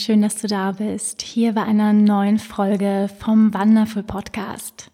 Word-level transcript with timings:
Schön, 0.00 0.22
dass 0.22 0.40
du 0.40 0.46
da 0.46 0.72
bist. 0.72 1.20
Hier 1.20 1.52
bei 1.52 1.62
einer 1.62 1.92
neuen 1.92 2.38
Folge 2.38 3.10
vom 3.18 3.52
Wonderful 3.52 4.02
Podcast. 4.02 4.90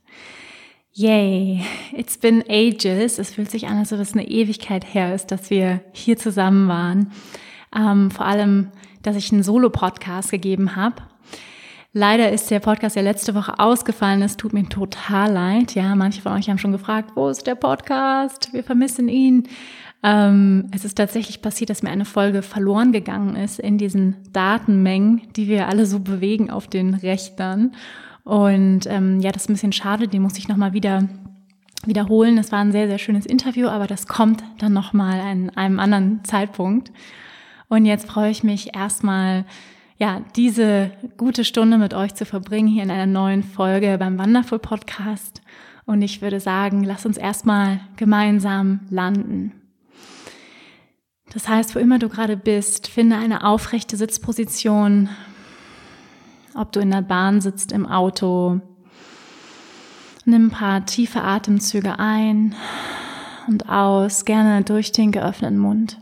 Yay, 0.92 1.62
it's 1.92 2.19
been 2.19 2.42
ages. 2.48 3.19
Es 3.19 3.34
fühlt 3.34 3.50
sich 3.50 3.69
an, 3.69 3.78
als 3.78 3.92
ob 3.92 4.00
es 4.00 4.14
eine 4.14 4.28
Ewigkeit 4.28 4.84
her 4.92 5.14
ist, 5.14 5.28
dass 5.28 5.48
wir 5.48 5.80
hier 5.92 6.16
zusammen 6.16 6.66
waren. 6.66 7.12
Ähm, 7.74 8.11
vor 8.11 8.27
allem, 8.27 8.73
dass 9.02 9.14
ich 9.14 9.33
einen 9.33 9.45
Solo-Podcast 9.45 10.33
gegeben 10.33 10.74
habe. 10.74 10.97
Leider 11.92 12.33
ist 12.33 12.50
der 12.50 12.61
Podcast 12.61 12.97
ja 12.97 13.02
letzte 13.02 13.34
Woche 13.36 13.61
ausgefallen. 13.61 14.23
Es 14.23 14.36
tut 14.36 14.52
mir 14.52 14.69
total 14.69 15.33
leid. 15.33 15.75
Ja, 15.77 15.95
manche 15.95 16.20
von 16.20 16.33
euch 16.33 16.50
haben 16.50 16.59
schon 16.59 16.73
gefragt, 16.73 17.12
wo 17.14 17.28
ist 17.28 17.47
der 17.47 17.55
Podcast? 17.55 18.52
Wir 18.52 18.64
vermissen 18.64 19.09
ihn. 19.09 19.48
Ähm, 20.06 20.68
es 20.70 20.84
ist 20.84 20.96
tatsächlich 20.96 21.42
passiert, 21.42 21.68
dass 21.68 21.82
mir 21.82 21.90
eine 21.90 22.04
Folge 22.04 22.42
verloren 22.42 22.92
gegangen 22.92 23.34
ist 23.34 23.58
in 23.58 23.76
diesen 23.76 24.14
Datenmengen, 24.32 25.22
die 25.34 25.48
wir 25.48 25.66
alle 25.66 25.84
so 25.84 25.98
bewegen 25.98 26.48
auf 26.48 26.68
den 26.68 26.94
Rechnern. 26.94 27.72
Und 28.22 28.86
ähm, 28.86 29.18
ja, 29.18 29.32
das 29.32 29.42
ist 29.42 29.50
ein 29.50 29.54
bisschen 29.54 29.72
schade, 29.72 30.06
die 30.06 30.20
muss 30.20 30.38
ich 30.38 30.46
nochmal 30.46 30.72
wieder 30.72 31.08
wiederholen. 31.86 32.36
Das 32.36 32.52
war 32.52 32.60
ein 32.60 32.70
sehr, 32.70 32.86
sehr 32.86 32.98
schönes 32.98 33.27
Interview, 33.27 33.66
aber 33.66 33.88
das 33.88 34.06
kommt 34.06 34.44
dann 34.58 34.72
nochmal 34.72 35.18
an 35.18 35.50
einem 35.50 35.80
anderen 35.80 36.22
Zeitpunkt. 36.22 36.92
Und 37.66 37.84
jetzt 37.84 38.06
freue 38.06 38.30
ich 38.30 38.44
mich 38.44 38.77
erstmal, 38.77 39.44
ja, 39.98 40.20
diese 40.36 40.92
gute 41.16 41.44
Stunde 41.44 41.78
mit 41.78 41.94
euch 41.94 42.14
zu 42.14 42.24
verbringen 42.24 42.68
hier 42.68 42.84
in 42.84 42.92
einer 42.92 43.06
neuen 43.06 43.42
Folge 43.42 43.96
beim 43.98 44.20
Wonderful 44.20 44.60
Podcast. 44.60 45.42
Und 45.84 46.00
ich 46.02 46.22
würde 46.22 46.38
sagen, 46.38 46.84
lass 46.84 47.06
uns 47.06 47.16
erstmal 47.16 47.80
gemeinsam 47.96 48.80
landen. 48.88 49.66
Das 51.37 51.48
heißt, 51.48 51.75
wo 51.75 51.79
immer 51.79 51.98
du 51.98 52.09
gerade 52.09 52.34
bist, 52.34 52.89
finde 52.89 53.17
eine 53.17 53.45
aufrechte 53.45 53.98
Sitzposition, 53.98 55.11
ob 56.55 56.73
du 56.73 56.81
in 56.81 56.91
der 56.91 57.03
Bahn 57.03 57.42
sitzt, 57.42 57.73
im 57.73 57.84
Auto. 57.84 58.62
Nimm 60.25 60.47
ein 60.47 60.51
paar 60.51 60.87
tiefe 60.87 61.20
Atemzüge 61.20 61.98
ein 61.98 62.55
und 63.48 63.69
aus, 63.69 64.25
gerne 64.25 64.64
durch 64.64 64.92
den 64.92 65.12
geöffneten 65.12 65.59
Mund. 65.59 66.01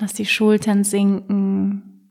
Lass 0.00 0.14
die 0.14 0.24
Schultern 0.24 0.82
sinken. 0.82 2.10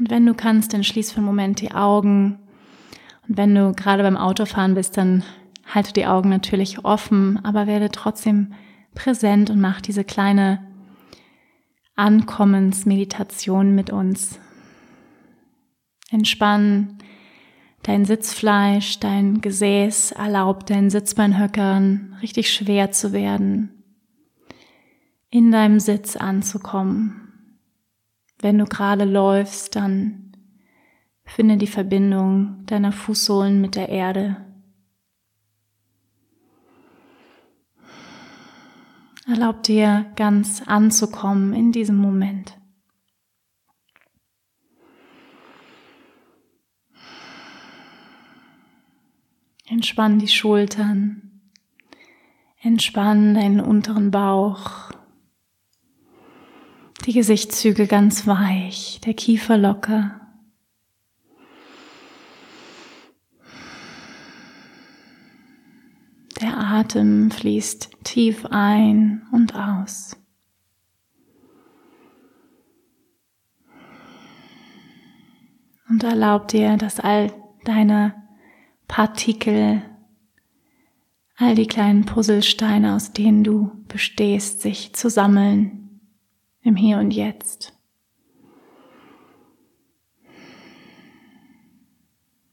Und 0.00 0.10
wenn 0.10 0.26
du 0.26 0.34
kannst, 0.34 0.74
dann 0.74 0.82
schließ 0.82 1.12
für 1.12 1.18
einen 1.18 1.26
Moment 1.26 1.60
die 1.60 1.70
Augen. 1.70 2.40
Und 3.28 3.38
wenn 3.38 3.54
du 3.54 3.72
gerade 3.74 4.02
beim 4.02 4.16
Autofahren 4.16 4.74
bist, 4.74 4.96
dann 4.96 5.22
Halte 5.72 5.92
die 5.92 6.06
Augen 6.06 6.28
natürlich 6.28 6.84
offen, 6.84 7.38
aber 7.44 7.66
werde 7.66 7.90
trotzdem 7.90 8.54
präsent 8.94 9.50
und 9.50 9.60
mach 9.60 9.80
diese 9.80 10.04
kleine 10.04 10.66
Ankommensmeditation 11.94 13.74
mit 13.74 13.90
uns. 13.90 14.40
Entspann 16.10 16.98
dein 17.82 18.04
Sitzfleisch, 18.04 18.98
dein 19.00 19.40
Gesäß, 19.40 20.12
erlaub 20.12 20.66
deinen 20.66 20.90
Sitzbeinhöckern 20.90 22.16
richtig 22.20 22.52
schwer 22.52 22.90
zu 22.90 23.12
werden, 23.12 23.84
in 25.30 25.52
deinem 25.52 25.78
Sitz 25.78 26.16
anzukommen. 26.16 27.28
Wenn 28.40 28.58
du 28.58 28.64
gerade 28.64 29.04
läufst, 29.04 29.76
dann 29.76 30.32
finde 31.24 31.58
die 31.58 31.66
Verbindung 31.66 32.64
deiner 32.66 32.92
Fußsohlen 32.92 33.60
mit 33.60 33.76
der 33.76 33.88
Erde. 33.88 34.49
Erlaub 39.30 39.62
dir 39.62 40.10
ganz 40.16 40.60
anzukommen 40.66 41.52
in 41.54 41.70
diesem 41.70 41.94
Moment. 41.94 42.58
Entspann 49.68 50.18
die 50.18 50.26
Schultern, 50.26 51.42
entspann 52.60 53.34
deinen 53.34 53.60
unteren 53.60 54.10
Bauch, 54.10 54.90
die 57.06 57.12
Gesichtszüge 57.12 57.86
ganz 57.86 58.26
weich, 58.26 59.00
der 59.04 59.14
Kiefer 59.14 59.56
locker. 59.56 60.29
Der 66.40 66.56
Atem 66.56 67.30
fließt 67.30 68.02
tief 68.02 68.46
ein 68.46 69.26
und 69.30 69.54
aus. 69.54 70.16
Und 75.90 76.02
erlaub 76.02 76.48
dir, 76.48 76.78
dass 76.78 76.98
all 76.98 77.30
deine 77.64 78.14
Partikel, 78.88 79.82
all 81.36 81.54
die 81.54 81.66
kleinen 81.66 82.06
Puzzlesteine, 82.06 82.94
aus 82.94 83.12
denen 83.12 83.44
du 83.44 83.72
bestehst, 83.88 84.62
sich 84.62 84.94
zu 84.94 85.10
sammeln 85.10 86.00
im 86.62 86.74
Hier 86.74 86.98
und 86.98 87.10
Jetzt. 87.10 87.76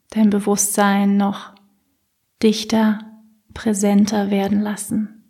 Dein 0.09 0.29
Bewusstsein 0.29 1.15
noch 1.15 1.53
dichter 2.43 3.06
präsenter 3.57 4.29
werden 4.29 4.61
lassen. 4.61 5.23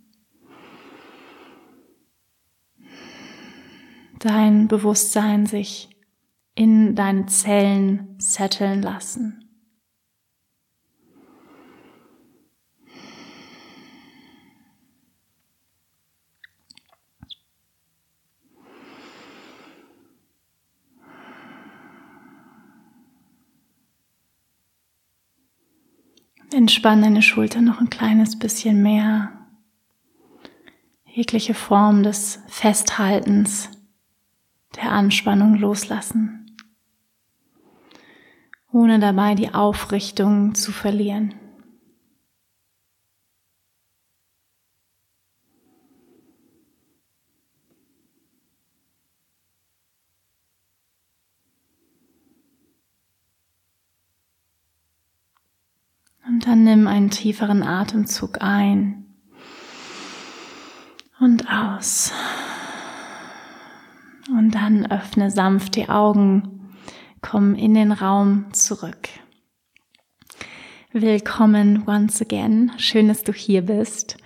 Dein 4.19 4.67
Bewusstsein 4.67 5.45
sich 5.45 5.89
in 6.53 6.93
deine 6.93 7.27
Zellen 7.27 8.15
setteln 8.19 8.81
lassen. 8.81 9.46
Entspann 26.57 27.03
deine 27.03 27.21
Schulter 27.21 27.61
noch 27.61 27.79
ein 27.81 27.91
kleines 27.91 28.39
bisschen 28.39 28.81
mehr. 28.81 29.31
Jegliche 31.05 31.53
Form 31.53 32.01
des 32.01 32.39
Festhaltens, 32.47 33.69
der 34.75 34.91
Anspannung 34.91 35.53
loslassen, 35.53 36.57
ohne 38.71 38.97
dabei 38.97 39.35
die 39.35 39.53
Aufrichtung 39.53 40.55
zu 40.55 40.71
verlieren. 40.71 41.35
Und 56.27 56.45
dann 56.45 56.56
nimm 56.67 56.85
einen 56.85 57.09
tieferen 57.09 57.63
Atemzug 57.63 58.41
ein 58.41 59.05
und 61.17 61.49
aus. 61.49 62.11
Und 64.29 64.51
dann 64.51 64.91
öffne 64.91 65.31
sanft 65.31 65.77
die 65.77 65.87
Augen, 65.87 66.73
komm 67.21 67.55
in 67.55 67.73
den 67.73 67.93
Raum 67.93 68.47
zurück. 68.51 69.07
Willkommen 70.91 71.83
once 71.87 72.21
again. 72.21 72.73
Schön, 72.77 73.07
dass 73.07 73.23
du 73.23 73.31
hier 73.31 73.61
bist. 73.61 74.17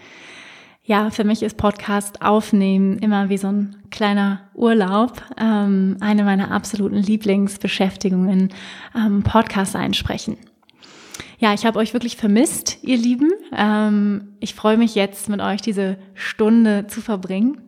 Ja, 0.83 1.11
für 1.11 1.23
mich 1.23 1.43
ist 1.43 1.57
Podcast 1.57 2.23
aufnehmen 2.23 2.97
immer 2.97 3.29
wie 3.29 3.37
so 3.37 3.49
ein 3.49 3.83
kleiner 3.91 4.49
Urlaub. 4.55 5.21
Ähm, 5.39 5.97
eine 5.99 6.23
meiner 6.23 6.49
absoluten 6.49 6.97
Lieblingsbeschäftigungen, 6.97 8.51
ähm, 8.95 9.21
Podcast 9.21 9.75
einsprechen. 9.75 10.37
Ja, 11.41 11.55
ich 11.55 11.65
habe 11.65 11.79
euch 11.79 11.93
wirklich 11.93 12.17
vermisst, 12.17 12.77
ihr 12.83 12.97
Lieben. 12.97 13.31
Ähm, 13.57 14.35
ich 14.39 14.53
freue 14.53 14.77
mich 14.77 14.93
jetzt, 14.93 15.27
mit 15.27 15.41
euch 15.41 15.59
diese 15.59 15.97
Stunde 16.13 16.85
zu 16.85 17.01
verbringen. 17.01 17.59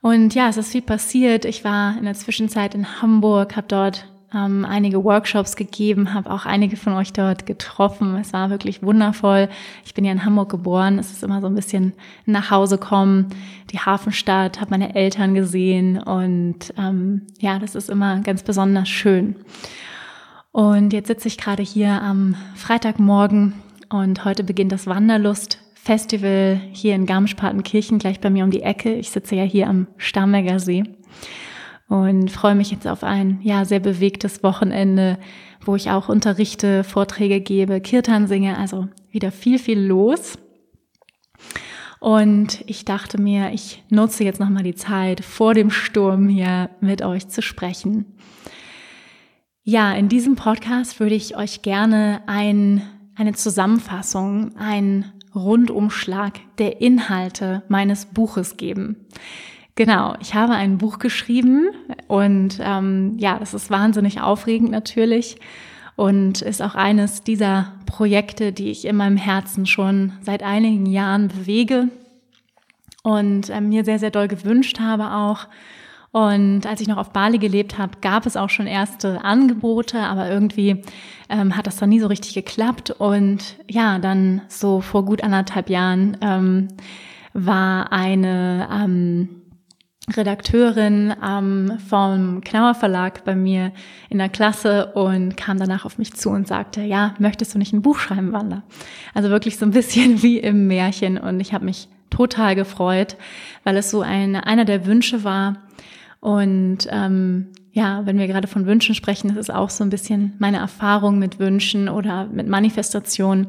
Und 0.00 0.34
ja, 0.34 0.48
es 0.48 0.56
ist 0.56 0.72
viel 0.72 0.82
passiert. 0.82 1.44
Ich 1.44 1.62
war 1.62 1.96
in 1.96 2.06
der 2.06 2.14
Zwischenzeit 2.14 2.74
in 2.74 3.00
Hamburg, 3.00 3.54
habe 3.54 3.68
dort 3.68 4.08
ähm, 4.34 4.64
einige 4.64 5.04
Workshops 5.04 5.54
gegeben, 5.54 6.12
habe 6.12 6.32
auch 6.32 6.46
einige 6.46 6.76
von 6.76 6.94
euch 6.94 7.12
dort 7.12 7.46
getroffen. 7.46 8.16
Es 8.16 8.32
war 8.32 8.50
wirklich 8.50 8.82
wundervoll. 8.82 9.48
Ich 9.84 9.94
bin 9.94 10.04
ja 10.04 10.10
in 10.10 10.24
Hamburg 10.24 10.50
geboren. 10.50 10.98
Es 10.98 11.12
ist 11.12 11.22
immer 11.22 11.40
so 11.40 11.46
ein 11.46 11.54
bisschen 11.54 11.92
nach 12.26 12.50
Hause 12.50 12.78
kommen, 12.78 13.28
die 13.70 13.78
Hafenstadt, 13.78 14.60
habe 14.60 14.72
meine 14.72 14.96
Eltern 14.96 15.34
gesehen 15.34 16.02
und 16.02 16.74
ähm, 16.76 17.28
ja, 17.38 17.60
das 17.60 17.76
ist 17.76 17.88
immer 17.88 18.18
ganz 18.22 18.42
besonders 18.42 18.88
schön. 18.88 19.36
Und 20.52 20.92
jetzt 20.92 21.06
sitze 21.06 21.28
ich 21.28 21.38
gerade 21.38 21.62
hier 21.62 22.02
am 22.02 22.34
Freitagmorgen 22.56 23.54
und 23.88 24.24
heute 24.24 24.42
beginnt 24.42 24.72
das 24.72 24.86
Wanderlust 24.86 25.58
Festival 25.74 26.60
hier 26.72 26.94
in 26.94 27.06
Garmisch-Partenkirchen, 27.06 27.98
gleich 27.98 28.20
bei 28.20 28.30
mir 28.30 28.44
um 28.44 28.50
die 28.50 28.62
Ecke. 28.62 28.94
Ich 28.94 29.10
sitze 29.10 29.36
ja 29.36 29.44
hier 29.44 29.68
am 29.68 29.86
Starnberger 29.96 30.58
See 30.58 30.82
und 31.88 32.30
freue 32.30 32.54
mich 32.54 32.70
jetzt 32.70 32.86
auf 32.86 33.04
ein 33.04 33.40
ja 33.42 33.64
sehr 33.64 33.80
bewegtes 33.80 34.42
Wochenende, 34.42 35.18
wo 35.64 35.76
ich 35.76 35.90
auch 35.90 36.08
unterrichte, 36.08 36.84
Vorträge 36.84 37.40
gebe, 37.40 37.80
Kirtan 37.80 38.26
singe, 38.26 38.58
also 38.58 38.88
wieder 39.10 39.30
viel 39.30 39.58
viel 39.58 39.80
los. 39.80 40.36
Und 42.00 42.64
ich 42.66 42.84
dachte 42.84 43.20
mir, 43.20 43.52
ich 43.52 43.84
nutze 43.90 44.24
jetzt 44.24 44.40
nochmal 44.40 44.62
die 44.62 44.74
Zeit 44.74 45.22
vor 45.22 45.54
dem 45.54 45.70
Sturm 45.70 46.28
hier 46.28 46.70
mit 46.80 47.02
euch 47.02 47.28
zu 47.28 47.42
sprechen. 47.42 48.16
Ja, 49.70 49.92
in 49.92 50.08
diesem 50.08 50.34
Podcast 50.34 50.98
würde 50.98 51.14
ich 51.14 51.36
euch 51.36 51.62
gerne 51.62 52.22
ein, 52.26 52.82
eine 53.14 53.34
Zusammenfassung, 53.34 54.56
einen 54.56 55.04
Rundumschlag 55.32 56.40
der 56.58 56.80
Inhalte 56.80 57.62
meines 57.68 58.06
Buches 58.06 58.56
geben. 58.56 58.96
Genau, 59.76 60.16
ich 60.20 60.34
habe 60.34 60.54
ein 60.54 60.78
Buch 60.78 60.98
geschrieben 60.98 61.68
und 62.08 62.58
ähm, 62.60 63.14
ja, 63.18 63.38
das 63.38 63.54
ist 63.54 63.70
wahnsinnig 63.70 64.20
aufregend 64.20 64.72
natürlich 64.72 65.36
und 65.94 66.42
ist 66.42 66.62
auch 66.62 66.74
eines 66.74 67.22
dieser 67.22 67.72
Projekte, 67.86 68.52
die 68.52 68.72
ich 68.72 68.86
in 68.86 68.96
meinem 68.96 69.18
Herzen 69.18 69.66
schon 69.66 70.14
seit 70.22 70.42
einigen 70.42 70.86
Jahren 70.86 71.28
bewege 71.28 71.90
und 73.04 73.50
äh, 73.50 73.60
mir 73.60 73.84
sehr, 73.84 74.00
sehr 74.00 74.10
doll 74.10 74.26
gewünscht 74.26 74.80
habe 74.80 75.12
auch. 75.12 75.46
Und 76.12 76.66
als 76.66 76.80
ich 76.80 76.88
noch 76.88 76.96
auf 76.96 77.12
Bali 77.12 77.38
gelebt 77.38 77.78
habe, 77.78 77.98
gab 78.00 78.26
es 78.26 78.36
auch 78.36 78.50
schon 78.50 78.66
erste 78.66 79.22
Angebote, 79.24 80.00
aber 80.00 80.28
irgendwie 80.28 80.82
ähm, 81.28 81.56
hat 81.56 81.68
das 81.68 81.76
dann 81.76 81.90
nie 81.90 82.00
so 82.00 82.08
richtig 82.08 82.34
geklappt. 82.34 82.90
Und 82.90 83.56
ja, 83.68 83.98
dann 84.00 84.42
so 84.48 84.80
vor 84.80 85.04
gut 85.04 85.22
anderthalb 85.22 85.70
Jahren 85.70 86.16
ähm, 86.20 86.68
war 87.32 87.92
eine 87.92 88.68
ähm, 88.72 89.40
Redakteurin 90.16 91.14
ähm, 91.24 91.78
vom 91.88 92.40
Knauer 92.40 92.74
Verlag 92.74 93.24
bei 93.24 93.36
mir 93.36 93.72
in 94.08 94.18
der 94.18 94.28
Klasse 94.28 94.86
und 94.94 95.36
kam 95.36 95.58
danach 95.58 95.84
auf 95.84 95.98
mich 95.98 96.14
zu 96.14 96.30
und 96.30 96.48
sagte, 96.48 96.82
ja, 96.82 97.14
möchtest 97.18 97.54
du 97.54 97.58
nicht 97.58 97.72
ein 97.72 97.82
Buch 97.82 97.98
schreiben, 97.98 98.32
Wanda? 98.32 98.64
Also 99.14 99.30
wirklich 99.30 99.58
so 99.58 99.64
ein 99.64 99.70
bisschen 99.70 100.22
wie 100.22 100.38
im 100.38 100.66
Märchen 100.66 101.18
und 101.18 101.38
ich 101.38 101.52
habe 101.52 101.64
mich 101.64 101.88
total 102.10 102.56
gefreut, 102.56 103.16
weil 103.62 103.76
es 103.76 103.90
so 103.90 104.00
ein, 104.00 104.34
einer 104.34 104.64
der 104.64 104.86
Wünsche 104.86 105.22
war 105.22 105.58
und 106.20 106.78
ähm, 106.90 107.48
ja, 107.72 108.04
wenn 108.04 108.18
wir 108.18 108.26
gerade 108.26 108.48
von 108.48 108.66
Wünschen 108.66 108.94
sprechen, 108.94 109.28
das 109.28 109.36
ist 109.36 109.54
auch 109.54 109.70
so 109.70 109.84
ein 109.84 109.90
bisschen 109.90 110.34
meine 110.38 110.58
Erfahrung 110.58 111.18
mit 111.18 111.38
Wünschen 111.38 111.88
oder 111.88 112.26
mit 112.26 112.48
Manifestation 112.48 113.48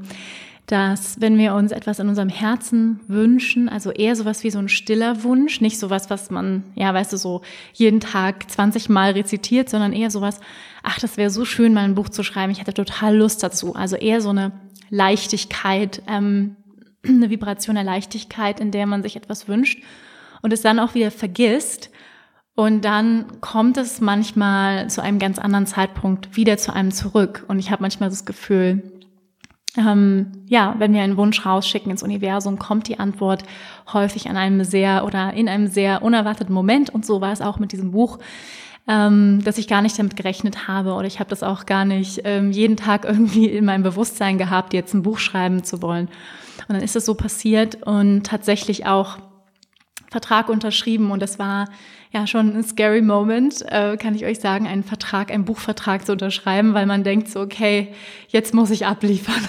dass 0.71 1.19
wenn 1.19 1.37
wir 1.37 1.53
uns 1.53 1.73
etwas 1.73 1.99
in 1.99 2.07
unserem 2.07 2.29
Herzen 2.29 3.01
wünschen, 3.09 3.67
also 3.67 3.91
eher 3.91 4.15
sowas 4.15 4.45
wie 4.45 4.51
so 4.51 4.59
ein 4.59 4.69
stiller 4.69 5.21
Wunsch, 5.23 5.59
nicht 5.59 5.77
sowas, 5.77 6.09
was 6.09 6.31
man, 6.31 6.63
ja, 6.75 6.93
weißt 6.93 7.11
du, 7.11 7.17
so 7.17 7.41
jeden 7.73 7.99
Tag 7.99 8.49
20 8.49 8.87
Mal 8.87 9.11
rezitiert, 9.11 9.67
sondern 9.67 9.91
eher 9.91 10.09
sowas, 10.09 10.39
ach, 10.81 10.97
das 10.97 11.17
wäre 11.17 11.29
so 11.29 11.43
schön, 11.43 11.73
mal 11.73 11.83
ein 11.83 11.95
Buch 11.95 12.07
zu 12.07 12.23
schreiben, 12.23 12.53
ich 12.53 12.61
hätte 12.61 12.73
total 12.73 13.17
Lust 13.17 13.43
dazu. 13.43 13.75
Also 13.75 13.97
eher 13.97 14.21
so 14.21 14.29
eine 14.29 14.53
Leichtigkeit, 14.89 16.03
ähm, 16.07 16.55
eine 17.05 17.29
Vibration 17.29 17.75
der 17.75 17.83
Leichtigkeit, 17.83 18.61
in 18.61 18.71
der 18.71 18.85
man 18.85 19.03
sich 19.03 19.17
etwas 19.17 19.49
wünscht 19.49 19.83
und 20.41 20.53
es 20.53 20.61
dann 20.61 20.79
auch 20.79 20.95
wieder 20.95 21.11
vergisst. 21.11 21.90
Und 22.61 22.85
dann 22.85 23.25
kommt 23.41 23.77
es 23.77 24.01
manchmal 24.01 24.87
zu 24.87 25.01
einem 25.01 25.17
ganz 25.17 25.39
anderen 25.39 25.65
Zeitpunkt 25.65 26.35
wieder 26.37 26.57
zu 26.57 26.71
einem 26.71 26.91
zurück. 26.91 27.43
Und 27.47 27.57
ich 27.57 27.71
habe 27.71 27.81
manchmal 27.81 28.11
das 28.11 28.23
Gefühl, 28.23 28.83
ähm, 29.75 30.27
ja, 30.45 30.75
wenn 30.77 30.93
wir 30.93 31.01
einen 31.01 31.17
Wunsch 31.17 31.43
rausschicken 31.43 31.89
ins 31.89 32.03
Universum, 32.03 32.59
kommt 32.59 32.87
die 32.87 32.99
Antwort 32.99 33.45
häufig 33.91 34.29
an 34.29 34.37
einem 34.37 34.63
sehr 34.63 35.05
oder 35.05 35.33
in 35.33 35.49
einem 35.49 35.65
sehr 35.65 36.03
unerwarteten 36.03 36.53
Moment. 36.53 36.91
Und 36.91 37.03
so 37.03 37.19
war 37.19 37.31
es 37.31 37.41
auch 37.41 37.57
mit 37.57 37.71
diesem 37.71 37.89
Buch, 37.89 38.19
ähm, 38.87 39.43
dass 39.43 39.57
ich 39.57 39.67
gar 39.67 39.81
nicht 39.81 39.97
damit 39.97 40.15
gerechnet 40.15 40.67
habe 40.67 40.93
oder 40.93 41.07
ich 41.07 41.19
habe 41.19 41.31
das 41.31 41.41
auch 41.41 41.65
gar 41.65 41.83
nicht 41.83 42.21
ähm, 42.25 42.51
jeden 42.51 42.77
Tag 42.77 43.05
irgendwie 43.05 43.47
in 43.47 43.65
meinem 43.65 43.81
Bewusstsein 43.81 44.37
gehabt, 44.37 44.75
jetzt 44.75 44.93
ein 44.93 45.01
Buch 45.01 45.17
schreiben 45.17 45.63
zu 45.63 45.81
wollen. 45.81 46.09
Und 46.67 46.75
dann 46.75 46.83
ist 46.83 46.95
es 46.95 47.07
so 47.07 47.15
passiert 47.15 47.81
und 47.87 48.21
tatsächlich 48.27 48.85
auch 48.85 49.17
Vertrag 50.11 50.49
unterschrieben 50.49 51.09
und 51.09 51.21
das 51.21 51.39
war 51.39 51.65
ja 52.11 52.27
schon 52.27 52.55
ein 52.55 52.63
scary 52.63 53.01
Moment, 53.01 53.63
äh, 53.69 53.95
kann 53.95 54.15
ich 54.15 54.25
euch 54.25 54.39
sagen, 54.39 54.67
einen 54.67 54.83
Vertrag, 54.83 55.31
einen 55.31 55.45
Buchvertrag 55.45 56.05
zu 56.05 56.11
unterschreiben, 56.11 56.73
weil 56.73 56.85
man 56.85 57.03
denkt 57.03 57.29
so, 57.29 57.39
okay, 57.39 57.87
jetzt 58.27 58.53
muss 58.53 58.69
ich 58.69 58.85
abliefern. 58.85 59.41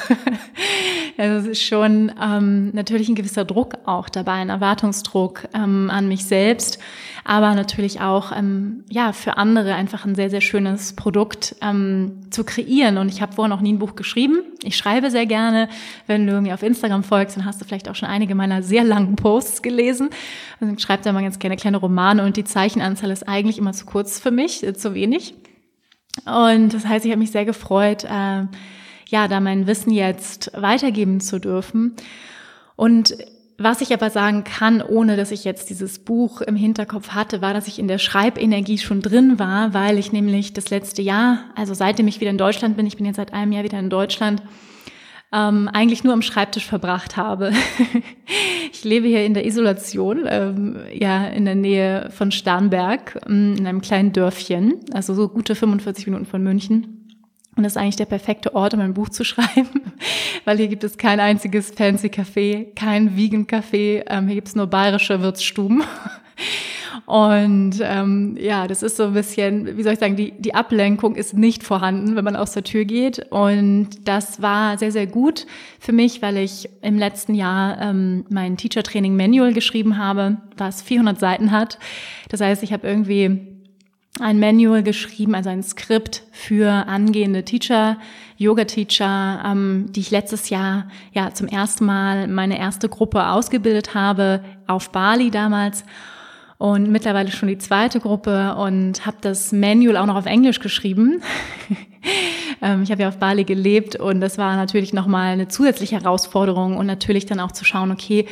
also 1.18 1.36
es 1.38 1.58
ist 1.58 1.62
schon 1.62 2.12
ähm, 2.22 2.70
natürlich 2.72 3.08
ein 3.08 3.16
gewisser 3.16 3.44
Druck 3.44 3.78
auch 3.84 4.08
dabei, 4.08 4.34
ein 4.34 4.48
Erwartungsdruck 4.48 5.48
ähm, 5.54 5.90
an 5.90 6.06
mich 6.06 6.24
selbst, 6.24 6.78
aber 7.24 7.54
natürlich 7.54 8.00
auch 8.00 8.32
ähm, 8.36 8.84
ja 8.90 9.12
für 9.12 9.36
andere 9.36 9.74
einfach 9.74 10.04
ein 10.04 10.14
sehr 10.14 10.30
sehr 10.30 10.40
schönes 10.40 10.94
Produkt 10.94 11.56
ähm, 11.60 12.20
zu 12.30 12.44
kreieren. 12.44 12.98
Und 12.98 13.08
ich 13.08 13.22
habe 13.22 13.32
vorher 13.32 13.54
noch 13.54 13.60
nie 13.60 13.72
ein 13.72 13.78
Buch 13.78 13.94
geschrieben. 13.94 14.38
Ich 14.62 14.76
schreibe 14.76 15.10
sehr 15.10 15.26
gerne. 15.26 15.68
Wenn 16.06 16.26
du 16.26 16.40
mir 16.40 16.54
auf 16.54 16.62
Instagram 16.62 17.04
folgst, 17.04 17.36
dann 17.36 17.44
hast 17.44 17.60
du 17.60 17.64
vielleicht 17.64 17.88
auch 17.88 17.94
schon 17.94 18.08
einige 18.08 18.34
meiner 18.34 18.62
sehr 18.62 18.84
langen 18.84 19.16
Posts 19.16 19.62
gelesen. 19.62 20.10
Also 20.60 20.74
ich 20.74 20.80
schreibe 20.80 21.02
da 21.02 21.12
mal 21.12 21.22
ganz 21.22 21.38
gerne 21.38 21.56
kleine 21.56 21.76
Romane 21.76 22.24
und 22.24 22.36
die 22.36 22.44
Zeichenanzahl 22.44 23.10
ist 23.10 23.28
eigentlich 23.28 23.58
immer 23.58 23.72
zu 23.72 23.86
kurz 23.86 24.18
für 24.18 24.30
mich, 24.30 24.64
äh, 24.64 24.74
zu 24.74 24.94
wenig. 24.94 25.34
Und 26.26 26.74
das 26.74 26.86
heißt, 26.86 27.04
ich 27.04 27.10
habe 27.10 27.20
mich 27.20 27.30
sehr 27.30 27.44
gefreut, 27.44 28.04
äh, 28.04 28.44
ja, 29.08 29.28
da 29.28 29.40
mein 29.40 29.66
Wissen 29.66 29.92
jetzt 29.92 30.50
weitergeben 30.54 31.20
zu 31.20 31.38
dürfen. 31.38 31.94
Und 32.76 33.14
was 33.58 33.80
ich 33.80 33.92
aber 33.92 34.10
sagen 34.10 34.44
kann, 34.44 34.82
ohne 34.82 35.16
dass 35.16 35.30
ich 35.30 35.44
jetzt 35.44 35.70
dieses 35.70 35.98
Buch 35.98 36.40
im 36.40 36.56
Hinterkopf 36.56 37.10
hatte, 37.10 37.42
war, 37.42 37.54
dass 37.54 37.68
ich 37.68 37.78
in 37.78 37.88
der 37.88 37.98
Schreibenergie 37.98 38.78
schon 38.78 39.02
drin 39.02 39.38
war, 39.38 39.74
weil 39.74 39.98
ich 39.98 40.12
nämlich 40.12 40.52
das 40.52 40.70
letzte 40.70 41.02
Jahr, 41.02 41.44
also 41.54 41.74
seitdem 41.74 42.08
ich 42.08 42.20
wieder 42.20 42.30
in 42.30 42.38
Deutschland 42.38 42.76
bin, 42.76 42.86
ich 42.86 42.96
bin 42.96 43.06
jetzt 43.06 43.16
seit 43.16 43.32
einem 43.32 43.52
Jahr 43.52 43.64
wieder 43.64 43.78
in 43.78 43.90
Deutschland, 43.90 44.42
ähm, 45.32 45.68
eigentlich 45.72 46.04
nur 46.04 46.12
am 46.12 46.22
Schreibtisch 46.22 46.66
verbracht 46.66 47.16
habe. 47.16 47.52
ich 48.72 48.84
lebe 48.84 49.06
hier 49.08 49.24
in 49.24 49.34
der 49.34 49.46
Isolation, 49.46 50.26
ähm, 50.26 50.76
ja, 50.92 51.26
in 51.26 51.44
der 51.46 51.54
Nähe 51.54 52.10
von 52.10 52.32
Starnberg, 52.32 53.18
ähm, 53.26 53.54
in 53.58 53.66
einem 53.66 53.80
kleinen 53.80 54.12
Dörfchen, 54.12 54.80
also 54.92 55.14
so 55.14 55.28
gute 55.28 55.54
45 55.54 56.06
Minuten 56.06 56.26
von 56.26 56.42
München. 56.42 57.01
Und 57.56 57.64
das 57.64 57.72
ist 57.72 57.76
eigentlich 57.76 57.96
der 57.96 58.06
perfekte 58.06 58.54
Ort, 58.54 58.74
um 58.74 58.80
ein 58.80 58.94
Buch 58.94 59.10
zu 59.10 59.24
schreiben, 59.24 59.92
weil 60.44 60.56
hier 60.56 60.68
gibt 60.68 60.84
es 60.84 60.96
kein 60.96 61.20
einziges 61.20 61.70
fancy 61.70 62.08
Café, 62.08 62.74
kein 62.74 63.16
Vegan 63.16 63.46
Café, 63.46 64.04
ähm, 64.08 64.26
hier 64.26 64.36
gibt 64.36 64.48
es 64.48 64.56
nur 64.56 64.66
bayerische 64.66 65.20
Wirtsstuben. 65.20 65.84
Und 67.06 67.80
ähm, 67.82 68.36
ja, 68.40 68.68
das 68.68 68.82
ist 68.82 68.96
so 68.96 69.04
ein 69.04 69.12
bisschen, 69.12 69.76
wie 69.76 69.82
soll 69.82 69.94
ich 69.94 69.98
sagen, 69.98 70.16
die, 70.16 70.32
die 70.38 70.54
Ablenkung 70.54 71.16
ist 71.16 71.34
nicht 71.34 71.62
vorhanden, 71.64 72.16
wenn 72.16 72.24
man 72.24 72.36
aus 72.36 72.52
der 72.52 72.64
Tür 72.64 72.84
geht. 72.84 73.30
Und 73.30 74.08
das 74.08 74.40
war 74.40 74.78
sehr, 74.78 74.92
sehr 74.92 75.06
gut 75.06 75.46
für 75.80 75.92
mich, 75.92 76.22
weil 76.22 76.36
ich 76.36 76.68
im 76.80 76.98
letzten 76.98 77.34
Jahr 77.34 77.80
ähm, 77.80 78.24
mein 78.28 78.56
Teacher 78.56 78.82
Training 78.82 79.16
Manual 79.16 79.52
geschrieben 79.52 79.98
habe, 79.98 80.38
was 80.56 80.82
400 80.82 81.18
Seiten 81.18 81.50
hat. 81.50 81.78
Das 82.28 82.40
heißt, 82.40 82.62
ich 82.62 82.72
habe 82.72 82.86
irgendwie 82.86 83.51
ein 84.20 84.38
Manual 84.38 84.82
geschrieben, 84.82 85.34
also 85.34 85.48
ein 85.48 85.62
Skript 85.62 86.22
für 86.32 86.70
angehende 86.70 87.44
Teacher, 87.44 87.96
Yoga-Teacher, 88.36 89.42
ähm, 89.46 89.86
die 89.90 90.00
ich 90.00 90.10
letztes 90.10 90.50
Jahr 90.50 90.88
ja 91.12 91.32
zum 91.32 91.48
ersten 91.48 91.86
Mal 91.86 92.28
meine 92.28 92.58
erste 92.58 92.88
Gruppe 92.88 93.26
ausgebildet 93.26 93.94
habe, 93.94 94.44
auf 94.66 94.90
Bali 94.90 95.30
damals 95.30 95.84
und 96.58 96.90
mittlerweile 96.90 97.32
schon 97.32 97.48
die 97.48 97.58
zweite 97.58 98.00
Gruppe 98.00 98.54
und 98.54 99.06
habe 99.06 99.16
das 99.20 99.50
Manual 99.50 99.96
auch 99.96 100.06
noch 100.06 100.16
auf 100.16 100.26
Englisch 100.26 100.60
geschrieben. 100.60 101.22
ähm, 102.62 102.82
ich 102.82 102.90
habe 102.90 103.02
ja 103.02 103.08
auf 103.08 103.16
Bali 103.18 103.44
gelebt 103.44 103.96
und 103.96 104.20
das 104.20 104.36
war 104.36 104.56
natürlich 104.56 104.92
nochmal 104.92 105.32
eine 105.32 105.48
zusätzliche 105.48 105.96
Herausforderung 105.96 106.76
und 106.76 106.86
natürlich 106.86 107.24
dann 107.26 107.40
auch 107.40 107.52
zu 107.52 107.64
schauen, 107.64 107.90
okay, 107.90 108.26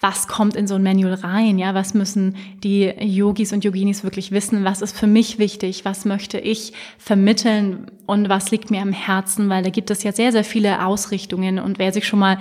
was 0.00 0.28
kommt 0.28 0.56
in 0.56 0.66
so 0.66 0.76
ein 0.76 0.82
Manual 0.82 1.14
rein, 1.14 1.58
ja, 1.58 1.74
was 1.74 1.92
müssen 1.92 2.36
die 2.64 2.86
Yogis 2.98 3.52
und 3.52 3.64
Yoginis 3.64 4.02
wirklich 4.02 4.32
wissen, 4.32 4.64
was 4.64 4.80
ist 4.80 4.96
für 4.96 5.06
mich 5.06 5.38
wichtig, 5.38 5.84
was 5.84 6.06
möchte 6.06 6.38
ich 6.38 6.72
vermitteln? 6.98 7.86
Und 8.06 8.28
was 8.28 8.50
liegt 8.50 8.72
mir 8.72 8.82
am 8.82 8.92
Herzen, 8.92 9.48
weil 9.50 9.62
da 9.62 9.70
gibt 9.70 9.88
es 9.88 10.02
ja 10.02 10.10
sehr, 10.10 10.32
sehr 10.32 10.42
viele 10.42 10.84
Ausrichtungen. 10.84 11.60
Und 11.60 11.78
wer 11.78 11.92
sich 11.92 12.08
schon 12.08 12.18
mal 12.18 12.38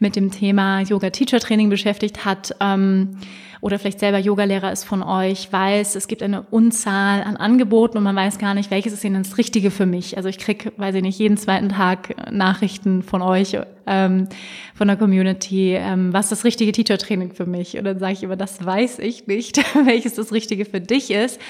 mit 0.00 0.16
dem 0.16 0.32
Thema 0.32 0.80
Yoga-Teacher-Training 0.80 1.70
beschäftigt 1.70 2.24
hat, 2.24 2.56
ähm, 2.58 3.18
oder 3.62 3.78
vielleicht 3.78 4.00
selber 4.00 4.18
Yogalehrer 4.18 4.72
ist 4.72 4.82
von 4.82 5.04
euch, 5.04 5.52
weiß, 5.52 5.94
es 5.94 6.08
gibt 6.08 6.24
eine 6.24 6.42
Unzahl 6.50 7.22
an 7.22 7.36
Angeboten 7.36 7.96
und 7.96 8.02
man 8.02 8.16
weiß 8.16 8.38
gar 8.38 8.54
nicht, 8.54 8.72
welches 8.72 8.92
ist 8.92 9.04
denn 9.04 9.14
das 9.14 9.38
Richtige 9.38 9.70
für 9.70 9.86
mich. 9.86 10.16
Also 10.16 10.28
ich 10.28 10.38
krieg, 10.38 10.72
weiß 10.78 10.96
ich 10.96 11.02
nicht, 11.02 11.16
jeden 11.20 11.36
zweiten 11.36 11.68
Tag 11.68 12.32
Nachrichten 12.32 13.04
von 13.04 13.22
euch, 13.22 13.56
ähm, 13.86 14.26
von 14.74 14.88
der 14.88 14.96
Community, 14.96 15.74
ähm, 15.74 16.12
was 16.12 16.28
das 16.28 16.44
richtige 16.44 16.72
Teacher-Training 16.72 17.34
für 17.34 17.46
mich. 17.46 17.78
Und 17.78 17.84
dann 17.84 18.00
sage 18.00 18.14
ich 18.14 18.24
immer, 18.24 18.34
das 18.34 18.66
weiß 18.66 18.98
ich 18.98 19.28
nicht, 19.28 19.58
welches 19.84 20.14
das 20.14 20.32
Richtige 20.32 20.64
für 20.64 20.80
dich 20.80 21.12
ist. 21.12 21.40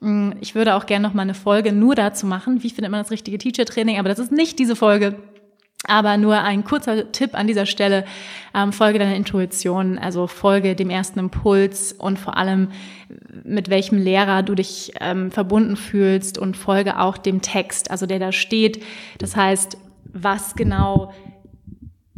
Mm, 0.00 0.30
ich 0.40 0.54
würde 0.54 0.74
auch 0.74 0.86
gerne 0.86 1.06
noch 1.06 1.12
mal 1.12 1.20
eine 1.20 1.34
Folge 1.34 1.74
nur 1.74 1.94
dazu 1.94 2.24
machen, 2.24 2.62
wie 2.62 2.70
findet 2.70 2.90
man 2.90 3.02
das 3.02 3.10
richtige 3.10 3.36
Teacher-Training, 3.36 3.98
aber 3.98 4.08
das 4.08 4.18
ist 4.18 4.32
nicht 4.32 4.58
diese 4.58 4.74
Folge. 4.74 5.16
Aber 5.86 6.16
nur 6.16 6.38
ein 6.38 6.64
kurzer 6.64 7.12
Tipp 7.12 7.34
an 7.34 7.46
dieser 7.46 7.64
Stelle, 7.64 8.04
ähm, 8.54 8.72
folge 8.72 8.98
deiner 8.98 9.14
Intuition, 9.14 9.96
also 9.96 10.26
folge 10.26 10.74
dem 10.74 10.90
ersten 10.90 11.20
Impuls 11.20 11.92
und 11.92 12.18
vor 12.18 12.36
allem 12.36 12.68
mit 13.44 13.70
welchem 13.70 13.98
Lehrer 13.98 14.42
du 14.42 14.54
dich 14.54 14.92
ähm, 15.00 15.30
verbunden 15.30 15.76
fühlst 15.76 16.36
und 16.36 16.56
folge 16.56 16.98
auch 16.98 17.16
dem 17.16 17.42
Text, 17.42 17.90
also 17.90 18.06
der 18.06 18.18
da 18.18 18.32
steht. 18.32 18.82
Das 19.18 19.36
heißt, 19.36 19.78
was 20.12 20.56
genau 20.56 21.12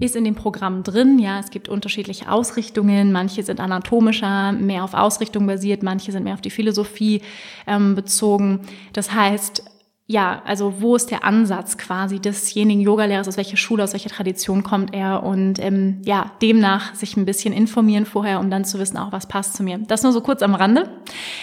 ist 0.01 0.17
in 0.17 0.25
dem 0.25 0.35
Programm 0.35 0.83
drin. 0.83 1.19
Ja, 1.19 1.39
es 1.39 1.51
gibt 1.51 1.69
unterschiedliche 1.69 2.31
Ausrichtungen. 2.33 3.13
Manche 3.13 3.43
sind 3.43 3.61
anatomischer, 3.61 4.53
mehr 4.53 4.83
auf 4.83 4.95
Ausrichtung 4.95 5.47
basiert, 5.47 5.83
manche 5.83 6.11
sind 6.11 6.25
mehr 6.25 6.35
auf 6.35 6.41
die 6.41 6.51
Philosophie 6.51 7.21
ähm, 7.67 7.95
bezogen. 7.95 8.61
Das 8.95 9.13
heißt, 9.13 9.63
ja, 10.11 10.43
also 10.45 10.81
wo 10.81 10.97
ist 10.97 11.13
der 11.13 11.23
Ansatz 11.23 11.79
quasi 11.79 12.19
desjenigen 12.19 12.81
Yogalehrers, 12.81 13.29
aus 13.29 13.37
welcher 13.37 13.57
Schule, 13.57 13.85
aus 13.85 13.93
welcher 13.93 14.11
Tradition 14.11 14.65
kommt 14.65 14.93
er 14.93 15.23
und 15.23 15.61
ähm, 15.61 16.03
ja, 16.05 16.33
demnach 16.43 16.97
sich 16.97 17.17
ein 17.17 17.25
bisschen 17.25 17.55
informieren 17.55 18.07
vorher, 18.07 18.41
um 18.41 18.51
dann 18.51 18.65
zu 18.65 18.81
wissen, 18.81 18.97
auch 18.97 19.13
was 19.13 19.29
passt 19.29 19.55
zu 19.55 19.63
mir. 19.63 19.79
Das 19.79 20.03
nur 20.03 20.11
so 20.11 20.21
kurz 20.21 20.43
am 20.43 20.57
Rande. 20.57 20.91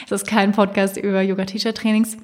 Das 0.10 0.22
ist 0.22 0.28
kein 0.28 0.52
Podcast 0.52 0.98
über 0.98 1.22
Yoga-Teacher-Trainings. 1.22 2.18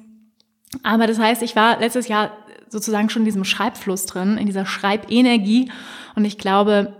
Aber 0.82 1.06
das 1.06 1.18
heißt, 1.18 1.42
ich 1.42 1.56
war 1.56 1.80
letztes 1.80 2.08
Jahr 2.08 2.36
sozusagen 2.68 3.08
schon 3.08 3.22
in 3.22 3.26
diesem 3.26 3.44
Schreibfluss 3.44 4.04
drin, 4.04 4.36
in 4.36 4.44
dieser 4.44 4.66
Schreibenergie 4.66 5.70
und 6.14 6.26
ich 6.26 6.36
glaube, 6.36 6.92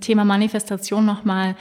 Thema 0.00 0.24
Manifestation 0.24 1.04
nochmal, 1.04 1.54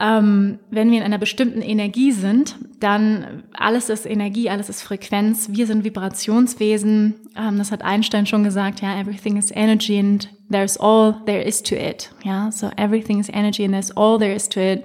ähm, 0.00 0.58
wenn 0.70 0.90
wir 0.90 0.98
in 0.98 1.04
einer 1.04 1.18
bestimmten 1.18 1.60
Energie 1.60 2.12
sind, 2.12 2.56
dann 2.80 3.44
alles 3.52 3.90
ist 3.90 4.06
Energie, 4.06 4.48
alles 4.48 4.70
ist 4.70 4.82
Frequenz. 4.82 5.50
Wir 5.52 5.66
sind 5.66 5.84
Vibrationswesen. 5.84 7.16
Ähm, 7.36 7.58
das 7.58 7.70
hat 7.70 7.82
Einstein 7.82 8.24
schon 8.24 8.42
gesagt. 8.42 8.80
Ja, 8.80 8.98
everything 8.98 9.36
is 9.36 9.50
energy 9.50 9.98
and 9.98 10.30
there's 10.50 10.78
all 10.78 11.14
there 11.26 11.42
is 11.42 11.62
to 11.62 11.74
it. 11.74 12.10
Ja, 12.24 12.50
so 12.50 12.70
everything 12.78 13.20
is 13.20 13.28
energy 13.28 13.62
and 13.62 13.74
there's 13.74 13.94
all 13.94 14.18
there 14.18 14.34
is 14.34 14.48
to 14.48 14.60
it. 14.60 14.84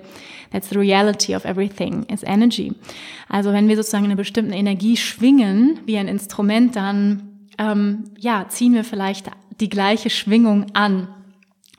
That's 0.51 0.69
the 0.69 0.77
reality 0.77 1.33
of 1.33 1.45
everything 1.45 2.03
is 2.13 2.21
energy. 2.23 2.73
Also 3.29 3.53
wenn 3.53 3.69
wir 3.69 3.77
sozusagen 3.77 4.03
in 4.03 4.11
einer 4.11 4.17
bestimmten 4.17 4.53
Energie 4.53 4.97
schwingen, 4.97 5.79
wie 5.85 5.97
ein 5.97 6.09
Instrument, 6.09 6.75
dann 6.75 7.47
ähm, 7.57 8.03
ja 8.19 8.47
ziehen 8.49 8.73
wir 8.73 8.83
vielleicht 8.83 9.31
die 9.61 9.69
gleiche 9.69 10.09
Schwingung 10.09 10.65
an. 10.73 11.07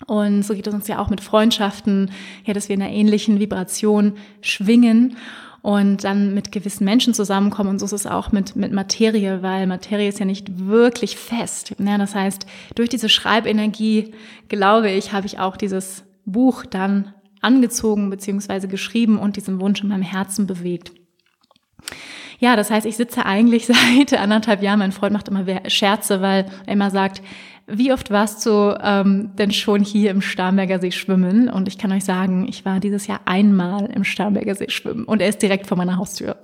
Und 0.06 0.42
so 0.42 0.54
geht 0.54 0.66
es 0.66 0.74
uns 0.74 0.88
ja 0.88 0.98
auch 0.98 1.08
mit 1.08 1.20
Freundschaften, 1.20 2.10
ja, 2.44 2.52
dass 2.52 2.68
wir 2.68 2.76
in 2.76 2.82
einer 2.82 2.92
ähnlichen 2.92 3.40
Vibration 3.40 4.14
schwingen 4.42 5.16
und 5.62 6.04
dann 6.04 6.34
mit 6.34 6.52
gewissen 6.52 6.84
Menschen 6.84 7.14
zusammenkommen. 7.14 7.70
Und 7.70 7.78
so 7.78 7.86
ist 7.86 7.92
es 7.92 8.06
auch 8.06 8.30
mit, 8.30 8.54
mit 8.54 8.72
Materie, 8.72 9.42
weil 9.42 9.66
Materie 9.66 10.08
ist 10.08 10.20
ja 10.20 10.26
nicht 10.26 10.66
wirklich 10.68 11.16
fest. 11.16 11.74
Ja, 11.78 11.98
das 11.98 12.14
heißt, 12.14 12.46
durch 12.74 12.88
diese 12.88 13.08
Schreibenergie, 13.08 14.12
glaube 14.48 14.90
ich, 14.90 15.12
habe 15.12 15.26
ich 15.26 15.38
auch 15.38 15.56
dieses 15.56 16.04
Buch 16.24 16.66
dann 16.66 17.14
angezogen 17.40 18.10
bzw. 18.10 18.66
geschrieben 18.66 19.18
und 19.18 19.36
diesen 19.36 19.60
Wunsch 19.60 19.82
in 19.82 19.88
meinem 19.88 20.02
Herzen 20.02 20.46
bewegt. 20.46 20.92
Ja, 22.38 22.54
das 22.54 22.70
heißt, 22.70 22.86
ich 22.86 22.96
sitze 22.96 23.24
eigentlich 23.24 23.66
seit 23.98 24.12
anderthalb 24.14 24.62
Jahren, 24.62 24.78
mein 24.78 24.92
Freund 24.92 25.12
macht 25.12 25.28
immer 25.28 25.44
Scherze, 25.68 26.20
weil 26.20 26.46
er 26.66 26.72
immer 26.72 26.90
sagt, 26.90 27.22
wie 27.68 27.92
oft 27.92 28.10
warst 28.10 28.46
du 28.46 28.78
ähm, 28.80 29.30
denn 29.36 29.50
schon 29.50 29.82
hier 29.82 30.12
im 30.12 30.20
Starnberger 30.20 30.78
See 30.78 30.92
schwimmen? 30.92 31.48
Und 31.48 31.66
ich 31.66 31.78
kann 31.78 31.90
euch 31.90 32.04
sagen, 32.04 32.46
ich 32.48 32.64
war 32.64 32.78
dieses 32.78 33.08
Jahr 33.08 33.20
einmal 33.24 33.86
im 33.86 34.04
Starnberger 34.04 34.54
See 34.54 34.70
schwimmen 34.70 35.04
und 35.04 35.20
er 35.20 35.28
ist 35.28 35.42
direkt 35.42 35.66
vor 35.66 35.76
meiner 35.76 35.96
Haustür, 35.96 36.36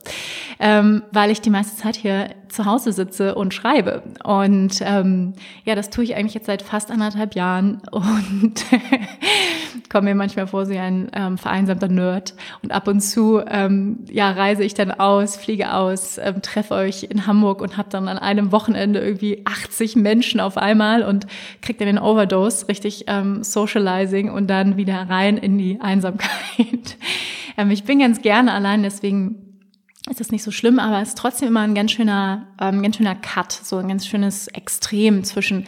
ähm, 0.59 1.05
weil 1.12 1.31
ich 1.31 1.41
die 1.41 1.50
meiste 1.50 1.76
Zeit 1.76 1.95
hier 1.95 2.31
zu 2.49 2.67
Hause 2.67 2.93
sitze 2.93 3.35
und 3.35 3.55
schreibe. 3.55 4.02
Und 4.25 4.81
ähm, 4.83 5.35
ja, 5.64 5.75
das 5.75 5.91
tue 5.91 6.05
ich 6.05 6.17
eigentlich 6.17 6.35
jetzt 6.35 6.47
seit 6.47 6.62
fast 6.62 6.91
anderthalb 6.91 7.35
Jahren 7.35 7.81
und 7.91 8.64
komme 9.91 10.11
mir 10.11 10.14
manchmal 10.14 10.47
vor 10.47 10.69
wie 10.69 10.79
ein 10.79 11.09
ähm, 11.14 11.38
vereinsamter 11.38 11.88
Nerd. 11.88 12.35
Und 12.62 12.73
ab 12.73 12.88
und 12.88 13.00
zu 13.00 13.41
ähm, 13.47 14.00
ja, 14.11 14.31
reise 14.31 14.64
ich 14.64 14.75
dann 14.75 14.91
aus, 14.91 15.37
fliege 15.37 15.73
aus, 15.73 16.19
ähm, 16.19 16.43
treffe 16.43 16.75
euch 16.75 17.05
in 17.05 17.26
Hamburg 17.26 17.62
und 17.62 17.76
habe 17.76 17.88
dann 17.91 18.09
an 18.09 18.19
einem 18.19 18.52
Wochenende 18.52 19.00
irgendwie 19.00 19.43
80 19.45 19.97
Menschen 19.97 20.41
auf 20.41 20.57
einmal 20.57 21.02
und 21.12 21.26
kriege 21.61 21.78
dann 21.78 21.87
den 21.87 21.99
Overdose, 21.99 22.69
richtig 22.69 23.04
ähm, 23.07 23.45
Socializing 23.45 24.31
und 24.31 24.49
dann 24.49 24.76
wieder 24.76 25.09
rein 25.09 25.37
in 25.37 25.59
die 25.59 25.81
Einsamkeit. 25.81 26.97
ähm, 27.57 27.71
ich 27.71 27.85
bin 27.85 27.99
ganz 27.99 28.23
gerne 28.23 28.52
allein, 28.52 28.83
deswegen 28.83 29.61
ist 30.11 30.21
das 30.21 30.33
nicht 30.33 30.42
so 30.42 30.50
schlimm, 30.50 30.78
aber 30.78 31.00
es 31.00 31.11
ist 31.11 31.19
trotzdem 31.19 31.49
immer 31.49 31.61
ein 31.61 31.75
ganz 31.75 31.92
schöner, 31.92 32.49
ähm, 32.61 32.83
ganz 32.83 32.97
schöner 32.97 33.14
Cut, 33.14 33.52
so 33.52 33.76
ein 33.76 33.88
ganz 33.88 34.07
schönes 34.07 34.49
Extrem 34.49 35.23
zwischen 35.23 35.66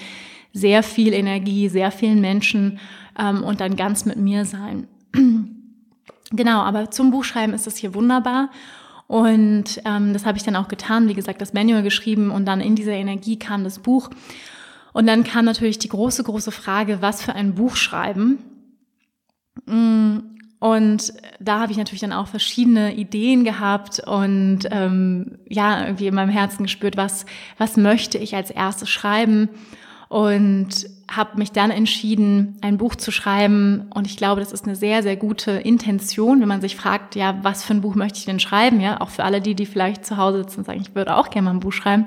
sehr 0.52 0.82
viel 0.82 1.12
Energie, 1.12 1.68
sehr 1.68 1.90
vielen 1.90 2.20
Menschen 2.20 2.78
ähm, 3.18 3.44
und 3.44 3.60
dann 3.60 3.76
ganz 3.76 4.06
mit 4.06 4.16
mir 4.16 4.44
sein. 4.44 4.88
genau, 6.30 6.60
aber 6.60 6.90
zum 6.90 7.10
Buchschreiben 7.10 7.54
ist 7.54 7.66
das 7.66 7.76
hier 7.76 7.94
wunderbar. 7.94 8.50
Und 9.06 9.82
ähm, 9.84 10.12
das 10.12 10.24
habe 10.24 10.38
ich 10.38 10.44
dann 10.44 10.56
auch 10.56 10.68
getan, 10.68 11.08
wie 11.08 11.14
gesagt, 11.14 11.40
das 11.40 11.52
Manual 11.52 11.82
geschrieben 11.82 12.30
und 12.30 12.46
dann 12.46 12.60
in 12.60 12.74
dieser 12.74 12.92
Energie 12.92 13.38
kam 13.38 13.62
das 13.62 13.78
Buch. 13.78 14.10
Und 14.94 15.06
dann 15.08 15.24
kam 15.24 15.44
natürlich 15.44 15.80
die 15.80 15.88
große, 15.88 16.22
große 16.22 16.52
Frage, 16.52 17.02
was 17.02 17.20
für 17.20 17.34
ein 17.34 17.56
Buch 17.56 17.74
schreiben. 17.74 18.38
Mm, 19.66 20.18
und 20.60 21.12
da 21.40 21.58
habe 21.60 21.72
ich 21.72 21.78
natürlich 21.78 22.00
dann 22.00 22.12
auch 22.12 22.28
verschiedene 22.28 22.94
Ideen 22.94 23.44
gehabt 23.44 24.00
und 24.06 24.60
ähm, 24.70 25.38
ja, 25.48 25.84
irgendwie 25.84 26.06
in 26.06 26.14
meinem 26.14 26.30
Herzen 26.30 26.62
gespürt, 26.62 26.96
was, 26.96 27.26
was 27.58 27.76
möchte 27.76 28.18
ich 28.18 28.36
als 28.36 28.50
erstes 28.50 28.88
schreiben 28.88 29.50
und 30.08 30.88
habe 31.10 31.38
mich 31.38 31.50
dann 31.50 31.72
entschieden, 31.72 32.56
ein 32.60 32.78
Buch 32.78 32.94
zu 32.94 33.10
schreiben. 33.10 33.90
Und 33.92 34.06
ich 34.06 34.16
glaube, 34.16 34.40
das 34.40 34.52
ist 34.52 34.64
eine 34.64 34.76
sehr, 34.76 35.02
sehr 35.02 35.16
gute 35.16 35.50
Intention, 35.50 36.40
wenn 36.40 36.48
man 36.48 36.60
sich 36.60 36.76
fragt, 36.76 37.16
ja, 37.16 37.36
was 37.42 37.64
für 37.64 37.74
ein 37.74 37.80
Buch 37.80 37.96
möchte 37.96 38.20
ich 38.20 38.24
denn 38.26 38.40
schreiben? 38.40 38.80
Ja, 38.80 39.00
auch 39.00 39.10
für 39.10 39.24
alle 39.24 39.40
die, 39.40 39.56
die 39.56 39.66
vielleicht 39.66 40.06
zu 40.06 40.16
Hause 40.16 40.38
sitzen 40.38 40.60
und 40.60 40.66
sagen, 40.66 40.80
ich 40.80 40.94
würde 40.94 41.16
auch 41.16 41.30
gerne 41.30 41.46
mal 41.46 41.50
ein 41.50 41.60
Buch 41.60 41.72
schreiben. 41.72 42.06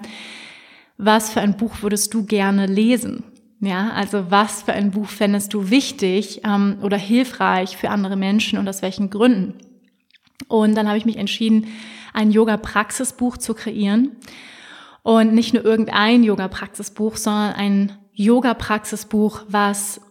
Was 0.98 1.32
für 1.32 1.42
ein 1.42 1.58
Buch 1.58 1.82
würdest 1.82 2.14
du 2.14 2.26
gerne 2.26 2.66
lesen? 2.66 3.24
Ja, 3.60 3.90
also 3.92 4.30
was 4.30 4.64
für 4.64 4.74
ein 4.74 4.92
Buch 4.92 5.08
fändest 5.08 5.54
du 5.54 5.70
wichtig 5.70 6.42
ähm, 6.44 6.78
oder 6.82 6.98
hilfreich 6.98 7.76
für 7.78 7.90
andere 7.90 8.16
Menschen 8.16 8.60
und 8.60 8.70
aus 8.70 8.82
welchen 8.82 9.10
Gründen? 9.10 9.56
Und 10.48 10.76
dann 10.76 10.88
habe 10.88 10.98
ich 10.98 11.06
mich 11.06 11.18
entschieden, 11.18 11.68
ein 12.14 12.32
Yoga-Praxisbuch 12.32 13.38
zu 13.38 13.54
kreieren. 13.54 14.18
Und 15.04 15.34
nicht 15.34 15.54
nur 15.54 15.64
irgendein 15.64 16.24
Yoga-Praxisbuch, 16.24 17.16
sondern 17.16 17.54
ein 17.54 17.98
Yoga-Praxisbuch, 18.14 19.44
was 19.48 20.02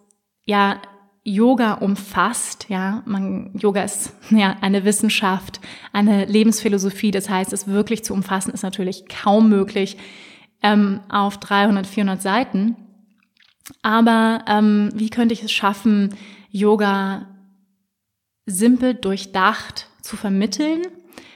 ja 0.45 0.81
Yoga 1.23 1.75
umfasst, 1.75 2.67
ja, 2.69 3.03
man, 3.05 3.51
Yoga 3.59 3.83
ist 3.83 4.13
ja 4.31 4.57
eine 4.61 4.85
Wissenschaft, 4.85 5.61
eine 5.93 6.25
Lebensphilosophie, 6.25 7.11
das 7.11 7.29
heißt, 7.29 7.53
es 7.53 7.67
wirklich 7.67 8.05
zu 8.05 8.15
umfassen 8.15 8.53
ist 8.53 8.63
natürlich 8.63 9.09
kaum 9.09 9.49
möglich 9.49 9.97
ähm, 10.67 11.01
auf 11.09 11.39
300, 11.39 11.87
400 11.87 12.21
Seiten. 12.21 12.77
Aber 13.83 14.45
ähm, 14.49 14.91
wie 14.95 15.11
könnte 15.11 15.33
ich 15.33 15.43
es 15.43 15.53
schaffen, 15.53 16.15
Yoga 16.51 17.27
simpel 18.47 18.95
durchdacht 18.95 19.89
zu 20.03 20.17
vermitteln? 20.17 20.83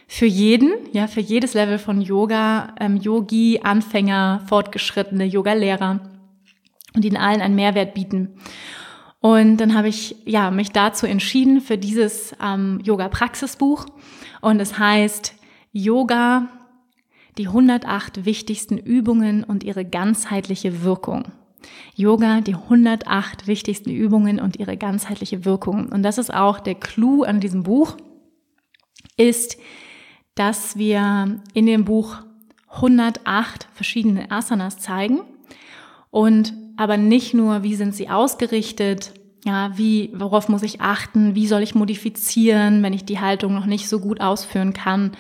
Für 0.07 0.27
jeden, 0.27 0.73
ja, 0.93 1.07
für 1.07 1.21
jedes 1.21 1.55
Level 1.55 1.79
von 1.79 2.01
Yoga, 2.01 2.75
ähm, 2.81 2.97
Yogi, 2.97 3.61
Anfänger, 3.63 4.43
Fortgeschrittene, 4.49 5.25
Yoga-Lehrer 5.25 6.01
und 6.95 7.05
ihnen 7.05 7.17
allen 7.17 7.41
einen 7.41 7.55
Mehrwert 7.55 7.95
bieten. 7.95 8.35
Und 9.21 9.59
dann 9.59 9.77
habe 9.77 9.89
ich 9.89 10.17
ja 10.25 10.51
mich 10.51 10.73
dazu 10.73 11.07
entschieden 11.07 11.61
für 11.61 11.79
dieses 11.79 12.35
ähm, 12.43 12.81
Yoga-Praxisbuch 12.83 13.87
und 14.41 14.59
es 14.61 14.79
heißt 14.79 15.35
Yoga, 15.73 16.49
die 17.39 17.47
108 17.47 18.25
wichtigsten 18.25 18.79
Übungen 18.79 19.45
und 19.45 19.65
ihre 19.65 19.85
ganzheitliche 19.85 20.83
Wirkung. 20.83 21.33
Yoga, 21.95 22.41
die 22.41 22.55
108 22.55 23.47
wichtigsten 23.47 23.91
Übungen 23.91 24.41
und 24.41 24.59
ihre 24.59 24.77
ganzheitliche 24.77 25.45
Wirkung. 25.45 25.91
Und 25.91 26.03
das 26.03 26.19
ist 26.19 26.33
auch 26.33 26.61
der 26.61 26.75
Clou 26.75 27.23
an 27.23 27.41
diesem 27.41 27.63
Buch, 27.63 27.97
ist, 29.17 29.59
dass 30.35 30.77
wir 30.77 31.41
in 31.53 31.67
dem 31.67 31.85
Buch 31.85 32.17
108 32.69 33.69
verschiedene 33.75 34.31
Asanas 34.31 34.79
zeigen 34.79 35.21
und 36.11 36.55
aber 36.77 36.97
nicht 36.97 37.35
nur, 37.35 37.63
wie 37.63 37.75
sind 37.75 37.95
sie 37.95 38.09
ausgerichtet, 38.09 39.13
ja, 39.45 39.77
wie, 39.77 40.11
worauf 40.15 40.49
muss 40.49 40.63
ich 40.63 40.81
achten, 40.81 41.35
wie 41.35 41.47
soll 41.47 41.63
ich 41.63 41.75
modifizieren, 41.75 42.83
wenn 42.83 42.93
ich 42.93 43.05
die 43.05 43.21
Haltung 43.21 43.55
noch 43.55 43.67
nicht 43.67 43.89
so 43.89 44.01
gut 44.01 44.21
ausführen 44.21 44.73
kann, 44.73 45.13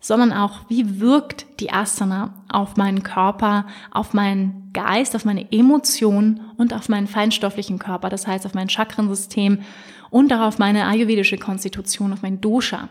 sondern 0.00 0.32
auch, 0.32 0.60
wie 0.68 1.00
wirkt 1.00 1.46
die 1.60 1.72
Asana 1.72 2.34
auf 2.48 2.76
meinen 2.76 3.02
Körper, 3.02 3.66
auf 3.90 4.14
meinen 4.14 4.70
Geist, 4.72 5.16
auf 5.16 5.24
meine 5.24 5.50
Emotionen 5.52 6.40
und 6.56 6.72
auf 6.72 6.88
meinen 6.88 7.06
feinstofflichen 7.06 7.78
Körper, 7.78 8.08
das 8.08 8.26
heißt 8.26 8.46
auf 8.46 8.54
mein 8.54 8.68
Chakrensystem 8.68 9.60
und 10.10 10.32
auch 10.32 10.40
auf 10.40 10.58
meine 10.58 10.86
ayurvedische 10.86 11.38
Konstitution, 11.38 12.12
auf 12.12 12.22
mein 12.22 12.40
Dosha. 12.40 12.88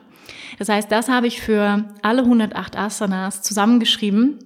Das 0.60 0.70
heißt, 0.70 0.92
das 0.92 1.08
habe 1.10 1.28
ich 1.28 1.42
für 1.42 1.86
alle 2.02 2.24
108 2.24 2.78
Asanas 2.78 3.42
zusammengeschrieben 3.42 4.40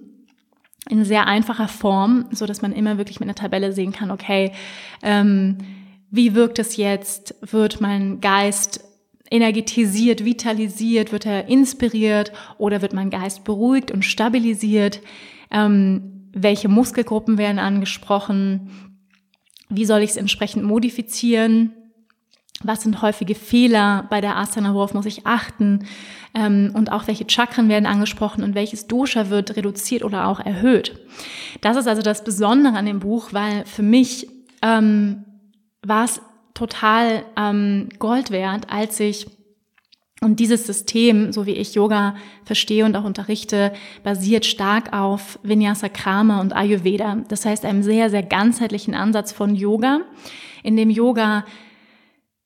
in 0.88 1.04
sehr 1.04 1.26
einfacher 1.26 1.68
Form, 1.68 2.26
so 2.30 2.46
dass 2.46 2.62
man 2.62 2.72
immer 2.72 2.98
wirklich 2.98 3.20
mit 3.20 3.28
einer 3.28 3.34
Tabelle 3.34 3.72
sehen 3.72 3.92
kann, 3.92 4.10
okay, 4.10 4.52
ähm, 5.02 5.58
wie 6.10 6.34
wirkt 6.34 6.58
es 6.58 6.76
jetzt? 6.76 7.34
Wird 7.40 7.80
mein 7.80 8.20
Geist 8.20 8.84
energetisiert, 9.32 10.24
vitalisiert, 10.24 11.10
wird 11.10 11.26
er 11.26 11.48
inspiriert 11.48 12.32
oder 12.58 12.82
wird 12.82 12.92
mein 12.92 13.10
Geist 13.10 13.44
beruhigt 13.44 13.90
und 13.90 14.04
stabilisiert? 14.04 15.00
Ähm, 15.50 16.28
welche 16.32 16.68
Muskelgruppen 16.68 17.38
werden 17.38 17.58
angesprochen? 17.58 18.70
Wie 19.68 19.86
soll 19.86 20.02
ich 20.02 20.10
es 20.10 20.16
entsprechend 20.16 20.64
modifizieren? 20.64 21.72
Was 22.62 22.82
sind 22.82 23.02
häufige 23.02 23.34
Fehler 23.34 24.06
bei 24.10 24.20
der 24.20 24.36
Asana? 24.36 24.74
Worauf 24.74 24.94
muss 24.94 25.06
ich 25.06 25.26
achten? 25.26 25.86
Ähm, 26.34 26.70
und 26.74 26.92
auch 26.92 27.06
welche 27.06 27.28
Chakren 27.28 27.68
werden 27.68 27.86
angesprochen 27.86 28.44
und 28.44 28.54
welches 28.54 28.86
Dosha 28.86 29.30
wird 29.30 29.56
reduziert 29.56 30.04
oder 30.04 30.26
auch 30.26 30.40
erhöht? 30.40 30.98
Das 31.62 31.76
ist 31.76 31.88
also 31.88 32.02
das 32.02 32.22
Besondere 32.22 32.76
an 32.76 32.86
dem 32.86 33.00
Buch, 33.00 33.32
weil 33.32 33.64
für 33.64 33.82
mich 33.82 34.28
ähm, 34.62 35.24
war 35.82 36.04
es 36.04 36.20
total 36.54 37.24
ähm, 37.36 37.88
Gold 37.98 38.30
wert, 38.30 38.66
als 38.70 39.00
ich 39.00 39.26
und 40.22 40.38
dieses 40.38 40.68
System, 40.68 41.32
so 41.32 41.46
wie 41.46 41.52
ich 41.52 41.74
Yoga 41.74 42.14
verstehe 42.44 42.84
und 42.84 42.94
auch 42.96 43.02
unterrichte, 43.02 43.72
basiert 44.04 44.46
stark 44.46 44.92
auf 44.92 45.40
Vinyasa 45.42 45.88
Krama 45.88 46.40
und 46.40 46.54
Ayurveda. 46.54 47.24
Das 47.28 47.44
heißt, 47.44 47.64
einem 47.64 47.82
sehr, 47.82 48.08
sehr 48.08 48.22
ganzheitlichen 48.22 48.94
Ansatz 48.94 49.32
von 49.32 49.56
Yoga, 49.56 50.02
in 50.62 50.76
dem 50.76 50.90
Yoga 50.90 51.44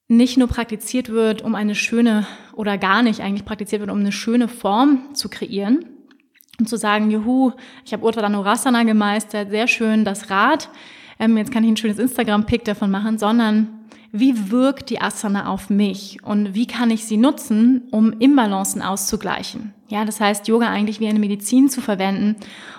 nicht 0.08 0.38
nur 0.38 0.48
praktiziert 0.48 1.10
wird, 1.10 1.42
um 1.42 1.54
eine 1.54 1.74
schöne 1.74 2.26
oder 2.54 2.78
gar 2.78 3.02
nicht 3.02 3.20
eigentlich 3.20 3.44
praktiziert 3.44 3.80
wird, 3.80 3.90
um 3.90 3.98
eine 3.98 4.12
schöne 4.12 4.48
Form 4.48 5.14
zu 5.14 5.28
kreieren, 5.28 5.84
um 6.58 6.66
zu 6.66 6.78
sagen, 6.78 7.10
juhu, 7.10 7.52
ich 7.84 7.92
habe 7.92 8.06
Uttanurasana 8.06 8.84
gemeistert, 8.84 9.50
sehr 9.50 9.68
schön 9.68 10.06
das 10.06 10.30
Rad, 10.30 10.70
ähm, 11.18 11.36
jetzt 11.36 11.52
kann 11.52 11.62
ich 11.62 11.70
ein 11.70 11.76
schönes 11.76 11.98
Instagram-Pick 11.98 12.64
davon 12.64 12.90
machen, 12.90 13.18
sondern 13.18 13.75
wie 14.12 14.50
wirkt 14.50 14.90
die 14.90 15.00
Asana 15.00 15.48
auf 15.48 15.70
mich 15.70 16.22
und 16.22 16.54
wie 16.54 16.66
kann 16.66 16.90
ich 16.90 17.04
sie 17.04 17.16
nutzen, 17.16 17.82
um 17.90 18.12
Imbalancen 18.18 18.82
auszugleichen. 18.82 19.74
Ja, 19.88 20.04
das 20.04 20.20
heißt, 20.20 20.48
Yoga 20.48 20.68
eigentlich 20.68 21.00
wie 21.00 21.06
eine 21.06 21.18
Medizin 21.18 21.68
zu 21.68 21.80
verwenden. 21.80 22.36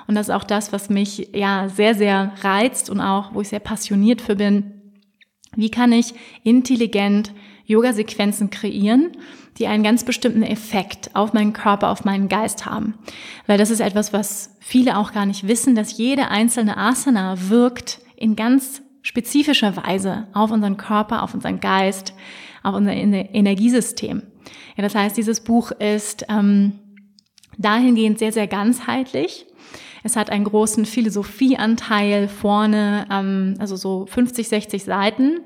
Und 0.08 0.16
das 0.16 0.28
ist 0.28 0.34
auch 0.34 0.44
das, 0.44 0.74
was 0.74 0.90
mich 0.90 1.30
ja 1.34 1.70
sehr, 1.70 1.96
sehr 1.96 2.34
reizt 2.42 2.90
und 2.90 3.00
auch, 3.00 3.34
wo 3.34 3.42
ich 3.42 3.50
sehr 3.50 3.60
passioniert 3.60 4.22
für 4.22 4.36
bin. 4.36 4.74
Wie 5.56 5.72
kann 5.72 5.92
ich 5.92 6.14
intelligent 6.44 7.32
Yoga-Sequenzen 7.66 8.50
kreieren, 8.50 9.12
die 9.58 9.68
einen 9.68 9.84
ganz 9.84 10.04
bestimmten 10.04 10.44
Effekt 10.44 11.16
auf 11.16 11.34
meinen 11.34 11.54
Körper, 11.54 11.90
auf 11.90 12.04
meinen 12.04 12.28
Geist 12.28 12.66
haben? 12.66 12.96
Weil 13.48 13.58
das 13.58 13.70
ist 13.70 13.80
etwas, 13.80 14.12
was 14.12 14.56
viele 14.60 14.98
auch 14.98 15.14
gar 15.14 15.26
nicht 15.26 15.48
wissen, 15.48 15.76
dass 15.76 15.98
jede 15.98 16.28
einzelne 16.28 16.78
Asana 16.78 17.50
wirkt 17.50 18.02
in 18.18 18.36
ganz 18.36 18.82
spezifischer 19.08 19.78
Weise 19.78 20.28
auf 20.34 20.52
unseren 20.52 20.76
Körper, 20.76 21.24
auf 21.24 21.34
unseren 21.34 21.62
Geist, 21.62 22.14
auf 22.62 22.76
unser 22.76 22.92
Energiesystem. 22.92 24.22
Ja, 24.76 24.84
das 24.84 24.96
heißt, 24.96 25.16
dieses 25.16 25.40
Buch 25.40 25.72
ist 25.72 26.26
ähm, 26.28 26.74
dahingehend 27.58 28.20
sehr, 28.20 28.34
sehr 28.34 28.48
ganzheitlich. 28.48 29.46
Es 30.04 30.18
hat 30.18 30.30
einen 30.30 30.44
großen 30.44 30.86
Philosophieanteil 30.86 32.28
vorne, 32.28 33.08
ähm, 33.10 33.56
also 33.60 33.78
so 33.78 34.08
50, 34.08 34.50
60 34.50 34.84
Seiten. 34.84 35.40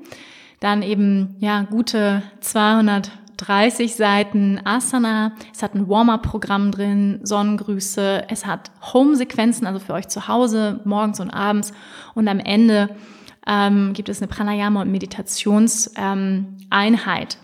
Dann 0.58 0.82
eben, 0.82 1.36
ja, 1.38 1.62
gute 1.62 2.24
230 2.40 3.94
Seiten 3.94 4.60
Asana. 4.64 5.36
Es 5.54 5.62
hat 5.62 5.76
ein 5.76 5.88
Warm-up-Programm 5.88 6.72
drin, 6.72 7.20
Sonnengrüße. 7.22 8.24
Es 8.28 8.44
hat 8.44 8.72
Home-Sequenzen, 8.92 9.68
also 9.68 9.78
für 9.78 9.92
euch 9.92 10.08
zu 10.08 10.26
Hause, 10.26 10.80
morgens 10.84 11.20
und 11.20 11.30
abends. 11.30 11.72
Und 12.14 12.26
am 12.26 12.40
Ende 12.40 12.96
ähm, 13.46 13.92
gibt 13.92 14.08
es 14.08 14.22
eine 14.22 14.30
Pranayama- 14.30 14.82
und 14.82 14.90
Meditationseinheit. 14.90 17.38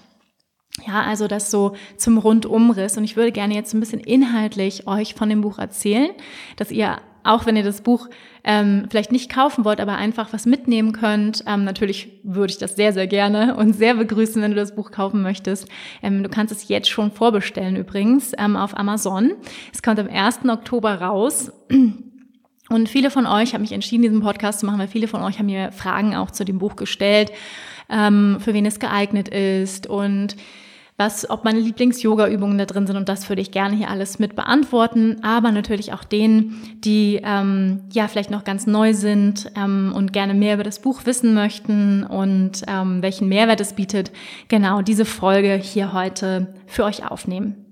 Ja, 0.86 1.02
also 1.02 1.26
das 1.26 1.50
so 1.50 1.74
zum 1.96 2.18
Rundumriss. 2.18 2.96
Und 2.96 3.04
ich 3.04 3.16
würde 3.16 3.32
gerne 3.32 3.54
jetzt 3.54 3.74
ein 3.74 3.80
bisschen 3.80 4.00
inhaltlich 4.00 4.86
euch 4.86 5.14
von 5.14 5.28
dem 5.28 5.40
Buch 5.40 5.58
erzählen, 5.58 6.10
dass 6.56 6.70
ihr 6.70 6.98
auch 7.24 7.46
wenn 7.46 7.56
ihr 7.56 7.62
das 7.62 7.82
Buch 7.82 8.08
ähm, 8.42 8.86
vielleicht 8.88 9.12
nicht 9.12 9.30
kaufen 9.30 9.64
wollt, 9.64 9.80
aber 9.80 9.96
einfach 9.96 10.32
was 10.32 10.46
mitnehmen 10.46 10.92
könnt. 10.92 11.44
Ähm, 11.46 11.64
natürlich 11.64 12.20
würde 12.22 12.52
ich 12.52 12.58
das 12.58 12.74
sehr, 12.74 12.92
sehr 12.92 13.06
gerne 13.06 13.56
und 13.56 13.74
sehr 13.74 13.94
begrüßen, 13.94 14.40
wenn 14.40 14.52
du 14.52 14.56
das 14.56 14.74
Buch 14.74 14.90
kaufen 14.90 15.20
möchtest. 15.20 15.68
Ähm, 16.02 16.22
du 16.22 16.30
kannst 16.30 16.52
es 16.52 16.68
jetzt 16.68 16.88
schon 16.88 17.12
vorbestellen 17.12 17.76
übrigens 17.76 18.32
ähm, 18.38 18.56
auf 18.56 18.78
Amazon. 18.78 19.32
Es 19.72 19.82
kommt 19.82 19.98
am 19.98 20.08
1. 20.08 20.48
Oktober 20.48 21.02
raus. 21.02 21.52
Und 22.68 22.88
viele 22.88 23.10
von 23.10 23.26
euch 23.26 23.54
haben 23.54 23.62
mich 23.62 23.72
entschieden, 23.72 24.02
diesen 24.02 24.20
Podcast 24.20 24.60
zu 24.60 24.66
machen, 24.66 24.78
weil 24.78 24.88
viele 24.88 25.08
von 25.08 25.22
euch 25.22 25.38
haben 25.38 25.46
mir 25.46 25.72
Fragen 25.72 26.14
auch 26.14 26.30
zu 26.30 26.44
dem 26.44 26.58
Buch 26.58 26.76
gestellt, 26.76 27.32
ähm, 27.88 28.38
für 28.40 28.54
wen 28.54 28.66
es 28.66 28.78
geeignet 28.78 29.28
ist 29.28 29.86
und 29.86 30.36
was, 30.98 31.30
ob 31.30 31.44
meine 31.44 31.60
Lieblings-Yoga-Übungen 31.60 32.58
da 32.58 32.66
drin 32.66 32.88
sind 32.88 32.96
und 32.96 33.08
das 33.08 33.28
würde 33.28 33.40
ich 33.40 33.52
gerne 33.52 33.76
hier 33.76 33.88
alles 33.88 34.18
mit 34.18 34.34
beantworten, 34.34 35.22
aber 35.22 35.52
natürlich 35.52 35.92
auch 35.92 36.02
denen, 36.02 36.60
die 36.84 37.20
ähm, 37.22 37.82
ja 37.92 38.08
vielleicht 38.08 38.32
noch 38.32 38.42
ganz 38.42 38.66
neu 38.66 38.92
sind 38.94 39.50
ähm, 39.54 39.92
und 39.94 40.12
gerne 40.12 40.34
mehr 40.34 40.54
über 40.54 40.64
das 40.64 40.80
Buch 40.80 41.06
wissen 41.06 41.34
möchten 41.34 42.02
und 42.02 42.64
ähm, 42.66 43.00
welchen 43.00 43.28
Mehrwert 43.28 43.60
es 43.60 43.74
bietet, 43.74 44.10
genau 44.48 44.82
diese 44.82 45.04
Folge 45.04 45.54
hier 45.54 45.92
heute 45.92 46.52
für 46.66 46.84
euch 46.84 47.08
aufnehmen. 47.08 47.67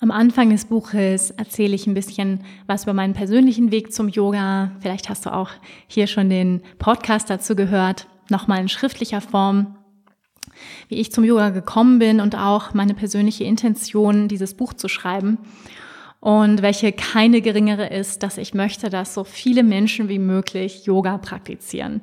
Am 0.00 0.12
Anfang 0.12 0.50
des 0.50 0.66
Buches 0.66 1.32
erzähle 1.32 1.74
ich 1.74 1.88
ein 1.88 1.94
bisschen 1.94 2.44
was 2.68 2.84
über 2.84 2.92
meinen 2.92 3.14
persönlichen 3.14 3.72
Weg 3.72 3.92
zum 3.92 4.08
Yoga. 4.08 4.70
Vielleicht 4.78 5.08
hast 5.08 5.26
du 5.26 5.34
auch 5.34 5.50
hier 5.88 6.06
schon 6.06 6.30
den 6.30 6.62
Podcast 6.78 7.28
dazu 7.30 7.56
gehört, 7.56 8.06
nochmal 8.28 8.60
in 8.60 8.68
schriftlicher 8.68 9.20
Form, 9.20 9.76
wie 10.88 10.96
ich 10.96 11.10
zum 11.10 11.24
Yoga 11.24 11.50
gekommen 11.50 11.98
bin 11.98 12.20
und 12.20 12.36
auch 12.36 12.74
meine 12.74 12.94
persönliche 12.94 13.42
Intention, 13.42 14.28
dieses 14.28 14.54
Buch 14.54 14.72
zu 14.72 14.86
schreiben. 14.86 15.38
Und 16.20 16.62
welche 16.62 16.92
keine 16.92 17.40
geringere 17.40 17.88
ist, 17.88 18.22
dass 18.22 18.38
ich 18.38 18.54
möchte, 18.54 18.90
dass 18.90 19.14
so 19.14 19.24
viele 19.24 19.64
Menschen 19.64 20.08
wie 20.08 20.20
möglich 20.20 20.86
Yoga 20.86 21.18
praktizieren 21.18 22.02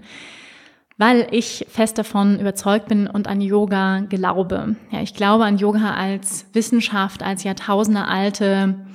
weil 0.98 1.28
ich 1.32 1.66
fest 1.70 1.98
davon 1.98 2.40
überzeugt 2.40 2.88
bin 2.88 3.08
und 3.08 3.28
an 3.28 3.42
Yoga 3.42 4.02
glaube. 4.02 4.76
Ja, 4.92 5.02
ich 5.02 5.14
glaube 5.14 5.44
an 5.44 5.58
Yoga 5.58 5.94
als 5.94 6.46
Wissenschaft, 6.54 7.22
als 7.22 7.44
Jahrtausende 7.44 8.06
alte 8.06 8.86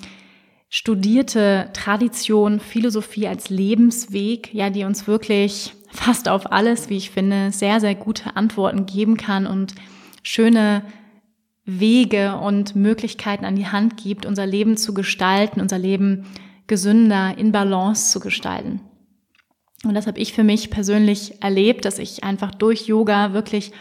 studierte 0.71 1.69
Tradition, 1.73 2.61
Philosophie 2.61 3.27
als 3.27 3.51
Lebensweg, 3.51 4.55
ja, 4.55 4.71
die 4.71 4.85
uns 4.85 5.07
wirklich 5.07 5.75
fast 5.91 6.29
auf 6.29 6.53
alles, 6.53 6.89
wie 6.89 6.97
ich 6.97 7.11
finde, 7.11 7.51
sehr, 7.51 7.81
sehr 7.81 7.97
gute 7.97 8.37
Antworten 8.37 8.87
geben 8.87 9.17
kann 9.17 9.47
und 9.47 9.75
schöne 10.23 10.85
Wege 11.65 12.37
und 12.37 12.77
Möglichkeiten 12.77 13.45
an 13.45 13.57
die 13.57 13.67
Hand 13.67 13.97
gibt, 13.97 14.27
unser 14.27 14.47
Leben 14.47 14.77
zu 14.77 14.95
gestalten, 14.95 15.61
unser 15.61 15.79
Leben 15.79 16.27
gesünder, 16.67 17.37
in 17.37 17.53
Balance 17.53 18.13
zu 18.13 18.21
gestalten. 18.21 18.81
Und 19.85 19.95
das 19.95 20.07
habe 20.07 20.19
ich 20.19 20.33
für 20.33 20.45
mich 20.45 20.71
persönlich 20.71 21.43
erlebt, 21.43 21.85
dass 21.85 21.99
ich 21.99 22.23
einfach 22.23 22.55
durch 22.55 22.87
Yoga 22.87 23.33
wirklich 23.33 23.73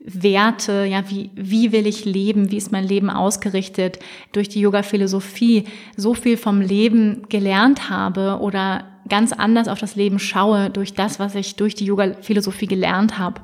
Werte, 0.00 0.84
ja, 0.84 1.10
wie, 1.10 1.30
wie 1.34 1.72
will 1.72 1.86
ich 1.86 2.04
leben, 2.04 2.50
wie 2.50 2.56
ist 2.56 2.72
mein 2.72 2.86
Leben 2.86 3.10
ausgerichtet, 3.10 3.98
durch 4.32 4.48
die 4.48 4.60
Yoga-Philosophie 4.60 5.64
so 5.96 6.14
viel 6.14 6.36
vom 6.36 6.60
Leben 6.60 7.22
gelernt 7.28 7.90
habe 7.90 8.38
oder 8.40 8.84
ganz 9.08 9.32
anders 9.32 9.68
auf 9.68 9.80
das 9.80 9.96
Leben 9.96 10.18
schaue 10.18 10.70
durch 10.70 10.94
das, 10.94 11.18
was 11.18 11.34
ich 11.34 11.56
durch 11.56 11.74
die 11.74 11.86
Yoga-Philosophie 11.86 12.66
gelernt 12.66 13.18
habe. 13.18 13.40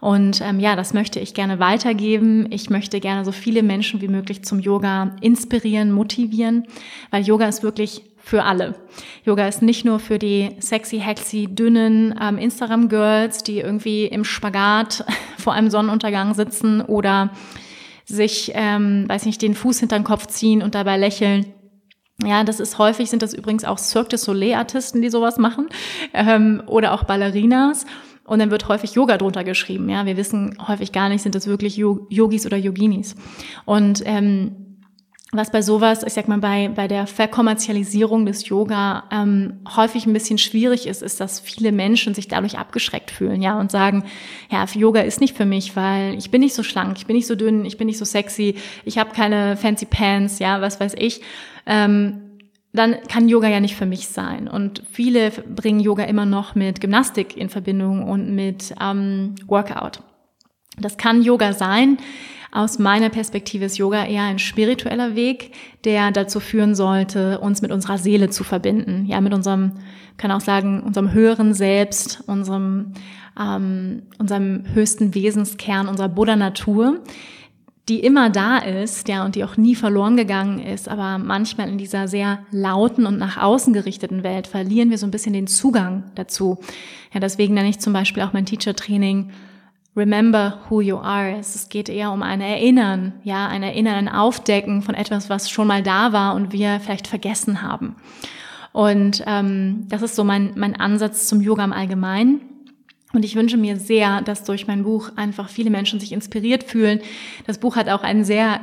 Und 0.00 0.40
ähm, 0.40 0.60
ja, 0.60 0.76
das 0.76 0.94
möchte 0.94 1.20
ich 1.20 1.34
gerne 1.34 1.58
weitergeben. 1.58 2.46
Ich 2.50 2.70
möchte 2.70 3.00
gerne 3.00 3.24
so 3.24 3.32
viele 3.32 3.62
Menschen 3.62 4.00
wie 4.00 4.08
möglich 4.08 4.42
zum 4.42 4.58
Yoga 4.58 5.14
inspirieren, 5.20 5.92
motivieren, 5.92 6.64
weil 7.10 7.22
Yoga 7.22 7.46
ist 7.46 7.62
wirklich 7.62 8.02
für 8.30 8.44
alle. 8.44 8.76
Yoga 9.24 9.48
ist 9.48 9.60
nicht 9.60 9.84
nur 9.84 9.98
für 9.98 10.20
die 10.20 10.50
sexy, 10.60 11.00
hexy, 11.00 11.48
dünnen 11.50 12.14
ähm, 12.22 12.38
Instagram-Girls, 12.38 13.42
die 13.42 13.58
irgendwie 13.58 14.04
im 14.04 14.22
Spagat 14.22 15.04
vor 15.36 15.52
einem 15.52 15.68
Sonnenuntergang 15.68 16.34
sitzen 16.34 16.80
oder 16.80 17.30
sich, 18.04 18.52
ähm, 18.54 19.08
weiß 19.08 19.26
nicht, 19.26 19.42
den 19.42 19.56
Fuß 19.56 19.80
hinter 19.80 19.98
den 19.98 20.04
Kopf 20.04 20.28
ziehen 20.28 20.62
und 20.62 20.76
dabei 20.76 20.96
lächeln. 20.96 21.46
Ja, 22.24 22.44
das 22.44 22.60
ist 22.60 22.78
häufig, 22.78 23.10
sind 23.10 23.22
das 23.22 23.34
übrigens 23.34 23.64
auch 23.64 23.78
Cirque 23.78 24.10
du 24.10 24.16
Soleil-Artisten, 24.16 25.02
die 25.02 25.10
sowas 25.10 25.36
machen, 25.36 25.66
ähm, 26.14 26.62
oder 26.66 26.92
auch 26.92 27.02
Ballerinas. 27.02 27.84
Und 28.24 28.38
dann 28.38 28.52
wird 28.52 28.68
häufig 28.68 28.92
Yoga 28.92 29.16
drunter 29.16 29.42
geschrieben. 29.42 29.88
Ja, 29.88 30.06
wir 30.06 30.16
wissen 30.16 30.56
häufig 30.68 30.92
gar 30.92 31.08
nicht, 31.08 31.22
sind 31.22 31.34
das 31.34 31.48
wirklich 31.48 31.76
Yogis 31.76 32.46
oder 32.46 32.56
Yoginis. 32.56 33.16
Und 33.64 34.04
ähm, 34.04 34.69
was 35.32 35.52
bei 35.52 35.62
sowas, 35.62 36.02
ich 36.02 36.12
sag 36.12 36.26
mal, 36.26 36.38
bei, 36.38 36.68
bei 36.74 36.88
der 36.88 37.06
Verkommerzialisierung 37.06 38.26
des 38.26 38.48
Yoga 38.48 39.04
ähm, 39.12 39.60
häufig 39.76 40.06
ein 40.06 40.12
bisschen 40.12 40.38
schwierig 40.38 40.88
ist, 40.88 41.02
ist, 41.02 41.20
dass 41.20 41.38
viele 41.38 41.70
Menschen 41.70 42.14
sich 42.14 42.26
dadurch 42.26 42.58
abgeschreckt 42.58 43.12
fühlen, 43.12 43.40
ja, 43.40 43.58
und 43.58 43.70
sagen, 43.70 44.04
ja, 44.50 44.64
Yoga 44.74 45.02
ist 45.02 45.20
nicht 45.20 45.36
für 45.36 45.44
mich, 45.44 45.76
weil 45.76 46.14
ich 46.14 46.32
bin 46.32 46.40
nicht 46.40 46.54
so 46.54 46.64
schlank, 46.64 46.96
ich 46.98 47.06
bin 47.06 47.14
nicht 47.14 47.28
so 47.28 47.36
dünn, 47.36 47.64
ich 47.64 47.78
bin 47.78 47.86
nicht 47.86 47.98
so 47.98 48.04
sexy, 48.04 48.56
ich 48.84 48.98
habe 48.98 49.14
keine 49.14 49.56
fancy 49.56 49.86
Pants, 49.86 50.40
ja, 50.40 50.60
was 50.60 50.80
weiß 50.80 50.94
ich. 50.98 51.20
Ähm, 51.64 52.22
dann 52.72 52.96
kann 53.08 53.28
Yoga 53.28 53.48
ja 53.48 53.60
nicht 53.60 53.76
für 53.76 53.86
mich 53.86 54.08
sein. 54.08 54.48
Und 54.48 54.82
viele 54.90 55.30
bringen 55.30 55.80
Yoga 55.80 56.04
immer 56.04 56.26
noch 56.26 56.54
mit 56.54 56.80
Gymnastik 56.80 57.36
in 57.36 57.48
Verbindung 57.48 58.04
und 58.08 58.34
mit 58.34 58.74
ähm, 58.80 59.34
Workout. 59.46 60.02
Das 60.78 60.96
kann 60.96 61.22
Yoga 61.22 61.52
sein, 61.52 61.98
aus 62.52 62.78
meiner 62.78 63.10
Perspektive 63.10 63.64
ist 63.64 63.78
Yoga 63.78 64.04
eher 64.04 64.24
ein 64.24 64.38
spiritueller 64.38 65.14
Weg, 65.14 65.52
der 65.84 66.10
dazu 66.10 66.40
führen 66.40 66.74
sollte, 66.74 67.38
uns 67.40 67.62
mit 67.62 67.70
unserer 67.70 67.98
Seele 67.98 68.30
zu 68.30 68.42
verbinden. 68.44 69.06
Ja, 69.06 69.20
mit 69.20 69.32
unserem, 69.32 69.72
kann 70.16 70.32
auch 70.32 70.40
sagen, 70.40 70.82
unserem 70.82 71.12
höheren 71.12 71.54
Selbst, 71.54 72.22
unserem, 72.26 72.94
ähm, 73.40 74.02
unserem 74.18 74.64
höchsten 74.74 75.14
Wesenskern, 75.14 75.88
unserer 75.88 76.08
Buddha-Natur 76.08 77.00
die 77.90 77.98
immer 77.98 78.30
da 78.30 78.58
ist, 78.58 79.08
ja, 79.08 79.24
und 79.24 79.34
die 79.34 79.42
auch 79.42 79.56
nie 79.56 79.74
verloren 79.74 80.16
gegangen 80.16 80.60
ist, 80.60 80.88
aber 80.88 81.18
manchmal 81.18 81.68
in 81.68 81.76
dieser 81.76 82.06
sehr 82.06 82.38
lauten 82.52 83.04
und 83.04 83.18
nach 83.18 83.36
außen 83.36 83.72
gerichteten 83.72 84.22
Welt 84.22 84.46
verlieren 84.46 84.90
wir 84.90 84.98
so 84.98 85.06
ein 85.06 85.10
bisschen 85.10 85.32
den 85.32 85.48
Zugang 85.48 86.04
dazu. 86.14 86.58
Ja, 87.12 87.18
deswegen 87.18 87.54
nenne 87.54 87.68
ich 87.68 87.80
zum 87.80 87.92
Beispiel 87.92 88.22
auch 88.22 88.32
mein 88.32 88.46
Teacher-Training 88.46 89.30
Remember 90.00 90.58
who 90.70 90.80
you 90.80 90.96
are. 90.96 91.36
Es 91.38 91.68
geht 91.68 91.90
eher 91.90 92.10
um 92.10 92.22
ein 92.22 92.40
Erinnern, 92.40 93.12
ja, 93.22 93.46
ein 93.48 93.62
Erinnern, 93.62 93.96
ein 93.96 94.08
Aufdecken 94.08 94.80
von 94.80 94.94
etwas, 94.94 95.28
was 95.28 95.50
schon 95.50 95.66
mal 95.66 95.82
da 95.82 96.14
war 96.14 96.34
und 96.34 96.52
wir 96.52 96.80
vielleicht 96.80 97.06
vergessen 97.06 97.60
haben. 97.60 97.96
Und 98.72 99.22
ähm, 99.26 99.84
das 99.88 100.00
ist 100.00 100.16
so 100.16 100.24
mein, 100.24 100.52
mein 100.56 100.74
Ansatz 100.74 101.26
zum 101.26 101.42
Yoga 101.42 101.64
im 101.64 101.74
Allgemeinen. 101.74 102.40
Und 103.12 103.26
ich 103.26 103.36
wünsche 103.36 103.58
mir 103.58 103.76
sehr, 103.76 104.22
dass 104.22 104.44
durch 104.44 104.66
mein 104.66 104.84
Buch 104.84 105.10
einfach 105.16 105.50
viele 105.50 105.68
Menschen 105.68 106.00
sich 106.00 106.12
inspiriert 106.12 106.64
fühlen. 106.64 107.00
Das 107.46 107.58
Buch 107.58 107.76
hat 107.76 107.90
auch 107.90 108.02
ein 108.02 108.24
sehr 108.24 108.62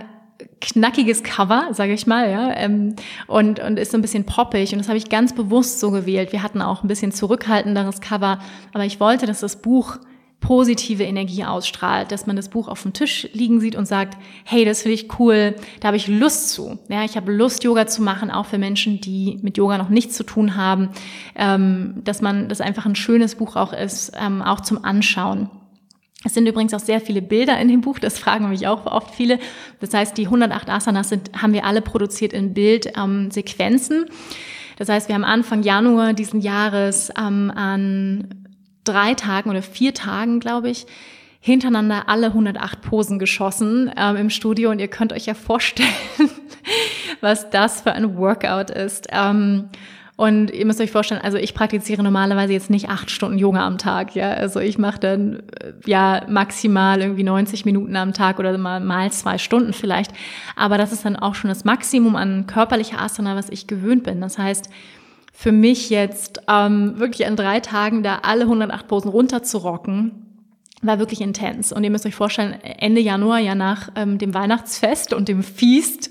knackiges 0.60 1.22
Cover, 1.22 1.68
sage 1.72 1.94
ich 1.94 2.08
mal, 2.08 2.32
ja, 2.32 2.52
ähm, 2.56 2.96
und 3.28 3.60
und 3.60 3.78
ist 3.78 3.92
so 3.92 3.98
ein 3.98 4.02
bisschen 4.02 4.24
poppig 4.26 4.72
und 4.72 4.80
das 4.80 4.88
habe 4.88 4.98
ich 4.98 5.10
ganz 5.10 5.34
bewusst 5.34 5.80
so 5.80 5.92
gewählt. 5.92 6.32
Wir 6.32 6.42
hatten 6.42 6.62
auch 6.62 6.84
ein 6.84 6.88
bisschen 6.88 7.12
zurückhaltenderes 7.12 8.02
Cover, 8.02 8.40
aber 8.74 8.86
ich 8.86 9.00
wollte, 9.00 9.26
dass 9.26 9.40
das 9.42 9.62
Buch 9.62 9.98
positive 10.40 11.04
Energie 11.04 11.44
ausstrahlt, 11.44 12.12
dass 12.12 12.28
man 12.28 12.36
das 12.36 12.50
Buch 12.50 12.68
auf 12.68 12.84
dem 12.84 12.94
Tisch 12.94 13.28
liegen 13.34 13.60
sieht 13.60 13.76
und 13.76 13.88
sagt, 13.88 14.18
hey, 14.46 14.66
das 14.66 14.84
finde 14.84 14.96
ich 14.96 15.20
cool, 15.20 15.56
da 15.80 15.88
habe 15.88 15.98
ich 15.98 16.08
Lust 16.08 16.52
zu. 16.52 16.78
Ja, 16.90 17.04
ich 17.04 17.18
habe 17.18 17.32
Lust, 17.32 17.64
Yoga 17.64 17.88
zu 17.88 18.02
machen, 18.02 18.30
auch 18.30 18.46
für 18.46 18.58
Menschen, 18.58 19.02
die 19.02 19.40
mit 19.42 19.58
Yoga 19.58 19.78
noch 19.78 19.90
nichts 19.90 20.16
zu 20.16 20.24
tun 20.24 20.56
haben, 20.56 20.90
ähm, 21.36 22.02
dass 22.04 22.22
man, 22.22 22.50
das 22.50 22.62
einfach 22.62 22.86
ein 22.86 22.96
schönes 22.96 23.36
Buch 23.36 23.56
auch 23.56 23.74
ist, 23.74 24.12
ähm, 24.20 24.42
auch 24.42 24.62
zum 24.62 24.86
Anschauen. 24.86 25.50
Es 26.24 26.34
sind 26.34 26.48
übrigens 26.48 26.74
auch 26.74 26.80
sehr 26.80 27.02
viele 27.02 27.22
Bilder 27.22 27.60
in 27.60 27.68
dem 27.68 27.82
Buch, 27.82 28.00
das 28.00 28.20
fragen 28.20 28.50
mich 28.50 28.68
auch 28.68 28.86
oft 28.86 29.14
viele. 29.14 29.40
Das 29.80 29.94
heißt, 29.94 30.18
die 30.18 30.26
108 30.26 30.70
Asanas 30.70 31.10
sind, 31.10 31.32
haben 31.42 31.54
wir 31.54 31.66
alle 31.66 31.82
produziert 31.82 32.34
in 32.34 32.54
Bildsequenzen. 32.54 33.98
Ähm, 33.98 34.16
das 34.78 34.90
heißt, 34.90 35.08
wir 35.08 35.16
haben 35.16 35.24
Anfang 35.24 35.64
Januar 35.64 36.14
diesen 36.14 36.42
Jahres 36.42 37.12
ähm, 37.18 37.52
an 37.56 38.47
drei 38.88 39.14
Tagen 39.14 39.50
oder 39.50 39.62
vier 39.62 39.94
Tagen, 39.94 40.40
glaube 40.40 40.70
ich, 40.70 40.86
hintereinander 41.40 42.10
alle 42.10 42.28
108 42.28 42.82
Posen 42.82 43.20
geschossen 43.20 43.92
ähm, 43.96 44.16
im 44.16 44.30
Studio 44.30 44.72
und 44.72 44.80
ihr 44.80 44.88
könnt 44.88 45.14
euch 45.14 45.26
ja 45.26 45.34
vorstellen, 45.34 45.90
was 47.22 47.50
das 47.50 47.82
für 47.82 47.94
ein 47.94 48.18
Workout 48.18 48.70
ist. 48.70 49.08
Ähm, 49.12 49.70
und 50.18 50.50
ihr 50.50 50.66
müsst 50.66 50.82
euch 50.82 50.90
vorstellen, 50.90 51.22
also 51.22 51.38
ich 51.38 51.54
praktiziere 51.54 52.02
normalerweise 52.02 52.52
jetzt 52.52 52.72
nicht 52.72 52.90
acht 52.90 53.12
Stunden 53.12 53.38
Yoga 53.38 53.66
am 53.68 53.78
Tag, 53.78 54.16
ja. 54.16 54.32
Also 54.32 54.60
ich 54.60 54.80
mache 54.80 55.00
dann 55.00 55.44
äh, 55.62 55.74
ja 55.86 56.24
maximal 56.28 57.00
irgendwie 57.00 57.24
90 57.24 57.66
Minuten 57.66 57.96
am 57.96 58.14
Tag 58.14 58.40
oder 58.40 58.58
mal, 58.58 58.80
mal 58.80 59.12
zwei 59.12 59.38
Stunden 59.38 59.74
vielleicht. 59.74 60.12
Aber 60.56 60.80
das 60.80 60.92
ist 60.92 61.06
dann 61.06 61.18
auch 61.18 61.36
schon 61.36 61.50
das 61.50 61.66
Maximum 61.66 62.16
an 62.16 62.48
körperlicher 62.48 63.00
Asana, 63.00 63.36
was 63.36 63.50
ich 63.50 63.68
gewöhnt 63.68 64.04
bin. 64.04 64.20
Das 64.20 64.40
heißt, 64.40 64.70
für 65.40 65.52
mich 65.52 65.92
jetzt 65.92 66.42
ähm, 66.48 66.98
wirklich 66.98 67.28
an 67.28 67.36
drei 67.36 67.60
Tagen 67.60 68.02
da 68.02 68.22
alle 68.24 68.46
108 68.46 68.88
Posen 68.88 69.12
runterzurocken, 69.12 70.26
war 70.82 70.98
wirklich 70.98 71.22
intens. 71.22 71.72
Und 71.72 71.84
ihr 71.84 71.92
müsst 71.92 72.08
euch 72.08 72.16
vorstellen, 72.16 72.54
Ende 72.64 73.02
Januar, 73.02 73.38
ja 73.38 73.54
nach 73.54 73.90
ähm, 73.96 74.18
dem 74.18 74.34
Weihnachtsfest 74.34 75.14
und 75.14 75.28
dem 75.28 75.44
Feast 75.44 76.10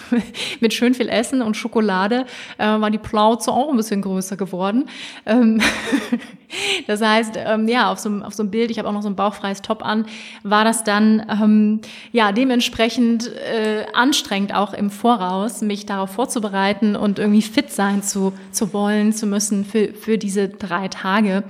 mit 0.60 0.74
schön 0.74 0.94
viel 0.94 1.08
Essen 1.08 1.42
und 1.42 1.56
Schokolade, 1.56 2.24
äh, 2.58 2.64
war 2.64 2.92
die 2.92 2.98
Plauze 2.98 3.50
auch 3.50 3.68
ein 3.68 3.76
bisschen 3.76 4.00
größer 4.00 4.36
geworden. 4.36 4.84
Ähm 5.26 5.60
das 6.86 7.00
heißt, 7.00 7.34
ähm, 7.36 7.68
ja, 7.68 7.90
auf 7.90 7.98
so, 7.98 8.10
auf 8.22 8.34
so 8.34 8.42
einem 8.42 8.50
Bild, 8.50 8.70
ich 8.70 8.78
habe 8.78 8.88
auch 8.88 8.92
noch 8.92 9.02
so 9.02 9.08
ein 9.08 9.16
bauchfreies 9.16 9.62
Top 9.62 9.84
an, 9.84 10.06
war 10.42 10.64
das 10.64 10.84
dann 10.84 11.26
ähm, 11.30 11.80
ja 12.12 12.32
dementsprechend 12.32 13.30
äh, 13.36 13.86
anstrengend 13.92 14.54
auch 14.54 14.72
im 14.72 14.90
Voraus, 14.90 15.60
mich 15.62 15.86
darauf 15.86 16.10
vorzubereiten 16.10 16.96
und 16.96 17.18
irgendwie 17.18 17.42
fit 17.42 17.70
sein 17.70 18.02
zu, 18.02 18.32
zu 18.50 18.72
wollen, 18.72 19.12
zu 19.12 19.26
müssen 19.26 19.64
für, 19.64 19.94
für 19.94 20.18
diese 20.18 20.48
drei 20.48 20.88
Tage. 20.88 21.44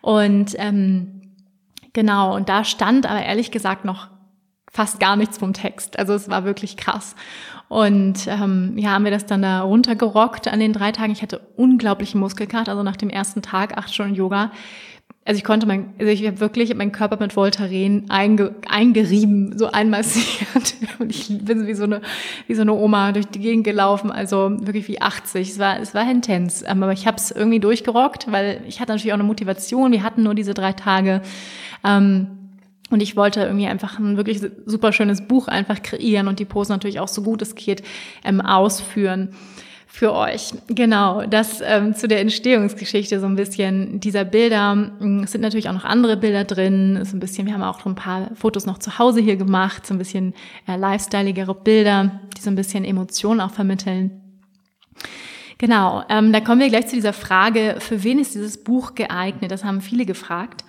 Und 0.00 0.54
ähm, 0.58 1.22
Genau, 1.92 2.34
und 2.34 2.48
da 2.48 2.64
stand 2.64 3.06
aber 3.06 3.22
ehrlich 3.22 3.50
gesagt 3.50 3.84
noch 3.84 4.08
fast 4.70 4.98
gar 4.98 5.16
nichts 5.16 5.36
vom 5.36 5.52
Text. 5.52 5.98
Also 5.98 6.14
es 6.14 6.30
war 6.30 6.44
wirklich 6.44 6.78
krass. 6.78 7.14
Und 7.72 8.26
ähm, 8.26 8.74
ja, 8.76 8.90
haben 8.90 9.04
wir 9.04 9.10
das 9.10 9.24
dann 9.24 9.40
da 9.40 9.62
runtergerockt 9.62 10.46
an 10.46 10.60
den 10.60 10.74
drei 10.74 10.92
Tagen. 10.92 11.10
Ich 11.10 11.22
hatte 11.22 11.40
unglaublichen 11.56 12.20
Muskelkater, 12.20 12.70
also 12.70 12.82
nach 12.82 12.98
dem 12.98 13.08
ersten 13.08 13.40
Tag, 13.40 13.78
acht 13.78 13.94
Stunden 13.94 14.14
Yoga. 14.14 14.52
Also 15.24 15.38
ich 15.38 15.44
konnte 15.44 15.66
mein, 15.66 15.94
also 15.98 16.12
ich 16.12 16.26
habe 16.26 16.38
wirklich 16.40 16.74
meinen 16.74 16.92
Körper 16.92 17.16
mit 17.18 17.34
Voltaren 17.34 18.10
einge, 18.10 18.56
eingerieben, 18.68 19.56
so 19.56 19.70
einmassiert. 19.70 20.74
Und 20.98 21.16
ich 21.16 21.28
bin 21.28 21.66
wie 21.66 21.72
so 21.72 21.84
eine, 21.84 22.02
wie 22.46 22.54
so 22.54 22.60
eine 22.60 22.74
Oma 22.74 23.12
durch 23.12 23.28
die 23.28 23.40
Gegend 23.40 23.64
gelaufen, 23.64 24.10
also 24.10 24.50
wirklich 24.60 24.86
wie 24.88 25.00
80. 25.00 25.52
Es 25.52 25.58
war, 25.58 25.80
es 25.80 25.94
war 25.94 26.10
intens. 26.10 26.64
Aber 26.64 26.92
ich 26.92 27.06
habe 27.06 27.16
es 27.16 27.30
irgendwie 27.30 27.60
durchgerockt, 27.60 28.30
weil 28.30 28.60
ich 28.68 28.80
hatte 28.80 28.92
natürlich 28.92 29.12
auch 29.12 29.18
eine 29.18 29.24
Motivation. 29.24 29.92
Wir 29.92 30.02
hatten 30.02 30.24
nur 30.24 30.34
diese 30.34 30.52
drei 30.52 30.74
Tage. 30.74 31.22
Ähm, 31.84 32.41
und 32.92 33.00
ich 33.00 33.16
wollte 33.16 33.42
irgendwie 33.42 33.66
einfach 33.66 33.98
ein 33.98 34.16
wirklich 34.16 34.40
super 34.66 34.92
schönes 34.92 35.26
Buch 35.26 35.48
einfach 35.48 35.82
kreieren 35.82 36.28
und 36.28 36.38
die 36.38 36.44
Posen 36.44 36.72
natürlich 36.72 37.00
auch 37.00 37.08
so 37.08 37.22
gut 37.22 37.42
es 37.42 37.54
geht 37.54 37.82
ähm, 38.24 38.40
ausführen 38.40 39.30
für 39.92 40.14
euch. 40.14 40.52
Genau, 40.68 41.26
das 41.26 41.60
ähm, 41.62 41.94
zu 41.94 42.08
der 42.08 42.20
Entstehungsgeschichte 42.20 43.20
so 43.20 43.26
ein 43.26 43.36
bisschen 43.36 44.00
dieser 44.00 44.24
Bilder. 44.24 44.90
Es 45.22 45.32
sind 45.32 45.42
natürlich 45.42 45.68
auch 45.68 45.74
noch 45.74 45.84
andere 45.84 46.16
Bilder 46.16 46.44
drin. 46.44 47.04
So 47.04 47.14
ein 47.14 47.20
bisschen, 47.20 47.46
wir 47.46 47.52
haben 47.52 47.62
auch 47.62 47.84
ein 47.84 47.94
paar 47.94 48.30
Fotos 48.34 48.64
noch 48.64 48.78
zu 48.78 48.98
Hause 48.98 49.20
hier 49.20 49.36
gemacht, 49.36 49.86
so 49.86 49.92
ein 49.92 49.98
bisschen 49.98 50.32
äh, 50.66 50.76
lifestyleigere 50.76 51.54
Bilder, 51.54 52.22
die 52.34 52.40
so 52.40 52.48
ein 52.48 52.56
bisschen 52.56 52.86
Emotionen 52.86 53.42
auch 53.42 53.50
vermitteln. 53.50 54.22
Genau, 55.58 56.02
ähm, 56.08 56.32
da 56.32 56.40
kommen 56.40 56.60
wir 56.60 56.70
gleich 56.70 56.86
zu 56.86 56.96
dieser 56.96 57.12
Frage, 57.12 57.76
für 57.78 58.02
wen 58.02 58.18
ist 58.18 58.34
dieses 58.34 58.64
Buch 58.64 58.94
geeignet? 58.94 59.50
Das 59.50 59.62
haben 59.62 59.82
viele 59.82 60.06
gefragt. 60.06 60.64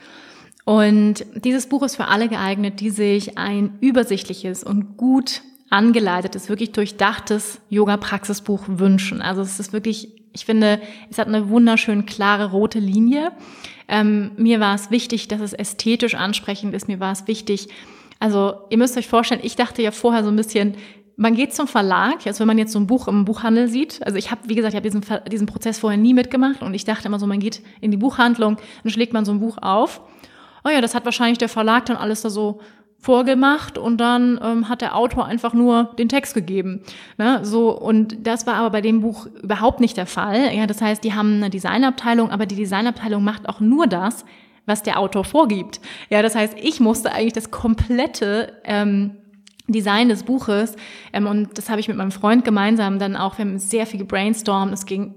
Und 0.65 1.25
dieses 1.35 1.67
Buch 1.67 1.83
ist 1.83 1.95
für 1.95 2.07
alle 2.07 2.29
geeignet, 2.29 2.79
die 2.79 2.89
sich 2.89 3.37
ein 3.37 3.77
übersichtliches 3.81 4.63
und 4.63 4.97
gut 4.97 5.41
angeleitetes, 5.69 6.49
wirklich 6.49 6.71
durchdachtes 6.71 7.59
Yoga-Praxisbuch 7.69 8.63
wünschen. 8.67 9.21
Also 9.21 9.41
es 9.41 9.59
ist 9.59 9.73
wirklich, 9.73 10.09
ich 10.31 10.45
finde, 10.45 10.79
es 11.09 11.17
hat 11.17 11.27
eine 11.27 11.49
wunderschön 11.49 12.05
klare 12.05 12.51
rote 12.51 12.79
Linie. 12.79 13.31
Ähm, 13.87 14.31
mir 14.37 14.59
war 14.59 14.75
es 14.75 14.91
wichtig, 14.91 15.27
dass 15.27 15.41
es 15.41 15.53
ästhetisch 15.53 16.15
ansprechend 16.15 16.73
ist. 16.75 16.87
Mir 16.87 16.99
war 16.99 17.11
es 17.11 17.27
wichtig, 17.27 17.69
also 18.19 18.53
ihr 18.69 18.77
müsst 18.77 18.95
euch 18.97 19.07
vorstellen, 19.07 19.41
ich 19.43 19.57
dachte 19.57 19.81
ja 19.81 19.91
vorher 19.91 20.23
so 20.23 20.29
ein 20.29 20.35
bisschen, 20.35 20.75
man 21.17 21.35
geht 21.35 21.53
zum 21.53 21.67
Verlag, 21.67 22.25
also 22.25 22.39
wenn 22.39 22.47
man 22.47 22.57
jetzt 22.57 22.71
so 22.71 22.79
ein 22.79 22.87
Buch 22.87 23.07
im 23.07 23.25
Buchhandel 23.25 23.67
sieht, 23.67 24.01
also 24.03 24.17
ich 24.17 24.31
habe, 24.31 24.41
wie 24.47 24.55
gesagt, 24.55 24.73
ich 24.73 24.77
habe 24.77 24.89
diesen, 24.89 25.03
diesen 25.29 25.45
Prozess 25.45 25.77
vorher 25.79 25.99
nie 25.99 26.13
mitgemacht 26.13 26.61
und 26.61 26.73
ich 26.73 26.85
dachte 26.85 27.07
immer 27.07 27.19
so, 27.19 27.27
man 27.27 27.39
geht 27.39 27.61
in 27.81 27.91
die 27.91 27.97
Buchhandlung, 27.97 28.57
dann 28.83 28.91
schlägt 28.91 29.11
man 29.11 29.25
so 29.25 29.31
ein 29.31 29.39
Buch 29.39 29.57
auf 29.61 30.01
oh 30.63 30.69
ja, 30.69 30.81
das 30.81 30.95
hat 30.95 31.05
wahrscheinlich 31.05 31.37
der 31.37 31.49
Verlag 31.49 31.85
dann 31.85 31.97
alles 31.97 32.21
da 32.21 32.29
so 32.29 32.59
vorgemacht 33.03 33.77
und 33.77 33.97
dann 33.97 34.39
ähm, 34.41 34.69
hat 34.69 34.81
der 34.81 34.95
Autor 34.95 35.25
einfach 35.25 35.53
nur 35.53 35.93
den 35.99 36.07
Text 36.07 36.33
gegeben. 36.33 36.83
Ne? 37.17 37.41
So 37.43 37.77
und 37.77 38.25
das 38.25 38.47
war 38.47 38.55
aber 38.55 38.69
bei 38.69 38.81
dem 38.81 39.01
Buch 39.01 39.27
überhaupt 39.41 39.81
nicht 39.81 39.97
der 39.97 40.05
Fall. 40.05 40.55
Ja, 40.55 40.67
das 40.67 40.81
heißt, 40.81 41.03
die 41.03 41.13
haben 41.13 41.35
eine 41.35 41.49
Designabteilung, 41.49 42.31
aber 42.31 42.45
die 42.45 42.55
Designabteilung 42.55 43.21
macht 43.21 43.49
auch 43.49 43.59
nur 43.59 43.87
das, 43.87 44.23
was 44.65 44.83
der 44.83 44.99
Autor 44.99 45.25
vorgibt. 45.25 45.81
Ja, 46.09 46.21
das 46.21 46.33
heißt, 46.33 46.55
ich 46.57 46.79
musste 46.79 47.11
eigentlich 47.11 47.33
das 47.33 47.51
komplette 47.51 48.53
ähm, 48.63 49.17
Design 49.67 50.07
des 50.07 50.23
Buches 50.23 50.77
ähm, 51.11 51.27
und 51.27 51.57
das 51.57 51.69
habe 51.69 51.81
ich 51.81 51.89
mit 51.89 51.97
meinem 51.97 52.11
Freund 52.11 52.45
gemeinsam 52.45 52.99
dann 52.99 53.17
auch. 53.17 53.37
Wir 53.37 53.43
haben 53.43 53.59
sehr 53.59 53.85
viel 53.85 53.99
gebrainstormt. 53.99 54.73
Es 54.73 54.85
ging 54.85 55.13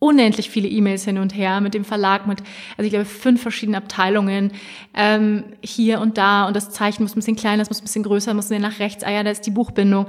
unendlich 0.00 0.50
viele 0.50 0.66
E-Mails 0.66 1.04
hin 1.04 1.18
und 1.18 1.36
her 1.36 1.60
mit 1.60 1.74
dem 1.74 1.84
Verlag, 1.84 2.26
mit, 2.26 2.40
also 2.76 2.86
ich 2.86 2.90
glaube, 2.90 3.04
fünf 3.04 3.42
verschiedene 3.42 3.76
Abteilungen 3.76 4.50
ähm, 4.94 5.44
hier 5.62 6.00
und 6.00 6.16
da 6.16 6.48
und 6.48 6.56
das 6.56 6.70
Zeichen 6.70 7.02
muss 7.02 7.12
ein 7.12 7.20
bisschen 7.20 7.36
kleiner, 7.36 7.58
das 7.58 7.68
muss 7.68 7.80
ein 7.80 7.84
bisschen 7.84 8.02
größer, 8.02 8.32
muss 8.32 8.48
nach 8.50 8.78
rechts, 8.78 9.04
ah 9.04 9.10
ja, 9.10 9.22
da 9.22 9.30
ist 9.30 9.46
die 9.46 9.50
Buchbindung. 9.50 10.06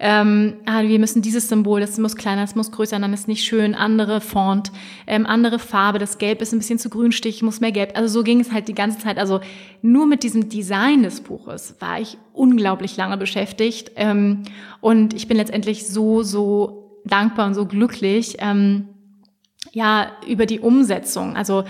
Ähm, 0.00 0.54
ah, 0.64 0.82
wir 0.82 0.98
müssen 0.98 1.20
dieses 1.20 1.48
Symbol, 1.48 1.80
das 1.80 1.98
muss 1.98 2.16
kleiner, 2.16 2.40
das 2.40 2.54
muss 2.54 2.72
größer, 2.72 2.98
dann 2.98 3.12
ist 3.12 3.28
nicht 3.28 3.44
schön, 3.44 3.74
andere 3.74 4.22
Font, 4.22 4.72
ähm, 5.06 5.26
andere 5.26 5.58
Farbe, 5.58 5.98
das 5.98 6.16
Gelb 6.16 6.40
ist 6.40 6.52
ein 6.52 6.58
bisschen 6.58 6.78
zu 6.78 6.88
grünstich, 6.88 7.42
muss 7.42 7.60
mehr 7.60 7.70
Gelb. 7.70 7.96
Also 7.96 8.08
so 8.08 8.24
ging 8.24 8.40
es 8.40 8.50
halt 8.50 8.66
die 8.66 8.74
ganze 8.74 8.98
Zeit. 8.98 9.18
Also 9.18 9.40
nur 9.82 10.06
mit 10.06 10.22
diesem 10.22 10.48
Design 10.48 11.02
des 11.02 11.20
Buches 11.20 11.76
war 11.80 12.00
ich 12.00 12.16
unglaublich 12.32 12.96
lange 12.96 13.18
beschäftigt 13.18 13.92
ähm, 13.96 14.44
und 14.80 15.12
ich 15.12 15.28
bin 15.28 15.36
letztendlich 15.36 15.86
so, 15.86 16.22
so 16.22 17.00
dankbar 17.04 17.46
und 17.46 17.54
so 17.54 17.66
glücklich, 17.66 18.36
ähm, 18.38 18.88
ja, 19.72 20.12
über 20.26 20.46
die 20.46 20.60
Umsetzung. 20.60 21.36
Also 21.36 21.64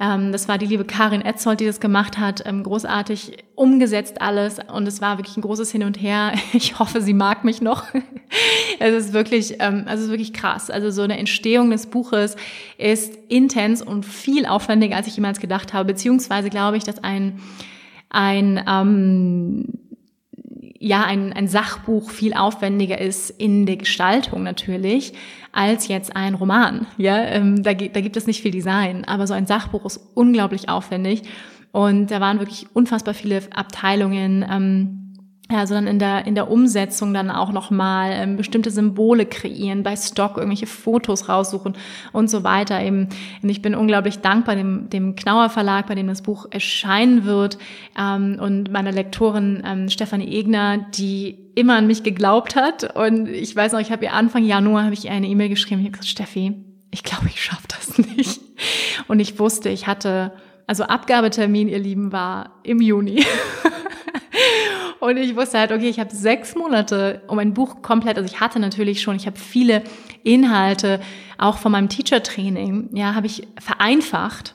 ähm, 0.00 0.32
das 0.32 0.48
war 0.48 0.56
die 0.56 0.66
liebe 0.66 0.84
Karin 0.84 1.20
Etzold, 1.20 1.60
die 1.60 1.66
das 1.66 1.78
gemacht 1.78 2.18
hat, 2.18 2.42
ähm, 2.46 2.62
großartig 2.62 3.44
umgesetzt 3.54 4.22
alles 4.22 4.58
und 4.72 4.88
es 4.88 5.02
war 5.02 5.18
wirklich 5.18 5.36
ein 5.36 5.42
großes 5.42 5.70
Hin 5.70 5.84
und 5.84 6.00
Her. 6.00 6.32
Ich 6.52 6.78
hoffe, 6.78 7.02
sie 7.02 7.14
mag 7.14 7.44
mich 7.44 7.60
noch. 7.60 7.84
es 8.78 9.06
ist 9.06 9.12
wirklich, 9.12 9.56
ähm, 9.60 9.84
also 9.86 10.00
es 10.00 10.04
ist 10.04 10.10
wirklich 10.10 10.32
krass. 10.32 10.70
Also 10.70 10.90
so 10.90 11.02
eine 11.02 11.18
Entstehung 11.18 11.70
des 11.70 11.86
Buches 11.86 12.36
ist 12.78 13.14
intens 13.28 13.82
und 13.82 14.06
viel 14.06 14.46
aufwendiger, 14.46 14.96
als 14.96 15.06
ich 15.06 15.16
jemals 15.16 15.38
gedacht 15.38 15.74
habe. 15.74 15.92
Beziehungsweise 15.92 16.48
glaube 16.48 16.76
ich, 16.76 16.84
dass 16.84 17.02
ein 17.04 17.40
ein 18.10 18.62
ähm, 18.66 19.66
ja 20.80 21.04
ein, 21.04 21.32
ein 21.32 21.46
Sachbuch 21.46 22.10
viel 22.10 22.32
aufwendiger 22.32 22.98
ist 22.98 23.30
in 23.30 23.66
der 23.66 23.76
Gestaltung 23.76 24.42
natürlich 24.42 25.12
als 25.52 25.88
jetzt 25.88 26.16
ein 26.16 26.34
Roman. 26.34 26.86
Ja, 26.96 27.18
ähm, 27.18 27.62
da, 27.62 27.74
da 27.74 28.00
gibt 28.00 28.16
es 28.16 28.26
nicht 28.26 28.40
viel 28.40 28.50
Design, 28.50 29.04
aber 29.04 29.26
so 29.26 29.34
ein 29.34 29.46
Sachbuch 29.46 29.84
ist 29.84 30.00
unglaublich 30.14 30.68
aufwendig 30.68 31.22
und 31.70 32.10
da 32.10 32.20
waren 32.20 32.40
wirklich 32.40 32.66
unfassbar 32.72 33.14
viele 33.14 33.42
Abteilungen. 33.54 34.44
Ähm, 34.50 35.09
ja, 35.50 35.66
sondern 35.66 35.86
in 35.86 35.98
der, 35.98 36.26
in 36.26 36.34
der 36.34 36.50
Umsetzung 36.50 37.12
dann 37.12 37.30
auch 37.30 37.52
nochmal 37.52 38.12
ähm, 38.12 38.36
bestimmte 38.36 38.70
Symbole 38.70 39.26
kreieren, 39.26 39.82
bei 39.82 39.96
Stock 39.96 40.36
irgendwelche 40.36 40.66
Fotos 40.66 41.28
raussuchen 41.28 41.74
und 42.12 42.30
so 42.30 42.44
weiter 42.44 42.80
eben. 42.80 43.08
Und 43.42 43.48
ich 43.48 43.60
bin 43.60 43.74
unglaublich 43.74 44.20
dankbar 44.20 44.54
dem, 44.54 44.88
dem 44.90 45.16
Knauer 45.16 45.50
Verlag, 45.50 45.86
bei 45.86 45.94
dem 45.94 46.06
das 46.06 46.22
Buch 46.22 46.46
erscheinen 46.50 47.24
wird 47.24 47.58
ähm, 47.98 48.38
und 48.40 48.70
meiner 48.70 48.92
Lektorin 48.92 49.62
ähm, 49.66 49.88
Stefanie 49.88 50.28
Egner, 50.38 50.78
die 50.78 51.38
immer 51.54 51.76
an 51.76 51.86
mich 51.86 52.02
geglaubt 52.02 52.56
hat. 52.56 52.96
Und 52.96 53.28
ich 53.28 53.54
weiß 53.54 53.72
noch, 53.72 53.80
ich 53.80 53.90
habe 53.90 54.04
ihr 54.04 54.12
Anfang 54.12 54.44
Januar 54.44 54.84
habe 54.84 54.94
ich 54.94 55.06
ihr 55.06 55.12
eine 55.12 55.26
E-Mail 55.26 55.48
geschrieben, 55.48 55.80
ich 55.80 55.86
habe 55.86 55.98
gesagt, 55.98 56.08
Steffi, 56.08 56.54
ich 56.90 57.02
glaube, 57.02 57.26
ich 57.26 57.42
schaffe 57.42 57.66
das 57.68 57.98
nicht. 58.16 58.40
Und 59.08 59.20
ich 59.20 59.38
wusste, 59.38 59.68
ich 59.68 59.86
hatte, 59.86 60.32
also 60.66 60.84
Abgabetermin, 60.84 61.68
ihr 61.68 61.78
Lieben, 61.78 62.12
war 62.12 62.60
im 62.62 62.80
Juni. 62.80 63.24
Und 65.00 65.16
ich 65.16 65.34
wusste 65.34 65.58
halt, 65.58 65.72
okay, 65.72 65.88
ich 65.88 65.98
habe 65.98 66.14
sechs 66.14 66.54
Monate, 66.54 67.22
um 67.26 67.38
ein 67.38 67.54
Buch 67.54 67.82
komplett, 67.82 68.18
also 68.18 68.32
ich 68.32 68.40
hatte 68.40 68.60
natürlich 68.60 69.00
schon, 69.00 69.16
ich 69.16 69.26
habe 69.26 69.38
viele 69.38 69.82
Inhalte, 70.22 71.00
auch 71.38 71.58
von 71.58 71.72
meinem 71.72 71.88
Teacher-Training, 71.88 72.90
ja, 72.92 73.14
habe 73.14 73.26
ich 73.26 73.48
vereinfacht 73.58 74.54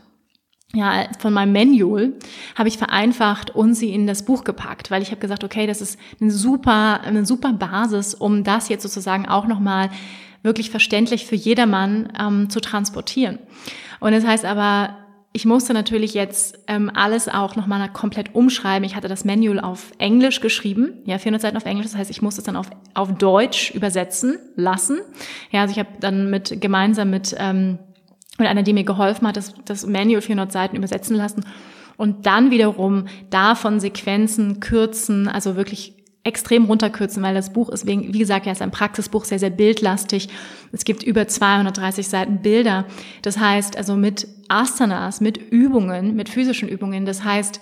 ja, 0.75 1.07
von 1.19 1.33
meinem 1.33 1.53
Manual 1.53 2.13
habe 2.55 2.67
ich 2.67 2.77
vereinfacht 2.77 3.49
und 3.49 3.75
sie 3.75 3.93
in 3.93 4.07
das 4.07 4.25
Buch 4.25 4.43
gepackt, 4.43 4.91
weil 4.91 5.01
ich 5.01 5.11
habe 5.11 5.21
gesagt, 5.21 5.43
okay, 5.43 5.67
das 5.67 5.81
ist 5.81 5.97
eine 6.19 6.31
super, 6.31 7.01
eine 7.01 7.25
super 7.25 7.53
Basis, 7.53 8.13
um 8.13 8.43
das 8.43 8.67
jetzt 8.67 8.83
sozusagen 8.83 9.27
auch 9.27 9.47
nochmal 9.47 9.89
wirklich 10.43 10.69
verständlich 10.69 11.25
für 11.25 11.35
jedermann 11.35 12.11
ähm, 12.19 12.49
zu 12.49 12.59
transportieren. 12.59 13.39
Und 14.01 14.11
das 14.11 14.25
heißt 14.25 14.43
aber, 14.43 14.97
ich 15.35 15.43
musste 15.43 15.73
natürlich 15.73 16.13
jetzt 16.13 16.57
ähm, 16.67 16.89
alles 16.93 17.27
auch 17.27 17.57
nochmal 17.57 17.91
komplett 17.91 18.33
umschreiben. 18.33 18.85
Ich 18.85 18.95
hatte 18.95 19.09
das 19.09 19.25
Manual 19.25 19.59
auf 19.59 19.91
Englisch 19.97 20.39
geschrieben, 20.39 20.93
ja, 21.03 21.17
400 21.17 21.41
Seiten 21.41 21.57
auf 21.57 21.65
Englisch. 21.65 21.87
Das 21.87 21.97
heißt, 21.97 22.09
ich 22.09 22.21
musste 22.21 22.39
es 22.39 22.45
dann 22.45 22.55
auf, 22.55 22.69
auf 22.93 23.11
Deutsch 23.17 23.71
übersetzen 23.71 24.39
lassen. 24.55 24.99
Ja, 25.51 25.61
also 25.61 25.73
ich 25.73 25.79
habe 25.79 25.89
dann 25.99 26.29
mit 26.29 26.61
gemeinsam 26.61 27.09
mit 27.09 27.35
ähm, 27.37 27.79
mit 28.37 28.47
einer, 28.47 28.63
die 28.63 28.71
mir 28.71 28.85
geholfen 28.85 29.27
hat, 29.27 29.35
das, 29.35 29.53
das 29.65 29.85
Manual 29.85 30.21
400 30.21 30.51
Seiten 30.51 30.77
übersetzen 30.77 31.17
lassen 31.17 31.45
und 31.97 32.25
dann 32.25 32.49
wiederum 32.51 33.07
davon 33.29 33.79
Sequenzen 33.81 34.61
kürzen, 34.61 35.27
also 35.27 35.57
wirklich 35.57 35.94
extrem 36.25 36.65
runterkürzen, 36.65 37.21
weil 37.23 37.35
das 37.35 37.53
Buch 37.53 37.69
ist, 37.69 37.85
wegen, 37.85 38.11
wie 38.13 38.19
gesagt, 38.19 38.47
ja, 38.47 38.51
ist 38.51 38.61
ein 38.61 38.71
Praxisbuch, 38.71 39.25
sehr, 39.25 39.39
sehr 39.39 39.51
bildlastig. 39.51 40.27
Es 40.71 40.83
gibt 40.83 41.03
über 41.03 41.27
230 41.27 42.07
Seiten 42.07 42.41
Bilder. 42.41 42.85
Das 43.21 43.37
heißt, 43.37 43.77
also 43.77 43.95
mit 43.95 44.27
Asanas, 44.49 45.21
mit 45.21 45.37
Übungen, 45.37 46.15
mit 46.15 46.27
physischen 46.27 46.67
Übungen. 46.67 47.05
Das 47.05 47.23
heißt, 47.23 47.61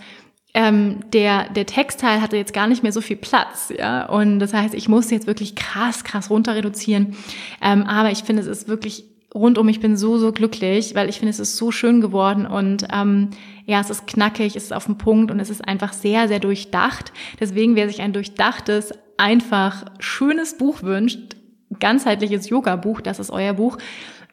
ähm, 0.53 1.01
der, 1.11 1.49
der 1.49 1.65
Textteil 1.65 2.21
hatte 2.21 2.37
jetzt 2.37 2.53
gar 2.53 2.67
nicht 2.67 2.83
mehr 2.83 2.93
so 2.93 3.01
viel 3.01 3.17
Platz, 3.17 3.73
ja. 3.77 4.05
Und 4.07 4.39
das 4.39 4.53
heißt, 4.53 4.73
ich 4.75 4.87
musste 4.87 5.13
jetzt 5.13 5.27
wirklich 5.27 5.55
krass, 5.55 6.05
krass 6.05 6.29
runter 6.29 6.55
reduzieren. 6.55 7.17
Ähm, 7.61 7.83
aber 7.83 8.11
ich 8.11 8.23
finde, 8.23 8.43
es 8.43 8.47
ist 8.47 8.69
wirklich 8.69 9.03
rundum, 9.35 9.67
ich 9.67 9.81
bin 9.81 9.97
so, 9.97 10.17
so 10.17 10.31
glücklich, 10.31 10.95
weil 10.95 11.09
ich 11.09 11.17
finde, 11.17 11.31
es 11.31 11.39
ist 11.39 11.57
so 11.57 11.71
schön 11.71 11.99
geworden 11.99 12.45
und 12.45 12.87
ähm, 12.93 13.31
ja, 13.65 13.79
es 13.79 13.89
ist 13.89 14.07
knackig, 14.07 14.55
es 14.55 14.65
ist 14.65 14.73
auf 14.73 14.85
dem 14.85 14.97
Punkt 14.97 15.31
und 15.31 15.39
es 15.39 15.49
ist 15.49 15.67
einfach 15.67 15.93
sehr, 15.93 16.27
sehr 16.27 16.39
durchdacht. 16.39 17.13
Deswegen, 17.39 17.75
wer 17.75 17.87
sich 17.87 18.01
ein 18.01 18.13
durchdachtes, 18.13 18.93
einfach 19.17 19.85
schönes 19.99 20.57
Buch 20.57 20.83
wünscht, 20.83 21.35
ganzheitliches 21.79 22.49
Yoga-Buch, 22.49 23.01
das 23.01 23.19
ist 23.19 23.29
euer 23.29 23.53
Buch. 23.53 23.77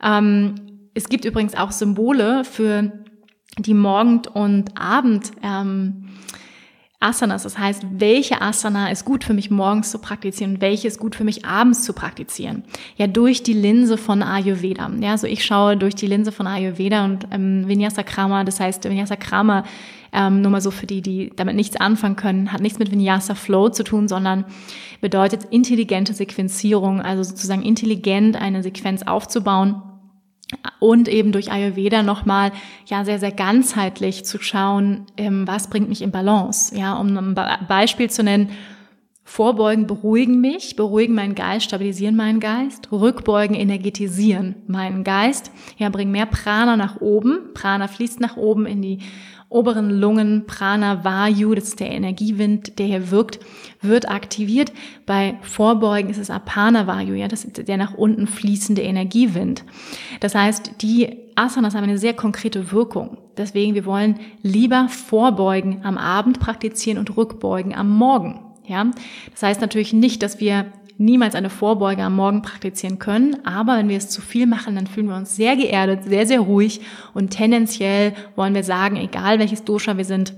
Ähm, 0.03 0.55
es 0.95 1.09
gibt 1.09 1.25
übrigens 1.25 1.55
auch 1.55 1.71
Symbole 1.71 2.45
für 2.45 2.93
die 3.59 3.75
Morgen- 3.75 4.23
und 4.33 4.81
Abend. 4.81 5.31
Ähm, 5.43 6.10
Asanas. 7.01 7.45
Das 7.45 7.59
heißt, 7.59 7.87
welche 7.93 8.43
Asana 8.43 8.91
ist 8.91 9.07
gut 9.07 9.25
für 9.25 9.33
mich 9.33 9.51
morgens 9.51 9.91
zu 9.91 9.99
praktizieren 9.99 10.55
und 10.55 10.61
welche 10.61 10.87
ist 10.87 11.01
gut 11.01 11.17
für 11.17 11.25
mich 11.25 11.47
abends 11.47 11.83
zu 11.83 11.95
praktizieren. 11.95 12.63
Ja, 12.97 13.07
durch 13.07 13.43
die 13.43 13.55
Linse 13.55 13.97
von 13.97 14.23
Ayurveda. 14.23 14.91
Ja, 15.01 15.13
also 15.13 15.27
ich 15.27 15.43
schaue 15.43 15.79
durch 15.79 15.95
die 15.95 16.07
Linse 16.07 16.31
von 16.31 16.47
Ayurveda 16.47 17.07
und 17.07 17.27
ähm, 17.31 17.67
Vinyasa 17.67 18.03
Krama. 18.03 18.45
Das 18.45 18.61
heißt, 18.61 18.85
Vinyasa 18.85 19.17
Krama, 19.17 19.65
ähm, 20.13 20.43
nur 20.43 20.51
mal 20.51 20.61
so 20.61 20.71
für 20.71 20.87
die, 20.87 21.01
die 21.01 21.33
damit 21.35 21.57
nichts 21.57 21.77
anfangen 21.77 22.17
können, 22.17 22.53
hat 22.53 22.61
nichts 22.61 22.79
mit 22.79 22.91
Vinyasa 22.91 23.35
Flow 23.35 23.71
zu 23.71 23.83
tun, 23.83 24.07
sondern 24.07 24.45
bedeutet 25.01 25.45
intelligente 25.51 26.13
Sequenzierung, 26.13 27.01
also 27.01 27.23
sozusagen 27.23 27.63
intelligent 27.63 28.37
eine 28.37 28.63
Sequenz 28.63 29.05
aufzubauen 29.05 29.81
und 30.79 31.09
eben 31.09 31.33
durch 31.33 31.53
Ayurveda 31.53 32.03
nochmal 32.03 32.53
ja 32.87 33.05
sehr, 33.05 33.19
sehr 33.19 33.33
ganzheitlich 33.33 34.25
zu 34.25 34.41
schauen, 34.41 35.07
ähm, 35.17 35.47
was 35.47 35.71
bringt 35.71 35.89
mich 35.89 36.03
in 36.03 36.11
Balance. 36.11 36.77
Ja, 36.77 36.95
um 36.95 37.17
ein 37.17 37.35
Beispiel 37.69 38.11
zu 38.11 38.23
nennen, 38.23 38.51
Vorbeugen 39.31 39.87
beruhigen 39.87 40.41
mich, 40.41 40.75
beruhigen 40.75 41.15
meinen 41.15 41.37
Geist, 41.37 41.67
stabilisieren 41.67 42.17
meinen 42.17 42.41
Geist. 42.41 42.91
Rückbeugen 42.91 43.55
energetisieren 43.55 44.57
meinen 44.67 45.05
Geist. 45.05 45.53
Ja, 45.79 45.89
bringen 45.89 46.11
mehr 46.11 46.27
Prana 46.27 46.77
nach 46.77 47.01
oben. 47.01 47.55
Prana 47.55 47.87
fließt 47.87 48.19
nach 48.19 48.37
oben 48.37 48.67
in 48.67 48.83
die 48.83 48.99
oberen 49.51 49.91
Lungen, 49.91 50.47
Prana 50.47 51.05
Vayu, 51.05 51.55
das 51.55 51.65
ist 51.65 51.81
der 51.81 51.91
Energiewind, 51.91 52.79
der 52.79 52.87
hier 52.87 53.11
wirkt, 53.11 53.41
wird 53.83 54.09
aktiviert. 54.09 54.73
Bei 55.07 55.39
Vorbeugen 55.43 56.09
ist 56.09 56.19
es 56.19 56.31
Apana 56.31 56.87
Vayu, 56.87 57.15
ja, 57.15 57.29
das 57.29 57.45
ist 57.45 57.69
der 57.69 57.77
nach 57.77 57.95
unten 57.95 58.27
fließende 58.27 58.81
Energiewind. 58.81 59.65
Das 60.21 60.35
heißt, 60.35 60.81
die 60.81 61.17
Asanas 61.35 61.75
haben 61.75 61.85
eine 61.85 61.99
sehr 61.99 62.15
konkrete 62.15 62.71
Wirkung. 62.71 63.19
Deswegen, 63.37 63.75
wir 63.75 63.85
wollen 63.85 64.21
lieber 64.43 64.89
Vorbeugen 64.89 65.81
am 65.85 65.99
Abend 65.99 66.39
praktizieren 66.39 66.99
und 66.99 67.17
Rückbeugen 67.17 67.75
am 67.75 67.91
Morgen. 67.91 68.41
Ja, 68.67 68.87
das 69.33 69.43
heißt 69.43 69.61
natürlich 69.61 69.93
nicht, 69.93 70.23
dass 70.23 70.39
wir 70.39 70.67
niemals 71.01 71.35
eine 71.35 71.51
Vorbeuge 71.51 72.03
am 72.03 72.15
Morgen 72.15 72.43
praktizieren 72.43 72.99
können. 72.99 73.45
Aber 73.47 73.79
wenn 73.79 73.89
wir 73.89 73.97
es 73.97 74.11
zu 74.11 74.21
viel 74.21 74.47
machen, 74.47 74.75
dann 74.75 74.87
fühlen 74.87 75.09
wir 75.09 75.17
uns 75.17 75.35
sehr 75.35 75.57
geerdet, 75.57 76.05
sehr, 76.05 76.27
sehr 76.27 76.41
ruhig 76.41 76.83
und 77.15 77.31
tendenziell 77.31 78.13
wollen 78.37 78.55
wir 78.55 78.65
sagen, 78.65 78.97
egal 78.97 79.39
welches 79.39 79.65
Dosha 79.65 79.97
wir 79.97 80.05
sind, 80.05 80.35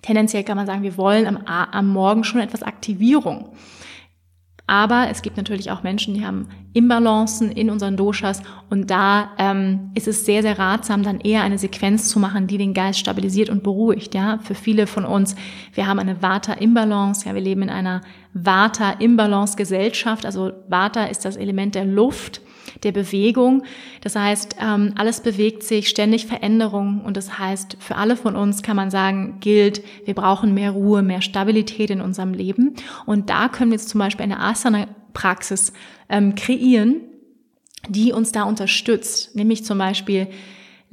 tendenziell 0.00 0.42
kann 0.42 0.56
man 0.56 0.66
sagen, 0.66 0.82
wir 0.82 0.96
wollen 0.96 1.26
am, 1.26 1.36
am 1.46 1.88
Morgen 1.88 2.24
schon 2.24 2.40
etwas 2.40 2.62
Aktivierung. 2.62 3.50
Aber 4.66 5.08
es 5.10 5.20
gibt 5.20 5.36
natürlich 5.36 5.70
auch 5.70 5.82
Menschen, 5.82 6.14
die 6.14 6.24
haben 6.24 6.48
Imbalancen 6.72 7.52
in 7.52 7.68
unseren 7.68 7.98
Doshas 7.98 8.42
und 8.70 8.90
da 8.90 9.30
ähm, 9.36 9.90
ist 9.94 10.08
es 10.08 10.24
sehr, 10.24 10.40
sehr 10.40 10.58
ratsam, 10.58 11.02
dann 11.02 11.20
eher 11.20 11.42
eine 11.42 11.58
Sequenz 11.58 12.08
zu 12.08 12.18
machen, 12.18 12.46
die 12.46 12.56
den 12.56 12.72
Geist 12.72 12.98
stabilisiert 12.98 13.50
und 13.50 13.62
beruhigt. 13.62 14.14
Ja, 14.14 14.38
für 14.38 14.54
viele 14.54 14.86
von 14.86 15.04
uns, 15.04 15.36
wir 15.74 15.86
haben 15.86 15.98
eine 15.98 16.22
Vata-Imbalance. 16.22 17.28
Ja, 17.28 17.34
wir 17.34 17.42
leben 17.42 17.62
in 17.62 17.70
einer 17.70 18.00
Vata-Imbalance-Gesellschaft. 18.32 20.24
Also 20.24 20.52
Vata 20.66 21.04
ist 21.04 21.26
das 21.26 21.36
Element 21.36 21.74
der 21.74 21.84
Luft 21.84 22.40
der 22.82 22.92
Bewegung. 22.92 23.62
Das 24.00 24.16
heißt, 24.16 24.56
ähm, 24.60 24.92
alles 24.96 25.20
bewegt 25.20 25.62
sich, 25.62 25.88
ständig 25.88 26.26
Veränderung. 26.26 27.02
Und 27.04 27.16
das 27.16 27.38
heißt, 27.38 27.76
für 27.80 27.96
alle 27.96 28.16
von 28.16 28.36
uns 28.36 28.62
kann 28.62 28.76
man 28.76 28.90
sagen, 28.90 29.38
gilt, 29.40 29.82
wir 30.04 30.14
brauchen 30.14 30.54
mehr 30.54 30.72
Ruhe, 30.72 31.02
mehr 31.02 31.22
Stabilität 31.22 31.90
in 31.90 32.00
unserem 32.00 32.34
Leben. 32.34 32.74
Und 33.06 33.30
da 33.30 33.48
können 33.48 33.70
wir 33.70 33.78
jetzt 33.78 33.88
zum 33.88 33.98
Beispiel 34.00 34.24
eine 34.24 34.40
Asana-Praxis 34.40 35.72
ähm, 36.08 36.34
kreieren, 36.34 37.00
die 37.88 38.12
uns 38.12 38.32
da 38.32 38.44
unterstützt. 38.44 39.36
Nämlich 39.36 39.64
zum 39.64 39.78
Beispiel 39.78 40.28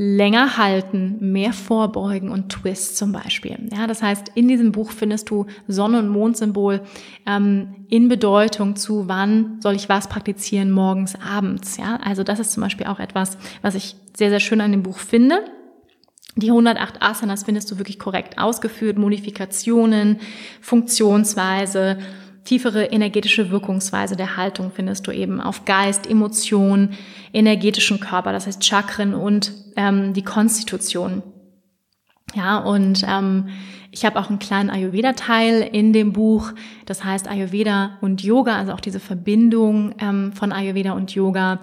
länger 0.03 0.57
halten, 0.57 1.17
mehr 1.19 1.53
vorbeugen 1.53 2.31
und 2.31 2.49
Twist 2.49 2.97
zum 2.97 3.11
Beispiel. 3.11 3.69
Ja, 3.71 3.85
das 3.85 4.01
heißt, 4.01 4.31
in 4.33 4.47
diesem 4.47 4.71
Buch 4.71 4.89
findest 4.89 5.29
du 5.29 5.45
Sonne- 5.67 5.99
und 5.99 6.09
Mondsymbol 6.09 6.81
ähm, 7.27 7.85
in 7.87 8.09
Bedeutung 8.09 8.75
zu, 8.75 9.07
wann 9.07 9.61
soll 9.61 9.75
ich 9.75 9.89
was 9.89 10.09
praktizieren, 10.09 10.71
morgens, 10.71 11.13
abends. 11.21 11.77
Ja, 11.77 11.99
also 12.03 12.23
das 12.23 12.39
ist 12.39 12.51
zum 12.51 12.63
Beispiel 12.63 12.87
auch 12.87 12.99
etwas, 12.99 13.37
was 13.61 13.75
ich 13.75 13.95
sehr, 14.17 14.31
sehr 14.31 14.39
schön 14.39 14.59
an 14.59 14.71
dem 14.71 14.81
Buch 14.81 14.97
finde. 14.97 15.45
Die 16.35 16.49
108 16.49 16.99
Asanas 16.99 17.43
findest 17.43 17.69
du 17.69 17.77
wirklich 17.77 17.99
korrekt 17.99 18.39
ausgeführt, 18.39 18.97
Modifikationen, 18.97 20.19
Funktionsweise, 20.61 21.99
tiefere 22.43 22.85
energetische 22.85 23.51
Wirkungsweise 23.51 24.15
der 24.15 24.37
Haltung 24.37 24.71
findest 24.73 25.07
du 25.07 25.11
eben 25.11 25.39
auf 25.39 25.65
Geist, 25.65 26.09
Emotion, 26.09 26.91
energetischen 27.33 27.99
Körper, 27.99 28.31
das 28.31 28.47
heißt 28.47 28.63
Chakren 28.63 29.13
und 29.13 29.53
ähm, 29.75 30.13
die 30.13 30.23
Konstitution. 30.23 31.23
Ja, 32.33 32.59
und 32.59 33.05
ähm, 33.07 33.49
ich 33.91 34.05
habe 34.05 34.19
auch 34.19 34.29
einen 34.29 34.39
kleinen 34.39 34.69
Ayurveda-Teil 34.69 35.67
in 35.71 35.91
dem 35.91 36.13
Buch, 36.13 36.53
das 36.85 37.03
heißt 37.03 37.27
Ayurveda 37.27 37.97
und 37.99 38.23
Yoga, 38.23 38.55
also 38.55 38.71
auch 38.71 38.79
diese 38.79 39.01
Verbindung 39.01 39.95
ähm, 39.99 40.31
von 40.33 40.53
Ayurveda 40.53 40.93
und 40.93 41.13
Yoga. 41.13 41.59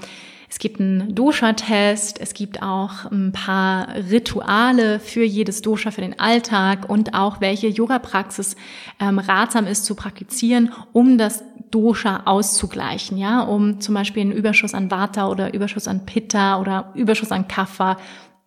Es 0.50 0.58
gibt 0.58 0.80
einen 0.80 1.14
Dosha-Test, 1.14 2.20
es 2.20 2.32
gibt 2.32 2.62
auch 2.62 3.04
ein 3.10 3.32
paar 3.32 3.88
Rituale 4.10 4.98
für 4.98 5.22
jedes 5.22 5.60
Dosha, 5.60 5.90
für 5.90 6.00
den 6.00 6.18
Alltag 6.18 6.88
und 6.88 7.12
auch 7.12 7.40
welche 7.40 7.68
Yoga-Praxis 7.68 8.56
ähm, 8.98 9.18
ratsam 9.18 9.66
ist 9.66 9.84
zu 9.84 9.94
praktizieren, 9.94 10.72
um 10.92 11.18
das 11.18 11.44
Dosha 11.70 12.22
auszugleichen, 12.24 13.18
ja, 13.18 13.42
um 13.42 13.80
zum 13.80 13.94
Beispiel 13.94 14.22
einen 14.22 14.32
Überschuss 14.32 14.72
an 14.72 14.90
Vata 14.90 15.28
oder 15.28 15.52
Überschuss 15.52 15.86
an 15.86 16.06
Pitta 16.06 16.58
oder 16.60 16.92
Überschuss 16.94 17.30
an 17.30 17.46
Kapha 17.46 17.98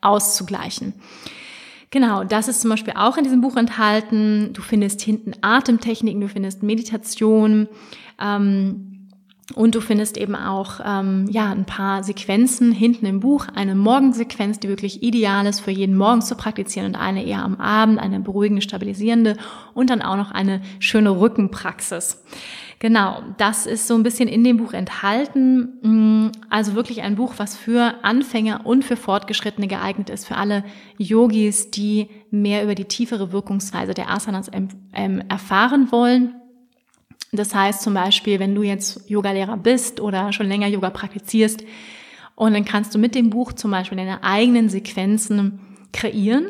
auszugleichen. 0.01 0.93
Genau, 1.91 2.23
das 2.23 2.47
ist 2.47 2.61
zum 2.61 2.71
Beispiel 2.71 2.93
auch 2.95 3.17
in 3.17 3.25
diesem 3.25 3.41
Buch 3.41 3.57
enthalten. 3.57 4.53
Du 4.53 4.61
findest 4.61 5.01
hinten 5.01 5.33
Atemtechniken, 5.41 6.21
du 6.21 6.29
findest 6.29 6.63
Meditation. 6.63 7.67
Ähm, 8.19 8.90
und 9.55 9.75
du 9.75 9.81
findest 9.81 10.17
eben 10.17 10.35
auch 10.35 10.79
ähm, 10.83 11.27
ja 11.29 11.51
ein 11.51 11.65
paar 11.65 12.03
Sequenzen 12.03 12.71
hinten 12.71 13.05
im 13.05 13.19
Buch, 13.19 13.47
eine 13.53 13.75
Morgensequenz, 13.75 14.59
die 14.59 14.69
wirklich 14.69 15.03
ideal 15.03 15.45
ist 15.45 15.59
für 15.59 15.71
jeden 15.71 15.97
Morgen 15.97 16.21
zu 16.21 16.35
praktizieren 16.35 16.87
und 16.87 16.95
eine 16.95 17.25
eher 17.25 17.43
am 17.43 17.55
Abend, 17.55 17.99
eine 17.99 18.19
beruhigende, 18.19 18.61
stabilisierende 18.61 19.37
und 19.73 19.89
dann 19.89 20.01
auch 20.01 20.17
noch 20.17 20.31
eine 20.31 20.61
schöne 20.79 21.19
Rückenpraxis. 21.19 22.23
Genau, 22.79 23.21
das 23.37 23.67
ist 23.67 23.85
so 23.85 23.93
ein 23.93 24.01
bisschen 24.01 24.27
in 24.27 24.43
dem 24.43 24.57
Buch 24.57 24.73
enthalten. 24.73 25.77
Mm, 25.83 26.31
also 26.49 26.73
wirklich 26.73 27.03
ein 27.03 27.15
Buch, 27.15 27.35
was 27.37 27.55
für 27.55 27.93
Anfänger 28.03 28.65
und 28.65 28.83
für 28.83 28.95
Fortgeschrittene 28.95 29.67
geeignet 29.67 30.09
ist, 30.09 30.25
für 30.25 30.35
alle 30.35 30.63
Yogis, 30.97 31.69
die 31.69 32.09
mehr 32.31 32.63
über 32.63 32.73
die 32.73 32.85
tiefere 32.85 33.31
Wirkungsweise 33.31 33.93
der 33.93 34.09
Asanas 34.09 34.49
ähm, 34.93 35.23
erfahren 35.29 35.91
wollen 35.91 36.33
das 37.31 37.55
heißt 37.55 37.81
zum 37.81 37.93
Beispiel, 37.93 38.39
wenn 38.39 38.55
du 38.55 38.63
jetzt 38.63 39.09
Yogalehrer 39.09 39.57
bist 39.57 39.99
oder 39.99 40.33
schon 40.33 40.47
länger 40.47 40.67
Yoga 40.67 40.89
praktizierst, 40.89 41.63
und 42.35 42.53
dann 42.53 42.65
kannst 42.65 42.95
du 42.95 42.97
mit 42.97 43.13
dem 43.13 43.29
Buch 43.29 43.53
zum 43.53 43.69
Beispiel 43.69 43.97
deine 43.97 44.23
eigenen 44.23 44.67
Sequenzen 44.67 45.59
kreieren, 45.93 46.47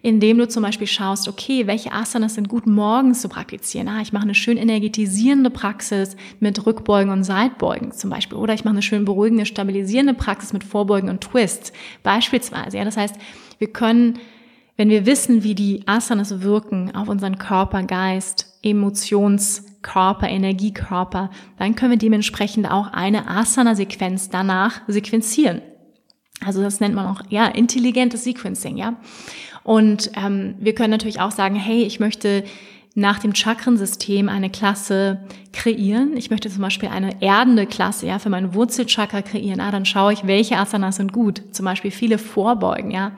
indem 0.00 0.38
du 0.38 0.48
zum 0.48 0.62
Beispiel 0.62 0.86
schaust, 0.86 1.28
okay, 1.28 1.66
welche 1.66 1.92
Asanas 1.92 2.34
sind 2.34 2.48
gut 2.48 2.66
morgens 2.66 3.20
zu 3.20 3.28
praktizieren. 3.28 3.88
Ah, 3.88 4.00
ich 4.00 4.12
mache 4.12 4.24
eine 4.24 4.34
schön 4.34 4.56
energetisierende 4.56 5.50
Praxis 5.50 6.16
mit 6.40 6.64
Rückbeugen 6.66 7.12
und 7.12 7.24
Seitbeugen 7.24 7.92
zum 7.92 8.10
Beispiel. 8.10 8.38
Oder 8.38 8.54
ich 8.54 8.64
mache 8.64 8.72
eine 8.72 8.82
schön 8.82 9.04
beruhigende, 9.04 9.46
stabilisierende 9.46 10.14
Praxis 10.14 10.52
mit 10.52 10.64
Vorbeugen 10.64 11.08
und 11.08 11.22
Twists 11.22 11.72
beispielsweise. 12.02 12.78
Ja, 12.78 12.84
das 12.84 12.96
heißt, 12.96 13.16
wir 13.58 13.68
können, 13.68 14.18
wenn 14.76 14.90
wir 14.90 15.06
wissen, 15.06 15.42
wie 15.42 15.54
die 15.54 15.82
Asanas 15.86 16.42
wirken 16.42 16.94
auf 16.94 17.08
unseren 17.08 17.38
Körper, 17.38 17.82
Geist, 17.82 18.58
Emotions, 18.62 19.73
Körper, 19.84 20.28
Energiekörper, 20.28 21.30
dann 21.58 21.76
können 21.76 21.92
wir 21.92 21.98
dementsprechend 21.98 22.68
auch 22.68 22.92
eine 22.92 23.28
Asana-Sequenz 23.28 24.30
danach 24.30 24.80
sequenzieren. 24.88 25.62
Also 26.44 26.60
das 26.62 26.80
nennt 26.80 26.96
man 26.96 27.06
auch 27.06 27.22
ja 27.28 27.46
intelligentes 27.46 28.24
Sequencing, 28.24 28.76
ja. 28.76 28.96
Und 29.62 30.10
ähm, 30.16 30.56
wir 30.58 30.74
können 30.74 30.90
natürlich 30.90 31.20
auch 31.20 31.30
sagen, 31.30 31.54
hey, 31.54 31.84
ich 31.84 32.00
möchte 32.00 32.44
nach 32.94 33.18
dem 33.18 33.34
Chakrensystem 33.34 34.28
eine 34.28 34.50
Klasse 34.50 35.20
kreieren. 35.52 36.16
Ich 36.16 36.30
möchte 36.30 36.48
zum 36.48 36.62
Beispiel 36.62 36.88
eine 36.88 37.20
erdende 37.22 37.66
Klasse, 37.66 38.06
ja, 38.06 38.18
für 38.18 38.30
mein 38.30 38.54
Wurzelchakra 38.54 39.22
kreieren. 39.22 39.60
Ah, 39.60 39.70
dann 39.70 39.84
schaue 39.84 40.12
ich, 40.12 40.26
welche 40.26 40.58
Asanas 40.58 40.96
sind 40.96 41.12
gut. 41.12 41.42
Zum 41.50 41.64
Beispiel 41.64 41.90
viele 41.90 42.18
Vorbeugen, 42.18 42.90
ja. 42.90 43.12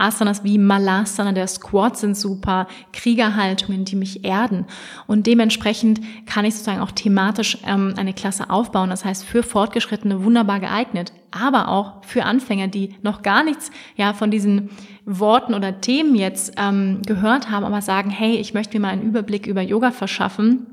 Asanas 0.00 0.44
wie 0.44 0.58
Malasana, 0.58 1.32
der 1.32 1.46
Squat 1.46 1.96
sind 1.96 2.16
super, 2.16 2.66
Kriegerhaltungen, 2.92 3.84
die 3.84 3.96
mich 3.96 4.24
erden. 4.24 4.66
Und 5.06 5.26
dementsprechend 5.26 6.00
kann 6.26 6.44
ich 6.44 6.54
sozusagen 6.54 6.80
auch 6.80 6.90
thematisch 6.90 7.58
ähm, 7.66 7.94
eine 7.96 8.14
Klasse 8.14 8.50
aufbauen. 8.50 8.90
Das 8.90 9.04
heißt, 9.04 9.24
für 9.24 9.42
Fortgeschrittene 9.42 10.24
wunderbar 10.24 10.60
geeignet, 10.60 11.12
aber 11.30 11.68
auch 11.68 12.04
für 12.04 12.24
Anfänger, 12.24 12.68
die 12.68 12.94
noch 13.02 13.22
gar 13.22 13.44
nichts 13.44 13.70
ja 13.96 14.12
von 14.12 14.30
diesen 14.30 14.70
Worten 15.04 15.54
oder 15.54 15.80
Themen 15.80 16.14
jetzt 16.14 16.54
ähm, 16.56 17.02
gehört 17.06 17.50
haben, 17.50 17.64
aber 17.64 17.82
sagen, 17.82 18.10
hey, 18.10 18.36
ich 18.36 18.54
möchte 18.54 18.76
mir 18.76 18.86
mal 18.86 18.92
einen 18.92 19.02
Überblick 19.02 19.46
über 19.46 19.60
Yoga 19.62 19.90
verschaffen 19.90 20.66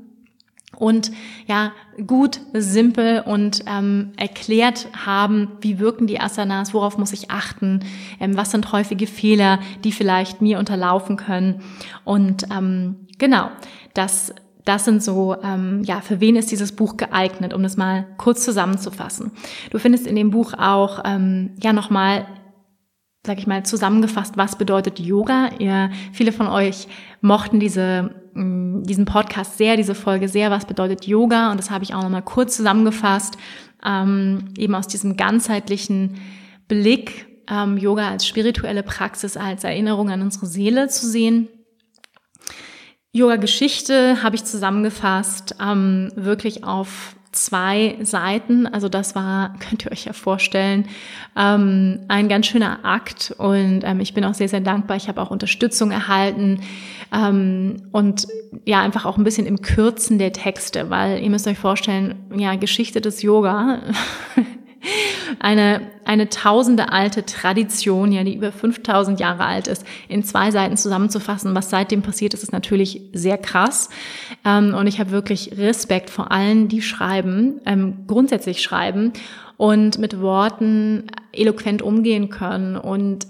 und 0.76 1.10
ja 1.46 1.72
gut, 2.06 2.40
simpel 2.52 3.22
und 3.24 3.64
ähm, 3.66 4.12
erklärt 4.16 4.88
haben, 5.04 5.52
wie 5.60 5.78
wirken 5.78 6.06
die 6.06 6.20
Asanas, 6.20 6.74
worauf 6.74 6.98
muss 6.98 7.12
ich 7.12 7.30
achten, 7.30 7.80
ähm, 8.20 8.36
was 8.36 8.50
sind 8.50 8.72
häufige 8.72 9.06
Fehler, 9.06 9.58
die 9.84 9.92
vielleicht 9.92 10.40
mir 10.40 10.58
unterlaufen 10.58 11.16
können. 11.16 11.62
Und 12.04 12.44
ähm, 12.50 13.06
genau, 13.18 13.50
das 13.94 14.34
das 14.64 14.84
sind 14.84 15.02
so, 15.02 15.34
ähm, 15.42 15.82
ja, 15.84 16.02
für 16.02 16.20
wen 16.20 16.36
ist 16.36 16.50
dieses 16.50 16.72
Buch 16.72 16.98
geeignet, 16.98 17.54
um 17.54 17.62
das 17.62 17.78
mal 17.78 18.06
kurz 18.18 18.44
zusammenzufassen. 18.44 19.32
Du 19.70 19.78
findest 19.78 20.06
in 20.06 20.14
dem 20.14 20.30
Buch 20.30 20.52
auch 20.52 21.00
ähm, 21.06 21.54
ja 21.62 21.72
nochmal 21.72 22.26
sag 23.26 23.38
ich 23.38 23.46
mal, 23.46 23.62
zusammengefasst, 23.62 24.36
was 24.36 24.56
bedeutet 24.56 24.98
Yoga. 24.98 25.50
Ihr, 25.58 25.90
viele 26.12 26.32
von 26.32 26.46
euch 26.46 26.88
mochten 27.20 27.60
diese 27.60 28.17
diesen 28.38 29.04
Podcast 29.04 29.58
sehr, 29.58 29.76
diese 29.76 29.94
Folge 29.94 30.28
sehr, 30.28 30.50
was 30.50 30.64
bedeutet 30.64 31.06
Yoga 31.06 31.50
und 31.50 31.58
das 31.58 31.70
habe 31.70 31.84
ich 31.84 31.94
auch 31.94 32.02
nochmal 32.02 32.22
kurz 32.22 32.56
zusammengefasst, 32.56 33.36
ähm, 33.84 34.54
eben 34.56 34.74
aus 34.74 34.86
diesem 34.86 35.16
ganzheitlichen 35.16 36.16
Blick, 36.68 37.26
ähm, 37.50 37.76
Yoga 37.78 38.08
als 38.08 38.26
spirituelle 38.26 38.82
Praxis, 38.82 39.36
als 39.36 39.64
Erinnerung 39.64 40.10
an 40.10 40.22
unsere 40.22 40.46
Seele 40.46 40.88
zu 40.88 41.06
sehen. 41.06 41.48
Yoga-Geschichte 43.12 44.22
habe 44.22 44.36
ich 44.36 44.44
zusammengefasst, 44.44 45.56
ähm, 45.60 46.12
wirklich 46.14 46.64
auf 46.64 47.16
zwei 47.32 47.96
Seiten. 48.02 48.66
Also 48.66 48.88
das 48.88 49.14
war, 49.14 49.54
könnt 49.68 49.84
ihr 49.84 49.92
euch 49.92 50.04
ja 50.04 50.12
vorstellen, 50.12 50.88
ähm, 51.36 52.00
ein 52.08 52.28
ganz 52.28 52.46
schöner 52.46 52.84
Akt. 52.84 53.34
Und 53.36 53.82
ähm, 53.84 54.00
ich 54.00 54.14
bin 54.14 54.24
auch 54.24 54.34
sehr, 54.34 54.48
sehr 54.48 54.60
dankbar. 54.60 54.96
Ich 54.96 55.08
habe 55.08 55.20
auch 55.20 55.30
Unterstützung 55.30 55.90
erhalten 55.90 56.60
und 57.10 58.26
ja, 58.64 58.82
einfach 58.82 59.06
auch 59.06 59.16
ein 59.16 59.24
bisschen 59.24 59.46
im 59.46 59.62
Kürzen 59.62 60.18
der 60.18 60.32
Texte, 60.32 60.90
weil 60.90 61.22
ihr 61.22 61.30
müsst 61.30 61.46
euch 61.46 61.58
vorstellen, 61.58 62.16
ja, 62.36 62.54
Geschichte 62.56 63.00
des 63.00 63.22
Yoga 63.22 63.80
eine, 65.38 65.80
eine 66.04 66.28
tausende 66.28 66.92
alte 66.92 67.24
Tradition, 67.24 68.12
ja, 68.12 68.24
die 68.24 68.36
über 68.36 68.52
5000 68.52 69.20
Jahre 69.20 69.44
alt 69.44 69.68
ist, 69.68 69.84
in 70.08 70.22
zwei 70.22 70.50
Seiten 70.50 70.76
zusammenzufassen. 70.76 71.54
Was 71.54 71.70
seitdem 71.70 72.02
passiert 72.02 72.34
ist, 72.34 72.42
ist 72.42 72.52
natürlich 72.52 73.00
sehr 73.12 73.38
krass. 73.38 73.88
Ähm, 74.44 74.74
und 74.74 74.86
ich 74.86 75.00
habe 75.00 75.10
wirklich 75.10 75.56
Respekt 75.56 76.10
vor 76.10 76.30
allen, 76.30 76.68
die 76.68 76.82
schreiben, 76.82 77.60
ähm, 77.66 78.04
grundsätzlich 78.06 78.62
schreiben 78.62 79.12
und 79.56 79.98
mit 79.98 80.20
Worten 80.20 81.06
eloquent 81.32 81.82
umgehen 81.82 82.28
können 82.28 82.76
und 82.76 83.26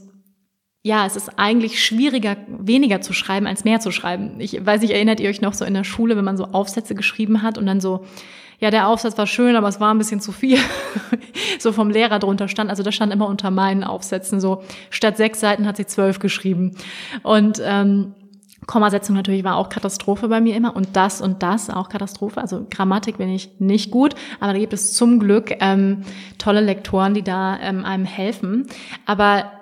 ja, 0.88 1.04
es 1.04 1.16
ist 1.16 1.38
eigentlich 1.38 1.84
schwieriger, 1.84 2.38
weniger 2.48 3.02
zu 3.02 3.12
schreiben, 3.12 3.46
als 3.46 3.62
mehr 3.64 3.78
zu 3.78 3.90
schreiben. 3.90 4.36
Ich 4.38 4.64
weiß 4.64 4.80
nicht, 4.80 4.92
erinnert 4.92 5.20
ihr 5.20 5.28
euch 5.28 5.42
noch 5.42 5.52
so 5.52 5.66
in 5.66 5.74
der 5.74 5.84
Schule, 5.84 6.16
wenn 6.16 6.24
man 6.24 6.38
so 6.38 6.46
Aufsätze 6.46 6.94
geschrieben 6.94 7.42
hat 7.42 7.58
und 7.58 7.66
dann 7.66 7.80
so 7.80 8.06
ja, 8.60 8.72
der 8.72 8.88
Aufsatz 8.88 9.16
war 9.16 9.28
schön, 9.28 9.54
aber 9.54 9.68
es 9.68 9.78
war 9.78 9.94
ein 9.94 9.98
bisschen 9.98 10.20
zu 10.20 10.32
viel. 10.32 10.58
so 11.60 11.70
vom 11.70 11.90
Lehrer 11.90 12.18
drunter 12.18 12.48
stand. 12.48 12.70
Also 12.70 12.82
das 12.82 12.92
stand 12.92 13.12
immer 13.12 13.28
unter 13.28 13.52
meinen 13.52 13.84
Aufsätzen 13.84 14.40
so. 14.40 14.64
Statt 14.90 15.16
sechs 15.16 15.38
Seiten 15.38 15.64
hat 15.64 15.76
sie 15.76 15.86
zwölf 15.86 16.18
geschrieben. 16.18 16.74
Und 17.22 17.62
ähm, 17.64 18.14
Kommasetzung 18.66 19.14
natürlich 19.14 19.44
war 19.44 19.58
auch 19.58 19.68
Katastrophe 19.68 20.26
bei 20.26 20.40
mir 20.40 20.56
immer 20.56 20.74
und 20.74 20.96
das 20.96 21.20
und 21.20 21.44
das 21.44 21.70
auch 21.70 21.88
Katastrophe. 21.88 22.40
Also 22.40 22.66
Grammatik 22.68 23.18
bin 23.18 23.28
ich 23.28 23.60
nicht 23.60 23.92
gut, 23.92 24.16
aber 24.40 24.54
da 24.54 24.58
gibt 24.58 24.72
es 24.72 24.92
zum 24.92 25.20
Glück 25.20 25.54
ähm, 25.60 26.02
tolle 26.38 26.60
Lektoren, 26.60 27.14
die 27.14 27.22
da 27.22 27.60
ähm, 27.60 27.84
einem 27.84 28.06
helfen. 28.06 28.66
Aber 29.06 29.52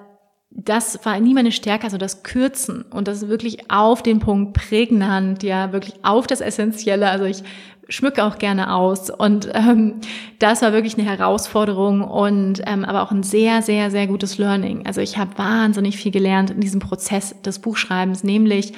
das 0.57 1.05
war 1.05 1.21
nie 1.21 1.35
meine 1.35 1.53
Stärke, 1.53 1.85
also 1.85 1.99
das 1.99 2.23
Kürzen 2.23 2.83
und 2.91 3.09
das 3.09 3.29
wirklich 3.29 3.71
auf 3.71 4.03
den 4.03 4.21
Punkt 4.21 4.55
prägnant, 4.55 5.43
ja, 5.43 5.73
wirklich 5.73 5.95
auf 6.03 6.27
das 6.27 6.41
Essentielle. 6.41 7.11
Also 7.11 7.27
ich 7.27 7.43
schmücke 7.89 8.25
auch 8.25 8.39
gerne 8.39 8.75
aus 8.75 9.11
und 9.11 9.49
ähm, 9.53 10.01
das 10.39 10.63
war 10.63 10.73
wirklich 10.73 10.99
eine 10.99 11.07
Herausforderung 11.07 12.03
und 12.03 12.63
ähm, 12.67 12.85
aber 12.85 13.03
auch 13.03 13.13
ein 13.13 13.23
sehr, 13.23 13.63
sehr, 13.63 13.91
sehr 13.91 14.07
gutes 14.07 14.39
Learning. 14.39 14.87
Also 14.87 15.01
ich 15.03 15.19
habe 15.19 15.37
wahnsinnig 15.37 15.97
viel 15.97 16.11
gelernt 16.11 16.51
in 16.51 16.61
diesem 16.61 16.81
Prozess 16.81 17.41
des 17.43 17.59
Buchschreibens, 17.59 18.25
nämlich 18.25 18.73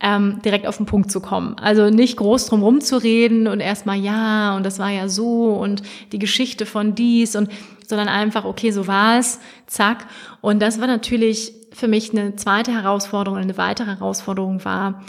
ähm, 0.00 0.40
direkt 0.44 0.66
auf 0.66 0.76
den 0.76 0.86
Punkt 0.86 1.10
zu 1.10 1.20
kommen. 1.20 1.56
Also 1.58 1.90
nicht 1.90 2.16
groß 2.16 2.46
drum 2.46 2.62
rumzureden 2.62 3.46
und 3.46 3.60
erstmal 3.60 3.96
ja 3.96 4.56
und 4.56 4.64
das 4.64 4.78
war 4.78 4.90
ja 4.90 5.08
so 5.08 5.54
und 5.54 5.82
die 6.12 6.18
Geschichte 6.18 6.66
von 6.66 6.94
dies 6.94 7.36
und 7.36 7.50
sondern 7.86 8.08
einfach, 8.08 8.44
okay, 8.44 8.72
so 8.72 8.88
war 8.88 9.18
es, 9.18 9.38
zack. 9.66 10.06
Und 10.40 10.60
das 10.60 10.80
war 10.80 10.88
natürlich 10.88 11.52
für 11.72 11.86
mich 11.86 12.10
eine 12.10 12.34
zweite 12.34 12.72
Herausforderung, 12.72 13.38
eine 13.38 13.56
weitere 13.56 13.86
Herausforderung 13.86 14.64
war, 14.64 15.02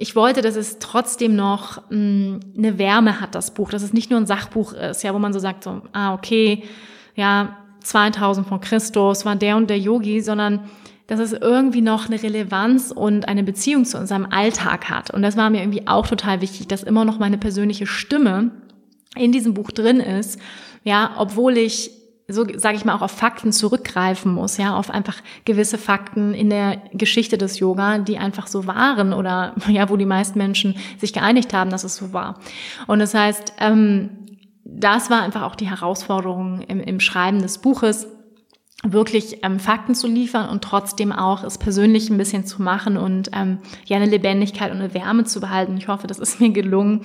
ich 0.00 0.14
wollte, 0.14 0.42
dass 0.42 0.54
es 0.54 0.78
trotzdem 0.78 1.34
noch 1.34 1.82
mh, 1.90 1.96
mm, 1.98 2.40
eine 2.56 2.78
Wärme 2.78 3.20
hat, 3.20 3.34
das 3.34 3.52
Buch, 3.52 3.70
dass 3.70 3.82
es 3.82 3.92
nicht 3.92 4.10
nur 4.10 4.20
ein 4.20 4.26
Sachbuch 4.26 4.72
ist, 4.72 5.02
ja, 5.02 5.12
wo 5.12 5.18
man 5.18 5.32
so 5.32 5.40
sagt, 5.40 5.64
so, 5.64 5.82
ah, 5.92 6.14
okay, 6.14 6.62
ja, 7.16 7.58
2000 7.82 8.46
vor 8.46 8.60
Christus 8.60 9.24
war 9.24 9.34
der 9.34 9.56
und 9.56 9.68
der 9.68 9.78
Yogi, 9.78 10.20
sondern 10.20 10.70
dass 11.08 11.20
es 11.20 11.32
irgendwie 11.32 11.80
noch 11.80 12.06
eine 12.06 12.22
Relevanz 12.22 12.92
und 12.92 13.26
eine 13.26 13.42
Beziehung 13.42 13.84
zu 13.84 13.98
unserem 13.98 14.26
Alltag 14.30 14.90
hat. 14.90 15.10
Und 15.10 15.22
das 15.22 15.36
war 15.36 15.50
mir 15.50 15.62
irgendwie 15.62 15.88
auch 15.88 16.06
total 16.06 16.40
wichtig, 16.40 16.68
dass 16.68 16.82
immer 16.82 17.04
noch 17.04 17.18
meine 17.18 17.38
persönliche 17.38 17.86
Stimme 17.86 18.52
in 19.16 19.32
diesem 19.32 19.54
Buch 19.54 19.72
drin 19.72 20.00
ist. 20.00 20.38
Ja, 20.84 21.12
obwohl 21.16 21.56
ich 21.56 21.90
so 22.30 22.46
sage 22.56 22.76
ich 22.76 22.84
mal 22.84 22.94
auch 22.94 23.00
auf 23.00 23.12
Fakten 23.12 23.52
zurückgreifen 23.52 24.34
muss, 24.34 24.58
ja, 24.58 24.76
auf 24.76 24.90
einfach 24.90 25.16
gewisse 25.46 25.78
Fakten 25.78 26.34
in 26.34 26.50
der 26.50 26.82
Geschichte 26.92 27.38
des 27.38 27.58
Yoga, 27.58 27.96
die 27.96 28.18
einfach 28.18 28.48
so 28.48 28.66
waren 28.66 29.14
oder 29.14 29.54
ja, 29.68 29.88
wo 29.88 29.96
die 29.96 30.04
meisten 30.04 30.36
Menschen 30.36 30.76
sich 30.98 31.14
geeinigt 31.14 31.54
haben, 31.54 31.70
dass 31.70 31.84
es 31.84 31.96
so 31.96 32.12
war. 32.12 32.38
Und 32.86 32.98
das 32.98 33.14
heißt, 33.14 33.54
ähm, 33.60 34.10
das 34.62 35.08
war 35.08 35.22
einfach 35.22 35.42
auch 35.42 35.56
die 35.56 35.70
Herausforderung 35.70 36.60
im, 36.60 36.80
im 36.80 37.00
Schreiben 37.00 37.40
des 37.40 37.56
Buches 37.56 38.06
wirklich 38.84 39.42
ähm, 39.42 39.58
Fakten 39.58 39.94
zu 39.94 40.06
liefern 40.06 40.48
und 40.48 40.62
trotzdem 40.62 41.10
auch 41.10 41.42
es 41.42 41.58
persönlich 41.58 42.10
ein 42.10 42.18
bisschen 42.18 42.46
zu 42.46 42.62
machen 42.62 42.96
und 42.96 43.30
ähm, 43.34 43.58
ja 43.86 43.96
eine 43.96 44.06
Lebendigkeit 44.06 44.70
und 44.70 44.78
eine 44.78 44.94
Wärme 44.94 45.24
zu 45.24 45.40
behalten. 45.40 45.76
Ich 45.76 45.88
hoffe, 45.88 46.06
das 46.06 46.18
ist 46.18 46.40
mir 46.40 46.50
gelungen. 46.50 47.00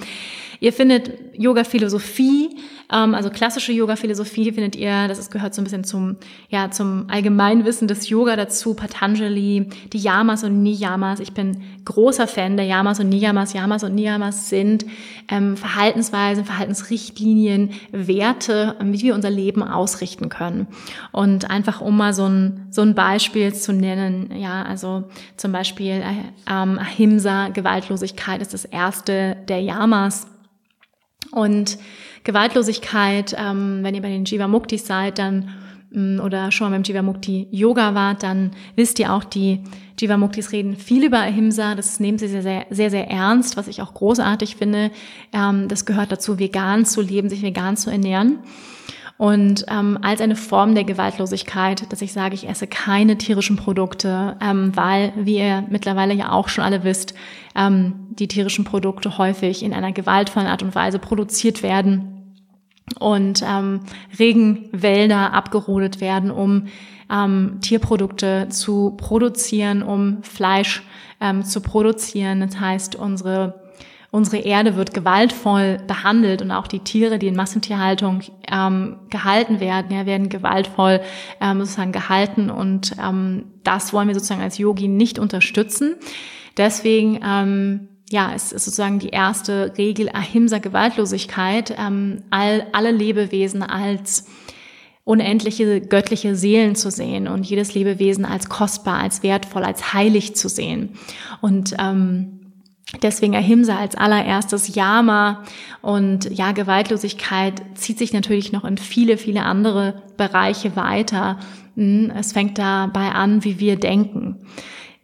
Ihr 0.59 0.71
findet 0.71 1.11
Yoga-Philosophie 1.36 2.49
ähm, 2.93 3.15
also 3.15 3.30
klassische 3.30 3.71
Yoga-Philosophie 3.71 4.51
findet 4.51 4.76
ihr, 4.76 5.07
das 5.07 5.17
ist, 5.17 5.32
gehört 5.32 5.55
so 5.55 5.61
ein 5.61 5.63
bisschen 5.63 5.84
zum, 5.84 6.17
ja, 6.49 6.69
zum 6.69 7.05
Allgemeinwissen 7.09 7.88
des 7.88 8.09
Yoga 8.09 8.36
dazu, 8.36 8.76
Patanjali, 8.76 9.67
die 9.91 9.97
Yamas 9.97 10.43
und 10.43 10.61
Niyamas. 10.61 11.19
Ich 11.19 11.34
bin 11.34 11.63
großer 11.86 12.27
Fan 12.27 12.57
der 12.57 12.65
Yamas 12.65 12.99
und 12.99 13.09
Niyamas. 13.09 13.53
Yamas 13.53 13.84
und 13.84 13.95
Niyamas 13.95 14.49
sind 14.49 14.86
ähm, 15.29 15.57
Verhaltensweisen, 15.57 16.45
Verhaltensrichtlinien, 16.45 17.71
Werte, 17.91 18.75
wie 18.81 19.01
wir 19.01 19.15
unser 19.15 19.29
Leben 19.29 19.63
ausrichten 19.63 20.29
können. 20.29 20.67
Und 21.11 21.49
einfach 21.49 21.81
um 21.81 21.97
mal 21.97 22.13
so 22.13 22.25
ein, 22.25 22.67
so 22.71 22.81
ein 22.81 22.95
Beispiel 22.95 23.53
zu 23.53 23.73
nennen, 23.73 24.34
ja, 24.36 24.63
also 24.63 25.03
zum 25.38 25.51
Beispiel 25.51 26.01
äh, 26.01 26.51
ähm, 26.51 26.79
Ahimsa, 26.79 27.49
Gewaltlosigkeit 27.49 28.41
ist 28.41 28.53
das 28.53 28.65
erste 28.65 29.38
der 29.47 29.61
Yamas. 29.61 30.27
Und 31.31 31.77
Gewaltlosigkeit, 32.23 33.36
ähm, 33.38 33.79
wenn 33.81 33.95
ihr 33.95 34.01
bei 34.01 34.09
den 34.09 34.25
Jiva 34.25 34.47
Muktis 34.47 34.86
seid, 34.86 35.19
dann 35.19 35.49
oder 35.93 36.51
schon 36.51 36.69
mal 36.69 36.75
beim 36.75 36.83
Jiva 36.83 37.01
Mukti 37.01 37.47
Yoga 37.51 37.93
wart, 37.93 38.23
dann 38.23 38.51
wisst 38.75 38.99
ihr 38.99 39.13
auch, 39.13 39.23
die 39.23 39.61
Jiva 39.99 40.17
Muktis 40.17 40.51
reden 40.51 40.75
viel 40.75 41.03
über 41.03 41.19
Ahimsa. 41.19 41.75
Das 41.75 41.99
nehmen 41.99 42.17
sie 42.17 42.27
sehr, 42.27 42.41
sehr, 42.41 42.65
sehr, 42.69 42.89
sehr 42.89 43.09
ernst, 43.09 43.57
was 43.57 43.67
ich 43.67 43.81
auch 43.81 43.93
großartig 43.93 44.55
finde. 44.55 44.91
Ähm, 45.31 45.67
das 45.67 45.85
gehört 45.85 46.11
dazu, 46.11 46.39
vegan 46.39 46.85
zu 46.85 47.01
leben, 47.01 47.29
sich 47.29 47.43
vegan 47.43 47.77
zu 47.77 47.91
ernähren. 47.91 48.39
Und 49.17 49.65
ähm, 49.69 49.99
als 50.01 50.21
eine 50.21 50.35
Form 50.35 50.73
der 50.73 50.83
Gewaltlosigkeit, 50.83 51.91
dass 51.93 52.01
ich 52.01 52.11
sage, 52.11 52.33
ich 52.33 52.49
esse 52.49 52.65
keine 52.65 53.17
tierischen 53.17 53.55
Produkte, 53.55 54.35
ähm, 54.41 54.75
weil, 54.75 55.13
wie 55.15 55.37
ihr 55.37 55.63
mittlerweile 55.69 56.15
ja 56.15 56.31
auch 56.31 56.49
schon 56.49 56.63
alle 56.63 56.83
wisst, 56.83 57.13
ähm, 57.55 57.93
die 58.09 58.27
tierischen 58.27 58.65
Produkte 58.65 59.19
häufig 59.19 59.61
in 59.61 59.73
einer 59.73 59.91
gewaltvollen 59.91 60.49
Art 60.49 60.63
und 60.63 60.73
Weise 60.73 60.97
produziert 60.97 61.61
werden 61.61 62.22
und 62.99 63.43
ähm, 63.47 63.81
Regenwälder 64.19 65.34
abgerodet 65.34 66.01
werden, 66.01 66.31
um 66.31 66.67
ähm, 67.11 67.59
Tierprodukte 67.61 68.47
zu 68.49 68.91
produzieren, 68.97 69.84
um 69.84 70.23
Fleisch 70.23 70.84
ähm, 71.21 71.43
zu 71.43 71.61
produzieren. 71.61 72.41
Das 72.41 72.59
heißt, 72.59 72.95
unsere 72.95 73.63
unsere 74.13 74.38
Erde 74.38 74.75
wird 74.75 74.93
gewaltvoll 74.93 75.79
behandelt 75.88 76.43
und 76.43 76.51
auch 76.51 76.67
die 76.67 76.81
Tiere, 76.81 77.17
die 77.17 77.25
in 77.25 77.36
Massentierhaltung 77.36 78.21
ähm, 78.47 78.97
gehalten 79.09 79.59
werden, 79.59 79.91
ja, 79.91 80.05
werden 80.05 80.29
gewaltvoll 80.29 81.01
ähm, 81.41 81.59
sozusagen 81.61 81.91
gehalten 81.91 82.51
und 82.51 82.95
ähm, 83.03 83.45
das 83.63 83.91
wollen 83.91 84.07
wir 84.07 84.13
sozusagen 84.13 84.43
als 84.43 84.59
Yogi 84.59 84.88
nicht 84.88 85.17
unterstützen. 85.17 85.95
Deswegen 86.57 87.21
ähm, 87.25 87.88
ja, 88.14 88.32
es 88.34 88.53
ist 88.53 88.66
sozusagen 88.66 88.99
die 88.99 89.09
erste 89.09 89.74
Regel 89.78 90.07
Ahimsa 90.14 90.59
Gewaltlosigkeit, 90.59 91.76
ähm, 91.78 92.22
all, 92.30 92.68
alle 92.72 92.91
Lebewesen 92.91 93.64
als 93.64 94.28
unendliche 95.03 95.82
göttliche 95.82 96.36
Seelen 96.36 96.76
zu 96.76 96.91
sehen 96.91 97.28
und 97.28 97.45
jedes 97.45 97.74
Lebewesen 97.74 98.24
als 98.24 98.47
kostbar, 98.47 98.99
als 98.99 99.24
wertvoll, 99.24 99.64
als 99.64 99.93
heilig 99.93 100.36
zu 100.36 100.47
sehen. 100.47 100.91
Und 101.41 101.76
ähm, 101.80 102.39
Deswegen 103.01 103.36
Ahimsa 103.36 103.78
als 103.78 103.95
allererstes 103.95 104.76
Yama 104.76 105.43
und 105.82 106.30
ja, 106.30 106.51
Gewaltlosigkeit 106.51 107.59
zieht 107.74 107.97
sich 107.97 108.14
natürlich 108.14 108.51
noch 108.51 108.66
in 108.66 108.78
viele, 108.78 109.18
viele 109.18 109.43
andere 109.43 110.03
Bereiche 110.16 110.76
weiter. 110.76 111.39
Hm, 111.76 112.11
es 112.16 112.34
fängt 112.34 112.59
dabei 112.59 113.14
an, 113.14 113.43
wie 113.43 113.59
wir 113.59 113.78
denken. 113.78 114.45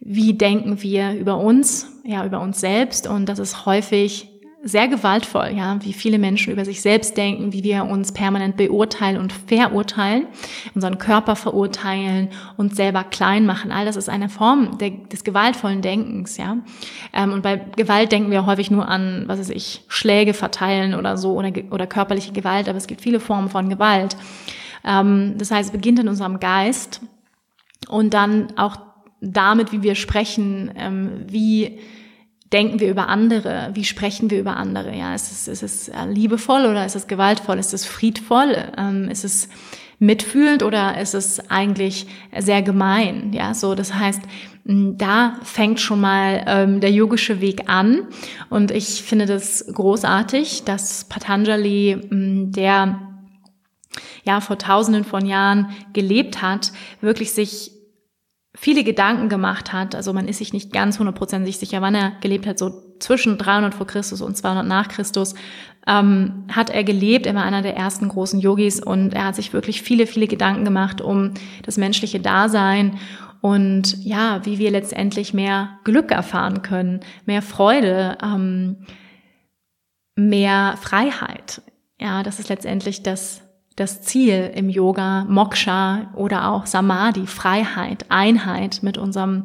Wie 0.00 0.34
denken 0.34 0.82
wir 0.82 1.14
über 1.14 1.36
uns, 1.36 1.92
ja, 2.04 2.24
über 2.24 2.40
uns 2.40 2.60
selbst 2.60 3.06
und 3.06 3.26
das 3.26 3.38
ist 3.38 3.66
häufig 3.66 4.30
sehr 4.62 4.88
gewaltvoll, 4.88 5.52
ja, 5.56 5.78
wie 5.82 5.94
viele 5.94 6.18
Menschen 6.18 6.52
über 6.52 6.66
sich 6.66 6.82
selbst 6.82 7.16
denken, 7.16 7.52
wie 7.54 7.64
wir 7.64 7.86
uns 7.86 8.12
permanent 8.12 8.58
beurteilen 8.58 9.16
und 9.16 9.32
verurteilen, 9.32 10.26
unseren 10.74 10.98
Körper 10.98 11.34
verurteilen, 11.34 12.28
uns 12.58 12.76
selber 12.76 13.04
klein 13.04 13.46
machen. 13.46 13.72
All 13.72 13.86
das 13.86 13.96
ist 13.96 14.10
eine 14.10 14.28
Form 14.28 14.76
der, 14.76 14.90
des 14.90 15.24
gewaltvollen 15.24 15.80
Denkens, 15.80 16.36
ja. 16.36 16.58
Ähm, 17.14 17.32
und 17.32 17.42
bei 17.42 17.56
Gewalt 17.56 18.12
denken 18.12 18.30
wir 18.30 18.44
häufig 18.44 18.70
nur 18.70 18.86
an, 18.86 19.24
was 19.26 19.38
weiß 19.38 19.50
ich, 19.50 19.82
Schläge 19.88 20.34
verteilen 20.34 20.94
oder 20.94 21.16
so 21.16 21.34
oder, 21.34 21.52
oder 21.70 21.86
körperliche 21.86 22.32
Gewalt, 22.32 22.68
aber 22.68 22.76
es 22.76 22.86
gibt 22.86 23.00
viele 23.00 23.20
Formen 23.20 23.48
von 23.48 23.70
Gewalt. 23.70 24.14
Ähm, 24.84 25.36
das 25.38 25.50
heißt, 25.50 25.70
es 25.70 25.72
beginnt 25.72 26.00
in 26.00 26.08
unserem 26.08 26.38
Geist 26.38 27.00
und 27.88 28.12
dann 28.12 28.48
auch 28.58 28.76
damit, 29.20 29.72
wie 29.72 29.82
wir 29.82 29.94
sprechen, 29.94 30.70
ähm, 30.76 31.24
wie 31.28 31.78
denken 32.52 32.80
wir 32.80 32.90
über 32.90 33.08
andere? 33.08 33.70
Wie 33.74 33.84
sprechen 33.84 34.30
wir 34.30 34.40
über 34.40 34.56
andere? 34.56 34.96
Ja, 34.96 35.14
ist 35.14 35.30
es, 35.30 35.48
ist 35.48 35.62
es 35.62 35.88
äh, 35.88 36.06
liebevoll 36.06 36.66
oder 36.66 36.84
ist 36.84 36.96
es 36.96 37.06
gewaltvoll? 37.06 37.58
Ist 37.58 37.74
es 37.74 37.84
friedvoll? 37.84 38.56
Ähm, 38.76 39.08
ist 39.08 39.24
es 39.24 39.48
mitfühlend 39.98 40.62
oder 40.62 40.98
ist 41.00 41.14
es 41.14 41.50
eigentlich 41.50 42.06
sehr 42.36 42.62
gemein? 42.62 43.32
Ja, 43.32 43.54
so, 43.54 43.74
das 43.74 43.94
heißt, 43.94 44.22
da 44.64 45.36
fängt 45.42 45.80
schon 45.80 46.00
mal 46.00 46.44
ähm, 46.46 46.80
der 46.80 46.90
yogische 46.90 47.40
Weg 47.40 47.68
an. 47.68 48.08
Und 48.48 48.70
ich 48.70 49.02
finde 49.02 49.26
das 49.26 49.66
großartig, 49.72 50.64
dass 50.64 51.04
Patanjali, 51.04 52.00
der 52.10 53.00
ja 54.24 54.40
vor 54.40 54.58
tausenden 54.58 55.04
von 55.04 55.26
Jahren 55.26 55.70
gelebt 55.92 56.42
hat, 56.42 56.72
wirklich 57.00 57.32
sich 57.32 57.72
viele 58.54 58.84
Gedanken 58.84 59.28
gemacht 59.28 59.72
hat. 59.72 59.94
Also 59.94 60.12
man 60.12 60.28
ist 60.28 60.38
sich 60.38 60.52
nicht 60.52 60.72
ganz 60.72 60.98
hundertprozentig 60.98 61.58
sicher, 61.58 61.80
wann 61.82 61.94
er 61.94 62.12
gelebt 62.20 62.46
hat, 62.46 62.58
so 62.58 62.70
zwischen 62.98 63.38
300 63.38 63.74
vor 63.74 63.86
Christus 63.86 64.20
und 64.20 64.36
200 64.36 64.66
nach 64.66 64.88
Christus 64.88 65.34
ähm, 65.86 66.44
hat 66.50 66.70
er 66.70 66.84
gelebt. 66.84 67.26
Er 67.26 67.34
war 67.34 67.44
einer 67.44 67.62
der 67.62 67.76
ersten 67.76 68.08
großen 68.08 68.40
Yogis 68.40 68.80
und 68.80 69.14
er 69.14 69.26
hat 69.26 69.36
sich 69.36 69.52
wirklich 69.52 69.82
viele, 69.82 70.06
viele 70.06 70.26
Gedanken 70.26 70.64
gemacht 70.64 71.00
um 71.00 71.34
das 71.64 71.76
menschliche 71.78 72.20
Dasein 72.20 72.98
und 73.40 74.04
ja, 74.04 74.44
wie 74.44 74.58
wir 74.58 74.70
letztendlich 74.70 75.32
mehr 75.32 75.78
Glück 75.84 76.10
erfahren 76.10 76.62
können, 76.62 77.00
mehr 77.24 77.40
Freude, 77.40 78.18
ähm, 78.22 78.84
mehr 80.16 80.76
Freiheit 80.80 81.62
Ja, 81.98 82.22
das 82.22 82.38
ist 82.38 82.48
letztendlich 82.48 83.02
das, 83.02 83.42
das 83.80 84.02
Ziel 84.02 84.52
im 84.54 84.68
Yoga, 84.68 85.24
Moksha 85.24 86.12
oder 86.14 86.50
auch 86.50 86.66
Samadhi, 86.66 87.26
Freiheit, 87.26 88.04
Einheit 88.10 88.80
mit 88.82 88.98
unserem, 88.98 89.44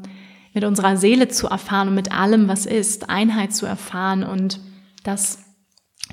mit 0.53 0.65
unserer 0.65 0.97
Seele 0.97 1.29
zu 1.29 1.47
erfahren 1.47 1.87
und 1.87 1.95
mit 1.95 2.11
allem, 2.11 2.49
was 2.49 2.65
ist, 2.65 3.09
Einheit 3.09 3.55
zu 3.55 3.65
erfahren 3.65 4.23
und 4.23 4.59
dass 5.03 5.39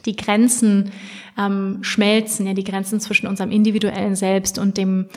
die 0.06 0.14
Grenzen 0.14 0.92
ähm, 1.36 1.78
schmelzen, 1.82 2.46
ja, 2.46 2.54
die 2.54 2.62
Grenzen 2.62 3.00
zwischen 3.00 3.26
unserem 3.26 3.50
individuellen 3.50 4.14
Selbst 4.14 4.56
und 4.56 4.78
dem 4.78 5.08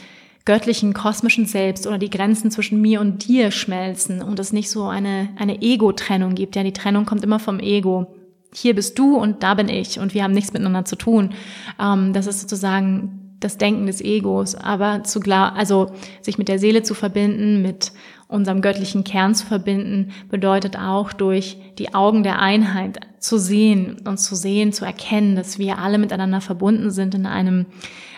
göttlichen, 0.43 0.95
kosmischen 0.95 1.45
Selbst 1.45 1.86
oder 1.86 1.99
die 1.99 2.10
Grenzen 2.10 2.49
zwischen 2.49 2.82
mir 2.82 3.01
und 3.01 3.28
dir 3.28 3.51
schmelzen 3.51 4.24
und 4.24 4.39
es 4.39 4.51
nicht 4.51 4.70
so 4.70 4.86
eine, 4.86 5.30
eine 5.38 5.62
Ego-Trennung 5.62 6.34
gibt. 6.34 6.56
Ja, 6.56 6.64
die 6.64 6.74
Trennung 6.74 7.06
kommt 7.06 7.24
immer 7.24 7.39
vom 7.39 7.60
Ego. 7.60 8.16
Hier 8.56 8.74
bist 8.74 8.97
du 8.97 9.18
und 9.18 9.43
da 9.43 9.53
bin 9.53 9.70
ich 9.70 9.99
und 9.99 10.14
wir 10.14 10.24
haben 10.24 10.34
nichts 10.34 10.53
miteinander 10.53 10.86
zu 10.86 10.95
tun. 10.95 11.34
Ähm, 11.80 12.14
das 12.14 12.28
ist 12.28 12.41
sozusagen 12.41 13.26
das 13.39 13.58
Denken 13.58 13.86
des 13.86 14.01
Egos, 14.01 14.56
aber 14.56 15.03
zu 15.03 15.20
also 15.30 15.91
sich 16.22 16.38
mit 16.38 16.47
der 16.47 16.58
Seele 16.58 16.84
zu 16.84 16.93
verbinden, 16.93 17.62
mit 17.62 17.91
unserem 18.28 18.62
göttlichen 18.62 19.03
Kern 19.03 19.36
zu 19.36 19.45
verbinden, 19.45 20.12
bedeutet 20.30 20.78
auch 20.80 21.14
durch 21.14 21.58
die 21.78 21.93
Augen 21.93 22.24
der 22.24 22.41
Einheit 22.41 22.99
zu 23.20 23.38
sehen 23.38 23.97
und 24.06 24.18
zu 24.18 24.36
sehen, 24.36 24.72
zu 24.72 24.86
erkennen, 24.86 25.36
dass 25.36 25.60
wir 25.60 25.78
alle 25.78 25.97
miteinander 25.97 26.41
verbunden 26.41 26.91
sind 26.91 27.14
in 27.14 27.26
einem, 27.26 27.66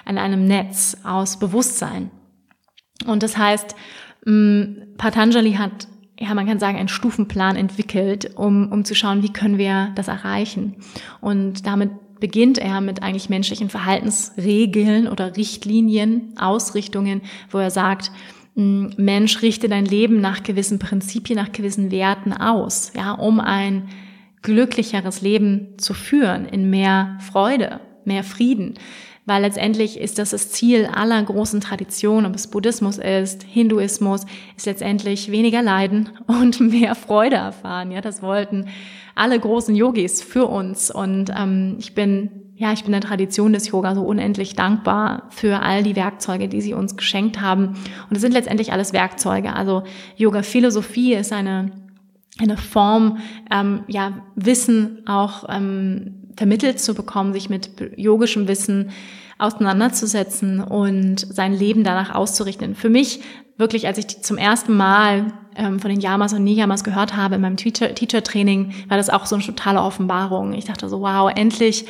in 0.07 0.17
einem 0.17 0.45
Netz 0.45 0.97
aus 1.03 1.39
Bewusstsein. 1.39 2.11
Und 3.05 3.23
das 3.23 3.37
heißt, 3.37 3.75
Patanjali 4.97 5.53
hat, 5.53 5.87
ja, 6.19 6.33
man 6.33 6.47
kann 6.47 6.59
sagen, 6.59 6.77
einen 6.77 6.87
Stufenplan 6.87 7.55
entwickelt, 7.55 8.31
um, 8.35 8.71
um 8.71 8.85
zu 8.85 8.95
schauen, 8.95 9.23
wie 9.23 9.31
können 9.31 9.57
wir 9.57 9.91
das 9.95 10.07
erreichen. 10.07 10.75
Und 11.21 11.67
damit 11.67 11.91
beginnt 12.19 12.57
er 12.57 12.81
mit 12.81 13.03
eigentlich 13.03 13.29
menschlichen 13.29 13.69
Verhaltensregeln 13.69 15.07
oder 15.07 15.37
Richtlinien, 15.37 16.33
Ausrichtungen, 16.37 17.21
wo 17.51 17.59
er 17.59 17.69
sagt, 17.69 18.11
mm, 18.55 18.87
Mensch, 18.97 19.41
richte 19.41 19.69
dein 19.69 19.85
Leben 19.85 20.19
nach 20.19 20.41
gewissen 20.43 20.79
Prinzipien, 20.79 21.37
nach 21.37 21.51
gewissen 21.51 21.91
Werten 21.91 22.33
aus, 22.33 22.91
ja, 22.95 23.11
um 23.11 23.39
ein 23.39 23.89
glücklicheres 24.41 25.21
Leben 25.21 25.77
zu 25.77 25.93
führen, 25.93 26.45
in 26.45 26.69
mehr 26.69 27.17
Freude, 27.19 27.79
mehr 28.05 28.23
Frieden. 28.23 28.75
Weil 29.27 29.41
letztendlich 29.41 29.99
ist 29.99 30.19
das 30.19 30.29
das 30.29 30.51
Ziel 30.51 30.85
aller 30.85 31.21
großen 31.21 31.59
Traditionen, 31.59 32.25
ob 32.25 32.33
es 32.33 32.47
Buddhismus 32.47 32.97
ist, 32.97 33.43
Hinduismus, 33.43 34.25
ist 34.55 34.65
letztendlich 34.65 35.29
weniger 35.29 35.61
Leiden 35.61 36.09
und 36.27 36.61
mehr 36.61 36.95
Freude 36.95 37.35
erfahren. 37.35 37.91
Ja, 37.91 37.99
das 37.99 38.21
wollten 38.21 38.69
alle 39.15 39.37
großen 39.37 39.75
Yogis 39.75 40.23
für 40.23 40.45
uns. 40.45 40.89
Und 40.89 41.29
ähm, 41.37 41.75
ich 41.77 41.93
bin 41.93 42.31
ja, 42.55 42.73
ich 42.73 42.83
bin 42.83 42.91
der 42.91 43.01
Tradition 43.01 43.53
des 43.53 43.69
Yoga 43.69 43.93
so 43.93 44.01
unendlich 44.01 44.55
dankbar 44.55 45.27
für 45.29 45.61
all 45.61 45.83
die 45.83 45.95
Werkzeuge, 45.95 46.47
die 46.47 46.61
sie 46.61 46.73
uns 46.73 46.97
geschenkt 46.97 47.39
haben. 47.39 47.75
Und 48.09 48.15
es 48.15 48.21
sind 48.21 48.31
letztendlich 48.31 48.71
alles 48.73 48.93
Werkzeuge. 48.93 49.53
Also 49.53 49.83
Yoga-Philosophie 50.15 51.13
ist 51.13 51.31
eine, 51.31 51.71
eine 52.39 52.57
Form, 52.57 53.19
ähm, 53.51 53.83
ja, 53.87 54.23
Wissen 54.33 55.03
auch 55.05 55.45
ähm, 55.49 56.26
vermittelt 56.37 56.79
zu 56.79 56.93
bekommen, 56.93 57.33
sich 57.33 57.49
mit 57.49 57.71
yogischem 57.97 58.47
Wissen 58.47 58.91
auseinanderzusetzen 59.39 60.61
und 60.61 61.19
sein 61.19 61.53
Leben 61.53 61.83
danach 61.83 62.15
auszurichten. 62.15 62.75
Für 62.75 62.89
mich 62.89 63.21
wirklich, 63.57 63.87
als 63.87 63.97
ich 63.97 64.07
zum 64.21 64.37
ersten 64.37 64.75
Mal 64.75 65.33
ähm, 65.55 65.79
von 65.79 65.89
den 65.89 65.99
Yamas 65.99 66.33
und 66.33 66.43
Niyamas 66.43 66.83
gehört 66.83 67.15
habe 67.15 67.35
in 67.35 67.41
meinem 67.41 67.57
Teacher-Training, 67.57 68.73
war 68.87 68.97
das 68.97 69.09
auch 69.09 69.25
so 69.25 69.35
eine 69.35 69.43
totale 69.43 69.81
Offenbarung. 69.81 70.53
Ich 70.53 70.65
dachte 70.65 70.89
so, 70.89 71.01
wow, 71.01 71.31
endlich 71.35 71.85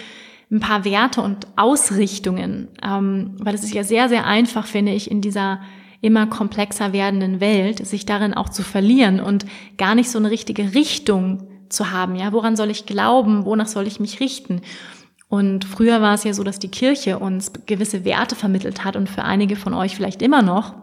ein 0.50 0.62
paar 0.62 0.86
Werte 0.86 1.22
und 1.22 1.46
Ausrichtungen, 1.58 2.70
ähm, 2.82 3.36
weil 3.40 3.54
es 3.54 3.64
ist 3.64 3.74
ja 3.74 3.84
sehr, 3.84 4.08
sehr 4.08 4.26
einfach, 4.26 4.66
finde 4.66 4.94
ich, 4.94 5.12
in 5.12 5.22
dieser 5.22 5.60
immer 6.00 6.28
komplexer 6.28 6.94
werdenden 6.94 7.42
Welt, 7.42 7.86
sich 7.86 8.06
darin 8.06 8.34
auch 8.34 8.50
zu 8.50 8.64
verlieren 8.64 9.20
und 9.20 9.46
gar 9.78 9.96
nicht 9.96 10.10
so 10.10 10.20
eine 10.20 10.32
richtige 10.32 10.74
Richtung 10.74 11.48
zu 11.70 11.92
haben. 11.92 12.16
Ja, 12.16 12.32
woran 12.34 12.56
soll 12.56 12.70
ich 12.70 12.86
glauben? 12.86 13.46
Wonach 13.46 13.68
soll 13.68 13.88
ich 13.88 14.00
mich 14.00 14.20
richten? 14.20 14.62
Und 15.30 15.66
früher 15.66 16.02
war 16.02 16.14
es 16.14 16.24
ja 16.24 16.34
so, 16.34 16.44
dass 16.44 16.60
die 16.60 16.72
Kirche 16.72 17.20
uns 17.20 17.52
gewisse 17.66 18.06
Werte 18.06 18.36
vermittelt 18.36 18.86
hat 18.86 18.96
und 18.96 19.10
für 19.10 19.24
einige 19.24 19.56
von 19.56 19.74
euch 19.74 19.96
vielleicht 19.96 20.22
immer 20.22 20.42
noch. 20.42 20.76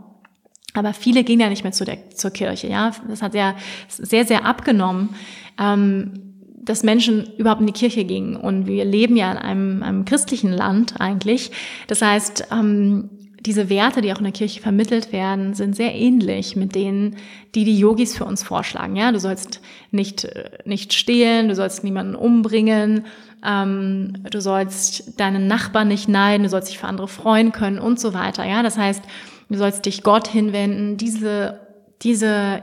Aber 0.74 0.92
viele 0.92 1.24
gehen 1.24 1.40
ja 1.40 1.48
nicht 1.48 1.62
mehr 1.62 1.72
zu 1.72 1.84
der, 1.84 2.10
zur 2.10 2.30
Kirche, 2.30 2.66
ja. 2.66 2.92
Das 3.08 3.22
hat 3.22 3.34
ja 3.34 3.54
sehr, 3.88 4.26
sehr 4.26 4.44
abgenommen, 4.44 5.14
ähm, 5.58 6.34
dass 6.56 6.82
Menschen 6.82 7.32
überhaupt 7.36 7.60
in 7.60 7.68
die 7.68 7.72
Kirche 7.72 8.04
gingen. 8.04 8.36
Und 8.36 8.66
wir 8.66 8.84
leben 8.84 9.16
ja 9.16 9.30
in 9.30 9.38
einem, 9.38 9.82
einem 9.82 10.04
christlichen 10.04 10.52
Land 10.52 11.00
eigentlich. 11.00 11.52
Das 11.86 12.02
heißt, 12.02 12.48
ähm, 12.50 13.10
diese 13.46 13.68
Werte, 13.68 14.00
die 14.00 14.12
auch 14.12 14.18
in 14.18 14.24
der 14.24 14.32
Kirche 14.32 14.60
vermittelt 14.60 15.12
werden, 15.12 15.54
sind 15.54 15.76
sehr 15.76 15.94
ähnlich 15.94 16.56
mit 16.56 16.74
denen, 16.74 17.16
die 17.54 17.64
die 17.64 17.78
Yogis 17.78 18.16
für 18.16 18.24
uns 18.24 18.42
vorschlagen. 18.42 18.96
Ja, 18.96 19.12
du 19.12 19.20
sollst 19.20 19.60
nicht, 19.90 20.24
äh, 20.24 20.50
nicht 20.64 20.94
stehlen, 20.94 21.48
du 21.48 21.54
sollst 21.54 21.84
niemanden 21.84 22.14
umbringen, 22.14 23.04
ähm, 23.44 24.14
du 24.30 24.40
sollst 24.40 25.20
deinen 25.20 25.46
Nachbarn 25.46 25.88
nicht 25.88 26.08
neiden, 26.08 26.44
du 26.44 26.48
sollst 26.48 26.70
dich 26.70 26.78
für 26.78 26.86
andere 26.86 27.08
freuen 27.08 27.52
können 27.52 27.78
und 27.78 28.00
so 28.00 28.14
weiter. 28.14 28.44
Ja, 28.44 28.62
das 28.62 28.78
heißt, 28.78 29.02
du 29.50 29.58
sollst 29.58 29.84
dich 29.84 30.02
Gott 30.02 30.26
hinwenden. 30.26 30.96
Diese, 30.96 31.60
diese 32.00 32.62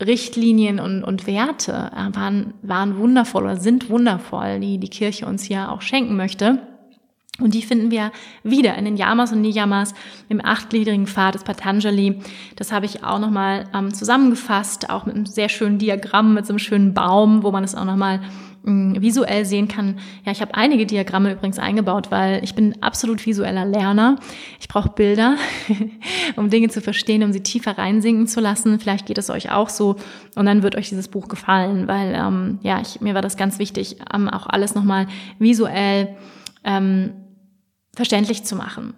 Richtlinien 0.00 0.78
und, 0.78 1.02
und 1.02 1.26
Werte 1.26 1.90
äh, 1.92 2.14
waren, 2.14 2.54
waren 2.62 2.96
wundervoll 2.96 3.42
oder 3.42 3.56
sind 3.56 3.90
wundervoll, 3.90 4.60
die 4.60 4.78
die 4.78 4.88
Kirche 4.88 5.26
uns 5.26 5.42
hier 5.42 5.72
auch 5.72 5.82
schenken 5.82 6.16
möchte. 6.16 6.60
Und 7.40 7.54
die 7.54 7.62
finden 7.62 7.90
wir 7.90 8.12
wieder 8.42 8.76
in 8.76 8.84
den 8.84 8.96
Yamas 8.96 9.32
und 9.32 9.40
Niyamas 9.40 9.94
im 10.28 10.44
achtgliedrigen 10.44 11.06
Pfad 11.06 11.34
des 11.34 11.44
Patanjali. 11.44 12.20
Das 12.56 12.72
habe 12.72 12.86
ich 12.86 13.02
auch 13.04 13.18
nochmal 13.18 13.64
ähm, 13.74 13.92
zusammengefasst, 13.92 14.90
auch 14.90 15.06
mit 15.06 15.14
einem 15.14 15.26
sehr 15.26 15.48
schönen 15.48 15.78
Diagramm, 15.78 16.34
mit 16.34 16.46
so 16.46 16.52
einem 16.52 16.58
schönen 16.58 16.94
Baum, 16.94 17.42
wo 17.42 17.50
man 17.50 17.64
es 17.64 17.74
auch 17.74 17.84
nochmal 17.84 18.20
Mm, 18.62 19.00
visuell 19.00 19.46
sehen 19.46 19.68
kann. 19.68 19.98
Ja, 20.26 20.32
ich 20.32 20.42
habe 20.42 20.54
einige 20.54 20.84
Diagramme 20.84 21.32
übrigens 21.32 21.58
eingebaut, 21.58 22.10
weil 22.10 22.44
ich 22.44 22.54
bin 22.54 22.82
absolut 22.82 23.24
visueller 23.24 23.64
Lerner. 23.64 24.16
Ich 24.60 24.68
brauche 24.68 24.90
Bilder, 24.90 25.36
um 26.36 26.50
Dinge 26.50 26.68
zu 26.68 26.82
verstehen, 26.82 27.22
um 27.22 27.32
sie 27.32 27.42
tiefer 27.42 27.78
reinsinken 27.78 28.26
zu 28.26 28.40
lassen. 28.40 28.78
Vielleicht 28.78 29.06
geht 29.06 29.16
es 29.16 29.30
euch 29.30 29.50
auch 29.50 29.70
so 29.70 29.96
und 30.34 30.44
dann 30.44 30.62
wird 30.62 30.76
euch 30.76 30.90
dieses 30.90 31.08
Buch 31.08 31.28
gefallen, 31.28 31.88
weil 31.88 32.14
ähm, 32.14 32.58
ja, 32.62 32.82
ich, 32.82 33.00
mir 33.00 33.14
war 33.14 33.22
das 33.22 33.38
ganz 33.38 33.58
wichtig, 33.58 33.96
ähm, 34.12 34.28
auch 34.28 34.46
alles 34.46 34.74
nochmal 34.74 35.06
visuell 35.38 36.14
ähm, 36.62 37.12
verständlich 37.94 38.44
zu 38.44 38.56
machen. 38.56 38.94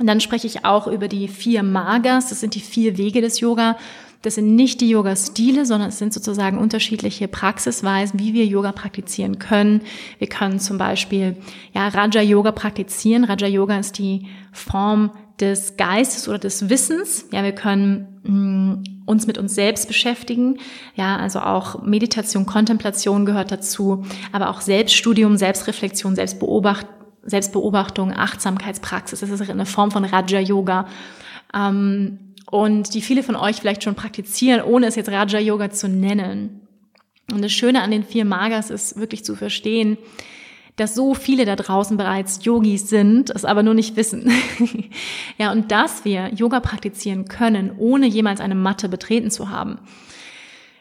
Und 0.00 0.06
dann 0.06 0.20
spreche 0.20 0.46
ich 0.46 0.64
auch 0.64 0.86
über 0.86 1.08
die 1.08 1.28
vier 1.28 1.62
Magas, 1.62 2.28
das 2.28 2.40
sind 2.40 2.54
die 2.54 2.60
vier 2.60 2.98
Wege 2.98 3.20
des 3.20 3.40
Yoga. 3.40 3.76
Das 4.22 4.36
sind 4.36 4.56
nicht 4.56 4.80
die 4.80 4.88
Yoga-Stile, 4.88 5.66
sondern 5.66 5.90
es 5.90 5.98
sind 5.98 6.14
sozusagen 6.14 6.56
unterschiedliche 6.56 7.28
Praxisweisen, 7.28 8.18
wie 8.18 8.32
wir 8.32 8.46
Yoga 8.46 8.72
praktizieren 8.72 9.38
können. 9.38 9.82
Wir 10.18 10.28
können 10.28 10.58
zum 10.58 10.78
Beispiel 10.78 11.36
ja, 11.74 11.88
Raja-Yoga 11.88 12.52
praktizieren. 12.52 13.24
Raja-Yoga 13.24 13.78
ist 13.78 13.98
die 13.98 14.26
Form 14.50 15.10
des 15.40 15.76
Geistes 15.76 16.26
oder 16.26 16.38
des 16.38 16.70
Wissens. 16.70 17.26
Ja, 17.32 17.42
wir 17.42 17.52
können 17.52 18.20
mh, 18.22 18.32
mm, 18.32 18.84
uns 19.04 19.26
mit 19.26 19.36
uns 19.36 19.54
selbst 19.54 19.88
beschäftigen. 19.88 20.58
Ja, 20.94 21.16
also 21.16 21.40
auch 21.40 21.82
Meditation, 21.82 22.46
Kontemplation 22.46 23.26
gehört 23.26 23.52
dazu, 23.52 24.06
aber 24.32 24.48
auch 24.48 24.62
Selbststudium, 24.62 25.36
Selbstreflexion, 25.36 26.14
Selbstbeobacht, 26.14 26.86
Selbstbeobachtung, 27.24 28.12
Achtsamkeitspraxis. 28.12 29.20
Das 29.20 29.30
ist 29.30 29.48
eine 29.48 29.66
Form 29.66 29.90
von 29.90 30.04
Raja 30.04 30.40
Yoga. 30.40 30.86
Ähm, 31.54 32.18
und 32.50 32.94
die 32.94 33.02
viele 33.02 33.22
von 33.22 33.36
euch 33.36 33.56
vielleicht 33.56 33.82
schon 33.82 33.94
praktizieren, 33.94 34.62
ohne 34.62 34.86
es 34.86 34.96
jetzt 34.96 35.10
Raja 35.10 35.38
Yoga 35.38 35.70
zu 35.70 35.88
nennen. 35.88 36.60
Und 37.32 37.42
das 37.42 37.52
Schöne 37.52 37.82
an 37.82 37.90
den 37.90 38.04
vier 38.04 38.24
Magas 38.24 38.70
ist 38.70 38.98
wirklich 38.98 39.24
zu 39.24 39.34
verstehen, 39.34 39.96
dass 40.76 40.94
so 40.94 41.14
viele 41.14 41.44
da 41.44 41.56
draußen 41.56 41.96
bereits 41.96 42.44
Yogis 42.44 42.88
sind, 42.88 43.30
es 43.30 43.44
aber 43.44 43.62
nur 43.62 43.74
nicht 43.74 43.96
wissen. 43.96 44.30
ja, 45.38 45.52
und 45.52 45.70
dass 45.70 46.04
wir 46.04 46.34
Yoga 46.34 46.60
praktizieren 46.60 47.26
können, 47.26 47.72
ohne 47.78 48.06
jemals 48.06 48.40
eine 48.40 48.56
Matte 48.56 48.88
betreten 48.88 49.30
zu 49.30 49.50
haben. 49.50 49.78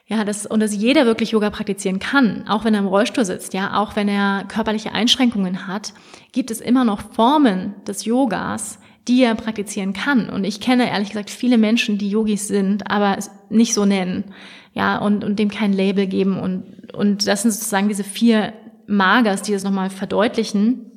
Ja, 0.06 0.26
das, 0.26 0.46
und 0.46 0.60
dass 0.60 0.76
jeder 0.76 1.06
wirklich 1.06 1.32
Yoga 1.32 1.50
praktizieren 1.50 2.00
kann, 2.00 2.46
auch 2.48 2.66
wenn 2.66 2.74
er 2.74 2.82
im 2.82 2.88
Rollstuhl 2.88 3.24
sitzt, 3.24 3.54
ja, 3.54 3.78
auch 3.78 3.96
wenn 3.96 4.10
er 4.10 4.44
körperliche 4.50 4.92
Einschränkungen 4.92 5.66
hat, 5.66 5.94
gibt 6.34 6.52
es 6.52 6.60
immer 6.60 6.84
noch 6.84 7.14
Formen 7.14 7.76
des 7.88 8.04
Yogas, 8.04 8.80
die 9.08 9.24
er 9.24 9.36
praktizieren 9.36 9.94
kann. 9.94 10.30
Und 10.30 10.44
ich 10.44 10.60
kenne 10.60 10.90
ehrlich 10.90 11.10
gesagt 11.10 11.30
viele 11.30 11.58
Menschen, 11.58 11.98
die 11.98 12.10
Yogis 12.10 12.48
sind, 12.50 12.90
aber 12.92 13.18
es 13.18 13.32
nicht 13.50 13.74
so 13.74 13.86
nennen, 13.86 14.26
ja, 14.74 14.98
und, 14.98 15.24
und 15.24 15.40
dem 15.40 15.50
kein 15.50 15.72
Label 15.72 16.08
geben. 16.08 16.38
Und, 16.38 16.94
und 16.94 17.26
das 17.26 17.44
sind 17.44 17.52
sozusagen 17.52 17.88
diese 17.88 18.04
vier 18.04 18.54
Magas, 18.88 19.42
die 19.42 19.54
das 19.54 19.64
nochmal 19.64 19.90
verdeutlichen. 19.90 20.92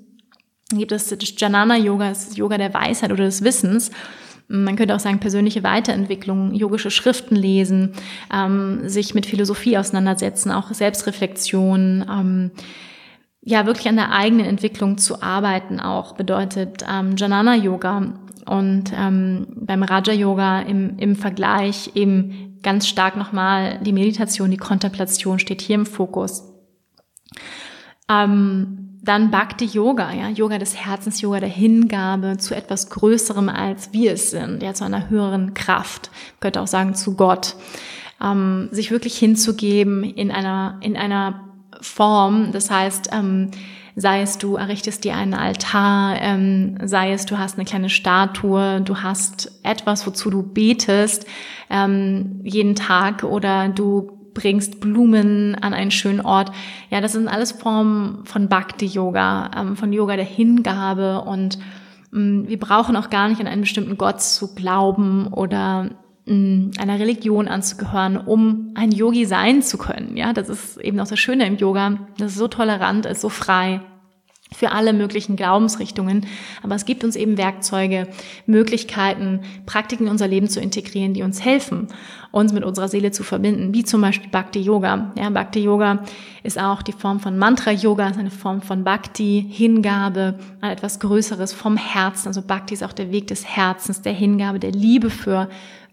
Dann 0.71 0.81
gibt 0.81 0.91
es 0.91 1.09
das 1.09 1.19
Janana-Yoga, 1.37 2.09
das 2.09 2.37
Yoga 2.37 2.59
der 2.59 2.75
Weisheit 2.75 3.13
oder 3.13 3.25
des 3.25 3.45
Wissens. 3.45 3.93
Man 4.49 4.77
könnte 4.77 4.95
auch 4.95 5.01
sagen, 5.01 5.19
persönliche 5.19 5.63
Weiterentwicklung, 5.63 6.55
yogische 6.55 6.91
Schriften 6.91 7.35
lesen, 7.35 7.93
ähm, 8.33 8.89
sich 8.89 9.15
mit 9.15 9.27
Philosophie 9.27 9.77
auseinandersetzen, 9.77 10.51
auch 10.51 10.73
Selbstreflexion, 10.73 12.05
ähm, 12.09 12.51
ja 13.43 13.65
wirklich 13.65 13.89
an 13.89 13.97
der 13.97 14.13
eigenen 14.13 14.47
Entwicklung 14.47 14.99
zu 14.99 15.23
arbeiten 15.23 15.79
auch 15.79 16.15
bedeutet 16.15 16.85
ähm, 16.91 17.15
Janana 17.17 17.55
Yoga 17.55 18.15
und 18.45 18.93
ähm, 18.97 19.47
beim 19.55 19.83
Raja 19.83 20.13
Yoga 20.13 20.61
im, 20.61 20.99
im 20.99 21.17
Vergleich 21.17 21.93
eben 21.95 22.59
ganz 22.63 22.89
stark 22.89 23.17
nochmal 23.17 23.79
die 23.83 23.93
Meditation, 23.93 24.51
die 24.51 24.57
Kontemplation 24.57 25.39
steht 25.39 25.63
hier 25.63 25.77
im 25.77 25.87
Fokus. 25.87 26.53
Ähm, 28.09 28.96
dann 29.07 29.31
Bhakti 29.31 29.65
Yoga, 29.65 30.13
ja, 30.13 30.29
Yoga 30.29 30.59
des 30.59 30.77
Herzens, 30.77 31.21
Yoga 31.21 31.41
der 31.41 31.49
Hingabe 31.49 32.37
zu 32.39 32.55
etwas 32.55 32.91
Größerem 32.91 33.49
als 33.49 33.93
wir 33.93 34.13
es 34.13 34.31
sind, 34.33 34.63
ja, 34.63 34.75
zu 34.75 34.85
einer 34.85 35.09
höheren 35.09 35.55
Kraft, 35.55 36.11
könnte 36.41 36.61
auch 36.61 36.67
sagen 36.67 36.95
zu 36.95 37.15
Gott, 37.15 37.57
ähm, 38.23 38.69
sich 38.73 38.91
wirklich 38.91 39.17
hinzugeben 39.17 40.03
in 40.05 40.31
einer 40.31 40.79
in 40.81 40.97
einer 40.97 41.41
Form, 41.81 42.53
das 42.53 42.71
heißt, 42.71 43.11
ähm, 43.13 43.51
sei 43.95 44.21
es 44.21 44.39
du 44.39 44.57
errichtest 44.57 45.05
dir 45.05 45.15
einen 45.15 45.35
Altar, 45.35 46.21
ähm, 46.21 46.77
sei 46.85 47.13
es 47.13 47.27
du 47.27 47.39
hast 47.39 47.57
eine 47.57 47.65
kleine 47.65 47.89
Statue, 47.89 48.81
du 48.83 48.99
hast 48.99 49.53
etwas, 49.63 50.07
wozu 50.07 50.31
du 50.31 50.43
betest 50.43 51.27
ähm, 51.71 52.41
jeden 52.45 52.75
Tag 52.75 53.25
oder 53.25 53.69
du 53.69 54.16
bringst 54.37 54.81
Blumen 54.81 55.55
an 55.55 55.73
einen 55.73 55.91
schönen 55.91 56.21
Ort. 56.21 56.53
Ja, 56.91 57.01
das 57.01 57.13
sind 57.13 57.27
alles 57.27 57.53
Formen 57.53 58.25
von 58.25 58.49
Bhakti-Yoga, 58.49 59.51
ähm, 59.57 59.77
von 59.77 59.93
Yoga 59.93 60.17
der 60.17 60.25
Hingabe 60.25 61.23
und 61.23 61.59
ähm, 62.15 62.45
wir 62.47 62.59
brauchen 62.59 62.97
auch 62.97 63.11
gar 63.11 63.29
nicht 63.29 63.41
an 63.41 63.47
einen 63.47 63.63
bestimmten 63.63 63.97
Gott 63.97 64.21
zu 64.21 64.55
glauben 64.55 65.29
oder 65.29 65.91
einer 66.29 66.99
Religion 66.99 67.47
anzugehören, 67.47 68.17
um 68.17 68.73
ein 68.75 68.91
Yogi 68.91 69.27
sein 69.27 69.63
zu 69.63 69.79
können. 69.79 70.17
Ja, 70.17 70.33
das 70.33 70.49
ist 70.49 70.77
eben 70.79 70.99
auch 70.99 71.07
das 71.07 71.21
Schöne 71.21 71.47
im 71.47 71.57
Yoga. 71.57 71.99
Das 72.19 72.33
ist 72.33 72.39
so 72.39 72.49
tolerant, 72.49 73.07
ist 73.07 73.21
so 73.21 73.29
frei 73.29 73.81
für 74.55 74.73
alle 74.73 74.93
möglichen 74.93 75.37
Glaubensrichtungen. 75.37 76.27
Aber 76.63 76.75
es 76.75 76.85
gibt 76.85 77.05
uns 77.05 77.17
eben 77.17 77.37
Werkzeuge, 77.37 78.09
Möglichkeiten, 78.47 79.41
Praktiken 79.67 80.07
in 80.07 80.11
unser 80.11 80.29
Leben 80.29 80.49
zu 80.49 80.61
integrieren, 80.61 81.15
die 81.15 81.23
uns 81.23 81.45
helfen, 81.45 81.89
uns 82.31 82.53
mit 82.53 82.65
unserer 82.65 82.89
Seele 82.89 83.11
zu 83.11 83.25
verbinden, 83.25 83.75
wie 83.75 83.85
zum 83.85 84.01
Beispiel 84.01 84.31
Bhakti 84.31 84.61
Yoga. 84.61 85.13
Ja, 85.17 85.31
Bhakti 85.31 85.61
Yoga 85.61 86.05
ist 86.43 86.61
auch 86.61 86.83
die 86.83 86.93
Form 86.93 87.19
von 87.19 87.39
Mantra 87.39 87.73
Yoga, 87.73 88.09
ist 88.09 88.19
eine 88.19 88.31
Form 88.31 88.63
von 88.63 88.85
Bhakti, 88.85 89.45
Hingabe 89.49 90.39
an 90.61 90.71
etwas 90.71 91.01
Größeres 91.01 91.53
vom 91.53 91.77
Herzen. 91.77 92.29
Also 92.29 92.43
Bhakti 92.43 92.75
ist 92.75 92.85
auch 92.85 92.93
der 92.93 93.11
Weg 93.11 93.27
des 93.27 93.45
Herzens, 93.45 94.03
der 94.03 94.13
Hingabe, 94.13 94.61
der 94.61 94.73
Liebe 94.73 95.11
für 95.11 95.49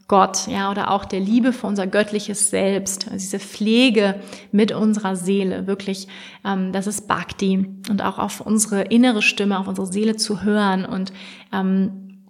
Gott, 0.08 0.48
ja, 0.48 0.70
oder 0.70 0.92
auch 0.92 1.06
der 1.06 1.22
Liebe 1.22 1.54
für 1.54 1.66
unser 1.66 1.88
göttliches 1.88 2.50
Selbst, 2.50 3.06
also 3.06 3.18
diese 3.18 3.40
Pflege 3.40 4.16
mit 4.52 4.74
unserer 4.74 5.16
Seele, 5.16 5.66
wirklich, 5.66 6.08
ähm, 6.46 6.74
das 6.74 6.88
ist 6.88 7.08
Bhakti 7.08 7.66
und 7.90 8.02
auch 8.02 8.20
auf 8.20 8.42
unsere 8.42 8.82
innere 8.84 9.22
Stimme, 9.22 9.58
auf 9.58 9.68
unsere 9.68 9.88
Seele 9.88 10.18
zu 10.18 10.44
hören 10.44 10.86
und 10.86 11.14
ähm, 11.54 12.24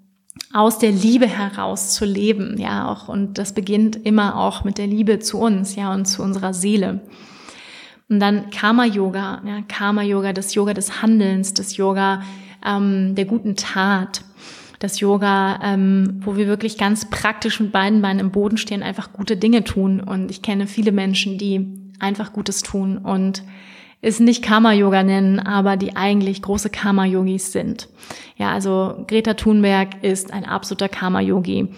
aus 0.52 0.78
der 0.78 0.92
Liebe 0.92 1.28
heraus 1.28 1.94
zu 1.94 2.06
leben, 2.06 2.58
ja, 2.60 2.88
auch 2.88 3.08
und 3.08 3.40
das 3.40 3.54
beginnt 3.54 3.96
immer 3.96 4.38
auch 4.38 4.64
mit 4.64 4.78
der 4.78 4.88
Liebe 4.88 5.20
zu 5.20 5.40
uns, 5.40 5.76
ja, 5.76 5.92
und 5.94 6.06
zu 6.06 6.22
unserer 6.22 6.54
Seele. 6.54 7.02
Und 8.08 8.20
dann 8.20 8.52
Karma 8.52 8.86
Yoga, 8.86 9.42
ja, 9.46 9.62
Karma 9.68 10.04
Yoga, 10.04 10.34
das 10.34 10.54
Yoga 10.54 10.76
des 10.76 11.02
Handelns, 11.02 11.56
das 11.56 11.78
Yoga 11.78 12.22
ähm, 12.64 13.16
der 13.16 13.26
guten 13.26 13.56
Tat 13.56 14.24
das 14.84 15.00
Yoga, 15.00 15.62
ähm, 15.64 16.20
wo 16.20 16.36
wir 16.36 16.46
wirklich 16.46 16.78
ganz 16.78 17.10
praktisch 17.10 17.62
mit 17.62 17.72
beiden 17.72 18.02
Beinen 18.02 18.20
im 18.20 18.32
Boden 18.32 18.58
stehen, 18.58 18.84
einfach 18.84 19.14
gute 19.14 19.38
Dinge 19.38 19.64
tun. 19.64 20.02
Und 20.02 20.30
ich 20.30 20.42
kenne 20.42 20.68
viele 20.68 20.92
Menschen, 20.92 21.38
die 21.38 21.66
einfach 22.00 22.34
Gutes 22.34 22.64
tun 22.64 22.98
und 22.98 23.44
es 24.02 24.20
nicht 24.20 24.44
Karma-Yoga 24.44 25.04
nennen, 25.04 25.40
aber 25.40 25.78
die 25.78 25.96
eigentlich 25.96 26.42
große 26.42 26.70
Karma-Yogis 26.70 27.54
sind. 27.54 27.88
Ja, 28.36 28.52
also 28.52 29.06
Greta 29.08 29.36
Thunberg 29.36 30.04
ist 30.04 30.34
ein 30.34 30.44
absoluter 30.44 30.90
Karma-Yogi. 30.90 31.70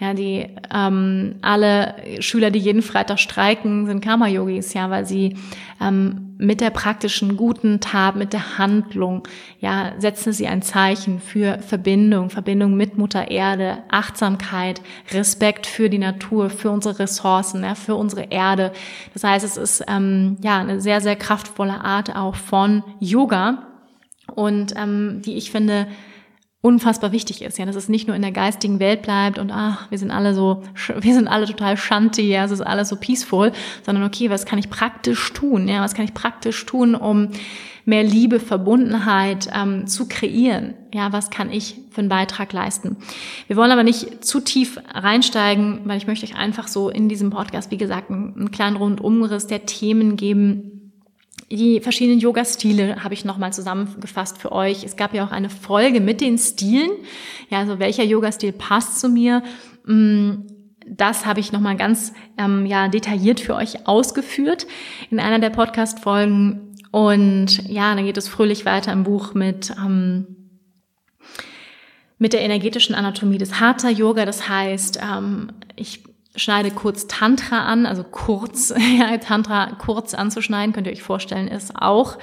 Ja, 0.00 0.12
die 0.12 0.48
ähm, 0.74 1.36
alle 1.40 1.94
Schüler, 2.18 2.50
die 2.50 2.58
jeden 2.58 2.82
Freitag 2.82 3.20
streiken, 3.20 3.86
sind 3.86 4.02
Karma-Yogis, 4.04 4.74
ja, 4.74 4.90
weil 4.90 5.06
sie 5.06 5.36
ähm, 5.80 6.34
mit 6.36 6.60
der 6.60 6.70
praktischen 6.70 7.36
guten 7.36 7.78
Tat, 7.78 8.16
mit 8.16 8.32
der 8.32 8.58
Handlung, 8.58 9.26
ja, 9.60 9.92
setzen 9.98 10.32
sie 10.32 10.48
ein 10.48 10.62
Zeichen 10.62 11.20
für 11.20 11.58
Verbindung, 11.60 12.28
Verbindung 12.30 12.74
mit 12.74 12.98
Mutter 12.98 13.30
Erde, 13.30 13.78
Achtsamkeit, 13.88 14.80
Respekt 15.12 15.64
für 15.64 15.88
die 15.88 15.98
Natur, 15.98 16.50
für 16.50 16.70
unsere 16.70 16.98
Ressourcen, 16.98 17.62
ja, 17.62 17.76
für 17.76 17.94
unsere 17.94 18.24
Erde. 18.24 18.72
Das 19.12 19.22
heißt, 19.22 19.44
es 19.44 19.56
ist 19.56 19.84
ähm, 19.86 20.38
ja 20.42 20.58
eine 20.58 20.80
sehr, 20.80 21.00
sehr 21.00 21.14
kraftvolle 21.14 21.84
Art 21.84 22.16
auch 22.16 22.34
von 22.34 22.82
Yoga 22.98 23.68
und 24.34 24.74
ähm, 24.76 25.22
die 25.24 25.36
ich 25.36 25.52
finde 25.52 25.86
unfassbar 26.64 27.12
wichtig 27.12 27.42
ist, 27.42 27.58
ja, 27.58 27.66
dass 27.66 27.76
es 27.76 27.90
nicht 27.90 28.06
nur 28.06 28.16
in 28.16 28.22
der 28.22 28.32
geistigen 28.32 28.80
Welt 28.80 29.02
bleibt 29.02 29.38
und 29.38 29.50
ach, 29.52 29.90
wir 29.90 29.98
sind 29.98 30.10
alle 30.10 30.34
so, 30.34 30.62
wir 30.98 31.12
sind 31.12 31.28
alle 31.28 31.44
total 31.44 31.76
shanti, 31.76 32.22
ja, 32.22 32.44
es 32.46 32.52
ist 32.52 32.62
alles 32.62 32.88
so 32.88 32.96
peaceful, 32.96 33.52
sondern 33.84 34.02
okay, 34.04 34.30
was 34.30 34.46
kann 34.46 34.58
ich 34.58 34.70
praktisch 34.70 35.34
tun, 35.34 35.68
ja, 35.68 35.82
was 35.82 35.92
kann 35.92 36.06
ich 36.06 36.14
praktisch 36.14 36.64
tun, 36.64 36.94
um 36.94 37.28
mehr 37.84 38.02
Liebe, 38.02 38.40
Verbundenheit 38.40 39.50
ähm, 39.54 39.86
zu 39.86 40.08
kreieren, 40.08 40.72
ja, 40.94 41.12
was 41.12 41.28
kann 41.28 41.52
ich 41.52 41.76
für 41.90 42.00
einen 42.00 42.08
Beitrag 42.08 42.54
leisten. 42.54 42.96
Wir 43.46 43.56
wollen 43.56 43.70
aber 43.70 43.82
nicht 43.82 44.24
zu 44.24 44.40
tief 44.40 44.80
reinsteigen, 44.94 45.80
weil 45.84 45.98
ich 45.98 46.06
möchte 46.06 46.24
euch 46.24 46.34
einfach 46.34 46.66
so 46.66 46.88
in 46.88 47.10
diesem 47.10 47.28
Podcast, 47.28 47.72
wie 47.72 47.76
gesagt, 47.76 48.10
einen 48.10 48.50
kleinen 48.52 48.76
Rundumriss 48.76 49.46
der 49.46 49.66
Themen 49.66 50.16
geben, 50.16 50.73
die 51.50 51.80
verschiedenen 51.80 52.20
Yoga-Stile 52.20 53.02
habe 53.02 53.14
ich 53.14 53.24
nochmal 53.24 53.52
zusammengefasst 53.52 54.38
für 54.38 54.52
euch. 54.52 54.84
Es 54.84 54.96
gab 54.96 55.14
ja 55.14 55.26
auch 55.26 55.30
eine 55.30 55.50
Folge 55.50 56.00
mit 56.00 56.20
den 56.20 56.38
Stilen. 56.38 56.90
Ja, 57.50 57.58
also 57.58 57.78
welcher 57.78 58.04
Yoga-Stil 58.04 58.52
passt 58.52 59.00
zu 59.00 59.08
mir? 59.08 59.42
Mm, 59.86 60.46
das 60.86 61.26
habe 61.26 61.40
ich 61.40 61.52
nochmal 61.52 61.76
ganz 61.76 62.12
ähm, 62.38 62.66
ja, 62.66 62.88
detailliert 62.88 63.40
für 63.40 63.54
euch 63.54 63.86
ausgeführt 63.86 64.66
in 65.10 65.20
einer 65.20 65.38
der 65.38 65.50
Podcast-Folgen. 65.50 66.74
Und 66.90 67.68
ja, 67.68 67.94
dann 67.94 68.04
geht 68.04 68.16
es 68.16 68.28
fröhlich 68.28 68.64
weiter 68.64 68.92
im 68.92 69.04
Buch 69.04 69.34
mit, 69.34 69.74
ähm, 69.78 70.26
mit 72.18 72.32
der 72.32 72.42
energetischen 72.42 72.94
Anatomie 72.94 73.38
des 73.38 73.58
Hatha-Yoga. 73.60 74.24
Das 74.24 74.48
heißt, 74.48 75.00
ähm, 75.02 75.48
ich 75.76 76.04
schneide 76.36 76.70
kurz 76.70 77.06
Tantra 77.06 77.64
an, 77.66 77.86
also 77.86 78.04
kurz, 78.04 78.74
ja, 78.98 79.16
Tantra 79.18 79.72
kurz 79.78 80.14
anzuschneiden, 80.14 80.72
könnt 80.74 80.86
ihr 80.86 80.92
euch 80.92 81.02
vorstellen, 81.02 81.48
ist 81.48 81.72
auch 81.76 82.18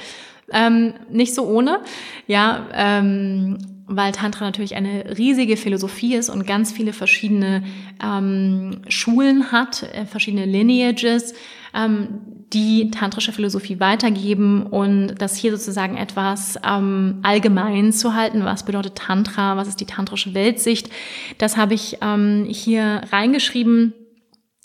ähm, 0.51 0.93
nicht 1.09 1.33
so 1.33 1.45
ohne, 1.45 1.79
ja, 2.27 2.67
ähm, 2.73 3.57
weil 3.87 4.11
Tantra 4.11 4.45
natürlich 4.45 4.75
eine 4.75 5.17
riesige 5.17 5.57
Philosophie 5.57 6.15
ist 6.15 6.29
und 6.29 6.47
ganz 6.47 6.71
viele 6.71 6.93
verschiedene 6.93 7.63
ähm, 8.03 8.81
Schulen 8.87 9.51
hat, 9.51 9.83
äh, 9.83 10.05
verschiedene 10.05 10.45
Lineages, 10.45 11.33
ähm, 11.73 12.07
die 12.53 12.91
tantrische 12.91 13.31
Philosophie 13.31 13.79
weitergeben 13.79 14.63
und 14.63 15.15
das 15.19 15.37
hier 15.37 15.51
sozusagen 15.51 15.95
etwas 15.95 16.59
ähm, 16.67 17.19
allgemein 17.23 17.93
zu 17.93 18.13
halten. 18.13 18.43
Was 18.43 18.65
bedeutet 18.65 18.95
Tantra? 18.95 19.55
Was 19.55 19.69
ist 19.69 19.79
die 19.79 19.85
tantrische 19.85 20.33
Weltsicht? 20.33 20.89
Das 21.37 21.55
habe 21.55 21.73
ich 21.73 21.97
ähm, 22.01 22.45
hier 22.49 23.01
reingeschrieben 23.11 23.93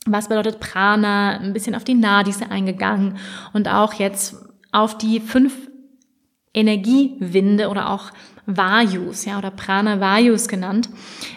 was 0.07 0.29
bedeutet 0.29 0.61
Prana, 0.61 1.39
ein 1.39 1.53
bisschen 1.53 1.75
auf 1.75 1.85
die 1.85 1.95
Nadis 1.95 2.41
eingegangen 2.43 3.19
und 3.53 3.69
auch 3.69 3.95
jetzt 3.95 4.37
auf 4.73 4.97
die 4.97 5.21
fünf 5.21 5.55
Energiewinde 6.55 7.69
oder 7.69 7.91
auch 7.91 8.13
Vayus, 8.47 9.25
ja, 9.25 9.39
oder 9.39 9.51
Prana 9.51 10.01
Vayus 10.01 10.47
genannt. 10.47 10.89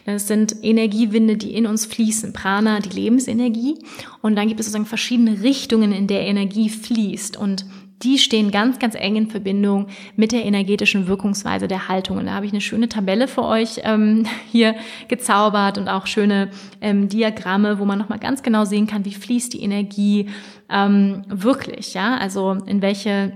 Das 0.05 0.27
sind 0.27 0.55
Energiewinde, 0.61 1.37
die 1.37 1.55
in 1.55 1.65
uns 1.65 1.85
fließen. 1.87 2.33
Prana, 2.33 2.79
die 2.79 2.89
Lebensenergie. 2.89 3.79
Und 4.21 4.35
dann 4.35 4.47
gibt 4.47 4.59
es 4.59 4.67
sozusagen 4.67 4.85
verschiedene 4.85 5.41
Richtungen, 5.41 5.91
in 5.91 6.05
der 6.05 6.21
Energie 6.21 6.69
fließt. 6.69 7.35
Und 7.35 7.65
die 8.01 8.17
stehen 8.17 8.51
ganz, 8.51 8.79
ganz 8.79 8.95
eng 8.95 9.15
in 9.15 9.27
Verbindung 9.29 9.87
mit 10.15 10.31
der 10.31 10.45
energetischen 10.45 11.07
Wirkungsweise 11.07 11.67
der 11.67 11.87
Haltung. 11.87 12.17
Und 12.17 12.27
da 12.27 12.33
habe 12.33 12.45
ich 12.45 12.51
eine 12.51 12.61
schöne 12.61 12.87
Tabelle 12.87 13.27
für 13.27 13.43
euch 13.43 13.81
ähm, 13.83 14.25
hier 14.51 14.75
gezaubert 15.07 15.77
und 15.77 15.87
auch 15.87 16.07
schöne 16.07 16.49
ähm, 16.81 17.09
Diagramme, 17.09 17.79
wo 17.79 17.85
man 17.85 17.99
nochmal 17.99 18.19
ganz 18.19 18.43
genau 18.43 18.65
sehen 18.65 18.87
kann, 18.87 19.05
wie 19.05 19.13
fließt 19.13 19.53
die 19.53 19.61
Energie 19.61 20.29
ähm, 20.69 21.23
wirklich, 21.27 21.93
ja, 21.93 22.17
also 22.17 22.57
in 22.65 22.81
welche 22.81 23.33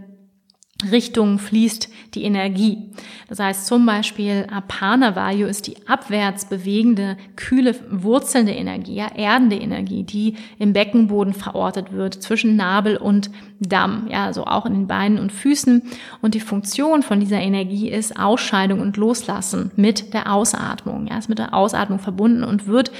Richtung 0.91 1.39
fließt 1.39 1.89
die 2.13 2.23
Energie. 2.23 2.89
Das 3.27 3.39
heißt 3.39 3.65
zum 3.65 3.85
Beispiel 3.85 4.47
Apana 4.51 5.15
Vayu 5.15 5.47
ist 5.47 5.67
die 5.67 5.75
abwärts 5.87 6.45
bewegende, 6.45 7.17
kühle, 7.35 7.75
wurzelnde 7.89 8.53
Energie, 8.53 8.95
ja, 8.95 9.07
erdende 9.15 9.55
Energie, 9.55 10.03
die 10.03 10.35
im 10.59 10.73
Beckenboden 10.73 11.33
verortet 11.33 11.91
wird, 11.91 12.21
zwischen 12.21 12.55
Nabel 12.55 12.97
und 12.97 13.31
Damm, 13.59 14.07
ja, 14.09 14.25
also 14.25 14.45
auch 14.45 14.65
in 14.65 14.73
den 14.73 14.87
Beinen 14.87 15.19
und 15.19 15.31
Füßen. 15.31 15.83
Und 16.21 16.33
die 16.33 16.39
Funktion 16.39 17.01
von 17.01 17.19
dieser 17.19 17.39
Energie 17.39 17.89
ist 17.89 18.19
Ausscheidung 18.19 18.81
und 18.81 18.97
Loslassen 18.97 19.71
mit 19.75 20.13
der 20.13 20.33
Ausatmung, 20.33 21.07
ja, 21.07 21.17
ist 21.17 21.29
mit 21.29 21.39
der 21.39 21.53
Ausatmung 21.53 21.99
verbunden 21.99 22.43
und 22.43 22.67
wird 22.67 22.91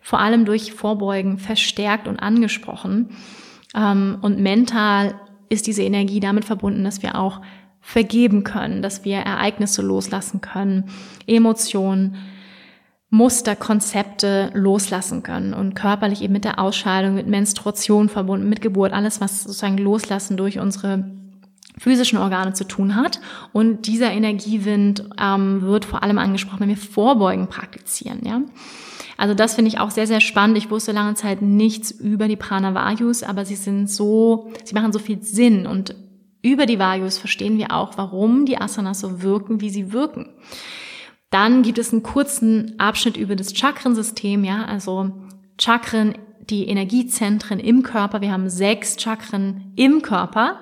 vor 0.00 0.20
allem 0.20 0.44
durch 0.44 0.72
Vorbeugen 0.72 1.38
verstärkt 1.38 2.08
und 2.08 2.20
angesprochen. 2.20 3.10
Ähm, 3.74 4.18
und 4.20 4.38
mental 4.38 5.14
ist 5.52 5.66
diese 5.66 5.82
Energie 5.82 6.20
damit 6.20 6.44
verbunden, 6.44 6.82
dass 6.84 7.02
wir 7.02 7.16
auch 7.16 7.40
vergeben 7.80 8.44
können, 8.44 8.80
dass 8.80 9.04
wir 9.04 9.18
Ereignisse 9.18 9.82
loslassen 9.82 10.40
können, 10.40 10.84
Emotionen, 11.26 12.16
Muster, 13.10 13.56
Konzepte 13.56 14.50
loslassen 14.54 15.22
können 15.22 15.52
und 15.52 15.74
körperlich 15.74 16.22
eben 16.22 16.32
mit 16.32 16.44
der 16.44 16.58
Ausscheidung, 16.58 17.14
mit 17.14 17.26
Menstruation 17.26 18.08
verbunden, 18.08 18.48
mit 18.48 18.62
Geburt, 18.62 18.94
alles, 18.94 19.20
was 19.20 19.42
sozusagen 19.42 19.76
loslassen 19.76 20.38
durch 20.38 20.58
unsere 20.58 21.04
physischen 21.76 22.18
Organe 22.18 22.54
zu 22.54 22.64
tun 22.64 22.96
hat. 22.96 23.20
Und 23.52 23.86
dieser 23.86 24.12
Energiewind 24.12 25.04
ähm, 25.20 25.60
wird 25.60 25.84
vor 25.84 26.02
allem 26.02 26.18
angesprochen, 26.18 26.60
wenn 26.60 26.68
wir 26.70 26.76
Vorbeugen 26.78 27.48
praktizieren. 27.48 28.20
Ja? 28.24 28.40
Also 29.22 29.34
das 29.34 29.54
finde 29.54 29.68
ich 29.68 29.78
auch 29.78 29.92
sehr, 29.92 30.08
sehr 30.08 30.20
spannend. 30.20 30.58
Ich 30.58 30.68
wusste 30.68 30.90
lange 30.90 31.14
Zeit 31.14 31.42
nichts 31.42 31.92
über 31.92 32.26
die 32.26 32.34
Pranavayus, 32.34 33.22
aber 33.22 33.44
sie 33.44 33.54
sind 33.54 33.88
so, 33.88 34.50
sie 34.64 34.74
machen 34.74 34.92
so 34.92 34.98
viel 34.98 35.22
Sinn 35.22 35.64
und 35.64 35.94
über 36.42 36.66
die 36.66 36.80
Vayus 36.80 37.18
verstehen 37.18 37.56
wir 37.56 37.70
auch, 37.70 37.96
warum 37.96 38.46
die 38.46 38.60
Asanas 38.60 38.98
so 38.98 39.22
wirken, 39.22 39.60
wie 39.60 39.70
sie 39.70 39.92
wirken. 39.92 40.30
Dann 41.30 41.62
gibt 41.62 41.78
es 41.78 41.92
einen 41.92 42.02
kurzen 42.02 42.74
Abschnitt 42.78 43.16
über 43.16 43.36
das 43.36 43.54
Chakrensystem, 43.54 44.42
ja, 44.42 44.64
also 44.64 45.12
Chakren, 45.56 46.18
die 46.50 46.68
Energiezentren 46.68 47.60
im 47.60 47.82
Körper. 47.82 48.20
Wir 48.20 48.32
haben 48.32 48.48
sechs 48.48 49.00
Chakren 49.00 49.72
im 49.76 50.02
Körper 50.02 50.58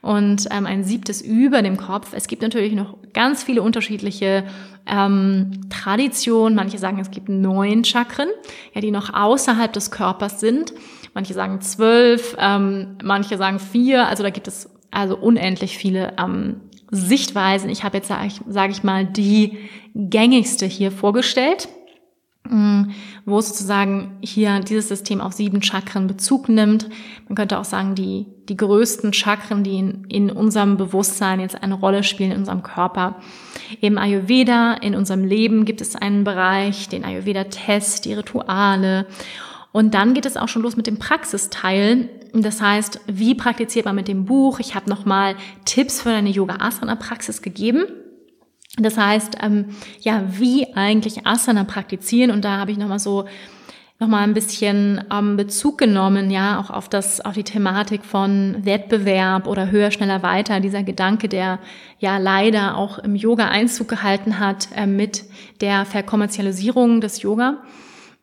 und 0.00 0.46
ähm, 0.50 0.66
ein 0.66 0.84
siebtes 0.84 1.22
über 1.22 1.62
dem 1.62 1.76
Kopf. 1.76 2.12
Es 2.12 2.28
gibt 2.28 2.42
natürlich 2.42 2.72
noch 2.72 2.96
ganz 3.12 3.42
viele 3.42 3.62
unterschiedliche 3.62 4.44
ähm, 4.86 5.68
Traditionen. 5.70 6.54
Manche 6.54 6.78
sagen, 6.78 6.98
es 6.98 7.10
gibt 7.10 7.28
neun 7.28 7.84
Chakren, 7.84 8.28
ja, 8.74 8.80
die 8.80 8.90
noch 8.90 9.12
außerhalb 9.12 9.72
des 9.72 9.90
Körpers 9.90 10.40
sind. 10.40 10.72
Manche 11.14 11.34
sagen 11.34 11.60
zwölf, 11.60 12.36
ähm, 12.38 12.96
manche 13.02 13.36
sagen 13.36 13.58
vier. 13.58 14.06
Also 14.06 14.22
da 14.22 14.30
gibt 14.30 14.48
es 14.48 14.70
also 14.90 15.16
unendlich 15.16 15.76
viele 15.76 16.14
ähm, 16.18 16.60
Sichtweisen. 16.90 17.68
Ich 17.68 17.84
habe 17.84 17.98
jetzt, 17.98 18.08
sage 18.08 18.26
ich, 18.26 18.40
sag 18.48 18.70
ich 18.70 18.82
mal, 18.82 19.04
die 19.04 19.58
gängigste 19.94 20.64
hier 20.66 20.90
vorgestellt, 20.90 21.68
wo 23.24 23.40
sozusagen 23.40 24.16
hier 24.20 24.60
dieses 24.60 24.88
System 24.88 25.20
auf 25.20 25.32
sieben 25.32 25.62
Chakren 25.62 26.06
Bezug 26.06 26.48
nimmt. 26.48 26.88
Man 27.28 27.36
könnte 27.36 27.58
auch 27.58 27.64
sagen, 27.64 27.94
die, 27.94 28.26
die 28.48 28.56
größten 28.56 29.12
Chakren, 29.12 29.64
die 29.64 29.78
in, 29.78 30.04
in 30.08 30.30
unserem 30.30 30.76
Bewusstsein 30.76 31.40
jetzt 31.40 31.62
eine 31.62 31.74
Rolle 31.74 32.02
spielen, 32.02 32.32
in 32.32 32.38
unserem 32.38 32.62
Körper. 32.62 33.16
Im 33.80 33.98
Ayurveda, 33.98 34.74
in 34.74 34.94
unserem 34.94 35.24
Leben 35.24 35.64
gibt 35.64 35.80
es 35.80 35.94
einen 35.94 36.24
Bereich, 36.24 36.88
den 36.88 37.04
Ayurveda-Test, 37.04 38.04
die 38.04 38.14
Rituale. 38.14 39.06
Und 39.72 39.94
dann 39.94 40.14
geht 40.14 40.26
es 40.26 40.36
auch 40.36 40.48
schon 40.48 40.62
los 40.62 40.76
mit 40.76 40.86
dem 40.86 40.98
Praxisteil. 40.98 42.08
Das 42.32 42.60
heißt, 42.60 43.00
wie 43.06 43.34
praktiziert 43.34 43.84
man 43.84 43.94
mit 43.94 44.08
dem 44.08 44.24
Buch? 44.24 44.58
Ich 44.60 44.74
habe 44.74 44.88
nochmal 44.88 45.36
Tipps 45.64 46.02
für 46.02 46.10
deine 46.10 46.30
Yoga-Asana-Praxis 46.30 47.42
gegeben. 47.42 47.84
Das 48.78 48.96
heißt, 48.96 49.38
ähm, 49.42 49.66
ja, 50.00 50.22
wie 50.28 50.74
eigentlich 50.74 51.26
Asana 51.26 51.64
praktizieren. 51.64 52.30
Und 52.30 52.44
da 52.44 52.58
habe 52.58 52.70
ich 52.70 52.78
nochmal 52.78 52.98
so 52.98 53.26
nochmal 54.00 54.22
ein 54.22 54.34
bisschen 54.34 55.04
ähm, 55.12 55.36
Bezug 55.36 55.78
genommen, 55.78 56.30
ja, 56.30 56.60
auch 56.60 56.70
auf 56.70 56.88
das, 56.88 57.20
auf 57.20 57.34
die 57.34 57.42
Thematik 57.42 58.04
von 58.04 58.64
Wettbewerb 58.64 59.46
oder 59.48 59.70
höher, 59.70 59.90
schneller, 59.90 60.22
weiter. 60.22 60.60
Dieser 60.60 60.84
Gedanke, 60.84 61.28
der 61.28 61.58
ja 61.98 62.18
leider 62.18 62.76
auch 62.76 62.98
im 62.98 63.16
Yoga 63.16 63.48
Einzug 63.48 63.88
gehalten 63.88 64.38
hat 64.38 64.68
äh, 64.76 64.86
mit 64.86 65.24
der 65.60 65.84
Verkommerzialisierung 65.84 67.00
des 67.00 67.22
Yoga. 67.22 67.58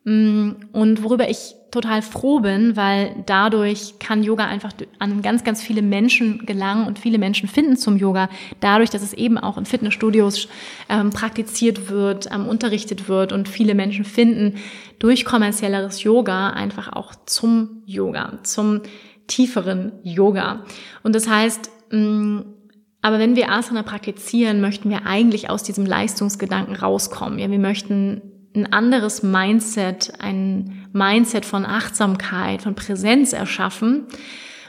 Mm, 0.04 0.52
und 0.72 1.02
worüber 1.02 1.28
ich 1.28 1.54
total 1.76 2.02
froh 2.02 2.40
bin, 2.40 2.76
weil 2.76 3.14
dadurch 3.26 3.98
kann 3.98 4.22
Yoga 4.22 4.46
einfach 4.46 4.72
an 4.98 5.22
ganz, 5.22 5.44
ganz 5.44 5.62
viele 5.62 5.82
Menschen 5.82 6.46
gelangen 6.46 6.86
und 6.86 6.98
viele 6.98 7.18
Menschen 7.18 7.48
finden 7.48 7.76
zum 7.76 7.96
Yoga, 7.96 8.28
dadurch, 8.60 8.90
dass 8.90 9.02
es 9.02 9.12
eben 9.12 9.38
auch 9.38 9.58
in 9.58 9.66
Fitnessstudios 9.66 10.48
ähm, 10.88 11.10
praktiziert 11.10 11.90
wird, 11.90 12.28
ähm, 12.32 12.48
unterrichtet 12.48 13.08
wird 13.08 13.32
und 13.32 13.48
viele 13.48 13.74
Menschen 13.74 14.04
finden 14.04 14.54
durch 14.98 15.24
kommerzielleres 15.24 16.02
Yoga 16.02 16.50
einfach 16.50 16.92
auch 16.92 17.14
zum 17.26 17.82
Yoga, 17.84 18.38
zum 18.42 18.80
tieferen 19.26 19.92
Yoga. 20.02 20.64
Und 21.02 21.14
das 21.14 21.28
heißt, 21.28 21.70
mh, 21.90 21.98
mm, 21.98 22.44
aber 23.02 23.20
wenn 23.20 23.36
wir 23.36 23.52
Asana 23.52 23.84
praktizieren, 23.84 24.60
möchten 24.60 24.90
wir 24.90 25.06
eigentlich 25.06 25.48
aus 25.48 25.62
diesem 25.62 25.86
Leistungsgedanken 25.86 26.74
rauskommen. 26.74 27.38
Ja, 27.38 27.48
wir 27.48 27.60
möchten 27.60 28.25
ein 28.56 28.72
anderes 28.72 29.22
Mindset, 29.22 30.14
ein 30.18 30.86
Mindset 30.92 31.44
von 31.44 31.64
Achtsamkeit, 31.64 32.62
von 32.62 32.74
Präsenz 32.74 33.32
erschaffen, 33.32 34.06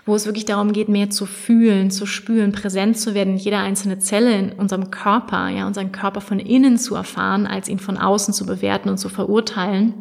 wo 0.06 0.16
es 0.16 0.26
wirklich 0.26 0.46
darum 0.46 0.72
geht, 0.74 0.90
mehr 0.90 1.10
zu 1.10 1.26
fühlen, 1.26 1.90
zu 1.92 2.06
spüren, 2.06 2.52
präsent 2.52 2.98
zu 2.98 3.14
werden, 3.14 3.38
jede 3.38 3.58
einzelne 3.58 4.00
Zelle 4.00 4.38
in 4.38 4.52
unserem 4.54 4.92
Körper, 4.92 5.50
ja, 5.50 5.68
unseren 5.68 5.92
Körper 5.92 6.22
von 6.22 6.40
innen 6.40 6.78
zu 6.78 6.96
erfahren, 6.96 7.48
als 7.48 7.68
ihn 7.68 7.80
von 7.80 7.98
außen 7.98 8.34
zu 8.34 8.46
bewerten 8.46 8.90
und 8.90 8.98
zu 8.98 9.10
verurteilen. 9.10 9.94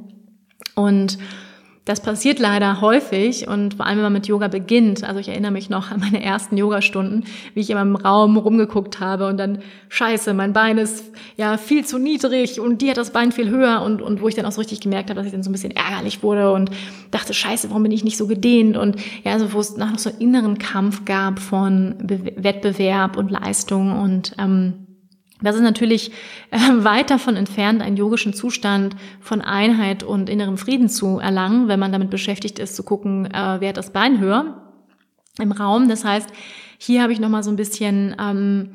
Und 0.74 1.18
das 1.87 2.01
passiert 2.01 2.41
leider 2.41 2.80
häufig 2.80 3.47
und 3.47 3.74
vor 3.74 3.87
allem, 3.87 3.99
wenn 3.99 4.03
man 4.03 4.12
mit 4.12 4.26
Yoga 4.26 4.49
beginnt. 4.49 5.05
Also 5.05 5.20
ich 5.20 5.28
erinnere 5.28 5.53
mich 5.53 5.70
noch 5.70 5.93
an 5.93 6.01
meine 6.01 6.20
ersten 6.20 6.57
Yogastunden, 6.57 7.24
wie 7.55 7.61
ich 7.61 7.70
immer 7.70 7.82
im 7.82 7.95
Raum 7.95 8.37
rumgeguckt 8.37 8.99
habe 8.99 9.28
und 9.28 9.39
dann, 9.39 9.61
scheiße, 9.89 10.34
mein 10.34 10.53
Bein 10.53 10.78
ist 10.78 11.12
ja 11.37 11.57
viel 11.57 11.87
zu 11.87 11.99
niedrig 11.99 12.59
und 12.59 12.82
die 12.82 12.91
hat 12.91 12.97
das 12.97 13.12
Bein 13.12 13.30
viel 13.30 13.49
höher 13.51 13.82
und, 13.82 14.03
und 14.03 14.20
wo 14.20 14.26
ich 14.26 14.34
dann 14.34 14.47
auch 14.47 14.53
so 14.53 14.61
richtig 14.61 14.80
gemerkt 14.80 15.11
habe, 15.11 15.18
dass 15.18 15.26
ich 15.26 15.32
dann 15.32 15.45
so 15.45 15.49
ein 15.49 15.53
bisschen 15.53 15.70
ärgerlich 15.70 16.24
wurde 16.24 16.53
und 16.53 16.70
dachte, 17.12 17.32
scheiße, 17.32 17.70
warum 17.70 17.84
bin 17.84 17.93
ich 17.93 18.03
nicht 18.03 18.16
so 18.16 18.26
gedehnt 18.26 18.76
und 18.76 18.97
ja, 19.22 19.32
also 19.34 19.53
wo 19.53 19.61
es 19.61 19.76
nach 19.76 19.93
noch 19.93 20.01
so 20.01 20.11
einen 20.11 20.20
inneren 20.20 20.59
Kampf 20.59 21.05
gab 21.05 21.39
von 21.39 21.95
Be 22.03 22.32
Wettbewerb 22.37 23.16
und 23.16 23.30
Leistung 23.30 23.97
und 23.97 24.34
ähm, 24.39 24.86
das 25.43 25.57
ist 25.57 25.62
natürlich 25.62 26.12
äh, 26.51 26.59
weit 26.78 27.11
davon 27.11 27.37
entfernt, 27.37 27.82
einen 27.82 27.97
yogischen 27.97 28.32
Zustand 28.32 28.97
von 29.20 29.43
Einheit 29.43 30.03
und 30.03 30.30
innerem 30.30 30.57
Frieden 30.57 30.89
zu 30.89 31.18
erlangen, 31.18 31.68
wenn 31.68 31.80
man 31.80 31.93
damit 31.93 32.11
beschäftigt 32.11 32.59
ist, 32.59 32.74
zu 32.74 32.82
gucken, 32.82 33.26
äh, 33.26 33.57
wer 33.61 33.70
hat 33.70 33.76
das 33.76 33.93
Bein 33.93 34.20
höher 34.20 34.62
im 35.39 35.53
Raum. 35.53 35.89
Das 35.89 36.05
heißt, 36.05 36.28
hier 36.78 37.03
habe 37.03 37.12
ich 37.12 37.20
nochmal 37.20 37.43
so 37.43 37.51
ein 37.51 37.57
bisschen 37.57 38.16
ähm, 38.18 38.70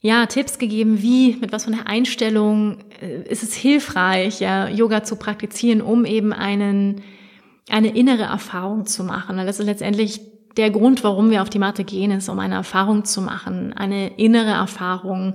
ja, 0.00 0.26
Tipps 0.26 0.58
gegeben, 0.58 1.00
wie, 1.00 1.36
mit 1.36 1.52
was 1.52 1.64
von 1.64 1.74
der 1.74 1.86
Einstellung 1.86 2.78
äh, 3.00 3.22
ist 3.22 3.42
es 3.42 3.54
hilfreich, 3.54 4.40
ja, 4.40 4.68
Yoga 4.68 5.04
zu 5.04 5.16
praktizieren, 5.16 5.80
um 5.80 6.04
eben 6.04 6.32
einen, 6.32 7.02
eine 7.70 7.96
innere 7.96 8.24
Erfahrung 8.24 8.84
zu 8.84 9.04
machen. 9.04 9.36
Das 9.38 9.60
ist 9.60 9.66
letztendlich 9.66 10.20
der 10.56 10.70
Grund, 10.70 11.02
warum 11.04 11.30
wir 11.30 11.42
auf 11.42 11.50
die 11.50 11.58
Matte 11.58 11.84
gehen, 11.84 12.10
ist, 12.10 12.28
um 12.28 12.38
eine 12.38 12.56
Erfahrung 12.56 13.04
zu 13.04 13.22
machen, 13.22 13.72
eine 13.72 14.18
innere 14.18 14.50
Erfahrung, 14.50 15.34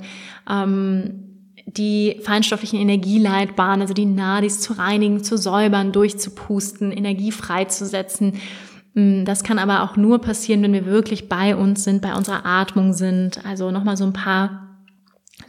ähm, 0.49 1.23
die 1.65 2.19
feinstofflichen 2.23 2.79
Energieleitbahnen, 2.79 3.81
also 3.81 3.93
die 3.93 4.05
Nadis 4.05 4.61
zu 4.61 4.73
reinigen, 4.73 5.23
zu 5.23 5.37
säubern, 5.37 5.91
durchzupusten, 5.91 6.91
Energie 6.91 7.31
freizusetzen. 7.31 8.39
Mm, 8.93 9.25
das 9.25 9.43
kann 9.43 9.59
aber 9.59 9.83
auch 9.83 9.97
nur 9.97 10.19
passieren, 10.19 10.63
wenn 10.63 10.73
wir 10.73 10.85
wirklich 10.85 11.27
bei 11.27 11.55
uns 11.55 11.83
sind, 11.83 12.01
bei 12.01 12.13
unserer 12.13 12.45
Atmung 12.45 12.93
sind. 12.93 13.45
Also 13.45 13.71
nochmal 13.71 13.97
so 13.97 14.05
ein 14.05 14.13
paar 14.13 14.67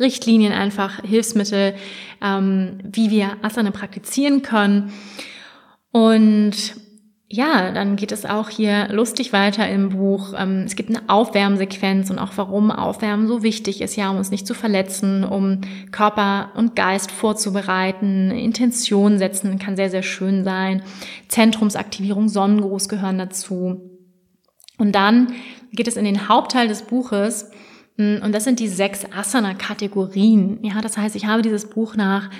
Richtlinien, 0.00 0.52
einfach 0.52 1.00
Hilfsmittel, 1.02 1.74
ähm, 2.20 2.78
wie 2.82 3.10
wir 3.10 3.36
Asana 3.42 3.70
praktizieren 3.70 4.42
können. 4.42 4.92
Und 5.92 6.74
ja, 7.30 7.72
dann 7.72 7.96
geht 7.96 8.10
es 8.10 8.24
auch 8.24 8.48
hier 8.48 8.88
lustig 8.90 9.34
weiter 9.34 9.68
im 9.68 9.90
Buch. 9.90 10.32
Ähm, 10.36 10.62
es 10.64 10.76
gibt 10.76 10.88
eine 10.88 11.10
Aufwärmsequenz 11.10 12.08
und 12.08 12.18
auch 12.18 12.32
warum 12.36 12.70
Aufwärmen 12.70 13.28
so 13.28 13.42
wichtig 13.42 13.82
ist, 13.82 13.96
ja, 13.96 14.10
um 14.10 14.16
uns 14.16 14.30
nicht 14.30 14.46
zu 14.46 14.54
verletzen, 14.54 15.24
um 15.24 15.60
Körper 15.90 16.52
und 16.54 16.74
Geist 16.74 17.10
vorzubereiten. 17.10 18.30
Intention 18.30 19.18
setzen 19.18 19.58
kann 19.58 19.76
sehr, 19.76 19.90
sehr 19.90 20.02
schön 20.02 20.42
sein. 20.42 20.82
Zentrumsaktivierung, 21.28 22.30
Sonnengruß 22.30 22.88
gehören 22.88 23.18
dazu. 23.18 23.82
Und 24.78 24.92
dann 24.92 25.34
geht 25.72 25.88
es 25.88 25.98
in 25.98 26.06
den 26.06 26.28
Hauptteil 26.28 26.66
des 26.66 26.82
Buches, 26.82 27.50
mm, 27.98 28.22
und 28.22 28.34
das 28.34 28.44
sind 28.44 28.58
die 28.58 28.68
sechs 28.68 29.04
Asana-Kategorien. 29.04 30.60
Ja, 30.62 30.80
das 30.80 30.96
heißt, 30.96 31.14
ich 31.14 31.26
habe 31.26 31.42
dieses 31.42 31.68
Buch 31.68 31.94
nach 31.94 32.30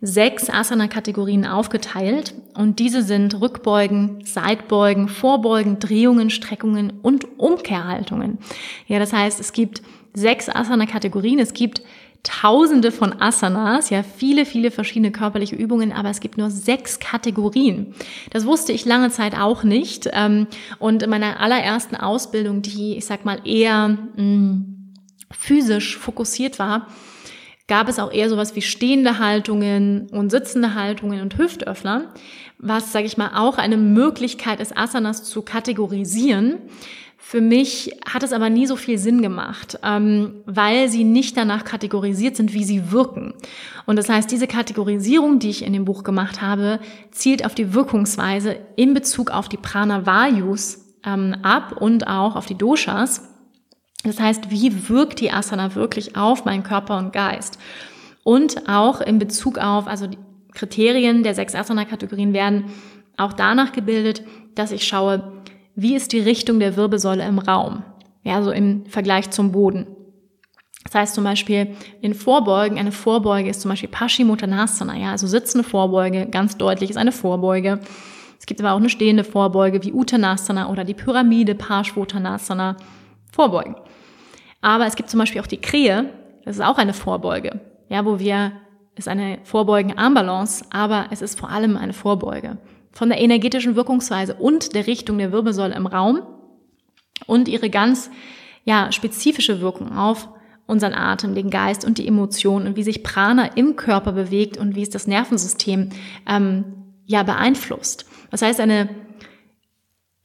sechs 0.00 0.50
Asana-Kategorien 0.50 1.46
aufgeteilt 1.46 2.34
und 2.54 2.78
diese 2.78 3.02
sind 3.02 3.40
Rückbeugen, 3.40 4.24
Seitbeugen, 4.24 5.08
Vorbeugen, 5.08 5.78
Drehungen, 5.78 6.30
Streckungen 6.30 6.92
und 7.02 7.38
Umkehrhaltungen. 7.38 8.38
Ja, 8.86 8.98
das 8.98 9.12
heißt, 9.12 9.40
es 9.40 9.52
gibt 9.52 9.82
sechs 10.12 10.48
Asana-Kategorien, 10.48 11.38
es 11.38 11.54
gibt 11.54 11.82
Tausende 12.26 12.90
von 12.90 13.20
Asanas, 13.20 13.90
ja, 13.90 14.02
viele, 14.02 14.46
viele 14.46 14.72
verschiedene 14.72 15.12
körperliche 15.12 15.54
Übungen, 15.54 15.92
aber 15.92 16.10
es 16.10 16.18
gibt 16.18 16.38
nur 16.38 16.50
sechs 16.50 16.98
Kategorien. 16.98 17.94
Das 18.30 18.46
wusste 18.46 18.72
ich 18.72 18.84
lange 18.84 19.10
Zeit 19.10 19.38
auch 19.38 19.62
nicht. 19.62 20.08
Ähm, 20.12 20.48
und 20.80 21.04
in 21.04 21.10
meiner 21.10 21.38
allerersten 21.38 21.94
Ausbildung, 21.94 22.62
die, 22.62 22.96
ich 22.96 23.06
sag 23.06 23.24
mal, 23.24 23.38
eher 23.44 23.90
mh, 24.16 24.22
mm, 24.22 24.76
physisch 25.30 25.96
fokussiert 25.96 26.58
war, 26.58 26.88
gab 27.68 27.88
es 27.88 27.98
auch 27.98 28.12
eher 28.12 28.28
sowas 28.28 28.54
wie 28.54 28.62
stehende 28.62 29.18
Haltungen 29.18 30.08
und 30.10 30.30
sitzende 30.30 30.74
Haltungen 30.74 31.20
und 31.20 31.36
Hüftöffner, 31.36 32.12
was, 32.58 32.92
sage 32.92 33.06
ich 33.06 33.16
mal, 33.16 33.30
auch 33.34 33.58
eine 33.58 33.76
Möglichkeit 33.76 34.60
ist, 34.60 34.76
Asanas 34.76 35.24
zu 35.24 35.42
kategorisieren 35.42 36.58
Für 37.18 37.40
mich 37.40 37.98
hat 38.08 38.22
es 38.22 38.32
aber 38.32 38.50
nie 38.50 38.66
so 38.66 38.76
viel 38.76 38.98
Sinn 38.98 39.20
gemacht, 39.20 39.80
ähm, 39.82 40.42
weil 40.46 40.88
sie 40.88 41.02
nicht 41.02 41.36
danach 41.36 41.64
kategorisiert 41.64 42.36
sind, 42.36 42.54
wie 42.54 42.62
sie 42.62 42.92
wirken. 42.92 43.34
Und 43.84 43.96
das 43.96 44.08
heißt, 44.08 44.30
diese 44.30 44.46
Kategorisierung, 44.46 45.40
die 45.40 45.50
ich 45.50 45.64
in 45.64 45.72
dem 45.72 45.84
Buch 45.84 46.04
gemacht 46.04 46.40
habe, 46.40 46.78
zielt 47.10 47.44
auf 47.44 47.54
die 47.56 47.74
Wirkungsweise 47.74 48.56
in 48.76 48.94
Bezug 48.94 49.30
auf 49.32 49.48
die 49.48 49.56
Prana-Vayus 49.56 50.86
ähm, 51.04 51.34
ab 51.42 51.76
und 51.80 52.06
auch 52.06 52.36
auf 52.36 52.46
die 52.46 52.56
Doshas. 52.56 53.35
Das 54.04 54.20
heißt, 54.20 54.50
wie 54.50 54.88
wirkt 54.88 55.20
die 55.20 55.32
Asana 55.32 55.74
wirklich 55.74 56.16
auf 56.16 56.44
meinen 56.44 56.62
Körper 56.62 56.98
und 56.98 57.12
Geist? 57.12 57.58
Und 58.22 58.68
auch 58.68 59.00
in 59.00 59.18
Bezug 59.18 59.58
auf, 59.58 59.86
also 59.86 60.06
die 60.06 60.18
Kriterien 60.52 61.22
der 61.22 61.34
sechs 61.34 61.54
Asana-Kategorien 61.54 62.32
werden 62.32 62.64
auch 63.16 63.32
danach 63.32 63.72
gebildet, 63.72 64.22
dass 64.54 64.72
ich 64.72 64.86
schaue, 64.86 65.32
wie 65.74 65.94
ist 65.94 66.12
die 66.12 66.20
Richtung 66.20 66.58
der 66.58 66.76
Wirbelsäule 66.76 67.24
im 67.26 67.38
Raum? 67.38 67.82
Ja, 68.24 68.42
so 68.42 68.50
im 68.50 68.86
Vergleich 68.86 69.30
zum 69.30 69.52
Boden. 69.52 69.86
Das 70.84 70.94
heißt 70.94 71.14
zum 71.14 71.24
Beispiel 71.24 71.76
in 72.00 72.14
Vorbeugen, 72.14 72.78
eine 72.78 72.92
Vorbeuge 72.92 73.50
ist 73.50 73.60
zum 73.60 73.70
Beispiel 73.70 73.88
Paschimottanasana, 73.88 74.96
ja, 74.96 75.10
also 75.10 75.26
sitzende 75.26 75.68
Vorbeuge, 75.68 76.26
ganz 76.26 76.56
deutlich 76.56 76.90
ist 76.90 76.96
eine 76.96 77.12
Vorbeuge. 77.12 77.80
Es 78.38 78.46
gibt 78.46 78.60
aber 78.60 78.72
auch 78.72 78.78
eine 78.78 78.88
stehende 78.88 79.24
Vorbeuge 79.24 79.82
wie 79.82 79.92
Uttanasana 79.92 80.70
oder 80.70 80.84
die 80.84 80.94
Pyramide 80.94 81.54
Parshvottanasana, 81.54 82.76
Vorbeugen. 83.36 83.76
Aber 84.62 84.86
es 84.86 84.96
gibt 84.96 85.10
zum 85.10 85.20
Beispiel 85.20 85.42
auch 85.42 85.46
die 85.46 85.60
Krähe, 85.60 86.10
das 86.44 86.56
ist 86.56 86.62
auch 86.64 86.78
eine 86.78 86.94
Vorbeuge, 86.94 87.60
ja, 87.90 88.04
wo 88.06 88.18
wir, 88.18 88.52
ist 88.96 89.08
eine 89.08 89.38
Vorbeugen-Armbalance, 89.44 90.64
aber 90.70 91.08
es 91.10 91.20
ist 91.20 91.38
vor 91.38 91.50
allem 91.50 91.76
eine 91.76 91.92
Vorbeuge 91.92 92.56
von 92.92 93.10
der 93.10 93.20
energetischen 93.20 93.76
Wirkungsweise 93.76 94.34
und 94.34 94.74
der 94.74 94.86
Richtung 94.86 95.18
der 95.18 95.32
Wirbelsäule 95.32 95.74
im 95.74 95.86
Raum 95.86 96.22
und 97.26 97.46
ihre 97.46 97.68
ganz 97.68 98.10
ja, 98.64 98.90
spezifische 98.90 99.60
Wirkung 99.60 99.94
auf 99.94 100.30
unseren 100.66 100.94
Atem, 100.94 101.34
den 101.34 101.50
Geist 101.50 101.84
und 101.84 101.98
die 101.98 102.08
Emotionen 102.08 102.66
und 102.66 102.76
wie 102.76 102.82
sich 102.82 103.02
Prana 103.04 103.48
im 103.54 103.76
Körper 103.76 104.12
bewegt 104.12 104.56
und 104.56 104.74
wie 104.74 104.82
es 104.82 104.90
das 104.90 105.06
Nervensystem 105.06 105.90
ähm, 106.26 106.64
ja 107.04 107.22
beeinflusst. 107.22 108.06
Das 108.30 108.40
heißt, 108.40 108.60
eine 108.60 108.88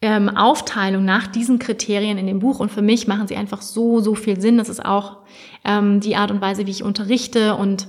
ähm, 0.02 0.30
Aufteilung 0.30 1.06
nach 1.06 1.28
diesen 1.28 1.60
Kriterien 1.60 2.18
in 2.18 2.28
dem 2.28 2.40
Buch 2.40 2.60
und 2.60 2.72
für 2.72 2.82
mich 2.82 3.08
machen 3.08 3.28
sie 3.28 3.36
einfach 3.36 3.62
so, 3.62 4.00
so 4.00 4.16
viel 4.16 4.40
Sinn. 4.42 4.58
Das 4.58 4.70
ist 4.70 4.84
auch 4.84 5.18
ähm, 5.64 6.00
die 6.00 6.16
Art 6.16 6.32
und 6.32 6.42
Weise, 6.42 6.66
wie 6.66 6.72
ich 6.72 6.84
unterrichte 6.84 7.56
und 7.56 7.88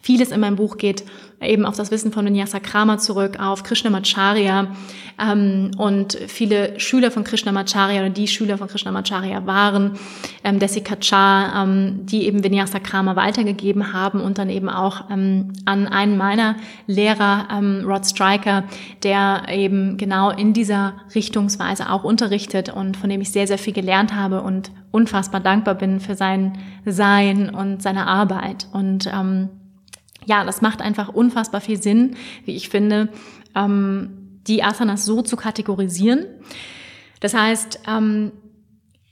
vieles 0.00 0.30
in 0.30 0.40
meinem 0.40 0.56
Buch 0.56 0.78
geht 0.78 1.04
eben 1.42 1.64
auf 1.64 1.76
das 1.76 1.90
Wissen 1.90 2.12
von 2.12 2.26
Vinyasa 2.26 2.60
Krama 2.60 2.98
zurück, 2.98 3.38
auf 3.40 3.62
Krishnamacharya. 3.62 4.68
Ähm, 5.18 5.70
und 5.78 6.18
viele 6.26 6.78
Schüler 6.78 7.10
von 7.10 7.24
Krishnamacharya 7.24 8.00
oder 8.00 8.10
die 8.10 8.28
Schüler 8.28 8.58
von 8.58 8.68
Krishnamacharya 8.68 9.46
waren 9.46 9.92
ähm, 10.44 10.58
Desikachar, 10.58 11.64
ähm, 11.64 12.00
die 12.06 12.26
eben 12.26 12.44
Vinyasa 12.44 12.78
Krama 12.78 13.16
weitergegeben 13.16 13.92
haben 13.92 14.20
und 14.20 14.38
dann 14.38 14.50
eben 14.50 14.68
auch 14.68 15.10
ähm, 15.10 15.52
an 15.64 15.86
einen 15.88 16.16
meiner 16.16 16.56
Lehrer, 16.86 17.48
ähm, 17.50 17.84
Rod 17.86 18.06
Stryker, 18.06 18.64
der 19.02 19.44
eben 19.50 19.96
genau 19.96 20.30
in 20.30 20.52
dieser 20.52 20.94
Richtungsweise 21.14 21.90
auch 21.90 22.04
unterrichtet 22.04 22.68
und 22.70 22.96
von 22.96 23.08
dem 23.08 23.20
ich 23.20 23.30
sehr, 23.30 23.46
sehr 23.46 23.58
viel 23.58 23.72
gelernt 23.72 24.14
habe 24.14 24.42
und 24.42 24.70
unfassbar 24.90 25.40
dankbar 25.40 25.74
bin 25.74 26.00
für 26.00 26.14
sein 26.14 26.58
Sein 26.84 27.54
und 27.54 27.82
seine 27.82 28.06
Arbeit. 28.06 28.66
Und 28.72 29.06
ähm, 29.06 29.48
ja, 30.26 30.44
das 30.44 30.62
macht 30.62 30.82
einfach 30.82 31.08
unfassbar 31.08 31.60
viel 31.60 31.80
Sinn, 31.80 32.16
wie 32.44 32.56
ich 32.56 32.68
finde, 32.68 33.08
ähm, 33.54 34.40
die 34.46 34.62
Asanas 34.62 35.04
so 35.04 35.22
zu 35.22 35.36
kategorisieren. 35.36 36.26
Das 37.20 37.34
heißt, 37.34 37.80
ähm, 37.88 38.32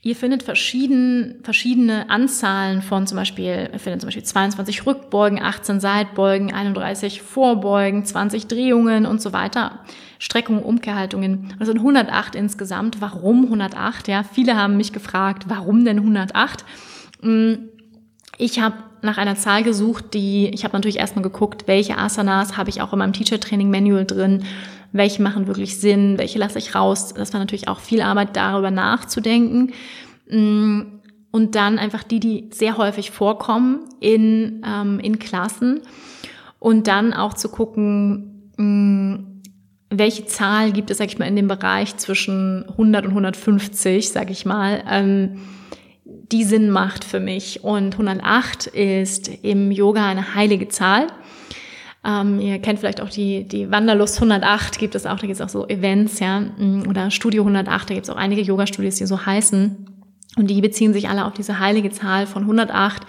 Ihr 0.01 0.15
findet 0.15 0.43
verschieden, 0.43 1.41
verschiedene 1.43 2.09
Anzahlen 2.09 2.81
von 2.81 3.05
zum 3.05 3.17
Beispiel, 3.17 3.69
ihr 3.73 3.79
findet 3.79 3.99
zum 3.99 4.07
Beispiel 4.07 4.23
22 4.23 4.85
Rückbeugen, 4.85 5.41
18 5.41 5.81
Seitbeugen, 5.81 6.53
31 6.53 7.21
Vorbeugen, 7.21 8.05
20 8.05 8.47
Drehungen 8.47 9.05
und 9.05 9.21
so 9.21 9.33
weiter. 9.33 9.79
Streckungen, 10.17 10.63
Umkehrhaltungen. 10.63 11.53
Das 11.59 11.67
sind 11.67 11.79
108 11.79 12.35
insgesamt. 12.35 13.01
Warum 13.01 13.43
108? 13.43 14.07
Ja, 14.07 14.23
viele 14.23 14.55
haben 14.55 14.77
mich 14.77 14.93
gefragt, 14.93 15.45
warum 15.49 15.83
denn 15.83 15.99
108? 15.99 16.63
Ich 18.41 18.61
habe 18.61 18.75
nach 19.01 19.17
einer 19.17 19.35
Zahl 19.35 19.63
gesucht, 19.63 20.13
die, 20.13 20.47
ich 20.47 20.63
habe 20.63 20.73
natürlich 20.73 20.97
erstmal 20.97 21.23
geguckt, 21.23 21.67
welche 21.67 21.97
Asanas 21.97 22.55
habe 22.55 22.69
ich 22.69 22.81
auch 22.81 22.93
in 22.93 22.99
meinem 22.99 23.11
Teacher 23.11 23.37
Training 23.37 23.69
Manual 23.69 24.05
drin, 24.05 24.45
welche 24.93 25.21
machen 25.21 25.47
wirklich 25.47 25.77
Sinn, 25.77 26.17
welche 26.17 26.39
lasse 26.39 26.57
ich 26.57 26.73
raus. 26.73 27.13
Das 27.13 27.33
war 27.33 27.41
natürlich 27.41 27.67
auch 27.67 27.81
viel 27.81 28.01
Arbeit, 28.01 28.37
darüber 28.37 28.71
nachzudenken. 28.71 29.73
Mm, 30.29 30.83
und 31.31 31.55
dann 31.55 31.77
einfach 31.79 32.03
die, 32.03 32.21
die 32.21 32.49
sehr 32.51 32.77
häufig 32.77 33.11
vorkommen 33.11 33.81
in, 33.99 34.63
ähm, 34.65 35.01
in 35.01 35.19
Klassen. 35.19 35.81
Und 36.59 36.87
dann 36.87 37.11
auch 37.11 37.33
zu 37.33 37.49
gucken, 37.49 38.51
mh, 38.55 38.63
mm, 38.63 39.41
welche 39.89 40.27
Zahl 40.27 40.71
gibt 40.71 40.91
es, 40.91 40.99
sag 40.99 41.07
ich 41.07 41.19
mal, 41.19 41.25
in 41.27 41.35
dem 41.35 41.49
Bereich 41.49 41.97
zwischen 41.97 42.63
100 42.69 43.03
und 43.03 43.11
150, 43.11 44.09
sag 44.09 44.29
ich 44.31 44.45
mal. 44.45 44.81
Ähm, 44.89 45.39
die 46.31 46.43
Sinn 46.43 46.69
macht 46.69 47.03
für 47.03 47.19
mich. 47.19 47.63
Und 47.63 47.93
108 47.93 48.67
ist 48.67 49.29
im 49.43 49.71
Yoga 49.71 50.07
eine 50.07 50.35
heilige 50.35 50.67
Zahl. 50.67 51.07
Ähm, 52.05 52.39
ihr 52.39 52.59
kennt 52.59 52.79
vielleicht 52.79 53.01
auch 53.01 53.09
die, 53.09 53.43
die 53.43 53.69
Wanderlust 53.71 54.15
108, 54.17 54.79
gibt 54.79 54.95
es 54.95 55.05
auch, 55.05 55.19
da 55.19 55.27
gibt 55.27 55.33
es 55.33 55.41
auch 55.41 55.49
so 55.49 55.67
Events, 55.67 56.19
ja, 56.19 56.39
mm, 56.39 56.85
oder 56.87 57.11
Studio 57.11 57.43
108, 57.43 57.89
da 57.89 57.93
gibt 57.93 58.05
es 58.05 58.09
auch 58.09 58.15
einige 58.15 58.41
Yoga-Studios, 58.41 58.95
die 58.95 59.05
so 59.05 59.25
heißen. 59.25 59.85
Und 60.37 60.49
die 60.49 60.61
beziehen 60.61 60.93
sich 60.93 61.09
alle 61.09 61.25
auf 61.25 61.33
diese 61.33 61.59
heilige 61.59 61.89
Zahl 61.89 62.25
von 62.25 62.43
108. 62.43 63.01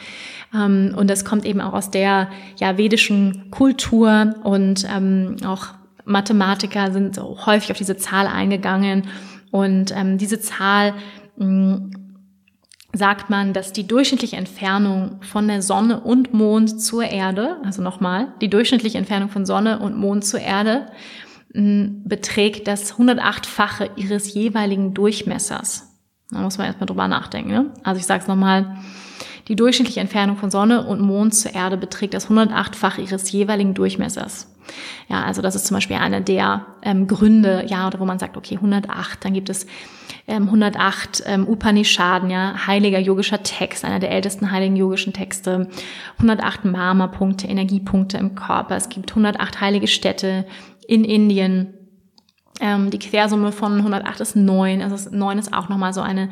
Ähm, 0.54 0.94
und 0.96 1.08
das 1.08 1.24
kommt 1.24 1.44
eben 1.44 1.60
auch 1.60 1.72
aus 1.72 1.90
der 1.90 2.30
ja, 2.56 2.78
vedischen 2.78 3.50
Kultur 3.50 4.34
und 4.42 4.86
ähm, 4.90 5.36
auch 5.46 5.66
Mathematiker 6.04 6.90
sind 6.90 7.14
so 7.14 7.38
häufig 7.46 7.70
auf 7.70 7.78
diese 7.78 7.96
Zahl 7.96 8.26
eingegangen. 8.26 9.04
Und 9.52 9.94
ähm, 9.96 10.18
diese 10.18 10.40
Zahl 10.40 10.94
mm, 11.36 11.92
sagt 12.92 13.30
man, 13.30 13.52
dass 13.52 13.72
die 13.72 13.86
durchschnittliche 13.86 14.36
Entfernung 14.36 15.22
von 15.22 15.46
der 15.46 15.62
Sonne 15.62 16.00
und 16.00 16.32
Mond 16.34 16.82
zur 16.82 17.04
Erde, 17.04 17.56
also 17.64 17.82
nochmal, 17.82 18.34
die 18.40 18.50
durchschnittliche 18.50 18.98
Entfernung 18.98 19.28
von 19.28 19.46
Sonne 19.46 19.78
und 19.78 19.96
Mond 19.96 20.24
zur 20.24 20.40
Erde 20.40 20.86
beträgt 21.52 22.68
das 22.68 22.94
108-fache 22.94 23.90
ihres 23.96 24.34
jeweiligen 24.34 24.94
Durchmessers. 24.94 25.98
Da 26.30 26.38
muss 26.40 26.58
man 26.58 26.68
erstmal 26.68 26.86
drüber 26.86 27.08
nachdenken. 27.08 27.50
Ne? 27.50 27.70
Also 27.82 27.98
ich 27.98 28.06
sage 28.06 28.22
es 28.22 28.28
nochmal, 28.28 28.78
die 29.48 29.56
durchschnittliche 29.56 30.00
Entfernung 30.00 30.36
von 30.36 30.50
Sonne 30.50 30.86
und 30.86 31.00
Mond 31.00 31.34
zur 31.34 31.54
Erde 31.54 31.76
beträgt 31.76 32.14
das 32.14 32.28
108-fache 32.28 33.00
ihres 33.00 33.30
jeweiligen 33.32 33.74
Durchmessers. 33.74 34.46
Ja, 35.08 35.24
also 35.24 35.42
das 35.42 35.54
ist 35.54 35.66
zum 35.66 35.76
Beispiel 35.76 35.96
einer 35.96 36.20
der 36.20 36.66
ähm, 36.82 37.06
Gründe, 37.06 37.64
ja, 37.66 37.86
oder 37.86 38.00
wo 38.00 38.04
man 38.04 38.18
sagt, 38.18 38.36
okay, 38.36 38.56
108, 38.56 39.24
dann 39.24 39.32
gibt 39.32 39.50
es 39.50 39.66
ähm, 40.28 40.44
108 40.44 41.24
ähm, 41.26 41.48
Upanishaden, 41.48 42.30
ja, 42.30 42.66
heiliger 42.66 42.98
yogischer 42.98 43.42
Text, 43.42 43.84
einer 43.84 43.98
der 43.98 44.12
ältesten 44.12 44.50
heiligen 44.50 44.76
yogischen 44.76 45.12
Texte, 45.12 45.68
108 46.18 46.64
Mama-Punkte, 46.64 47.48
Energiepunkte 47.48 48.18
im 48.18 48.34
Körper, 48.34 48.76
es 48.76 48.88
gibt 48.88 49.10
108 49.10 49.60
heilige 49.60 49.88
Städte 49.88 50.46
in 50.86 51.04
Indien, 51.04 51.74
die 52.60 52.98
Quersumme 52.98 53.52
von 53.52 53.78
108 53.78 54.20
ist 54.20 54.36
9. 54.36 54.82
Also 54.82 55.08
9 55.10 55.38
ist 55.38 55.52
auch 55.52 55.68
nochmal 55.68 55.94
so 55.94 56.02
eine 56.02 56.28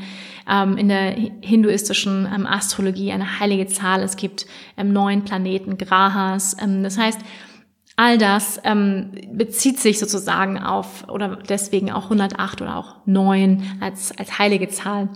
ähm, 0.48 0.76
in 0.76 0.88
der 0.88 1.14
hinduistischen 1.40 2.28
ähm, 2.32 2.46
Astrologie 2.46 3.12
eine 3.12 3.40
heilige 3.40 3.66
Zahl. 3.66 4.02
Es 4.02 4.16
gibt 4.16 4.46
ähm, 4.76 4.92
neun 4.92 5.24
Planeten, 5.24 5.78
Grahas. 5.78 6.56
Ähm, 6.60 6.82
das 6.82 6.98
heißt, 6.98 7.20
All 8.00 8.16
das 8.16 8.60
ähm, 8.62 9.10
bezieht 9.32 9.80
sich 9.80 9.98
sozusagen 9.98 10.56
auf 10.56 11.08
oder 11.08 11.34
deswegen 11.34 11.90
auch 11.90 12.04
108 12.04 12.62
oder 12.62 12.76
auch 12.76 12.94
9 13.06 13.78
als, 13.80 14.16
als 14.16 14.38
heilige 14.38 14.68
Zahl. 14.68 15.08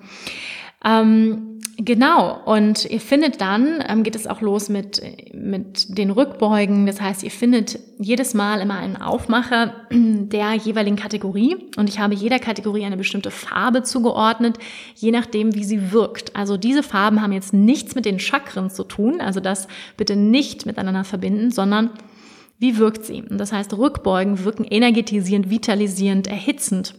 Ähm, 0.84 1.51
genau, 1.85 2.41
und 2.45 2.85
ihr 2.85 3.01
findet 3.01 3.41
dann, 3.41 3.83
ähm, 3.89 4.03
geht 4.03 4.16
es 4.16 4.26
auch 4.26 4.41
los 4.41 4.68
mit, 4.68 5.03
mit 5.35 5.97
den 5.97 6.11
Rückbeugen. 6.11 6.87
Das 6.87 7.01
heißt, 7.01 7.22
ihr 7.22 7.30
findet 7.30 7.78
jedes 7.99 8.35
Mal 8.35 8.61
immer 8.61 8.78
einen 8.78 8.97
Aufmacher 8.97 9.74
der 9.91 10.55
jeweiligen 10.55 10.97
Kategorie. 10.97 11.57
Und 11.76 11.89
ich 11.89 11.99
habe 11.99 12.14
jeder 12.14 12.39
Kategorie 12.39 12.85
eine 12.85 12.97
bestimmte 12.97 13.30
Farbe 13.30 13.83
zugeordnet, 13.83 14.59
je 14.95 15.11
nachdem, 15.11 15.55
wie 15.55 15.64
sie 15.64 15.93
wirkt. 15.93 16.35
Also 16.37 16.57
diese 16.57 16.83
Farben 16.83 17.22
haben 17.22 17.33
jetzt 17.33 17.53
nichts 17.53 17.95
mit 17.95 18.05
den 18.05 18.18
Chakren 18.18 18.70
zu 18.70 18.85
tun. 18.85 19.20
Also 19.20 19.41
das 19.41 19.68
bitte 19.97 20.16
nicht 20.16 20.66
miteinander 20.66 21.05
verbinden, 21.05 21.51
sondern 21.51 21.91
wie 22.59 22.78
wirkt 22.78 23.05
sie? 23.05 23.22
Und 23.28 23.39
das 23.39 23.53
heißt, 23.53 23.76
Rückbeugen 23.76 24.45
wirken 24.45 24.64
energetisierend, 24.64 25.51
vitalisierend, 25.51 26.28
erhitzend. 26.28 26.95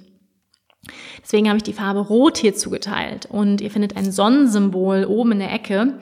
Deswegen 1.21 1.47
habe 1.47 1.57
ich 1.57 1.63
die 1.63 1.73
Farbe 1.73 2.01
Rot 2.01 2.37
hier 2.37 2.55
zugeteilt 2.55 3.27
und 3.29 3.61
ihr 3.61 3.71
findet 3.71 3.95
ein 3.95 4.11
Sonnensymbol 4.11 5.05
oben 5.05 5.33
in 5.33 5.39
der 5.39 5.53
Ecke 5.53 5.93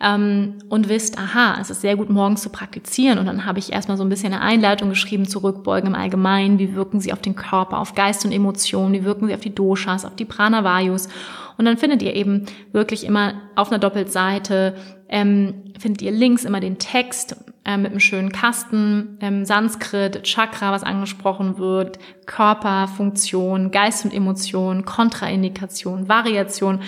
ähm, 0.00 0.54
und 0.68 0.88
wisst, 0.88 1.18
aha, 1.18 1.58
es 1.60 1.70
ist 1.70 1.80
sehr 1.80 1.96
gut 1.96 2.10
morgens 2.10 2.42
zu 2.42 2.50
praktizieren. 2.50 3.18
Und 3.18 3.26
dann 3.26 3.44
habe 3.46 3.58
ich 3.58 3.72
erstmal 3.72 3.96
so 3.96 4.04
ein 4.04 4.08
bisschen 4.08 4.32
eine 4.32 4.42
Einleitung 4.42 4.90
geschrieben 4.90 5.26
zu 5.26 5.40
Rückbeugen 5.40 5.88
im 5.88 5.94
Allgemeinen. 5.94 6.58
Wie 6.58 6.74
wirken 6.74 7.00
sie 7.00 7.12
auf 7.12 7.20
den 7.20 7.34
Körper, 7.34 7.78
auf 7.78 7.94
Geist 7.94 8.24
und 8.24 8.32
Emotionen? 8.32 8.92
Wie 8.92 9.04
wirken 9.04 9.26
sie 9.26 9.34
auf 9.34 9.40
die 9.40 9.54
Doshas, 9.54 10.04
auf 10.04 10.14
die 10.14 10.24
Pranavayus? 10.24 11.08
Und 11.56 11.64
dann 11.64 11.78
findet 11.78 12.02
ihr 12.02 12.14
eben 12.14 12.44
wirklich 12.72 13.04
immer 13.04 13.34
auf 13.56 13.70
einer 13.70 13.80
Doppelseite, 13.80 14.76
ähm, 15.08 15.64
findet 15.78 16.02
ihr 16.02 16.12
links 16.12 16.44
immer 16.44 16.60
den 16.60 16.78
Text 16.78 17.36
mit 17.76 17.90
einem 17.90 18.00
schönen 18.00 18.32
Kasten, 18.32 19.18
ähm, 19.20 19.44
Sanskrit, 19.44 20.22
Chakra, 20.22 20.72
was 20.72 20.82
angesprochen 20.82 21.58
wird, 21.58 21.98
Körperfunktion, 22.26 23.70
Geist 23.70 24.04
und 24.04 24.14
Emotion, 24.14 24.84
Kontraindikation, 24.84 26.08
Variation. 26.08 26.80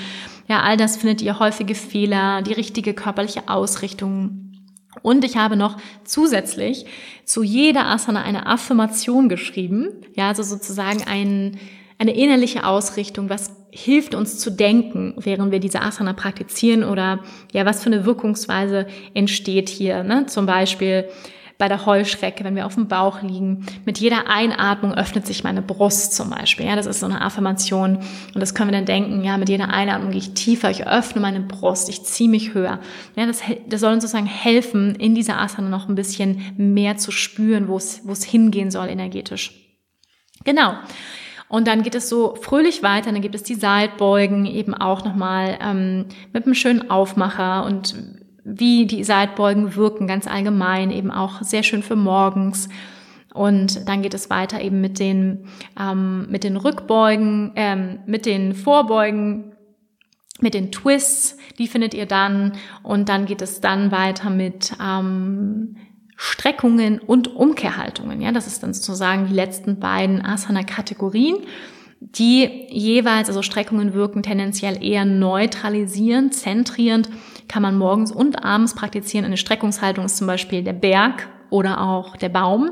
Ja, 0.48 0.62
all 0.62 0.76
das 0.76 0.96
findet 0.96 1.22
ihr 1.22 1.38
häufige 1.38 1.74
Fehler, 1.74 2.42
die 2.42 2.52
richtige 2.52 2.94
körperliche 2.94 3.48
Ausrichtung. 3.48 4.50
Und 5.02 5.24
ich 5.24 5.36
habe 5.36 5.56
noch 5.56 5.76
zusätzlich 6.04 6.86
zu 7.24 7.42
jeder 7.42 7.86
Asana 7.86 8.22
eine 8.22 8.46
Affirmation 8.46 9.28
geschrieben. 9.28 9.88
Ja, 10.14 10.28
also 10.28 10.42
sozusagen 10.42 11.04
ein, 11.04 11.58
eine 12.00 12.16
innerliche 12.16 12.64
Ausrichtung, 12.64 13.28
was 13.28 13.54
hilft 13.70 14.14
uns 14.14 14.38
zu 14.38 14.50
denken, 14.50 15.12
während 15.18 15.52
wir 15.52 15.60
diese 15.60 15.82
Asana 15.82 16.14
praktizieren 16.14 16.82
oder 16.82 17.20
ja, 17.52 17.66
was 17.66 17.82
für 17.82 17.92
eine 17.92 18.06
Wirkungsweise 18.06 18.86
entsteht 19.12 19.68
hier. 19.68 20.02
Ne? 20.02 20.24
Zum 20.26 20.46
Beispiel 20.46 21.04
bei 21.58 21.68
der 21.68 21.84
Heuschrecke, 21.84 22.42
wenn 22.42 22.56
wir 22.56 22.64
auf 22.64 22.74
dem 22.74 22.88
Bauch 22.88 23.20
liegen. 23.20 23.66
Mit 23.84 23.98
jeder 23.98 24.30
Einatmung 24.30 24.94
öffnet 24.94 25.26
sich 25.26 25.44
meine 25.44 25.60
Brust 25.60 26.14
zum 26.14 26.30
Beispiel. 26.30 26.64
Ja, 26.64 26.74
das 26.74 26.86
ist 26.86 27.00
so 27.00 27.06
eine 27.06 27.20
Affirmation. 27.20 27.98
Und 28.34 28.40
das 28.40 28.54
können 28.54 28.70
wir 28.70 28.78
dann 28.78 28.86
denken, 28.86 29.22
ja, 29.22 29.36
mit 29.36 29.50
jeder 29.50 29.68
Einatmung 29.68 30.10
gehe 30.10 30.20
ich 30.20 30.32
tiefer, 30.32 30.70
ich 30.70 30.86
öffne 30.86 31.20
meine 31.20 31.40
Brust, 31.40 31.90
ich 31.90 32.02
ziehe 32.02 32.30
mich 32.30 32.54
höher. 32.54 32.80
Ja, 33.14 33.26
das, 33.26 33.42
das 33.68 33.80
soll 33.82 33.92
uns 33.92 34.04
sozusagen 34.04 34.24
helfen, 34.24 34.94
in 34.94 35.14
dieser 35.14 35.38
Asana 35.38 35.68
noch 35.68 35.86
ein 35.86 35.96
bisschen 35.96 36.54
mehr 36.56 36.96
zu 36.96 37.10
spüren, 37.10 37.68
wo 37.68 37.76
es, 37.76 38.00
wo 38.04 38.12
es 38.12 38.24
hingehen 38.24 38.70
soll 38.70 38.88
energetisch. 38.88 39.52
Genau. 40.44 40.76
Und 41.50 41.66
dann 41.66 41.82
geht 41.82 41.96
es 41.96 42.08
so 42.08 42.36
fröhlich 42.40 42.82
weiter. 42.82 43.10
Dann 43.10 43.20
gibt 43.20 43.34
es 43.34 43.42
die 43.42 43.56
Seitbeugen 43.56 44.46
eben 44.46 44.72
auch 44.72 45.04
nochmal 45.04 45.58
ähm, 45.60 46.06
mit 46.32 46.46
einem 46.46 46.54
schönen 46.54 46.90
Aufmacher 46.90 47.66
und 47.66 47.96
wie 48.44 48.86
die 48.86 49.02
Seitbeugen 49.02 49.74
wirken, 49.74 50.06
ganz 50.06 50.28
allgemein, 50.28 50.92
eben 50.92 51.10
auch 51.10 51.42
sehr 51.42 51.64
schön 51.64 51.82
für 51.82 51.96
morgens. 51.96 52.68
Und 53.34 53.88
dann 53.88 54.00
geht 54.00 54.14
es 54.14 54.30
weiter 54.30 54.60
eben 54.60 54.80
mit 54.80 55.00
den, 55.00 55.46
ähm, 55.78 56.28
mit 56.30 56.44
den 56.44 56.56
Rückbeugen, 56.56 57.52
ähm, 57.56 57.98
mit 58.06 58.26
den 58.26 58.54
Vorbeugen, 58.54 59.52
mit 60.40 60.54
den 60.54 60.70
Twists, 60.70 61.36
die 61.58 61.66
findet 61.66 61.94
ihr 61.94 62.06
dann. 62.06 62.52
Und 62.84 63.08
dann 63.08 63.26
geht 63.26 63.42
es 63.42 63.60
dann 63.60 63.90
weiter 63.90 64.30
mit 64.30 64.72
ähm, 64.80 65.76
Streckungen 66.22 66.98
und 66.98 67.34
Umkehrhaltungen. 67.34 68.20
Ja, 68.20 68.30
das 68.30 68.46
ist 68.46 68.62
dann 68.62 68.74
sozusagen 68.74 69.28
die 69.28 69.32
letzten 69.32 69.80
beiden 69.80 70.22
Asana-Kategorien, 70.22 71.38
die 71.98 72.66
jeweils, 72.68 73.28
also 73.28 73.40
Streckungen 73.40 73.94
wirken 73.94 74.22
tendenziell 74.22 74.84
eher 74.84 75.06
neutralisierend, 75.06 76.34
zentrierend, 76.34 77.08
kann 77.48 77.62
man 77.62 77.78
morgens 77.78 78.12
und 78.12 78.44
abends 78.44 78.74
praktizieren. 78.74 79.24
Eine 79.24 79.38
Streckungshaltung 79.38 80.04
ist 80.04 80.18
zum 80.18 80.26
Beispiel 80.26 80.62
der 80.62 80.74
Berg 80.74 81.26
oder 81.48 81.80
auch 81.80 82.18
der 82.18 82.28
Baum 82.28 82.70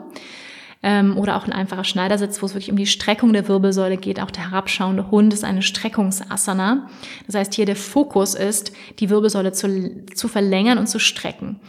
ähm, 0.82 1.16
oder 1.16 1.34
auch 1.34 1.46
ein 1.46 1.52
einfacher 1.54 1.84
Schneidersitz, 1.84 2.42
wo 2.42 2.46
es 2.46 2.52
wirklich 2.52 2.70
um 2.70 2.76
die 2.76 2.86
Streckung 2.86 3.32
der 3.32 3.48
Wirbelsäule 3.48 3.96
geht. 3.96 4.20
Auch 4.20 4.30
der 4.30 4.50
herabschauende 4.50 5.10
Hund 5.10 5.32
ist 5.32 5.44
eine 5.44 5.62
Streckungsasana. 5.62 6.90
Das 7.26 7.34
heißt, 7.34 7.54
hier 7.54 7.64
der 7.64 7.76
Fokus 7.76 8.34
ist, 8.34 8.72
die 8.98 9.08
Wirbelsäule 9.08 9.52
zu, 9.52 10.04
zu 10.14 10.28
verlängern 10.28 10.76
und 10.76 10.86
zu 10.86 10.98
strecken. 10.98 11.60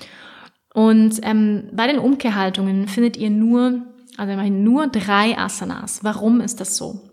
Und 0.73 1.19
ähm, 1.23 1.69
bei 1.73 1.87
den 1.87 1.99
Umkehrhaltungen 1.99 2.87
findet 2.87 3.17
ihr 3.17 3.29
nur, 3.29 3.81
also 4.17 4.33
immerhin 4.33 4.63
nur 4.63 4.87
drei 4.87 5.37
Asanas. 5.37 6.03
Warum 6.03 6.41
ist 6.41 6.59
das 6.59 6.77
so? 6.77 7.09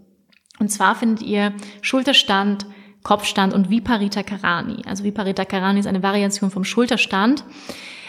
Und 0.59 0.71
zwar 0.71 0.95
findet 0.95 1.23
ihr 1.23 1.53
Schulterstand, 1.83 2.67
Kopfstand 3.03 3.55
und 3.55 3.71
Viparita 3.71 4.23
Karani. 4.23 4.83
Also 4.87 5.05
Viparita 5.05 5.45
Karani 5.45 5.81
ist 5.81 5.87
eine 5.87 6.03
Variation 6.03 6.51
vom 6.51 6.65
Schulterstand. 6.65 7.45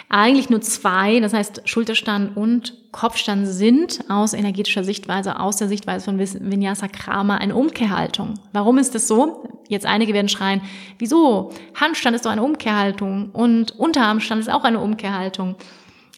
Eigentlich 0.10 0.50
nur 0.50 0.62
zwei, 0.62 1.20
das 1.20 1.34
heißt 1.34 1.64
Schulterstand 1.66 2.36
und 2.36 2.74
Kopfstand 2.98 3.46
sind 3.46 4.00
aus 4.10 4.34
energetischer 4.34 4.84
Sichtweise, 4.84 5.40
aus 5.40 5.58
der 5.58 5.68
Sichtweise 5.68 6.06
von 6.06 6.18
Vinyasa 6.18 6.88
Krama 6.88 7.36
eine 7.36 7.56
Umkehrhaltung. 7.56 8.34
Warum 8.54 8.80
ist 8.80 8.96
das 8.96 9.08
so? 9.08 9.48
Jetzt 9.68 9.86
einige 9.86 10.16
werden 10.16 10.30
schreien, 10.30 10.62
wieso? 10.98 11.52
Handstand 11.80 12.16
ist 12.16 12.26
doch 12.26 12.32
eine 12.32 12.42
Umkehrhaltung 12.42 13.30
und 13.34 13.78
Unterarmstand 13.78 14.42
ist 14.42 14.50
auch 14.50 14.64
eine 14.64 14.80
Umkehrhaltung. 14.80 15.54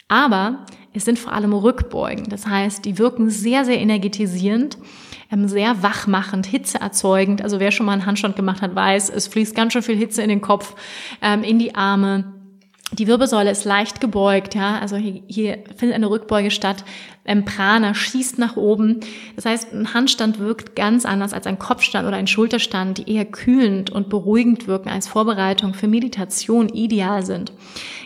Aber 0.08 0.64
es 0.94 1.04
sind 1.04 1.18
vor 1.18 1.34
allem 1.34 1.52
Rückbeugen. 1.52 2.30
Das 2.30 2.46
heißt, 2.46 2.82
die 2.86 2.96
wirken 2.96 3.28
sehr, 3.28 3.66
sehr 3.66 3.78
energetisierend, 3.78 4.78
ähm, 5.30 5.48
sehr 5.48 5.82
wachmachend, 5.82 6.46
hitzeerzeugend. 6.46 7.42
Also 7.42 7.60
wer 7.60 7.72
schon 7.72 7.84
mal 7.84 7.92
einen 7.92 8.06
Handstand 8.06 8.36
gemacht 8.36 8.62
hat, 8.62 8.74
weiß, 8.74 9.10
es 9.10 9.26
fließt 9.26 9.54
ganz 9.54 9.74
schön 9.74 9.82
viel 9.82 9.96
Hitze 9.96 10.22
in 10.22 10.30
den 10.30 10.40
Kopf, 10.40 10.74
ähm, 11.20 11.42
in 11.42 11.58
die 11.58 11.74
Arme 11.74 12.39
die 12.92 13.06
Wirbelsäule 13.06 13.50
ist 13.50 13.64
leicht 13.64 14.00
gebeugt, 14.00 14.54
ja, 14.54 14.78
also 14.78 14.96
hier, 14.96 15.22
hier 15.28 15.58
findet 15.76 15.94
eine 15.94 16.10
Rückbeuge 16.10 16.50
statt. 16.50 16.84
Ähm, 17.24 17.44
Prana 17.44 17.94
schießt 17.94 18.38
nach 18.38 18.56
oben. 18.56 19.00
Das 19.36 19.44
heißt, 19.44 19.72
ein 19.72 19.94
Handstand 19.94 20.40
wirkt 20.40 20.74
ganz 20.74 21.06
anders 21.06 21.32
als 21.32 21.46
ein 21.46 21.58
Kopfstand 21.58 22.08
oder 22.08 22.16
ein 22.16 22.26
Schulterstand, 22.26 22.98
die 22.98 23.12
eher 23.12 23.26
kühlend 23.26 23.90
und 23.90 24.08
beruhigend 24.08 24.66
wirken 24.66 24.88
als 24.88 25.06
Vorbereitung 25.06 25.74
für 25.74 25.86
Meditation 25.86 26.68
ideal 26.68 27.24
sind. 27.24 27.52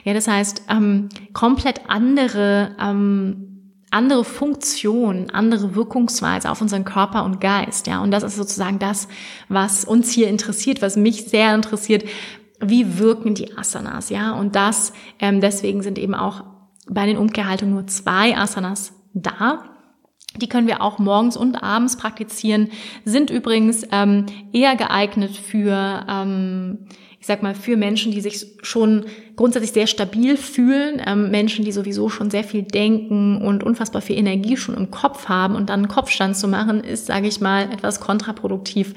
Ja, 0.05 0.13
das 0.13 0.29
heißt, 0.29 0.65
ähm, 0.69 1.09
komplett 1.33 1.83
andere 1.89 2.77
ähm, 2.81 3.51
andere 3.95 4.25
Funktion, 4.25 5.31
andere 5.31 5.77
Wirkungsweise 5.77 6.51
auf 6.51 6.61
unseren 6.61 6.85
Körper 6.85 7.25
und 7.25 7.41
Geist, 7.41 7.87
ja. 7.87 8.03
Und 8.03 8.11
das 8.11 8.25
ist 8.25 8.35
sozusagen 8.35 8.81
das, 8.81 9.07
was 9.49 9.85
uns 9.85 10.11
hier 10.11 10.27
interessiert, 10.29 10.83
was 10.83 10.97
mich 10.97 11.27
sehr 11.27 11.55
interessiert, 11.55 12.03
wie 12.61 12.99
wirken 12.99 13.35
die 13.35 13.57
Asanas, 13.57 14.11
ja? 14.11 14.33
Und 14.33 14.57
das, 14.57 14.93
ähm, 15.19 15.41
deswegen 15.41 15.83
sind 15.83 15.99
eben 15.99 16.15
auch 16.15 16.45
bei 16.89 17.07
den 17.07 17.17
Umkehrhaltungen 17.17 17.75
nur 17.75 17.87
zwei 17.87 18.37
Asanas 18.37 18.93
da. 19.15 19.65
Die 20.37 20.49
können 20.49 20.67
wir 20.67 20.83
auch 20.83 20.99
morgens 20.99 21.37
und 21.37 21.63
abends 21.63 21.97
praktizieren, 21.97 22.71
sind 23.05 23.31
übrigens 23.31 23.87
ähm, 23.93 24.27
eher 24.53 24.75
geeignet 24.75 25.37
für, 25.37 26.05
ähm, 26.09 26.87
ich 27.21 27.27
sag 27.27 27.43
mal, 27.43 27.55
für 27.55 27.77
Menschen, 27.77 28.11
die 28.11 28.21
sich 28.21 28.47
schon 28.63 29.07
grundsätzlich 29.37 29.73
sehr 29.73 29.87
stabil 29.87 30.37
fühlen, 30.37 31.03
ähm, 31.05 31.31
Menschen, 31.31 31.65
die 31.65 31.73
sowieso 31.73 32.09
schon 32.09 32.31
sehr 32.31 32.45
viel 32.45 32.63
denken 32.63 33.43
und 33.43 33.65
unfassbar 33.65 34.03
viel 34.03 34.17
Energie 34.17 34.57
schon 34.57 34.77
im 34.77 34.91
Kopf 34.91 35.29
haben 35.29 35.57
und 35.57 35.71
dann 35.71 35.81
einen 35.81 35.89
Kopfstand 35.89 36.37
zu 36.37 36.49
machen, 36.49 36.85
ist, 36.85 37.07
sage 37.07 37.27
ich 37.27 37.41
mal, 37.41 37.65
etwas 37.73 38.01
kontraproduktiv 38.01 38.95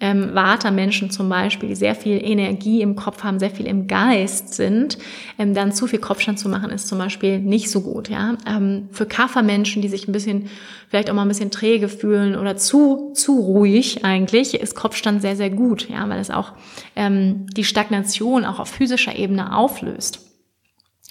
ähm, 0.00 0.34
Vata-Menschen 0.34 1.10
zum 1.10 1.28
Beispiel, 1.28 1.68
die 1.68 1.74
sehr 1.76 1.94
viel 1.94 2.20
Energie 2.22 2.82
im 2.82 2.96
Kopf 2.96 3.22
haben, 3.22 3.38
sehr 3.38 3.50
viel 3.50 3.66
im 3.66 3.86
Geist 3.86 4.54
sind, 4.54 4.98
ähm, 5.38 5.54
dann 5.54 5.72
zu 5.72 5.86
viel 5.86 6.00
Kopfstand 6.00 6.38
zu 6.38 6.48
machen, 6.48 6.70
ist 6.70 6.88
zum 6.88 6.98
Beispiel 6.98 7.38
nicht 7.38 7.70
so 7.70 7.80
gut. 7.80 8.08
Ja? 8.08 8.36
Ähm, 8.46 8.88
für 8.90 9.06
Kaffermenschen, 9.06 9.82
die 9.82 9.88
sich 9.88 10.08
ein 10.08 10.12
bisschen, 10.12 10.48
vielleicht 10.88 11.10
auch 11.10 11.14
mal 11.14 11.22
ein 11.22 11.28
bisschen 11.28 11.52
träge 11.52 11.88
fühlen 11.88 12.36
oder 12.36 12.56
zu, 12.56 13.12
zu 13.14 13.38
ruhig 13.38 14.04
eigentlich, 14.04 14.54
ist 14.54 14.74
Kopfstand 14.74 15.22
sehr, 15.22 15.36
sehr 15.36 15.50
gut, 15.50 15.88
ja, 15.88 16.08
weil 16.08 16.18
es 16.18 16.30
auch 16.30 16.52
ähm, 16.96 17.46
die 17.56 17.64
Stagnation 17.64 18.44
auch 18.44 18.58
auf 18.58 18.68
physischer 18.68 19.16
Ebene 19.16 19.56
auflöst. 19.74 20.20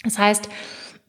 Das 0.02 0.18
heißt, 0.18 0.48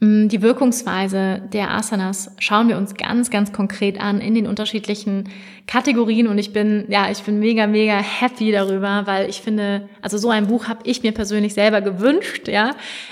Mm, 0.01 0.28
die 0.28 0.41
Wirkungsweise 0.41 1.41
der 1.53 1.72
Asanas 1.72 2.36
schauen 2.39 2.68
wir 2.68 2.78
uns 2.78 2.95
ganz, 2.95 3.30
ganz 3.30 3.53
konkret 3.53 3.99
an 3.99 4.20
in 4.20 4.36
den 4.36 4.45
unterschiedlichen 4.45 5.30
Kategorien 5.68 6.28
und 6.28 6.38
ich 6.38 6.51
bin, 6.51 6.86
ja, 6.89 7.10
ich 7.10 7.24
bin 7.24 7.39
mega, 7.39 7.66
mega 7.66 7.97
happy 7.97 8.51
darüber, 8.51 9.03
weil 9.06 9.30
ich 9.30 9.41
finde, 9.41 9.88
also 10.01 10.18
so 10.18 10.30
ein 10.30 10.47
Buch 10.47 10.68
habe 10.68 10.82
ich 10.84 11.01
mir 11.01 11.14
persönlich 11.14 11.53
selber 11.53 11.80
gewünscht, 11.80 12.49
ja. 12.49 12.72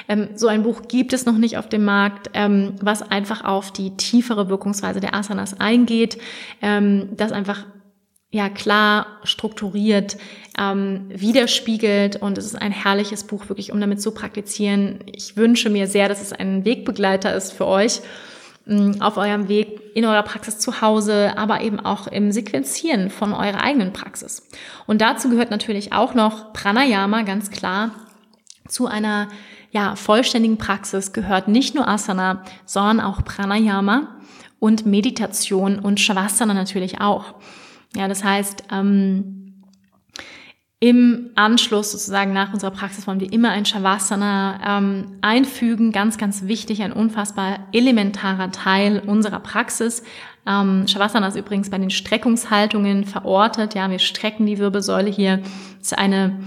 Ähm, 0.09 0.29
so 0.35 0.47
ein 0.47 0.63
Buch 0.63 0.81
gibt 0.89 1.13
es 1.13 1.25
noch 1.25 1.37
nicht 1.37 1.57
auf 1.57 1.69
dem 1.69 1.85
Markt, 1.85 2.29
ähm, 2.33 2.73
was 2.81 3.01
einfach 3.01 3.45
auf 3.45 3.71
die 3.71 3.95
tiefere 3.95 4.49
Wirkungsweise 4.49 4.99
der 4.99 5.15
Asanas 5.15 5.57
eingeht, 5.59 6.17
ähm, 6.61 7.09
das 7.15 7.31
einfach 7.31 7.65
ja 8.33 8.49
klar 8.49 9.05
strukturiert 9.23 10.17
ähm, 10.57 11.05
widerspiegelt 11.09 12.15
und 12.15 12.37
es 12.37 12.45
ist 12.45 12.59
ein 12.59 12.71
herrliches 12.71 13.25
Buch 13.25 13.47
wirklich, 13.47 13.71
um 13.71 13.79
damit 13.79 14.01
zu 14.01 14.11
praktizieren. 14.11 15.01
Ich 15.05 15.37
wünsche 15.37 15.69
mir 15.69 15.87
sehr, 15.87 16.09
dass 16.09 16.21
es 16.21 16.33
ein 16.33 16.65
Wegbegleiter 16.65 17.33
ist 17.35 17.53
für 17.53 17.67
euch 17.67 18.01
mm, 18.65 19.01
auf 19.01 19.17
eurem 19.17 19.49
Weg 19.49 19.79
in 19.93 20.03
eurer 20.03 20.23
Praxis 20.23 20.57
zu 20.57 20.81
Hause, 20.81 21.37
aber 21.37 21.61
eben 21.61 21.79
auch 21.79 22.07
im 22.07 22.31
Sequenzieren 22.31 23.11
von 23.11 23.33
eurer 23.33 23.61
eigenen 23.61 23.93
Praxis. 23.93 24.49
Und 24.87 25.01
dazu 25.01 25.29
gehört 25.29 25.51
natürlich 25.51 25.93
auch 25.93 26.15
noch 26.15 26.53
Pranayama, 26.53 27.21
ganz 27.21 27.51
klar. 27.51 27.91
Zu 28.67 28.87
einer 28.87 29.27
ja, 29.69 29.95
vollständigen 29.95 30.57
Praxis 30.57 31.13
gehört 31.13 31.47
nicht 31.47 31.75
nur 31.75 31.87
Asana, 31.87 32.43
sondern 32.65 32.99
auch 32.99 33.23
Pranayama 33.23 34.07
und 34.59 34.87
Meditation 34.87 35.77
und 35.77 35.99
Shavasana 35.99 36.55
natürlich 36.55 36.99
auch. 36.99 37.35
Ja, 37.95 38.07
das 38.07 38.23
heißt, 38.23 38.65
ähm, 38.71 39.43
im 40.83 41.29
Anschluss 41.35 41.93
sozusagen 41.93 42.33
nach 42.33 42.51
unserer 42.51 42.71
Praxis 42.71 43.07
wollen 43.07 43.21
wir 43.21 43.31
immer 43.31 43.51
ein 43.51 43.63
Shavasana 43.63 44.79
ähm, 44.79 45.17
einfügen. 45.21 45.93
Ganz, 45.93 46.17
ganz 46.17 46.43
wichtig, 46.43 46.83
ein 46.83 46.91
unfassbar 46.91 47.59
elementarer 47.71 48.51
Teil 48.51 49.01
unserer 49.05 49.39
Praxis. 49.39 50.03
Ähm, 50.45 50.85
Shavasana 50.85 51.27
ist 51.27 51.37
übrigens 51.37 51.69
bei 51.69 51.77
den 51.77 51.89
Streckungshaltungen 51.89 53.05
verortet. 53.05 53.75
Ja, 53.75 53.89
wir 53.89 53.99
strecken 53.99 54.45
die 54.45 54.57
Wirbelsäule 54.57 55.09
hier. 55.09 55.37
Das 55.37 55.93
ist 55.93 55.97
eine, 55.97 56.39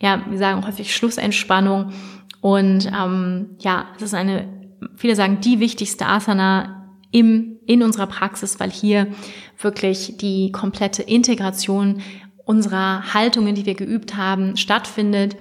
ja, 0.00 0.22
wir 0.26 0.38
sagen 0.38 0.66
häufig 0.66 0.96
Schlussentspannung. 0.96 1.92
Und 2.40 2.86
ähm, 2.86 3.50
ja, 3.58 3.88
es 3.96 4.02
ist 4.02 4.14
eine, 4.14 4.48
viele 4.96 5.14
sagen, 5.14 5.42
die 5.42 5.60
wichtigste 5.60 6.06
Asana 6.06 6.88
im, 7.10 7.58
in 7.66 7.82
unserer 7.82 8.06
Praxis, 8.06 8.58
weil 8.60 8.70
hier 8.70 9.08
wirklich 9.58 10.16
die 10.18 10.52
komplette 10.52 11.02
Integration 11.02 12.02
unserer 12.44 13.12
Haltungen, 13.12 13.54
die 13.54 13.66
wir 13.66 13.74
geübt 13.74 14.16
haben, 14.16 14.56
stattfindet. 14.56 15.36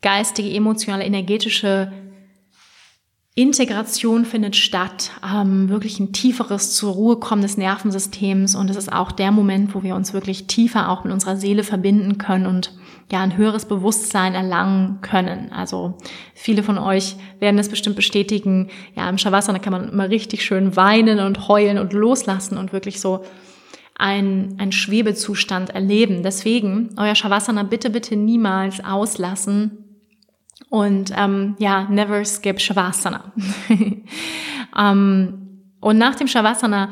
Geistige, 0.00 0.52
emotionale, 0.52 1.04
energetische 1.04 1.92
Integration 3.34 4.26
findet 4.26 4.56
statt, 4.56 5.10
ähm, 5.24 5.70
wirklich 5.70 5.98
ein 5.98 6.12
tieferes 6.12 6.74
zur 6.74 6.92
Ruhe 6.92 7.16
kommen 7.16 7.40
des 7.40 7.56
Nervensystems 7.56 8.54
und 8.54 8.68
es 8.68 8.76
ist 8.76 8.92
auch 8.92 9.10
der 9.10 9.32
Moment, 9.32 9.74
wo 9.74 9.82
wir 9.82 9.94
uns 9.94 10.12
wirklich 10.12 10.48
tiefer 10.48 10.90
auch 10.90 11.04
mit 11.04 11.14
unserer 11.14 11.36
Seele 11.36 11.64
verbinden 11.64 12.18
können 12.18 12.44
und 12.44 12.72
ja 13.12 13.20
ein 13.20 13.36
höheres 13.36 13.66
Bewusstsein 13.66 14.34
erlangen 14.34 15.00
können. 15.02 15.52
Also 15.52 15.98
viele 16.34 16.62
von 16.62 16.78
euch 16.78 17.16
werden 17.40 17.58
das 17.58 17.68
bestimmt 17.68 17.94
bestätigen. 17.94 18.70
Ja, 18.96 19.08
im 19.08 19.18
Shavasana 19.18 19.58
kann 19.58 19.72
man 19.72 19.90
immer 19.90 20.08
richtig 20.08 20.44
schön 20.44 20.76
weinen 20.76 21.20
und 21.20 21.46
heulen 21.46 21.78
und 21.78 21.92
loslassen 21.92 22.56
und 22.56 22.72
wirklich 22.72 23.00
so 23.00 23.22
ein, 23.98 24.56
ein 24.58 24.72
Schwebezustand 24.72 25.70
erleben. 25.70 26.22
Deswegen 26.22 26.88
euer 26.96 27.14
Shavasana 27.14 27.64
bitte, 27.64 27.90
bitte 27.90 28.16
niemals 28.16 28.82
auslassen. 28.82 30.00
Und 30.70 31.12
ähm, 31.14 31.54
ja, 31.58 31.86
never 31.90 32.24
skip 32.24 32.60
Shavasana. 32.60 33.30
ähm, 34.78 35.64
und 35.80 35.98
nach 35.98 36.14
dem 36.14 36.28
Shavasana 36.28 36.88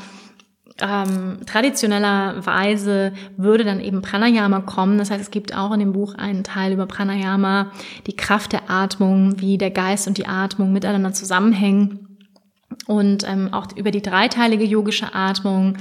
ähm, 0.82 1.38
traditionellerweise 1.46 3.12
würde 3.36 3.64
dann 3.64 3.80
eben 3.80 4.02
Pranayama 4.02 4.60
kommen. 4.60 4.98
Das 4.98 5.10
heißt, 5.10 5.20
es 5.20 5.30
gibt 5.30 5.56
auch 5.56 5.72
in 5.72 5.80
dem 5.80 5.92
Buch 5.92 6.14
einen 6.14 6.44
Teil 6.44 6.72
über 6.72 6.86
Pranayama, 6.86 7.72
die 8.06 8.16
Kraft 8.16 8.52
der 8.52 8.70
Atmung, 8.70 9.40
wie 9.40 9.58
der 9.58 9.70
Geist 9.70 10.08
und 10.08 10.18
die 10.18 10.26
Atmung 10.26 10.72
miteinander 10.72 11.12
zusammenhängen. 11.12 12.18
Und 12.86 13.28
ähm, 13.28 13.52
auch 13.52 13.68
über 13.76 13.90
die 13.90 14.02
dreiteilige 14.02 14.64
yogische 14.64 15.14
Atmung, 15.14 15.76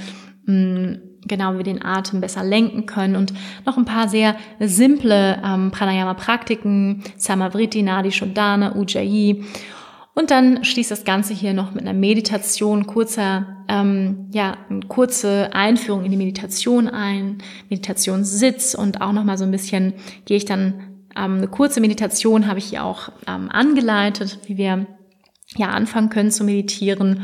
mh, 0.46 0.98
genau 1.26 1.56
wir 1.56 1.64
den 1.64 1.84
Atem 1.84 2.20
besser 2.20 2.42
lenken 2.42 2.86
können 2.86 3.16
und 3.16 3.32
noch 3.66 3.76
ein 3.76 3.84
paar 3.84 4.08
sehr 4.08 4.36
simple 4.58 5.40
ähm, 5.44 5.70
Pranayama-Praktiken, 5.70 7.02
Samavriti, 7.16 7.82
Nadi 7.82 8.10
Shodhana, 8.12 8.74
Ujjayi. 8.76 9.44
Und 10.14 10.30
dann 10.30 10.64
schließt 10.64 10.90
das 10.90 11.04
Ganze 11.04 11.34
hier 11.34 11.54
noch 11.54 11.72
mit 11.72 11.82
einer 11.82 11.98
Meditation, 11.98 12.86
kurzer, 12.86 13.64
ähm, 13.68 14.28
ja, 14.32 14.56
eine 14.68 14.80
kurze 14.88 15.50
Einführung 15.52 16.04
in 16.04 16.10
die 16.10 16.16
Meditation 16.16 16.88
ein, 16.88 17.38
Meditationssitz 17.68 18.74
und 18.74 19.00
auch 19.00 19.12
nochmal 19.12 19.38
so 19.38 19.44
ein 19.44 19.50
bisschen 19.50 19.94
gehe 20.24 20.36
ich 20.36 20.44
dann 20.44 20.90
ähm, 21.16 21.38
eine 21.38 21.48
kurze 21.48 21.80
Meditation 21.80 22.46
habe 22.46 22.58
ich 22.58 22.66
hier 22.66 22.84
auch 22.84 23.10
ähm, 23.26 23.48
angeleitet, 23.50 24.38
wie 24.46 24.56
wir 24.56 24.86
ja 25.56 25.68
anfangen 25.68 26.10
können 26.10 26.30
zu 26.30 26.44
meditieren 26.44 27.22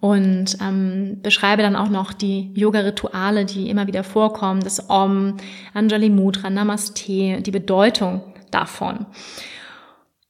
und 0.00 0.56
ähm, 0.62 1.18
beschreibe 1.22 1.62
dann 1.62 1.76
auch 1.76 1.88
noch 1.88 2.12
die 2.12 2.52
Yoga-Rituale, 2.54 3.44
die 3.44 3.68
immer 3.68 3.86
wieder 3.86 4.04
vorkommen, 4.04 4.60
das 4.62 4.88
Om, 4.88 5.36
Anjali 5.74 6.08
Mudra, 6.08 6.50
Namaste, 6.50 7.42
die 7.42 7.50
Bedeutung 7.50 8.22
davon. 8.50 9.06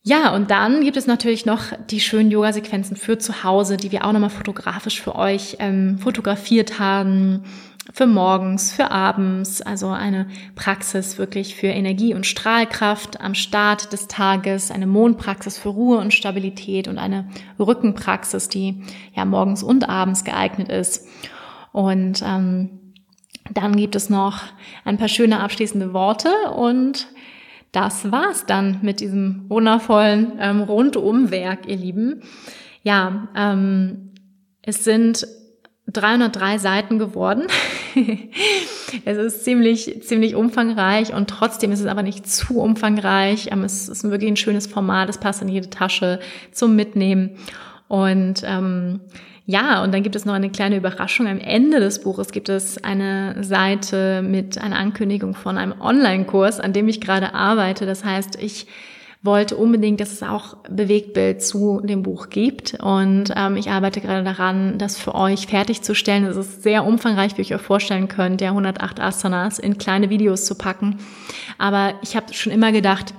Ja, 0.02 0.34
und 0.34 0.50
dann 0.50 0.82
gibt 0.82 0.96
es 0.96 1.06
natürlich 1.06 1.44
noch 1.44 1.64
die 1.90 2.00
schönen 2.00 2.30
Yoga-Sequenzen 2.30 2.96
für 2.96 3.18
zu 3.18 3.44
Hause, 3.44 3.76
die 3.76 3.92
wir 3.92 4.04
auch 4.04 4.12
nochmal 4.12 4.30
fotografisch 4.30 5.02
für 5.02 5.16
euch 5.16 5.56
ähm, 5.58 5.98
fotografiert 5.98 6.78
haben 6.78 7.44
für 7.92 8.06
morgens, 8.06 8.72
für 8.72 8.90
abends, 8.90 9.62
also 9.62 9.88
eine 9.88 10.28
Praxis 10.54 11.18
wirklich 11.18 11.54
für 11.56 11.68
Energie 11.68 12.14
und 12.14 12.26
Strahlkraft 12.26 13.20
am 13.20 13.34
Start 13.34 13.92
des 13.92 14.08
Tages, 14.08 14.70
eine 14.70 14.86
Mondpraxis 14.86 15.58
für 15.58 15.70
Ruhe 15.70 15.98
und 15.98 16.12
Stabilität 16.12 16.86
und 16.86 16.98
eine 16.98 17.28
Rückenpraxis, 17.58 18.48
die 18.48 18.82
ja 19.14 19.24
morgens 19.24 19.62
und 19.62 19.88
abends 19.88 20.24
geeignet 20.24 20.68
ist. 20.68 21.06
Und 21.72 22.22
ähm, 22.24 22.94
dann 23.50 23.76
gibt 23.76 23.96
es 23.96 24.10
noch 24.10 24.42
ein 24.84 24.98
paar 24.98 25.08
schöne 25.08 25.40
abschließende 25.40 25.94
Worte 25.94 26.30
und 26.54 27.08
das 27.72 28.10
war's 28.10 28.46
dann 28.46 28.78
mit 28.82 29.00
diesem 29.00 29.44
wundervollen 29.48 30.32
ähm, 30.40 30.62
Rundumwerk, 30.62 31.68
ihr 31.68 31.76
Lieben. 31.76 32.22
Ja, 32.82 33.28
ähm, 33.36 34.12
es 34.62 34.84
sind 34.84 35.26
303 35.92 36.58
Seiten 36.58 36.98
geworden. 36.98 37.46
es 39.04 39.16
ist 39.18 39.44
ziemlich, 39.44 40.02
ziemlich 40.02 40.34
umfangreich 40.34 41.12
und 41.14 41.28
trotzdem 41.28 41.72
ist 41.72 41.80
es 41.80 41.86
aber 41.86 42.02
nicht 42.02 42.28
zu 42.28 42.58
umfangreich. 42.58 43.50
Ähm, 43.50 43.64
es 43.64 43.88
ist 43.88 44.04
wirklich 44.04 44.30
ein 44.30 44.36
schönes 44.36 44.66
Format, 44.66 45.08
es 45.08 45.18
passt 45.18 45.42
in 45.42 45.48
jede 45.48 45.70
Tasche 45.70 46.20
zum 46.52 46.76
Mitnehmen. 46.76 47.36
Und 47.88 48.42
ähm, 48.44 49.00
ja, 49.50 49.82
und 49.82 49.94
dann 49.94 50.02
gibt 50.02 50.14
es 50.14 50.26
noch 50.26 50.34
eine 50.34 50.50
kleine 50.50 50.76
Überraschung. 50.76 51.26
Am 51.26 51.40
Ende 51.40 51.80
des 51.80 52.02
Buches 52.02 52.32
gibt 52.32 52.50
es 52.50 52.84
eine 52.84 53.42
Seite 53.42 54.20
mit 54.20 54.60
einer 54.60 54.76
Ankündigung 54.76 55.34
von 55.34 55.56
einem 55.56 55.72
Online-Kurs, 55.80 56.60
an 56.60 56.74
dem 56.74 56.86
ich 56.86 57.00
gerade 57.00 57.32
arbeite. 57.32 57.86
Das 57.86 58.04
heißt, 58.04 58.36
ich 58.38 58.66
wollte 59.22 59.56
unbedingt, 59.56 60.00
dass 60.00 60.12
es 60.12 60.22
auch 60.22 60.58
Bewegtbild 60.68 61.42
zu 61.42 61.80
dem 61.82 62.02
Buch 62.02 62.28
gibt. 62.28 62.74
Und 62.74 63.32
ähm, 63.34 63.56
ich 63.56 63.70
arbeite 63.70 64.02
gerade 64.02 64.22
daran, 64.22 64.76
das 64.76 64.98
für 64.98 65.14
euch 65.14 65.46
fertigzustellen. 65.46 66.26
Es 66.26 66.36
ist 66.36 66.62
sehr 66.62 66.84
umfangreich, 66.84 67.38
wie 67.38 67.42
ihr 67.42 67.56
euch 67.56 67.62
vorstellen 67.62 68.08
könnt, 68.08 68.42
der 68.42 68.50
108 68.50 69.00
Asanas 69.00 69.58
in 69.58 69.78
kleine 69.78 70.10
Videos 70.10 70.44
zu 70.44 70.56
packen. 70.56 70.98
Aber 71.56 71.94
ich 72.02 72.16
habe 72.16 72.34
schon 72.34 72.52
immer 72.52 72.70
gedacht, 72.70 73.14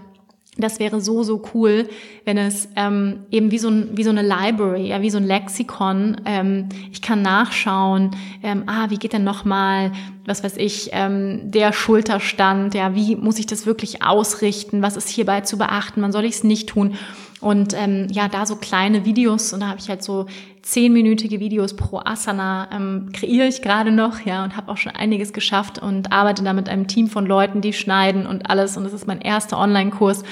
das 0.62 0.80
wäre 0.80 1.01
so, 1.01 1.24
so 1.24 1.41
cool, 1.53 1.89
wenn 2.26 2.38
es 2.38 2.68
ähm, 2.76 3.26
eben 3.32 3.51
wie 3.51 3.57
so, 3.57 3.70
ein, 3.70 3.89
wie 3.97 4.03
so 4.03 4.10
eine 4.10 4.22
Library, 4.22 4.88
ja, 4.88 5.01
wie 5.01 5.10
so 5.10 5.18
ein 5.18 5.26
Lexikon. 5.26 6.22
Ähm, 6.26 6.70
ich 6.91 7.01
kann 7.01 7.22
nachschauen, 7.22 8.12
ähm, 8.43 8.64
ah, 8.68 8.89
wie 8.89 8.97
geht 8.97 9.14
denn 9.14 9.24
nochmal, 9.24 9.91
was 10.26 10.43
weiß 10.43 10.57
ich, 10.57 10.89
ähm, 10.93 11.51
der 11.51 11.74
Schulterstand, 11.74 12.74
ja, 12.74 12.95
wie 12.95 13.16
muss 13.16 13.39
ich 13.39 13.45
das 13.45 13.66
wirklich 13.66 14.03
ausrichten, 14.03 14.82
was 14.82 14.97
ist 14.97 15.10
hierbei 15.10 15.41
zu 15.41 15.57
beachten, 15.57 16.01
wann 16.01 16.12
soll 16.12 16.26
ich 16.26 16.36
es 16.36 16.43
nicht 16.43 16.70
tun. 16.70 16.95
Und 17.41 17.74
ähm, 17.74 18.07
ja, 18.12 18.28
da 18.28 18.45
so 18.45 18.57
kleine 18.57 19.05
Videos 19.05 19.53
und 19.53 19.62
da 19.62 19.68
habe 19.68 19.80
ich 19.80 19.89
halt 19.89 20.03
so 20.03 20.26
zehnminütige 20.72 21.39
Videos 21.39 21.76
pro 21.76 22.01
Asana 22.03 22.67
ähm, 22.72 23.09
kreiere 23.11 23.47
ich 23.47 23.61
gerade 23.61 23.91
noch, 23.91 24.22
ja, 24.22 24.43
und 24.43 24.55
habe 24.55 24.72
auch 24.72 24.78
schon 24.78 24.91
einiges 24.91 25.34
geschafft 25.34 25.80
und 25.80 26.11
arbeite 26.11 26.43
da 26.43 26.53
mit 26.53 26.70
einem 26.70 26.88
Team 26.88 27.07
von 27.07 27.26
Leuten, 27.26 27.61
die 27.61 27.74
schneiden 27.74 28.28
und 28.28 28.49
alles. 28.49 28.78
Und 28.78 28.84
das 28.84 28.93
ist 28.93 29.07
mein 29.07 29.22
erster 29.22 29.57
Online-Kurs. 29.57 30.24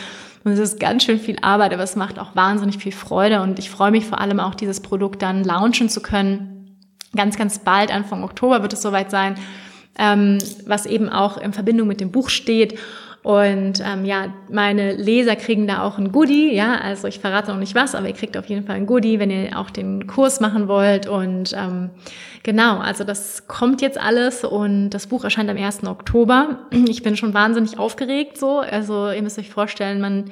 Und 0.44 0.52
es 0.52 0.60
ist 0.60 0.80
ganz 0.80 1.04
schön 1.04 1.20
viel 1.20 1.38
Arbeit, 1.42 1.74
aber 1.74 1.84
es 1.84 1.96
macht 1.96 2.20
auch 2.20 2.36
wahnsinnig 2.36 2.78
viel 2.78 2.92
Freude. 2.92 3.42
Und 3.42 3.58
ich 3.58 3.70
freue 3.70 3.92
mich 3.92 4.06
vor 4.06 4.22
allem 4.22 4.40
auch, 4.40 4.54
dieses 4.54 4.80
Produkt 4.80 5.22
dann 5.22 5.44
launchen 5.44 5.90
zu 5.90 6.02
können. 6.02 6.78
Ganz, 7.16 7.38
ganz 7.38 7.60
bald, 7.60 7.92
Anfang 7.92 8.24
Oktober 8.24 8.62
wird 8.62 8.74
es 8.74 8.82
soweit 8.82 9.10
sein, 9.10 9.36
ähm, 9.98 10.38
was 10.68 10.86
eben 10.86 11.10
auch 11.10 11.38
in 11.38 11.52
Verbindung 11.52 11.88
mit 11.88 12.00
dem 12.00 12.12
Buch 12.12 12.30
steht. 12.30 12.78
Und 13.24 13.84
ähm, 13.86 14.06
ja, 14.06 14.34
meine 14.50 14.94
Leser 14.94 15.36
kriegen 15.36 15.68
da 15.68 15.84
auch 15.84 15.98
ein 15.98 16.12
Goodie, 16.12 16.54
ja, 16.56 16.76
also 16.76 17.08
ich 17.08 17.20
verrate 17.20 17.52
noch 17.52 17.60
nicht 17.60 17.76
was, 17.76 17.94
aber 17.94 18.08
ihr 18.08 18.14
kriegt 18.14 18.38
auf 18.38 18.46
jeden 18.46 18.66
Fall 18.66 18.78
ein 18.78 18.86
Goodie, 18.86 19.20
wenn 19.20 19.30
ihr 19.30 19.60
auch 19.60 19.70
den 19.70 20.08
Kurs 20.08 20.40
machen 20.40 20.68
wollt. 20.68 21.08
Und 21.08 21.54
ähm, 21.54 21.90
genau, 22.44 22.78
also 22.78 23.04
das 23.04 23.48
kommt 23.48 23.82
jetzt 23.82 24.00
alles 24.00 24.46
und 24.46 24.92
das 24.92 25.08
Buch 25.08 25.24
erscheint 25.24 25.50
am 25.50 25.58
1. 25.58 25.86
Oktober. 25.86 26.60
Ich 26.88 27.04
bin 27.04 27.18
schon 27.18 27.34
wahnsinnig 27.34 27.78
aufgeregt 27.78 28.38
so. 28.38 28.60
Also 28.60 29.12
ihr 29.12 29.22
müsst 29.22 29.38
euch 29.40 29.50
vorstellen, 29.50 30.00
man 30.00 30.32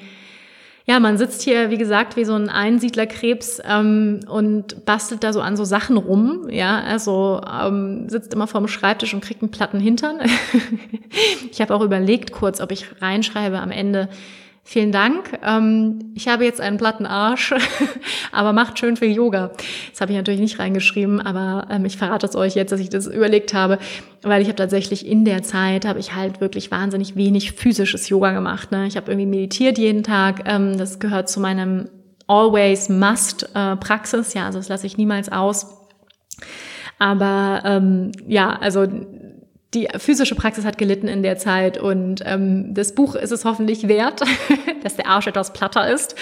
ja, 0.88 1.00
man 1.00 1.18
sitzt 1.18 1.42
hier, 1.42 1.72
wie 1.72 1.80
gesagt, 1.80 2.16
wie 2.16 2.26
so 2.26 2.36
ein 2.36 2.48
Einsiedlerkrebs 2.48 3.60
ähm, 3.68 4.20
und 4.30 4.86
bastelt 4.86 5.24
da 5.24 5.34
so 5.34 5.42
an 5.42 5.58
so 5.58 5.64
Sachen 5.64 5.98
rum. 5.98 6.48
Ja, 6.50 6.80
also 6.80 7.42
ähm, 7.44 8.08
sitzt 8.08 8.36
immer 8.36 8.46
vorm 8.46 8.68
Schreibtisch 8.68 9.16
und 9.16 9.22
kriegt 9.22 9.42
einen 9.42 9.50
platten 9.50 9.80
Hintern. 9.80 10.20
ich 11.52 11.60
habe 11.60 11.74
auch 11.74 11.82
überlegt 11.82 12.32
kurz, 12.32 12.62
ob 12.62 12.72
ich 12.72 13.02
reinschreibe 13.02 13.60
am 13.60 13.72
Ende 13.72 14.10
Vielen 14.68 14.92
Dank. 14.92 15.40
Ähm, 15.44 16.12
ich 16.16 16.28
habe 16.28 16.44
jetzt 16.44 16.60
einen 16.60 16.78
platten 16.78 17.06
Arsch, 17.06 17.54
aber 18.32 18.52
macht 18.52 18.80
schön 18.80 18.98
viel 18.98 19.12
Yoga. 19.12 19.52
Das 19.92 20.02
habe 20.02 20.12
ich 20.12 20.18
natürlich 20.18 20.40
nicht 20.40 20.58
reingeschrieben, 20.58 21.22
aber 21.22 21.68
ähm, 21.70 21.86
ich 21.86 21.98
verrate 21.98 22.26
es 22.26 22.36
euch 22.36 22.56
jetzt, 22.56 22.72
dass 22.72 22.80
ich 22.80 22.90
das 22.90 23.06
überlegt 23.06 23.54
habe, 23.54 23.78
weil 24.24 24.42
ich 24.42 24.48
habe 24.48 24.56
tatsächlich 24.56 25.06
in 25.06 25.24
der 25.24 25.44
Zeit, 25.44 25.86
habe 25.86 26.00
ich 26.00 26.16
halt 26.16 26.42
wirklich 26.42 26.72
wahnsinnig 26.72 27.16
wenig 27.16 27.52
physisches 27.52 28.10
Yoga 28.10 28.32
gemacht. 28.32 28.72
Ne? 28.72 28.88
Ich 28.88 28.98
habe 28.98 29.12
irgendwie 29.12 29.28
meditiert 29.28 29.78
jeden 29.78 30.02
Tag. 30.02 30.42
Ähm, 30.46 30.80
das 30.80 30.98
gehört 30.98 31.30
zu 31.30 31.40
meinem 31.40 31.88
Always 32.26 32.90
Must 32.90 33.48
äh, 33.54 33.76
Praxis. 33.76 34.34
Ja, 34.34 34.48
also 34.48 34.58
das 34.58 34.68
lasse 34.68 34.88
ich 34.88 34.98
niemals 34.98 35.32
aus. 35.32 35.68
Aber 36.98 37.62
ähm, 37.66 38.14
ja, 38.26 38.50
also 38.50 38.88
die 39.74 39.88
physische 39.98 40.36
Praxis 40.36 40.64
hat 40.64 40.78
gelitten 40.78 41.08
in 41.08 41.22
der 41.22 41.38
Zeit 41.38 41.78
und 41.78 42.22
ähm, 42.26 42.74
das 42.74 42.96
Buch 42.96 43.16
ist 43.16 43.32
es 43.32 43.44
hoffentlich 43.44 43.88
wert, 43.88 44.22
dass 44.84 44.96
der 44.96 45.08
Arsch 45.08 45.28
etwas 45.28 45.52
platter 45.52 45.92
ist. 45.92 46.16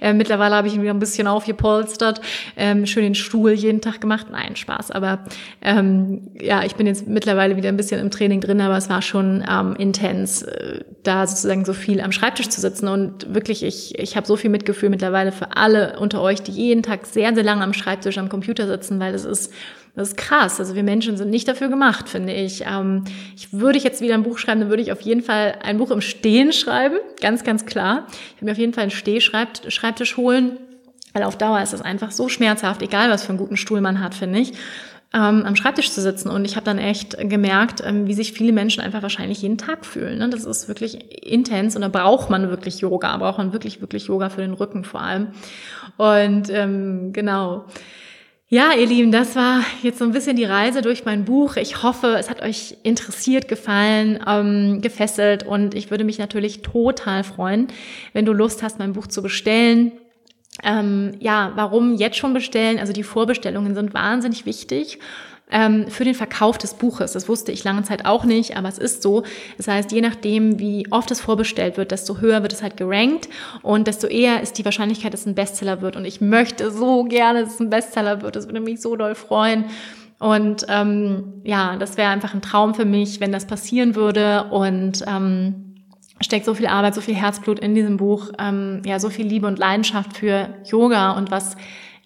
Ähm, 0.00 0.16
mittlerweile 0.16 0.54
habe 0.54 0.68
ich 0.68 0.74
ihn 0.74 0.82
wieder 0.82 0.94
ein 0.94 1.00
bisschen 1.00 1.26
aufgepolstert, 1.26 2.20
ähm, 2.56 2.86
schön 2.86 3.02
den 3.02 3.14
Stuhl 3.16 3.52
jeden 3.52 3.80
Tag 3.80 4.00
gemacht. 4.00 4.26
Nein, 4.30 4.54
Spaß, 4.54 4.92
aber 4.92 5.24
ähm, 5.60 6.28
ja, 6.40 6.62
ich 6.62 6.76
bin 6.76 6.86
jetzt 6.86 7.08
mittlerweile 7.08 7.56
wieder 7.56 7.68
ein 7.68 7.76
bisschen 7.76 8.00
im 8.00 8.12
Training 8.12 8.40
drin, 8.40 8.60
aber 8.60 8.76
es 8.76 8.88
war 8.88 9.02
schon 9.02 9.44
ähm, 9.50 9.74
intens, 9.76 10.42
äh, 10.42 10.84
da 11.02 11.26
sozusagen 11.26 11.64
so 11.64 11.72
viel 11.72 12.00
am 12.00 12.12
Schreibtisch 12.12 12.48
zu 12.48 12.60
sitzen 12.60 12.86
und 12.86 13.34
wirklich, 13.34 13.64
ich, 13.64 13.98
ich 13.98 14.16
habe 14.16 14.26
so 14.26 14.36
viel 14.36 14.50
Mitgefühl 14.50 14.90
mittlerweile 14.90 15.32
für 15.32 15.56
alle 15.56 15.98
unter 15.98 16.22
euch, 16.22 16.42
die 16.42 16.52
jeden 16.52 16.82
Tag 16.82 17.06
sehr, 17.06 17.34
sehr 17.34 17.44
lange 17.44 17.64
am 17.64 17.72
Schreibtisch, 17.72 18.18
am 18.18 18.28
Computer 18.28 18.68
sitzen, 18.68 19.00
weil 19.00 19.14
es 19.14 19.24
ist 19.24 19.52
das 19.94 20.10
ist 20.10 20.16
krass. 20.16 20.60
Also 20.60 20.74
wir 20.74 20.82
Menschen 20.82 21.16
sind 21.16 21.30
nicht 21.30 21.48
dafür 21.48 21.68
gemacht, 21.68 22.08
finde 22.08 22.32
ich. 22.32 22.64
Ähm, 22.66 23.04
ich 23.36 23.52
würde 23.52 23.78
ich 23.78 23.84
jetzt 23.84 24.00
wieder 24.00 24.14
ein 24.14 24.22
Buch 24.22 24.38
schreiben, 24.38 24.60
dann 24.60 24.70
würde 24.70 24.82
ich 24.82 24.92
auf 24.92 25.00
jeden 25.00 25.22
Fall 25.22 25.58
ein 25.62 25.78
Buch 25.78 25.90
im 25.90 26.00
Stehen 26.00 26.52
schreiben. 26.52 26.96
Ganz, 27.20 27.44
ganz 27.44 27.66
klar. 27.66 28.06
Ich 28.08 28.36
würde 28.36 28.46
mir 28.46 28.52
auf 28.52 28.58
jeden 28.58 28.72
Fall 28.72 28.82
einen 28.82 28.90
Stehschreibtisch 28.90 30.16
holen. 30.16 30.58
Weil 31.12 31.24
auf 31.24 31.36
Dauer 31.36 31.60
ist 31.60 31.72
das 31.72 31.82
einfach 31.82 32.12
so 32.12 32.28
schmerzhaft, 32.28 32.82
egal 32.82 33.10
was 33.10 33.24
für 33.24 33.30
einen 33.30 33.38
guten 33.38 33.56
Stuhl 33.56 33.80
man 33.80 34.00
hat, 34.00 34.14
finde 34.14 34.38
ich, 34.38 34.52
ähm, 35.12 35.44
am 35.44 35.56
Schreibtisch 35.56 35.90
zu 35.90 36.00
sitzen. 36.00 36.28
Und 36.28 36.44
ich 36.44 36.54
habe 36.54 36.64
dann 36.64 36.78
echt 36.78 37.16
gemerkt, 37.28 37.82
ähm, 37.84 38.06
wie 38.06 38.14
sich 38.14 38.32
viele 38.32 38.52
Menschen 38.52 38.80
einfach 38.80 39.02
wahrscheinlich 39.02 39.42
jeden 39.42 39.58
Tag 39.58 39.84
fühlen. 39.84 40.18
Ne? 40.18 40.30
Das 40.30 40.44
ist 40.44 40.68
wirklich 40.68 41.26
intens 41.26 41.74
und 41.74 41.82
da 41.82 41.88
braucht 41.88 42.30
man 42.30 42.48
wirklich 42.48 42.78
Yoga, 42.78 43.16
braucht 43.16 43.38
man 43.38 43.52
wirklich, 43.52 43.80
wirklich 43.80 44.06
Yoga 44.06 44.30
für 44.30 44.40
den 44.40 44.52
Rücken 44.52 44.84
vor 44.84 45.00
allem. 45.00 45.28
Und 45.96 46.48
ähm, 46.50 47.12
genau. 47.12 47.64
Ja, 48.52 48.72
ihr 48.72 48.86
Lieben, 48.86 49.12
das 49.12 49.36
war 49.36 49.62
jetzt 49.80 50.00
so 50.00 50.04
ein 50.04 50.10
bisschen 50.10 50.34
die 50.34 50.44
Reise 50.44 50.82
durch 50.82 51.04
mein 51.04 51.24
Buch. 51.24 51.54
Ich 51.54 51.84
hoffe, 51.84 52.16
es 52.18 52.28
hat 52.28 52.42
euch 52.42 52.76
interessiert, 52.82 53.46
gefallen, 53.46 54.18
ähm, 54.26 54.80
gefesselt 54.80 55.46
und 55.46 55.76
ich 55.76 55.92
würde 55.92 56.02
mich 56.02 56.18
natürlich 56.18 56.60
total 56.60 57.22
freuen, 57.22 57.68
wenn 58.12 58.24
du 58.24 58.32
Lust 58.32 58.64
hast, 58.64 58.80
mein 58.80 58.92
Buch 58.92 59.06
zu 59.06 59.22
bestellen. 59.22 59.92
Ähm, 60.64 61.12
ja, 61.20 61.52
warum 61.54 61.94
jetzt 61.94 62.16
schon 62.16 62.34
bestellen? 62.34 62.80
Also 62.80 62.92
die 62.92 63.04
Vorbestellungen 63.04 63.76
sind 63.76 63.94
wahnsinnig 63.94 64.46
wichtig 64.46 64.98
ähm, 65.50 65.88
für 65.88 66.04
den 66.04 66.14
Verkauf 66.14 66.58
des 66.58 66.74
Buches. 66.74 67.12
Das 67.12 67.28
wusste 67.28 67.52
ich 67.52 67.64
lange 67.64 67.82
Zeit 67.82 68.06
auch 68.06 68.24
nicht, 68.24 68.56
aber 68.56 68.68
es 68.68 68.78
ist 68.78 69.02
so. 69.02 69.22
Das 69.56 69.68
heißt, 69.68 69.92
je 69.92 70.00
nachdem, 70.00 70.58
wie 70.58 70.86
oft 70.90 71.10
es 71.10 71.20
vorbestellt 71.20 71.76
wird, 71.76 71.90
desto 71.90 72.18
höher 72.18 72.42
wird 72.42 72.52
es 72.52 72.62
halt 72.62 72.76
gerankt 72.76 73.28
und 73.62 73.86
desto 73.86 74.06
eher 74.06 74.42
ist 74.42 74.58
die 74.58 74.64
Wahrscheinlichkeit, 74.64 75.12
dass 75.12 75.20
es 75.20 75.26
ein 75.26 75.34
Bestseller 75.34 75.80
wird. 75.82 75.96
Und 75.96 76.04
ich 76.04 76.20
möchte 76.20 76.70
so 76.70 77.04
gerne, 77.04 77.42
dass 77.42 77.54
es 77.54 77.60
ein 77.60 77.70
Bestseller 77.70 78.22
wird. 78.22 78.36
Das 78.36 78.46
würde 78.46 78.60
mich 78.60 78.80
so 78.80 78.96
doll 78.96 79.14
freuen. 79.14 79.64
Und 80.18 80.66
ähm, 80.68 81.40
ja, 81.44 81.76
das 81.76 81.96
wäre 81.96 82.10
einfach 82.10 82.34
ein 82.34 82.42
Traum 82.42 82.74
für 82.74 82.84
mich, 82.84 83.20
wenn 83.20 83.32
das 83.32 83.46
passieren 83.46 83.94
würde. 83.94 84.44
Und 84.50 85.02
ähm, 85.06 85.70
steckt 86.20 86.44
so 86.44 86.54
viel 86.54 86.66
Arbeit, 86.66 86.94
so 86.94 87.00
viel 87.00 87.14
Herzblut 87.14 87.58
in 87.58 87.74
diesem 87.74 87.96
Buch, 87.96 88.30
ähm, 88.38 88.82
ja, 88.84 88.98
so 88.98 89.10
viel 89.10 89.26
Liebe 89.26 89.46
und 89.46 89.58
Leidenschaft 89.58 90.16
für 90.16 90.48
Yoga 90.64 91.12
und 91.12 91.30
was 91.30 91.56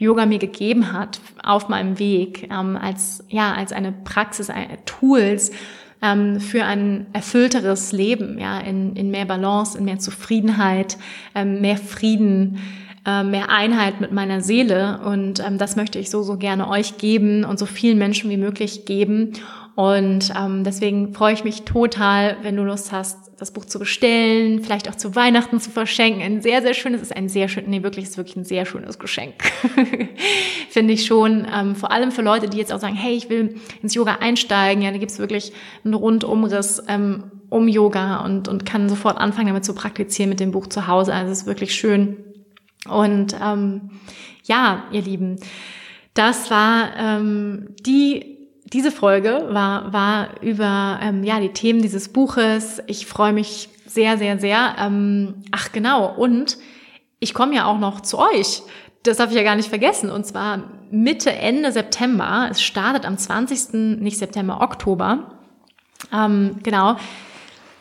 Yoga 0.05 0.27
mir 0.27 0.39
gegeben 0.39 0.93
hat 0.93 1.21
auf 1.43 1.69
meinem 1.69 1.99
Weg 1.99 2.49
ähm, 2.51 2.77
als 2.77 3.25
ja 3.29 3.53
als 3.53 3.73
eine 3.73 3.93
Praxis, 3.93 4.49
äh, 4.49 4.77
Tools 4.87 5.51
ähm, 6.03 6.41
für 6.41 6.65
ein 6.65 7.07
erfüllteres 7.13 7.93
Leben, 7.93 8.39
ja 8.39 8.61
in, 8.61 8.95
in 8.95 9.11
mehr 9.11 9.25
Balance, 9.25 9.77
in 9.79 9.85
mehr 9.85 9.99
Zufriedenheit, 9.99 10.99
ähm, 11.35 11.61
mehr 11.61 11.79
Frieden, 11.79 12.61
äh, 13.07 13.23
mehr 13.23 13.51
Einheit 13.51 14.01
mit 14.01 14.13
meiner 14.13 14.41
Seele 14.41 15.01
und 15.05 15.41
ähm, 15.41 15.59
das 15.59 15.77
möchte 15.77 15.99
ich 15.99 16.11
so 16.11 16.23
so 16.23 16.37
gerne 16.37 16.69
euch 16.69 16.99
geben 16.99 17.45
und 17.45 17.59
so 17.59 17.67
vielen 17.67 17.99
Menschen 17.99 18.31
wie 18.31 18.37
möglich 18.37 18.85
geben 18.85 19.33
und 19.77 20.33
ähm, 20.39 20.63
deswegen 20.63 21.15
freue 21.15 21.35
ich 21.35 21.43
mich 21.43 21.63
total, 21.63 22.37
wenn 22.43 22.57
du 22.57 22.63
Lust 22.63 22.93
hast, 22.93 23.33
das 23.41 23.51
Buch 23.53 23.65
zu 23.65 23.81
bestellen, 23.81 24.63
vielleicht 24.63 24.89
auch 24.89 24.95
zu 24.95 25.17
Weihnachten 25.17 25.59
zu 25.59 25.71
verschenken. 25.71 26.23
Ein 26.23 26.43
sehr, 26.43 26.63
sehr 26.63 26.75
schönes, 26.75 27.03
ist 27.03 27.17
ein 27.17 27.29
sehr 27.29 27.49
schön, 27.49 27.65
nee, 27.67 27.83
wirklich, 27.83 28.05
ist 28.05 28.17
wirklich 28.17 28.37
ein 28.37 28.45
sehr 28.45 28.67
schönes 28.67 29.01
Geschenk. 29.01 29.35
Finde 30.71 30.95
ich 30.95 31.07
schon. 31.07 31.47
Ähm, 31.53 31.75
vor 31.75 31.91
allem 31.91 32.13
für 32.13 32.23
Leute, 32.23 32.49
die 32.49 32.59
jetzt 32.59 32.73
auch 32.73 32.79
sagen, 32.79 32.95
hey, 32.95 33.15
ich 33.15 33.29
will 33.29 33.57
ins 33.83 33.95
Yoga 33.95 34.19
einsteigen. 34.21 34.83
Ja, 34.85 34.93
da 34.93 34.99
gibt's 34.99 35.19
wirklich 35.19 35.53
einen 35.85 35.95
Rundumriss 35.95 36.81
ähm, 36.87 37.25
um 37.51 37.67
Yoga 37.67 38.25
und, 38.25 38.47
und 38.47 38.65
kann 38.65 38.89
sofort 38.89 39.19
anfangen, 39.19 39.49
damit 39.49 39.65
zu 39.65 39.75
praktizieren 39.75 40.29
mit 40.29 40.39
dem 40.39 40.53
Buch 40.53 40.69
zu 40.69 40.87
Hause. 40.87 41.13
Also 41.13 41.33
es 41.33 41.41
ist 41.41 41.47
wirklich 41.47 41.75
schön. 41.75 42.34
Und 42.89 43.37
ähm, 43.41 43.91
ja, 44.45 44.85
ihr 44.93 45.03
Lieben, 45.03 45.41
das 46.15 46.51
war 46.51 46.97
ähm, 46.97 47.75
die 47.81 48.35
diese 48.75 48.91
Folge 48.91 49.47
war, 49.51 49.93
war 49.93 50.43
über 50.43 50.99
ähm, 51.01 51.23
ja, 51.23 51.39
die 51.39 51.53
Themen 51.53 51.81
dieses 51.81 52.09
Buches. 52.09 52.83
Ich 52.89 53.07
freue 53.07 53.33
mich 53.33 53.69
sehr, 53.87 54.19
sehr, 54.19 54.39
sehr. 54.41 54.75
Ähm, 54.81 55.45
ach 55.53 55.71
genau, 55.71 56.13
und 56.13 56.59
ich 57.21 57.35
komme 57.35 57.55
ja 57.55 57.67
auch 57.67 57.79
noch 57.79 58.01
zu 58.01 58.19
euch. 58.19 58.63
Das 59.05 59.19
darf 59.19 59.31
ich 59.31 59.37
ja 59.37 59.45
gar 59.45 59.55
nicht 59.55 59.69
vergessen. 59.69 60.11
Und 60.11 60.27
zwar 60.27 60.65
Mitte, 60.91 61.31
Ende 61.33 61.71
September. 61.71 62.49
Es 62.51 62.63
startet 62.63 63.07
am 63.07 63.17
20. 63.17 64.01
nicht 64.01 64.19
September, 64.19 64.61
Oktober. 64.61 65.39
Ähm, 66.13 66.57
genau. 66.63 66.97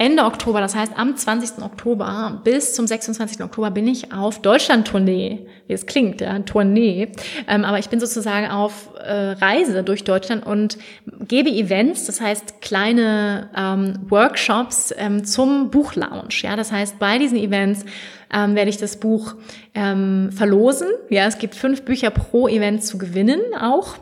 Ende 0.03 0.25
Oktober, 0.25 0.59
das 0.59 0.75
heißt 0.75 0.91
am 0.97 1.15
20. 1.15 1.63
Oktober 1.63 2.41
bis 2.43 2.73
zum 2.73 2.85
26. 2.85 3.41
Oktober 3.41 3.71
bin 3.71 3.87
ich 3.87 4.11
auf 4.11 4.41
Deutschland-Tournee. 4.41 5.47
Wie 5.67 5.73
es 5.73 5.85
klingt, 5.85 6.19
ja, 6.19 6.37
Tournee. 6.39 7.13
Ähm, 7.47 7.63
aber 7.63 7.79
ich 7.79 7.87
bin 7.87 8.01
sozusagen 8.01 8.51
auf 8.51 8.89
äh, 9.01 9.13
Reise 9.13 9.81
durch 9.81 10.03
Deutschland 10.03 10.45
und 10.45 10.77
gebe 11.25 11.49
Events, 11.49 12.05
das 12.05 12.19
heißt 12.19 12.59
kleine 12.59 13.49
ähm, 13.55 13.99
Workshops 14.09 14.93
ähm, 14.97 15.23
zum 15.23 15.69
Buchlaunch. 15.69 16.43
Ja, 16.43 16.57
das 16.57 16.73
heißt, 16.73 16.99
bei 16.99 17.17
diesen 17.17 17.37
Events 17.37 17.85
ähm, 18.33 18.55
werde 18.55 18.69
ich 18.69 18.77
das 18.77 18.97
Buch 18.97 19.35
ähm, 19.73 20.31
verlosen. 20.33 20.89
Ja, 21.11 21.27
es 21.27 21.37
gibt 21.37 21.55
fünf 21.55 21.83
Bücher 21.83 22.09
pro 22.09 22.49
Event 22.49 22.83
zu 22.83 22.97
gewinnen 22.97 23.39
auch. 23.57 23.95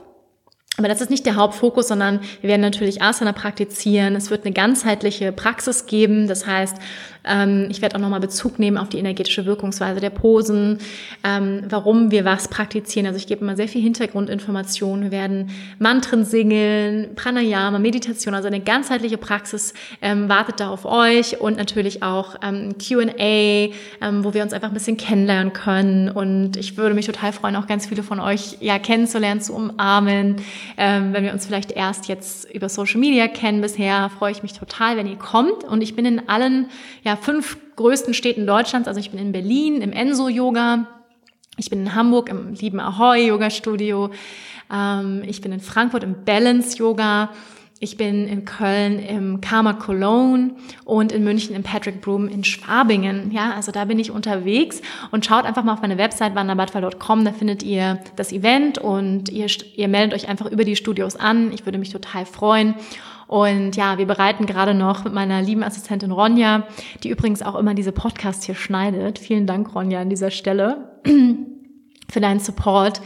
Aber 0.78 0.88
das 0.88 1.02
ist 1.02 1.10
nicht 1.10 1.26
der 1.26 1.36
Hauptfokus, 1.36 1.90
sondern 1.90 2.22
wir 2.40 2.50
werden 2.50 2.62
natürlich 2.62 3.02
Asana 3.02 3.34
praktizieren. 3.34 4.16
Es 4.16 4.30
wird 4.30 4.46
eine 4.46 4.54
ganzheitliche 4.54 5.32
Praxis 5.32 5.86
geben. 5.86 6.28
Das 6.28 6.48
heißt, 6.48 6.78
ähm, 7.24 7.68
ich 7.70 7.82
werde 7.82 7.96
auch 7.96 8.00
nochmal 8.00 8.20
Bezug 8.20 8.60
nehmen 8.60 8.78
auf 8.78 8.90
die 8.90 8.98
energetische 8.98 9.46
Wirkungsweise 9.46 10.00
der 10.00 10.10
Posen, 10.10 10.80
ähm, 11.24 11.64
warum 11.70 12.12
wir 12.12 12.26
was 12.26 12.48
praktizieren. 12.48 13.06
Also 13.06 13.18
ich 13.18 13.28
gebe 13.28 13.42
immer 13.42 13.56
sehr 13.56 13.68
viel 13.68 13.82
Hintergrundinformationen. 13.82 15.04
Wir 15.04 15.12
werden 15.12 15.50
Mantren 15.80 16.26
singen, 16.26 17.10
Pranayama, 17.16 17.80
Meditation, 17.80 18.34
also 18.34 18.48
eine 18.48 18.62
ganzheitliche 18.62 19.18
Praxis 19.18 19.74
ähm, 20.02 20.30
wartet 20.30 20.60
da 20.60 20.70
auf 20.70 20.86
euch 20.86 21.40
und 21.40 21.58
natürlich 21.58 22.04
auch 22.04 22.36
ähm, 22.42 22.76
Q&A, 22.78 23.14
ähm, 23.20 24.24
wo 24.24 24.34
wir 24.34 24.44
uns 24.44 24.54
einfach 24.54 24.70
ein 24.70 24.74
bisschen 24.74 24.98
kennenlernen 24.98 25.54
können. 25.54 26.10
Und 26.10 26.58
ich 26.58 26.78
würde 26.78 26.96
mich 26.96 27.06
total 27.06 27.34
freuen, 27.34 27.56
auch 27.56 27.68
ganz 27.68 27.86
viele 27.86 28.04
von 28.04 28.20
euch 28.20 28.58
ja 28.60 28.80
kennenzulernen, 28.80 29.42
zu 29.42 29.54
umarmen. 29.54 30.38
Ähm, 30.78 31.14
wenn 31.14 31.24
wir 31.24 31.34
uns 31.34 31.46
vielleicht 31.46 31.72
erst 31.72 32.08
jetzt 32.08 32.50
über 32.52 32.70
Social 32.70 33.00
Media 33.00 33.28
kennen 33.28 33.62
bisher, 33.62 34.10
freue 34.18 34.32
ich 34.32 34.44
mich 34.44 34.54
total, 34.54 34.98
wenn 34.98 35.08
ihr 35.08 35.18
kommt. 35.18 35.64
Und 35.64 35.82
ich 35.82 35.96
bin 35.96 36.06
in 36.06 36.30
allen 36.30 36.68
ja, 37.04 37.11
ja, 37.12 37.18
fünf 37.18 37.58
größten 37.76 38.14
Städten 38.14 38.48
Deutschlands. 38.48 38.88
Also 38.88 39.02
ich 39.02 39.12
bin 39.12 39.20
in 39.20 39.34
Berlin 39.34 39.82
im 39.82 39.92
Enso 39.92 40.30
Yoga. 40.30 40.88
Ich 41.58 41.70
bin 41.70 41.82
in 41.82 41.94
Hamburg 41.94 42.30
im 42.30 42.54
lieben 42.54 42.80
Ahoy 42.80 43.28
Yoga 43.28 43.50
Studio. 43.50 44.12
Ähm, 44.72 45.22
ich 45.28 45.42
bin 45.42 45.52
in 45.52 45.60
Frankfurt 45.60 46.04
im 46.04 46.24
Balance 46.24 46.78
Yoga. 46.78 47.32
Ich 47.82 47.98
bin 47.98 48.28
in 48.28 48.46
Köln 48.46 49.00
im 49.00 49.42
Karma 49.42 49.74
Cologne 49.74 50.52
und 50.86 51.12
in 51.12 51.26
München 51.26 51.54
im 51.54 51.64
Patrick 51.64 52.00
Broom 52.00 52.30
in 52.30 52.46
Schwabingen. 52.46 53.32
Ja, 53.32 53.54
also 53.56 53.74
da 53.74 53.84
bin 53.86 54.00
ich 54.00 54.12
unterwegs 54.12 54.82
und 55.10 55.26
schaut 55.26 55.44
einfach 55.44 55.64
mal 55.66 55.74
auf 55.74 55.82
meine 55.82 55.98
Website 55.98 56.34
wanderbadfall.com. 56.34 57.26
Da 57.26 57.34
findet 57.34 57.62
ihr 57.64 58.00
das 58.16 58.32
Event 58.32 58.78
und 58.78 59.28
ihr, 59.30 59.48
ihr 59.76 59.88
meldet 59.90 60.14
euch 60.14 60.30
einfach 60.30 60.46
über 60.46 60.64
die 60.64 60.78
Studios 60.78 61.18
an. 61.18 61.52
Ich 61.52 61.66
würde 61.66 61.78
mich 61.80 61.90
total 61.90 62.26
freuen. 62.26 62.76
Und 63.32 63.78
ja, 63.78 63.98
wir 63.98 64.08
bereiten 64.08 64.46
gerade 64.46 64.74
noch 64.74 65.06
mit 65.06 65.14
meiner 65.14 65.42
lieben 65.42 65.64
Assistentin 65.64 66.12
Ronja, 66.12 66.68
die 67.02 67.10
übrigens 67.10 67.42
auch 67.42 67.56
immer 67.56 67.74
diese 67.74 67.94
Podcasts 67.94 68.46
hier 68.46 68.56
schneidet. 68.56 69.20
Vielen 69.20 69.48
Dank, 69.48 69.74
Ronja, 69.74 70.02
an 70.02 70.10
dieser 70.10 70.32
Stelle 70.32 71.00
für 72.12 72.20
deinen 72.20 72.42
Support. 72.42 73.02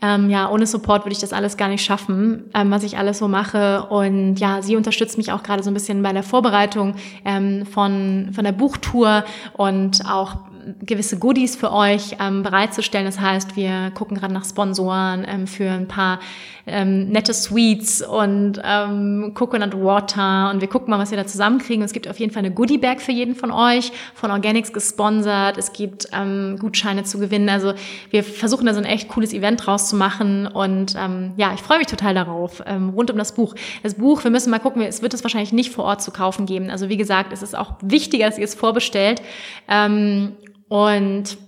Ähm, 0.00 0.30
ja, 0.30 0.48
ohne 0.48 0.68
Support 0.68 1.04
würde 1.04 1.14
ich 1.14 1.18
das 1.18 1.32
alles 1.32 1.56
gar 1.56 1.68
nicht 1.68 1.84
schaffen, 1.84 2.44
ähm, 2.54 2.70
was 2.70 2.84
ich 2.84 2.98
alles 2.98 3.18
so 3.18 3.26
mache. 3.26 3.86
Und 3.88 4.36
ja, 4.36 4.62
sie 4.62 4.76
unterstützt 4.76 5.18
mich 5.18 5.32
auch 5.32 5.42
gerade 5.42 5.64
so 5.64 5.72
ein 5.72 5.74
bisschen 5.74 6.04
bei 6.04 6.12
der 6.12 6.22
Vorbereitung 6.22 6.94
ähm, 7.24 7.66
von, 7.66 8.30
von 8.32 8.44
der 8.44 8.52
Buchtour 8.52 9.24
und 9.54 10.08
auch 10.08 10.36
gewisse 10.80 11.18
Goodies 11.18 11.56
für 11.56 11.72
euch 11.72 12.16
ähm, 12.20 12.42
bereitzustellen. 12.42 13.06
Das 13.06 13.20
heißt, 13.20 13.56
wir 13.56 13.90
gucken 13.94 14.16
gerade 14.16 14.32
nach 14.32 14.44
Sponsoren 14.44 15.24
ähm, 15.28 15.46
für 15.46 15.70
ein 15.70 15.88
paar 15.88 16.20
ähm, 16.66 17.10
nette 17.10 17.34
Sweets 17.34 18.02
und 18.02 18.60
ähm, 18.64 19.32
Coconut 19.34 19.74
Water 19.74 20.50
und 20.50 20.60
wir 20.60 20.68
gucken 20.68 20.90
mal, 20.90 20.98
was 20.98 21.10
wir 21.10 21.18
da 21.18 21.26
zusammenkriegen. 21.26 21.84
es 21.84 21.92
gibt 21.92 22.08
auf 22.08 22.18
jeden 22.18 22.32
Fall 22.32 22.44
eine 22.44 22.54
Goodie 22.54 22.78
Bag 22.78 23.00
für 23.00 23.12
jeden 23.12 23.34
von 23.34 23.50
euch, 23.50 23.92
von 24.14 24.30
Organics 24.30 24.72
gesponsert. 24.72 25.58
Es 25.58 25.72
gibt 25.72 26.08
ähm, 26.12 26.56
Gutscheine 26.58 27.04
zu 27.04 27.18
gewinnen. 27.18 27.48
Also 27.48 27.74
wir 28.10 28.24
versuchen 28.24 28.66
da 28.66 28.72
so 28.72 28.80
ein 28.80 28.86
echt 28.86 29.08
cooles 29.08 29.32
Event 29.32 29.66
draus 29.66 29.88
zu 29.88 29.96
machen 29.96 30.46
und 30.46 30.94
ähm, 30.98 31.32
ja, 31.36 31.52
ich 31.54 31.60
freue 31.60 31.78
mich 31.78 31.86
total 31.86 32.14
darauf, 32.14 32.62
ähm, 32.66 32.90
rund 32.90 33.10
um 33.10 33.18
das 33.18 33.34
Buch. 33.34 33.54
Das 33.82 33.94
Buch, 33.94 34.24
wir 34.24 34.30
müssen 34.30 34.50
mal 34.50 34.58
gucken, 34.58 34.82
es 34.82 35.02
wird 35.02 35.12
es 35.12 35.22
wahrscheinlich 35.22 35.52
nicht 35.52 35.72
vor 35.72 35.84
Ort 35.84 36.02
zu 36.02 36.10
kaufen 36.10 36.46
geben. 36.46 36.70
Also 36.70 36.88
wie 36.88 36.96
gesagt, 36.96 37.32
es 37.32 37.42
ist 37.42 37.56
auch 37.56 37.74
wichtiger, 37.82 38.26
dass 38.26 38.38
ihr 38.38 38.44
es 38.44 38.54
vorbestellt. 38.54 39.20
Ähm, 39.68 40.36
und 40.68 41.38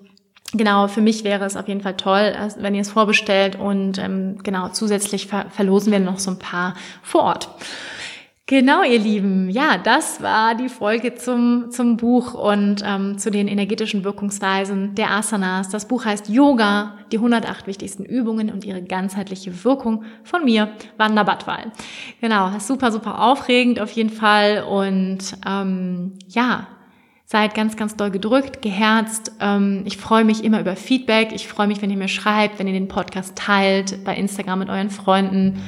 Genau, 0.53 0.87
für 0.87 1.01
mich 1.01 1.25
wäre 1.25 1.45
es 1.45 1.57
auf 1.57 1.67
jeden 1.67 1.81
Fall 1.81 1.97
toll, 1.97 2.33
wenn 2.59 2.75
ihr 2.75 2.81
es 2.81 2.91
vorbestellt 2.91 3.59
und 3.59 3.99
ähm, 3.99 4.39
genau 4.45 4.69
zusätzlich 4.69 5.27
ver 5.27 5.47
verlosen 5.51 5.93
wir 5.93 5.99
noch 5.99 6.21
so 6.21 6.31
ein 6.31 6.39
paar 6.39 6.75
vor 7.03 7.25
Ort. 7.25 7.49
Genau, 8.49 8.85
ihr 8.85 9.01
Lieben. 9.01 9.51
Ja, 9.51 9.77
das 9.77 10.23
war 10.23 10.55
die 10.55 10.69
Folge 10.69 11.17
zum, 11.17 11.73
zum 11.73 11.97
Buch 11.97 12.33
und 12.33 12.81
ähm, 12.87 13.19
zu 13.19 13.33
den 13.33 13.49
energetischen 13.49 14.05
Wirkungsweisen 14.05 14.95
der 14.95 15.11
Asanas. 15.11 15.69
Das 15.69 15.89
Buch 15.89 16.05
heißt 16.05 16.29
Yoga, 16.29 16.95
die 17.11 17.17
108 17.17 17.67
wichtigsten 17.67 18.05
Übungen 18.05 18.53
und 18.53 18.65
ihre 18.65 18.83
ganzheitliche 18.83 19.65
Wirkung 19.65 20.05
von 20.23 20.45
mir, 20.45 20.71
Wanda 20.97 21.25
Badwal. 21.25 21.73
Genau, 22.21 22.57
super, 22.61 22.93
super 22.93 23.21
aufregend 23.21 23.81
auf 23.81 23.91
jeden 23.91 24.11
Fall 24.11 24.63
und 24.63 25.37
ähm, 25.45 26.13
ja, 26.29 26.69
Seid 27.29 27.57
ganz, 27.57 27.77
ganz 27.77 27.97
doll 27.97 28.13
gedrückt, 28.13 28.63
geherzt. 28.63 29.33
Ähm, 29.41 29.83
ich 29.85 29.97
freue 29.97 30.25
mich 30.25 30.45
immer 30.45 30.61
über 30.61 30.77
Feedback. 30.77 31.33
Ich 31.35 31.49
freue 31.49 31.67
mich, 31.67 31.83
wenn 31.83 31.91
ihr 31.91 31.97
mir 31.97 32.07
schreibt, 32.07 32.61
wenn 32.61 32.69
ihr 32.69 32.73
den 32.73 32.87
Podcast 32.87 33.35
teilt 33.35 34.05
bei 34.05 34.15
Instagram 34.15 34.61
mit 34.61 34.69
euren 34.69 34.91
Freunden. 34.91 35.61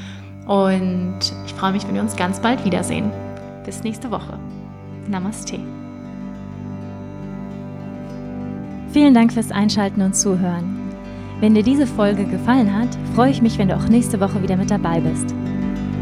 Und 0.47 1.19
ich 1.47 1.55
freue 1.55 1.73
mich, 1.73 1.85
wenn 1.85 1.97
wir 1.97 2.01
uns 2.01 2.15
ganz 2.15 2.41
bald 2.41 2.65
wiedersehen. 2.65 3.11
Bis 3.65 3.83
nächste 3.83 4.13
Woche. 4.13 4.39
Namaste. 5.09 5.59
Vielen 8.93 9.15
Dank 9.15 9.33
fürs 9.33 9.51
Einschalten 9.51 10.01
und 10.01 10.15
Zuhören. 10.15 10.79
Wenn 11.41 11.57
dir 11.57 11.65
diese 11.65 11.89
Folge 11.89 12.25
gefallen 12.25 12.73
hat, 12.73 12.89
freue 13.17 13.33
ich 13.33 13.43
mich, 13.43 13.59
wenn 13.59 13.69
du 13.69 13.77
auch 13.77 13.89
nächste 13.89 14.21
Woche 14.21 14.41
wieder 14.45 14.57
mit 14.57 14.71
dabei 14.71 15.01
bist. 15.01 15.35